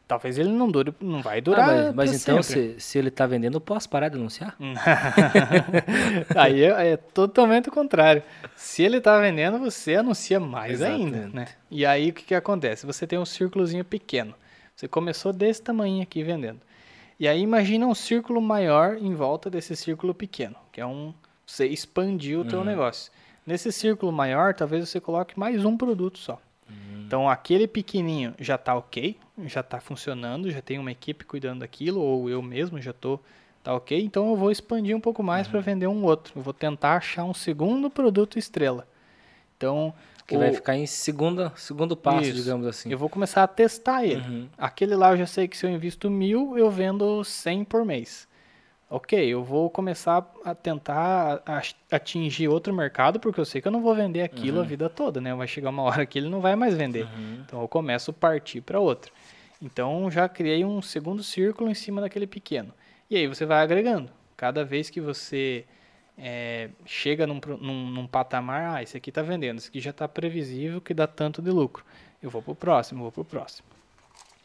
Talvez 0.06 0.38
ele 0.38 0.50
não 0.50 0.70
dure, 0.70 0.94
não 1.00 1.22
vai 1.22 1.40
durar. 1.40 1.68
Ah, 1.68 1.92
mas, 1.92 2.10
mas 2.10 2.22
então, 2.22 2.42
se, 2.42 2.78
se 2.78 2.98
ele 2.98 3.10
tá 3.10 3.26
vendendo, 3.26 3.54
eu 3.54 3.60
posso 3.60 3.88
parar 3.88 4.10
de 4.10 4.16
anunciar? 4.16 4.54
Aí 6.36 6.62
é, 6.62 6.92
é, 6.92 6.96
totalmente 6.96 7.70
o 7.70 7.72
contrário. 7.72 8.22
Se 8.54 8.82
ele 8.82 9.00
tá 9.00 9.18
vendendo, 9.18 9.58
você 9.58 9.94
anuncia 9.94 10.38
mais 10.38 10.72
Exatamente. 10.72 11.14
ainda. 11.14 11.28
Né? 11.28 11.46
E 11.70 11.86
aí 11.86 12.10
o 12.10 12.12
que, 12.12 12.22
que 12.22 12.34
acontece? 12.34 12.84
Você 12.84 13.06
tem 13.06 13.18
um 13.18 13.24
círculozinho 13.24 13.84
pequeno. 13.84 14.34
Você 14.76 14.86
começou 14.86 15.32
desse 15.32 15.62
tamanho 15.62 16.02
aqui 16.02 16.22
vendendo. 16.22 16.60
E 17.18 17.26
aí 17.26 17.40
imagina 17.40 17.86
um 17.86 17.94
círculo 17.94 18.42
maior 18.42 18.96
em 18.96 19.14
volta 19.14 19.48
desse 19.48 19.74
círculo 19.74 20.12
pequeno, 20.12 20.56
que 20.70 20.80
é 20.80 20.86
um, 20.86 21.14
você 21.46 21.66
expandir 21.66 22.38
o 22.38 22.44
teu 22.44 22.58
uhum. 22.58 22.64
negócio. 22.64 23.10
Nesse 23.46 23.70
círculo 23.72 24.12
maior, 24.12 24.52
talvez 24.52 24.88
você 24.88 25.00
coloque 25.00 25.38
mais 25.38 25.64
um 25.64 25.76
produto 25.76 26.18
só. 26.18 26.40
Uhum. 26.92 27.04
Então, 27.06 27.28
aquele 27.28 27.66
pequenininho 27.66 28.34
já 28.38 28.56
está 28.56 28.74
ok, 28.74 29.16
já 29.46 29.60
está 29.60 29.80
funcionando, 29.80 30.50
já 30.50 30.60
tem 30.60 30.78
uma 30.78 30.92
equipe 30.92 31.24
cuidando 31.24 31.60
daquilo, 31.60 32.00
ou 32.00 32.28
eu 32.28 32.42
mesmo 32.42 32.80
já 32.80 32.90
estou 32.90 33.22
tá 33.62 33.74
ok. 33.74 34.02
Então, 34.02 34.30
eu 34.30 34.36
vou 34.36 34.50
expandir 34.50 34.96
um 34.96 35.00
pouco 35.00 35.22
mais 35.22 35.46
uhum. 35.46 35.52
para 35.52 35.60
vender 35.60 35.86
um 35.86 36.04
outro. 36.04 36.32
Eu 36.36 36.42
vou 36.42 36.52
tentar 36.52 36.96
achar 36.96 37.24
um 37.24 37.34
segundo 37.34 37.88
produto 37.88 38.38
estrela. 38.38 38.86
Então, 39.56 39.94
que 40.26 40.36
o... 40.36 40.38
vai 40.38 40.52
ficar 40.52 40.76
em 40.76 40.86
segunda, 40.86 41.52
segundo 41.56 41.96
passo, 41.96 42.28
Isso. 42.28 42.34
digamos 42.42 42.66
assim. 42.66 42.90
Eu 42.90 42.98
vou 42.98 43.08
começar 43.08 43.42
a 43.42 43.48
testar 43.48 44.04
ele. 44.04 44.22
Uhum. 44.22 44.48
Aquele 44.56 44.94
lá 44.94 45.12
eu 45.12 45.16
já 45.16 45.26
sei 45.26 45.46
que 45.46 45.56
se 45.56 45.66
eu 45.66 45.70
invisto 45.70 46.10
mil, 46.10 46.56
eu 46.58 46.70
vendo 46.70 47.22
100 47.22 47.64
por 47.64 47.84
mês 47.84 48.26
ok, 48.94 49.18
eu 49.26 49.42
vou 49.42 49.68
começar 49.68 50.24
a 50.44 50.54
tentar 50.54 51.42
atingir 51.90 52.46
outro 52.46 52.72
mercado, 52.72 53.18
porque 53.18 53.40
eu 53.40 53.44
sei 53.44 53.60
que 53.60 53.66
eu 53.66 53.72
não 53.72 53.82
vou 53.82 53.94
vender 53.94 54.22
aquilo 54.22 54.58
uhum. 54.58 54.62
a 54.62 54.66
vida 54.66 54.88
toda, 54.88 55.20
né? 55.20 55.34
Vai 55.34 55.48
chegar 55.48 55.70
uma 55.70 55.82
hora 55.84 56.06
que 56.06 56.18
ele 56.18 56.28
não 56.28 56.40
vai 56.40 56.54
mais 56.54 56.74
vender. 56.74 57.04
Uhum. 57.04 57.42
Então 57.44 57.60
eu 57.60 57.66
começo 57.66 58.12
a 58.12 58.14
partir 58.14 58.60
para 58.60 58.78
outro. 58.78 59.12
Então 59.60 60.08
já 60.10 60.28
criei 60.28 60.64
um 60.64 60.80
segundo 60.80 61.22
círculo 61.22 61.68
em 61.68 61.74
cima 61.74 62.00
daquele 62.00 62.26
pequeno. 62.26 62.72
E 63.10 63.16
aí 63.16 63.26
você 63.26 63.44
vai 63.44 63.62
agregando. 63.62 64.10
Cada 64.36 64.64
vez 64.64 64.90
que 64.90 65.00
você 65.00 65.64
é, 66.16 66.70
chega 66.86 67.26
num, 67.26 67.40
num, 67.60 67.90
num, 67.90 68.06
patamar, 68.06 68.76
ah, 68.76 68.82
esse 68.82 68.96
aqui 68.96 69.10
está 69.10 69.22
vendendo, 69.22 69.58
esse 69.58 69.68
aqui 69.68 69.80
já 69.80 69.90
está 69.90 70.06
previsível 70.06 70.80
que 70.80 70.94
dá 70.94 71.06
tanto 71.06 71.42
de 71.42 71.50
lucro. 71.50 71.84
Eu 72.22 72.30
vou 72.30 72.40
para 72.40 72.52
o 72.52 72.56
próximo, 72.56 73.02
vou 73.02 73.12
para 73.12 73.22
o 73.22 73.24
próximo. 73.24 73.66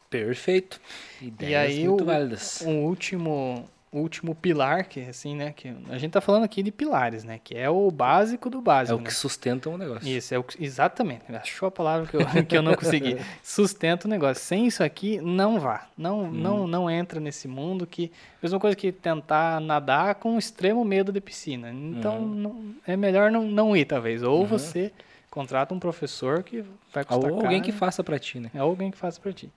Perfeito. 0.09 0.81
Ideias 1.21 1.51
e 1.51 1.55
aí, 1.55 1.87
muito 1.87 2.01
o, 2.01 2.05
válidas. 2.05 2.63
Um 2.65 2.83
último, 2.83 3.69
último 3.91 4.35
pilar, 4.35 4.87
que 4.87 5.01
assim, 5.01 5.35
né, 5.35 5.51
que 5.51 5.73
a 5.89 5.97
gente 5.97 6.11
tá 6.11 6.21
falando 6.21 6.43
aqui 6.43 6.61
de 6.61 6.71
pilares, 6.71 7.23
né, 7.23 7.39
que 7.43 7.55
é 7.57 7.69
o 7.69 7.89
básico 7.89 8.49
do 8.49 8.61
básico. 8.61 8.93
É 8.93 8.95
o 8.95 8.99
né? 8.99 9.05
que 9.05 9.13
sustenta 9.13 9.69
o 9.69 9.77
negócio. 9.77 10.07
Isso, 10.07 10.33
é 10.33 10.37
o 10.37 10.43
que, 10.43 10.63
exatamente. 10.63 11.23
Achou 11.35 11.67
a 11.67 11.71
palavra 11.71 12.07
que 12.07 12.15
eu, 12.15 12.19
que 12.45 12.57
eu 12.57 12.61
não 12.61 12.75
consegui. 12.75 13.17
sustenta 13.43 14.07
o 14.07 14.09
negócio. 14.09 14.43
Sem 14.43 14.67
isso 14.67 14.83
aqui, 14.83 15.19
não 15.19 15.59
vá. 15.59 15.87
Não, 15.97 16.23
hum. 16.23 16.31
não, 16.31 16.67
não 16.67 16.89
entra 16.89 17.19
nesse 17.19 17.47
mundo 17.47 17.87
que 17.87 18.11
mesma 18.41 18.59
coisa 18.59 18.75
que 18.75 18.91
tentar 18.91 19.59
nadar 19.59 20.15
com 20.15 20.37
extremo 20.37 20.85
medo 20.85 21.11
de 21.11 21.19
piscina. 21.19 21.71
Então, 21.71 22.19
hum. 22.19 22.35
não, 22.35 22.75
é 22.85 22.95
melhor 22.95 23.31
não, 23.31 23.43
não 23.43 23.75
ir, 23.75 23.85
talvez. 23.85 24.21
Ou 24.21 24.41
uhum. 24.41 24.45
você 24.45 24.91
contrata 25.31 25.73
um 25.73 25.79
professor 25.79 26.43
que 26.43 26.63
vai 26.93 27.03
custar 27.03 27.31
Ou 27.31 27.41
alguém 27.41 27.61
que 27.61 27.71
faça 27.71 28.03
para 28.03 28.19
ti, 28.19 28.39
né? 28.39 28.51
É 28.53 28.59
alguém 28.59 28.91
que 28.91 28.97
faça 28.97 29.19
para 29.19 29.33
ti. 29.33 29.51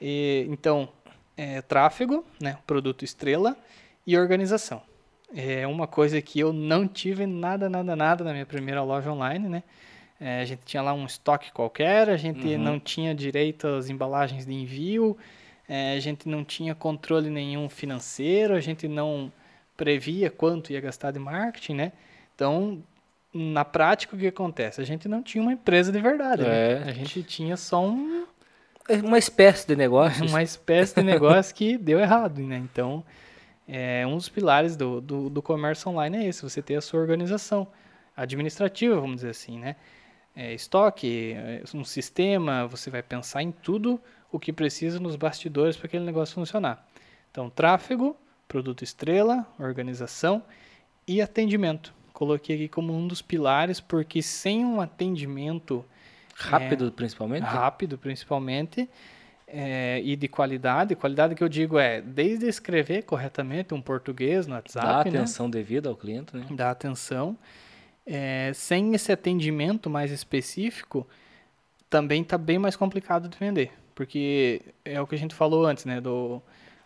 E, 0.00 0.46
então, 0.48 0.88
é, 1.36 1.60
tráfego, 1.62 2.24
né, 2.40 2.58
produto 2.66 3.04
estrela 3.04 3.56
e 4.06 4.16
organização. 4.18 4.82
É 5.34 5.66
uma 5.66 5.86
coisa 5.86 6.20
que 6.20 6.38
eu 6.40 6.52
não 6.52 6.86
tive 6.86 7.26
nada, 7.26 7.68
nada, 7.68 7.96
nada 7.96 8.22
na 8.24 8.32
minha 8.32 8.44
primeira 8.46 8.82
loja 8.82 9.10
online, 9.10 9.48
né? 9.48 9.62
É, 10.20 10.40
a 10.42 10.44
gente 10.44 10.60
tinha 10.64 10.82
lá 10.82 10.92
um 10.92 11.04
estoque 11.06 11.50
qualquer, 11.52 12.08
a 12.10 12.16
gente 12.16 12.46
Uhum. 12.46 12.58
não 12.58 12.78
tinha 12.78 13.14
direito 13.14 13.66
às 13.66 13.88
embalagens 13.90 14.44
de 14.46 14.52
envio, 14.52 15.16
é, 15.68 15.94
a 15.96 16.00
gente 16.00 16.28
não 16.28 16.44
tinha 16.44 16.74
controle 16.74 17.28
nenhum 17.30 17.68
financeiro, 17.68 18.54
a 18.54 18.60
gente 18.60 18.86
não 18.86 19.32
previa 19.76 20.30
quanto 20.30 20.72
ia 20.72 20.80
gastar 20.80 21.10
de 21.12 21.18
marketing, 21.18 21.74
né? 21.74 21.92
Então, 22.34 22.82
na 23.34 23.64
prática, 23.64 24.14
o 24.14 24.18
que 24.18 24.26
acontece? 24.26 24.80
A 24.80 24.84
gente 24.84 25.08
não 25.08 25.22
tinha 25.22 25.42
uma 25.42 25.54
empresa 25.54 25.90
de 25.90 25.98
verdade, 26.00 26.42
É. 26.44 26.80
né? 26.80 26.84
A 26.90 26.92
gente 26.92 27.22
tinha 27.22 27.56
só 27.56 27.82
um, 27.84 28.26
uma 29.04 29.18
espécie 29.18 29.66
de 29.66 29.76
negócio. 29.76 30.26
uma 30.26 30.42
espécie 30.42 30.94
de 30.94 31.02
negócio 31.02 31.54
que 31.54 31.76
deu 31.76 31.98
errado, 31.98 32.40
né? 32.42 32.56
Então, 32.56 33.04
é, 33.68 34.06
um 34.06 34.16
dos 34.16 34.28
pilares 34.28 34.76
do, 34.76 35.00
do, 35.00 35.30
do 35.30 35.42
comércio 35.42 35.90
online 35.90 36.18
é 36.18 36.28
esse, 36.28 36.42
você 36.42 36.60
ter 36.60 36.76
a 36.76 36.80
sua 36.80 37.00
organização 37.00 37.66
administrativa, 38.16 39.00
vamos 39.00 39.16
dizer 39.16 39.30
assim, 39.30 39.58
né? 39.58 39.76
É, 40.34 40.52
estoque, 40.54 41.34
é, 41.36 41.62
um 41.74 41.84
sistema, 41.84 42.66
você 42.66 42.90
vai 42.90 43.02
pensar 43.02 43.42
em 43.42 43.52
tudo 43.52 44.00
o 44.30 44.38
que 44.38 44.52
precisa 44.52 44.98
nos 44.98 45.14
bastidores 45.14 45.76
para 45.76 45.86
aquele 45.86 46.04
negócio 46.04 46.34
funcionar. 46.34 46.86
Então, 47.30 47.50
tráfego, 47.50 48.16
produto 48.48 48.82
estrela, 48.82 49.46
organização 49.58 50.42
e 51.06 51.20
atendimento. 51.20 51.94
Coloquei 52.12 52.56
aqui 52.56 52.68
como 52.68 52.94
um 52.94 53.06
dos 53.06 53.20
pilares, 53.20 53.80
porque 53.80 54.22
sem 54.22 54.64
um 54.64 54.80
atendimento 54.80 55.84
Rápido, 56.50 56.92
principalmente. 56.92 57.44
rápido, 57.44 57.98
principalmente, 57.98 58.88
é, 59.46 60.00
e 60.02 60.16
de 60.16 60.28
qualidade. 60.28 60.94
Qualidade 60.94 61.34
que 61.34 61.44
eu 61.44 61.48
digo 61.48 61.78
é 61.78 62.00
desde 62.00 62.46
escrever 62.46 63.02
corretamente 63.02 63.74
um 63.74 63.80
português 63.80 64.46
no 64.46 64.52
Dá 64.52 64.56
WhatsApp, 64.56 65.10
né? 65.10 65.18
atenção 65.18 65.48
devida 65.48 65.88
ao 65.88 65.96
cliente, 65.96 66.36
né? 66.36 66.46
Dá 66.50 66.70
atenção. 66.70 67.36
É, 68.04 68.50
sem 68.54 68.94
esse 68.94 69.12
atendimento 69.12 69.88
mais 69.88 70.10
específico, 70.10 71.06
também 71.88 72.22
está 72.22 72.36
bem 72.38 72.58
mais 72.58 72.74
complicado 72.74 73.28
de 73.28 73.38
vender. 73.38 73.70
Porque 73.94 74.62
é 74.84 75.00
o 75.00 75.06
que 75.06 75.14
a 75.14 75.18
gente 75.18 75.34
falou 75.34 75.66
antes, 75.66 75.84
né? 75.84 76.00
Do, 76.00 76.42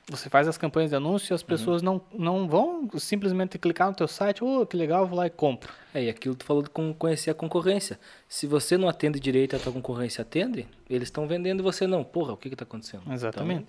você 0.09 0.31
faz 0.31 0.47
as 0.47 0.57
campanhas 0.57 0.91
de 0.91 0.97
anúncio 0.97 1.33
e 1.33 1.35
as 1.35 1.43
pessoas 1.43 1.83
não, 1.83 2.01
não 2.17 2.49
vão 2.49 2.89
simplesmente 2.97 3.59
clicar 3.59 3.89
no 3.89 3.95
teu 3.95 4.07
site, 4.07 4.45
oh, 4.45 4.65
que 4.65 4.77
legal, 4.77 5.05
vou 5.07 5.19
lá 5.19 5.27
e 5.27 5.31
compro. 5.31 5.73
É, 5.93 6.05
e 6.05 6.09
aquilo 6.09 6.35
que 6.35 6.41
tu 6.41 6.47
falou 6.47 6.63
de 6.63 6.71
con- 6.71 6.95
conhecer 6.95 7.31
a 7.31 7.35
concorrência. 7.35 7.99
Se 8.29 8.47
você 8.47 8.77
não 8.79 8.89
atende 8.89 9.19
direito, 9.19 9.57
a 9.57 9.59
tua 9.59 9.73
concorrência 9.73 10.23
atende, 10.23 10.67
eles 10.89 11.09
estão 11.09 11.27
vendendo 11.27 11.61
e 11.61 11.63
você 11.63 11.87
não. 11.87 12.05
Porra, 12.05 12.35
o 12.35 12.37
que 12.37 12.49
que 12.51 12.55
tá 12.57 12.63
acontecendo? 12.65 13.03
Exatamente. 13.13 13.67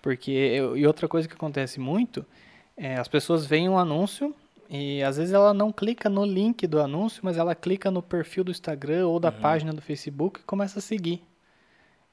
Porque, 0.00 0.30
eu- 0.30 0.76
e 0.76 0.86
outra 0.86 1.08
coisa 1.08 1.26
que 1.26 1.34
acontece 1.34 1.80
muito, 1.80 2.24
é, 2.76 2.94
as 2.96 3.08
pessoas 3.08 3.44
veem 3.44 3.68
um 3.68 3.76
anúncio 3.76 4.32
e 4.68 5.02
às 5.02 5.16
vezes 5.16 5.34
ela 5.34 5.52
não 5.52 5.72
clica 5.72 6.08
no 6.08 6.24
link 6.24 6.66
do 6.68 6.80
anúncio, 6.80 7.20
mas 7.24 7.36
ela 7.36 7.54
clica 7.56 7.90
no 7.90 8.00
perfil 8.00 8.44
do 8.44 8.52
Instagram 8.52 9.08
ou 9.08 9.18
da 9.18 9.32
página 9.32 9.72
do 9.72 9.82
Facebook 9.82 10.38
e 10.40 10.44
começa 10.44 10.78
a 10.78 10.82
seguir. 10.82 11.20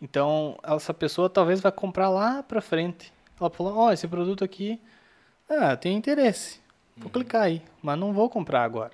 Então, 0.02 0.58
essa 0.64 0.94
pessoa 0.94 1.30
talvez 1.30 1.60
vai 1.62 1.72
comprar 1.72 2.10
lá 2.10 2.42
pra 2.44 2.60
frente. 2.62 3.14
Ela 3.40 3.50
fala, 3.50 3.74
ó, 3.74 3.92
esse 3.92 4.08
produto 4.08 4.44
aqui, 4.44 4.80
ah, 5.50 5.76
tem 5.76 5.96
interesse. 5.96 6.60
Vou 6.96 7.10
clicar 7.10 7.44
aí, 7.44 7.62
mas 7.82 7.98
não 7.98 8.12
vou 8.14 8.30
comprar 8.30 8.64
agora. 8.64 8.92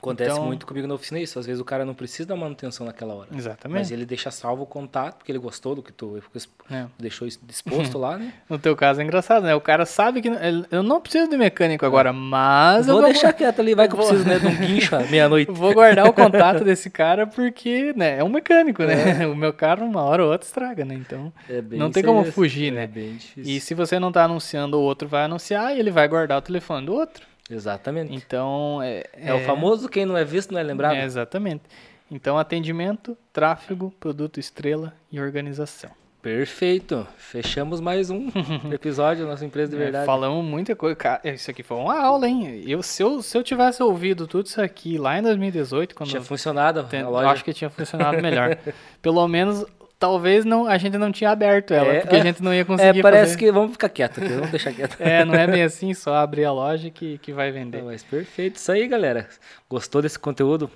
Acontece 0.00 0.30
Então- 0.30 0.46
muito 0.46 0.64
comigo 0.66 0.86
na 0.86 0.94
oficina 0.94 1.18
isso. 1.20 1.38
Às 1.38 1.46
vezes 1.46 1.60
o 1.60 1.64
cara 1.64 1.84
não 1.84 1.92
precisa 1.94 2.28
da 2.28 2.36
manutenção 2.36 2.86
naquela 2.86 3.14
hora. 3.14 3.28
Exatamente. 3.34 3.78
Mas 3.78 3.90
ele 3.90 4.06
deixa 4.06 4.30
salvo 4.30 4.62
o 4.62 4.66
contato, 4.66 5.16
porque 5.16 5.32
ele 5.32 5.38
gostou 5.40 5.74
do 5.74 5.82
que 5.82 5.92
tu 5.92 6.22
É. 6.70 6.86
deixou 6.98 7.26
disposto 7.42 7.98
lá, 7.98 8.16
né? 8.16 8.32
No 8.48 8.58
teu 8.58 8.76
caso 8.76 9.00
é 9.00 9.04
engraçado, 9.04 9.42
né? 9.44 9.54
O 9.54 9.60
cara 9.60 9.84
sabe 9.84 10.22
que 10.22 10.30
eu 10.70 10.82
não 10.82 11.00
preciso 11.00 11.28
de 11.28 11.36
mecânico 11.36 11.84
agora, 11.84 12.12
mas 12.12 12.86
eu 12.86 12.94
Vou 12.94 13.02
vou 13.02 13.12
deixar 13.12 13.32
quieto 13.32 13.60
ali, 13.60 13.74
vai 13.74 13.88
que 13.88 13.94
eu 13.94 13.98
vou- 13.98 14.06
preciso 14.06 14.28
né, 14.28 14.38
de 14.38 14.46
um 14.46 14.54
guincho 14.54 14.96
meia-noite. 15.10 15.50
Vou 15.58 15.74
guardar 15.74 16.06
o 16.06 16.12
contato 16.12 16.62
desse 16.64 16.88
cara 16.90 17.26
porque, 17.26 17.92
né, 17.96 18.18
é 18.18 18.24
um 18.24 18.28
mecânico, 18.28 18.84
né? 18.84 19.26
O 19.26 19.34
meu 19.34 19.52
carro 19.52 19.84
uma 19.84 20.02
hora 20.02 20.24
ou 20.24 20.30
outra 20.30 20.46
estraga, 20.46 20.84
né? 20.84 20.94
Então, 20.94 21.32
É 21.48 21.60
bem 21.60 21.78
não 21.78 21.90
tem 21.90 22.02
como 22.04 22.22
isso, 22.22 22.32
fugir, 22.32 22.68
é 22.72 22.76
né? 22.76 22.86
bem 22.86 23.16
difícil. 23.16 23.52
E 23.52 23.60
se 23.60 23.74
você 23.74 23.98
não 23.98 24.12
tá 24.12 24.24
anunciando, 24.24 24.78
o 24.78 24.82
outro 24.82 25.08
vai 25.08 25.24
anunciar 25.24 25.74
e 25.74 25.80
ele 25.80 25.90
vai 25.90 26.06
guardar 26.06 26.38
o 26.38 26.42
telefone 26.42 26.86
do 26.86 26.94
outro. 26.94 27.26
Exatamente. 27.50 28.14
Então, 28.14 28.80
é... 28.82 29.04
É, 29.14 29.32
o 29.34 29.40
famoso 29.40 29.88
quem 29.88 30.04
não 30.04 30.16
é 30.16 30.24
visto 30.24 30.52
não 30.52 30.60
é 30.60 30.62
lembrado. 30.62 30.94
É, 30.94 31.04
exatamente. 31.04 31.62
Então, 32.10 32.38
atendimento, 32.38 33.16
tráfego, 33.32 33.92
produto 34.00 34.40
estrela 34.40 34.94
e 35.12 35.20
organização. 35.20 35.90
Perfeito. 36.20 37.06
Fechamos 37.16 37.80
mais 37.80 38.10
um 38.10 38.28
episódio 38.72 39.24
da 39.24 39.30
nossa 39.30 39.44
empresa 39.44 39.70
de 39.70 39.76
É, 39.76 39.84
verdade. 39.84 40.06
falamos 40.06 40.44
muita 40.44 40.74
coisa. 40.74 40.96
Cara, 40.96 41.20
isso 41.30 41.50
aqui 41.50 41.62
foi 41.62 41.76
uma 41.76 41.98
aula, 41.98 42.28
hein? 42.28 42.62
Eu, 42.66 42.82
se, 42.82 43.02
eu, 43.02 43.22
se 43.22 43.38
eu 43.38 43.42
tivesse 43.42 43.82
ouvido 43.82 44.26
tudo 44.26 44.46
isso 44.46 44.60
aqui 44.60 44.98
lá 44.98 45.18
em 45.18 45.22
2018, 45.22 45.94
quando 45.94 46.10
Tinha 46.10 46.20
funcionado 46.20 46.84
loja. 47.08 47.30
acho 47.30 47.44
que 47.44 47.52
tinha 47.52 47.70
funcionado 47.70 48.20
melhor. 48.20 48.58
Pelo 49.00 49.26
menos, 49.28 49.64
talvez 49.98 50.44
não, 50.44 50.66
a 50.66 50.78
gente 50.78 50.96
não 50.98 51.10
tinha 51.12 51.30
aberto 51.30 51.72
ela, 51.74 51.88
É, 51.92 52.00
porque 52.00 52.16
a 52.16 52.18
é. 52.18 52.22
gente 52.22 52.42
não 52.42 52.54
ia 52.54 52.60
É, 52.60 52.64
conseguir 52.64 53.02
parece 53.02 53.32
fazer. 53.32 53.38
que 53.46 53.52
vamos 53.52 53.72
ficar 53.72 53.88
quieto 53.88 54.20
aqui, 54.20 54.32
vamos 54.32 54.50
deixar 54.50 54.72
quieto. 54.72 54.96
É, 55.00 55.24
não 55.24 55.34
é 55.34 55.46
bem 55.46 55.62
assim, 55.62 55.92
só 55.94 56.14
abrir 56.14 56.44
a 56.44 56.52
loja 56.52 56.90
que, 56.90 57.18
que 57.18 57.32
vai 57.32 57.50
vender. 57.50 57.78
Não, 57.78 57.86
mas 57.86 58.02
perfeito. 58.04 58.56
Isso 58.56 58.70
aí, 58.72 58.86
galera. 58.86 59.28
Gostou 59.68 60.00
desse 60.02 60.18
conteúdo? 60.18 60.70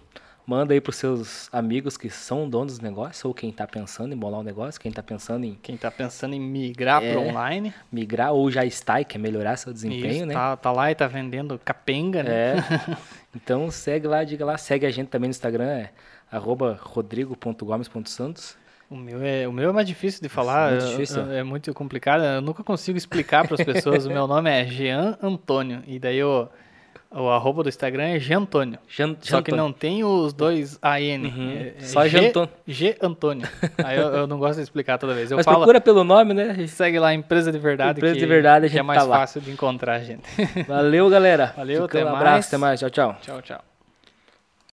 Manda 0.45 0.75
aí 0.75 0.81
pros 0.81 0.97
seus 0.97 1.49
amigos 1.53 1.97
que 1.97 2.11
são 2.11 2.49
donos 2.51 2.77
do 2.77 2.83
negócio, 2.83 3.29
ou 3.29 3.33
quem 3.33 3.53
tá 3.53 3.65
pensando 3.65 4.13
em 4.13 4.17
bolar 4.17 4.41
um 4.41 4.43
negócio, 4.43 4.81
quem 4.81 4.91
tá 4.91 5.01
pensando 5.01 5.45
em 5.45 5.57
Quem 5.63 5.77
tá 5.77 5.89
pensando 5.89 6.35
em 6.35 6.41
migrar 6.41 7.01
É. 7.01 7.13
para 7.13 7.21
online, 7.21 7.73
migrar 7.93 8.33
ou 8.33 8.51
já 8.51 8.65
está 8.65 9.01
e 9.01 9.05
quer 9.05 9.19
melhorar 9.21 9.57
seu 9.57 9.73
desempenho, 9.73 10.15
isso, 10.17 10.27
né? 10.27 10.35
tá, 10.35 10.57
tá 10.57 10.73
lá 10.73 10.91
e 10.91 10.97
tá 10.97 11.07
vendendo 11.07 11.61
capenga, 11.65 12.25
né? 12.25 12.57
É. 12.57 12.97
Então 13.35 13.71
segue 13.71 14.07
lá, 14.09 14.25
diga 14.25 14.45
lá, 14.45 14.59
segue 14.59 14.85
a 14.85 14.91
gente 14.91 15.07
também 15.09 15.29
no 15.29 15.31
Instagram, 15.31 15.65
é 15.71 15.91
arroba 16.31 16.77
rodrigo.gomes.santos. 16.83 18.57
O 18.93 18.97
meu, 18.97 19.23
é, 19.23 19.49
o 19.49 19.53
meu 19.53 19.71
é 19.71 19.73
mais 19.73 19.87
difícil 19.87 20.21
de 20.21 20.29
falar, 20.29 20.71
muito 20.73 20.85
eu- 20.85 20.91
difícil. 20.91 21.23
eu- 21.23 21.33
é 21.33 21.43
muito 21.43 21.73
complicado, 21.73 22.23
eu 22.25 22.43
nunca 22.43 22.63
consigo 22.63 22.99
explicar 22.99 23.47
para 23.49 23.55
as 23.55 23.65
pessoas. 23.65 24.05
o 24.05 24.09
meu 24.11 24.27
nome 24.27 24.51
é 24.51 24.67
Jean 24.67 25.17
Antônio, 25.23 25.83
e 25.87 25.99
daí 25.99 26.23
o, 26.23 26.47
o 27.11 27.29
arroba 27.31 27.63
do 27.63 27.71
Instagram 27.71 28.05
é 28.09 28.19
Jean 28.19 28.41
Antônio. 28.41 28.79
Jan, 28.87 29.17
Só 29.21 29.41
que 29.41 29.51
não 29.51 29.73
tem 29.73 30.05
os 30.05 30.35
dois 30.35 30.79
AN. 30.83 31.23
Uhum. 31.25 31.51
É, 31.59 31.75
é 31.79 31.81
Só 31.81 32.03
G, 32.05 32.11
Jean 32.11 32.29
Antônio. 32.29 32.51
G 32.67 32.97
Antônio. 33.01 33.49
Aí 33.83 33.97
eu, 33.99 34.09
eu 34.09 34.27
não 34.27 34.39
gosto 34.39 34.57
de 34.57 34.63
explicar 34.63 34.99
toda 34.99 35.15
vez. 35.15 35.31
Eu 35.31 35.39
Mas 35.39 35.45
falo, 35.47 35.59
procura 35.59 35.81
pelo 35.81 36.05
nome, 36.05 36.35
né? 36.35 36.55
segue 36.69 36.99
lá, 36.99 37.15
Empresa 37.15 37.51
de 37.51 37.59
Verdade, 37.59 37.99
Empresa 37.99 38.15
que, 38.15 38.21
de 38.21 38.27
Verdade, 38.27 38.67
a 38.67 38.69
que 38.69 38.75
é 38.75 38.79
gente 38.79 38.87
mais 38.87 39.03
tá 39.03 39.09
fácil 39.09 39.41
de 39.41 39.51
encontrar 39.51 39.99
gente. 40.01 40.23
Valeu, 40.69 41.09
galera. 41.09 41.55
Valeu, 41.57 41.83
Ficamos, 41.85 42.07
até 42.07 42.13
um 42.13 42.17
abraço, 42.17 42.33
mais. 42.35 42.47
até 42.49 42.57
mais. 42.59 42.81
Tchau, 42.81 42.91
tchau. 42.91 43.17
tchau, 43.23 43.41
tchau. 43.43 43.72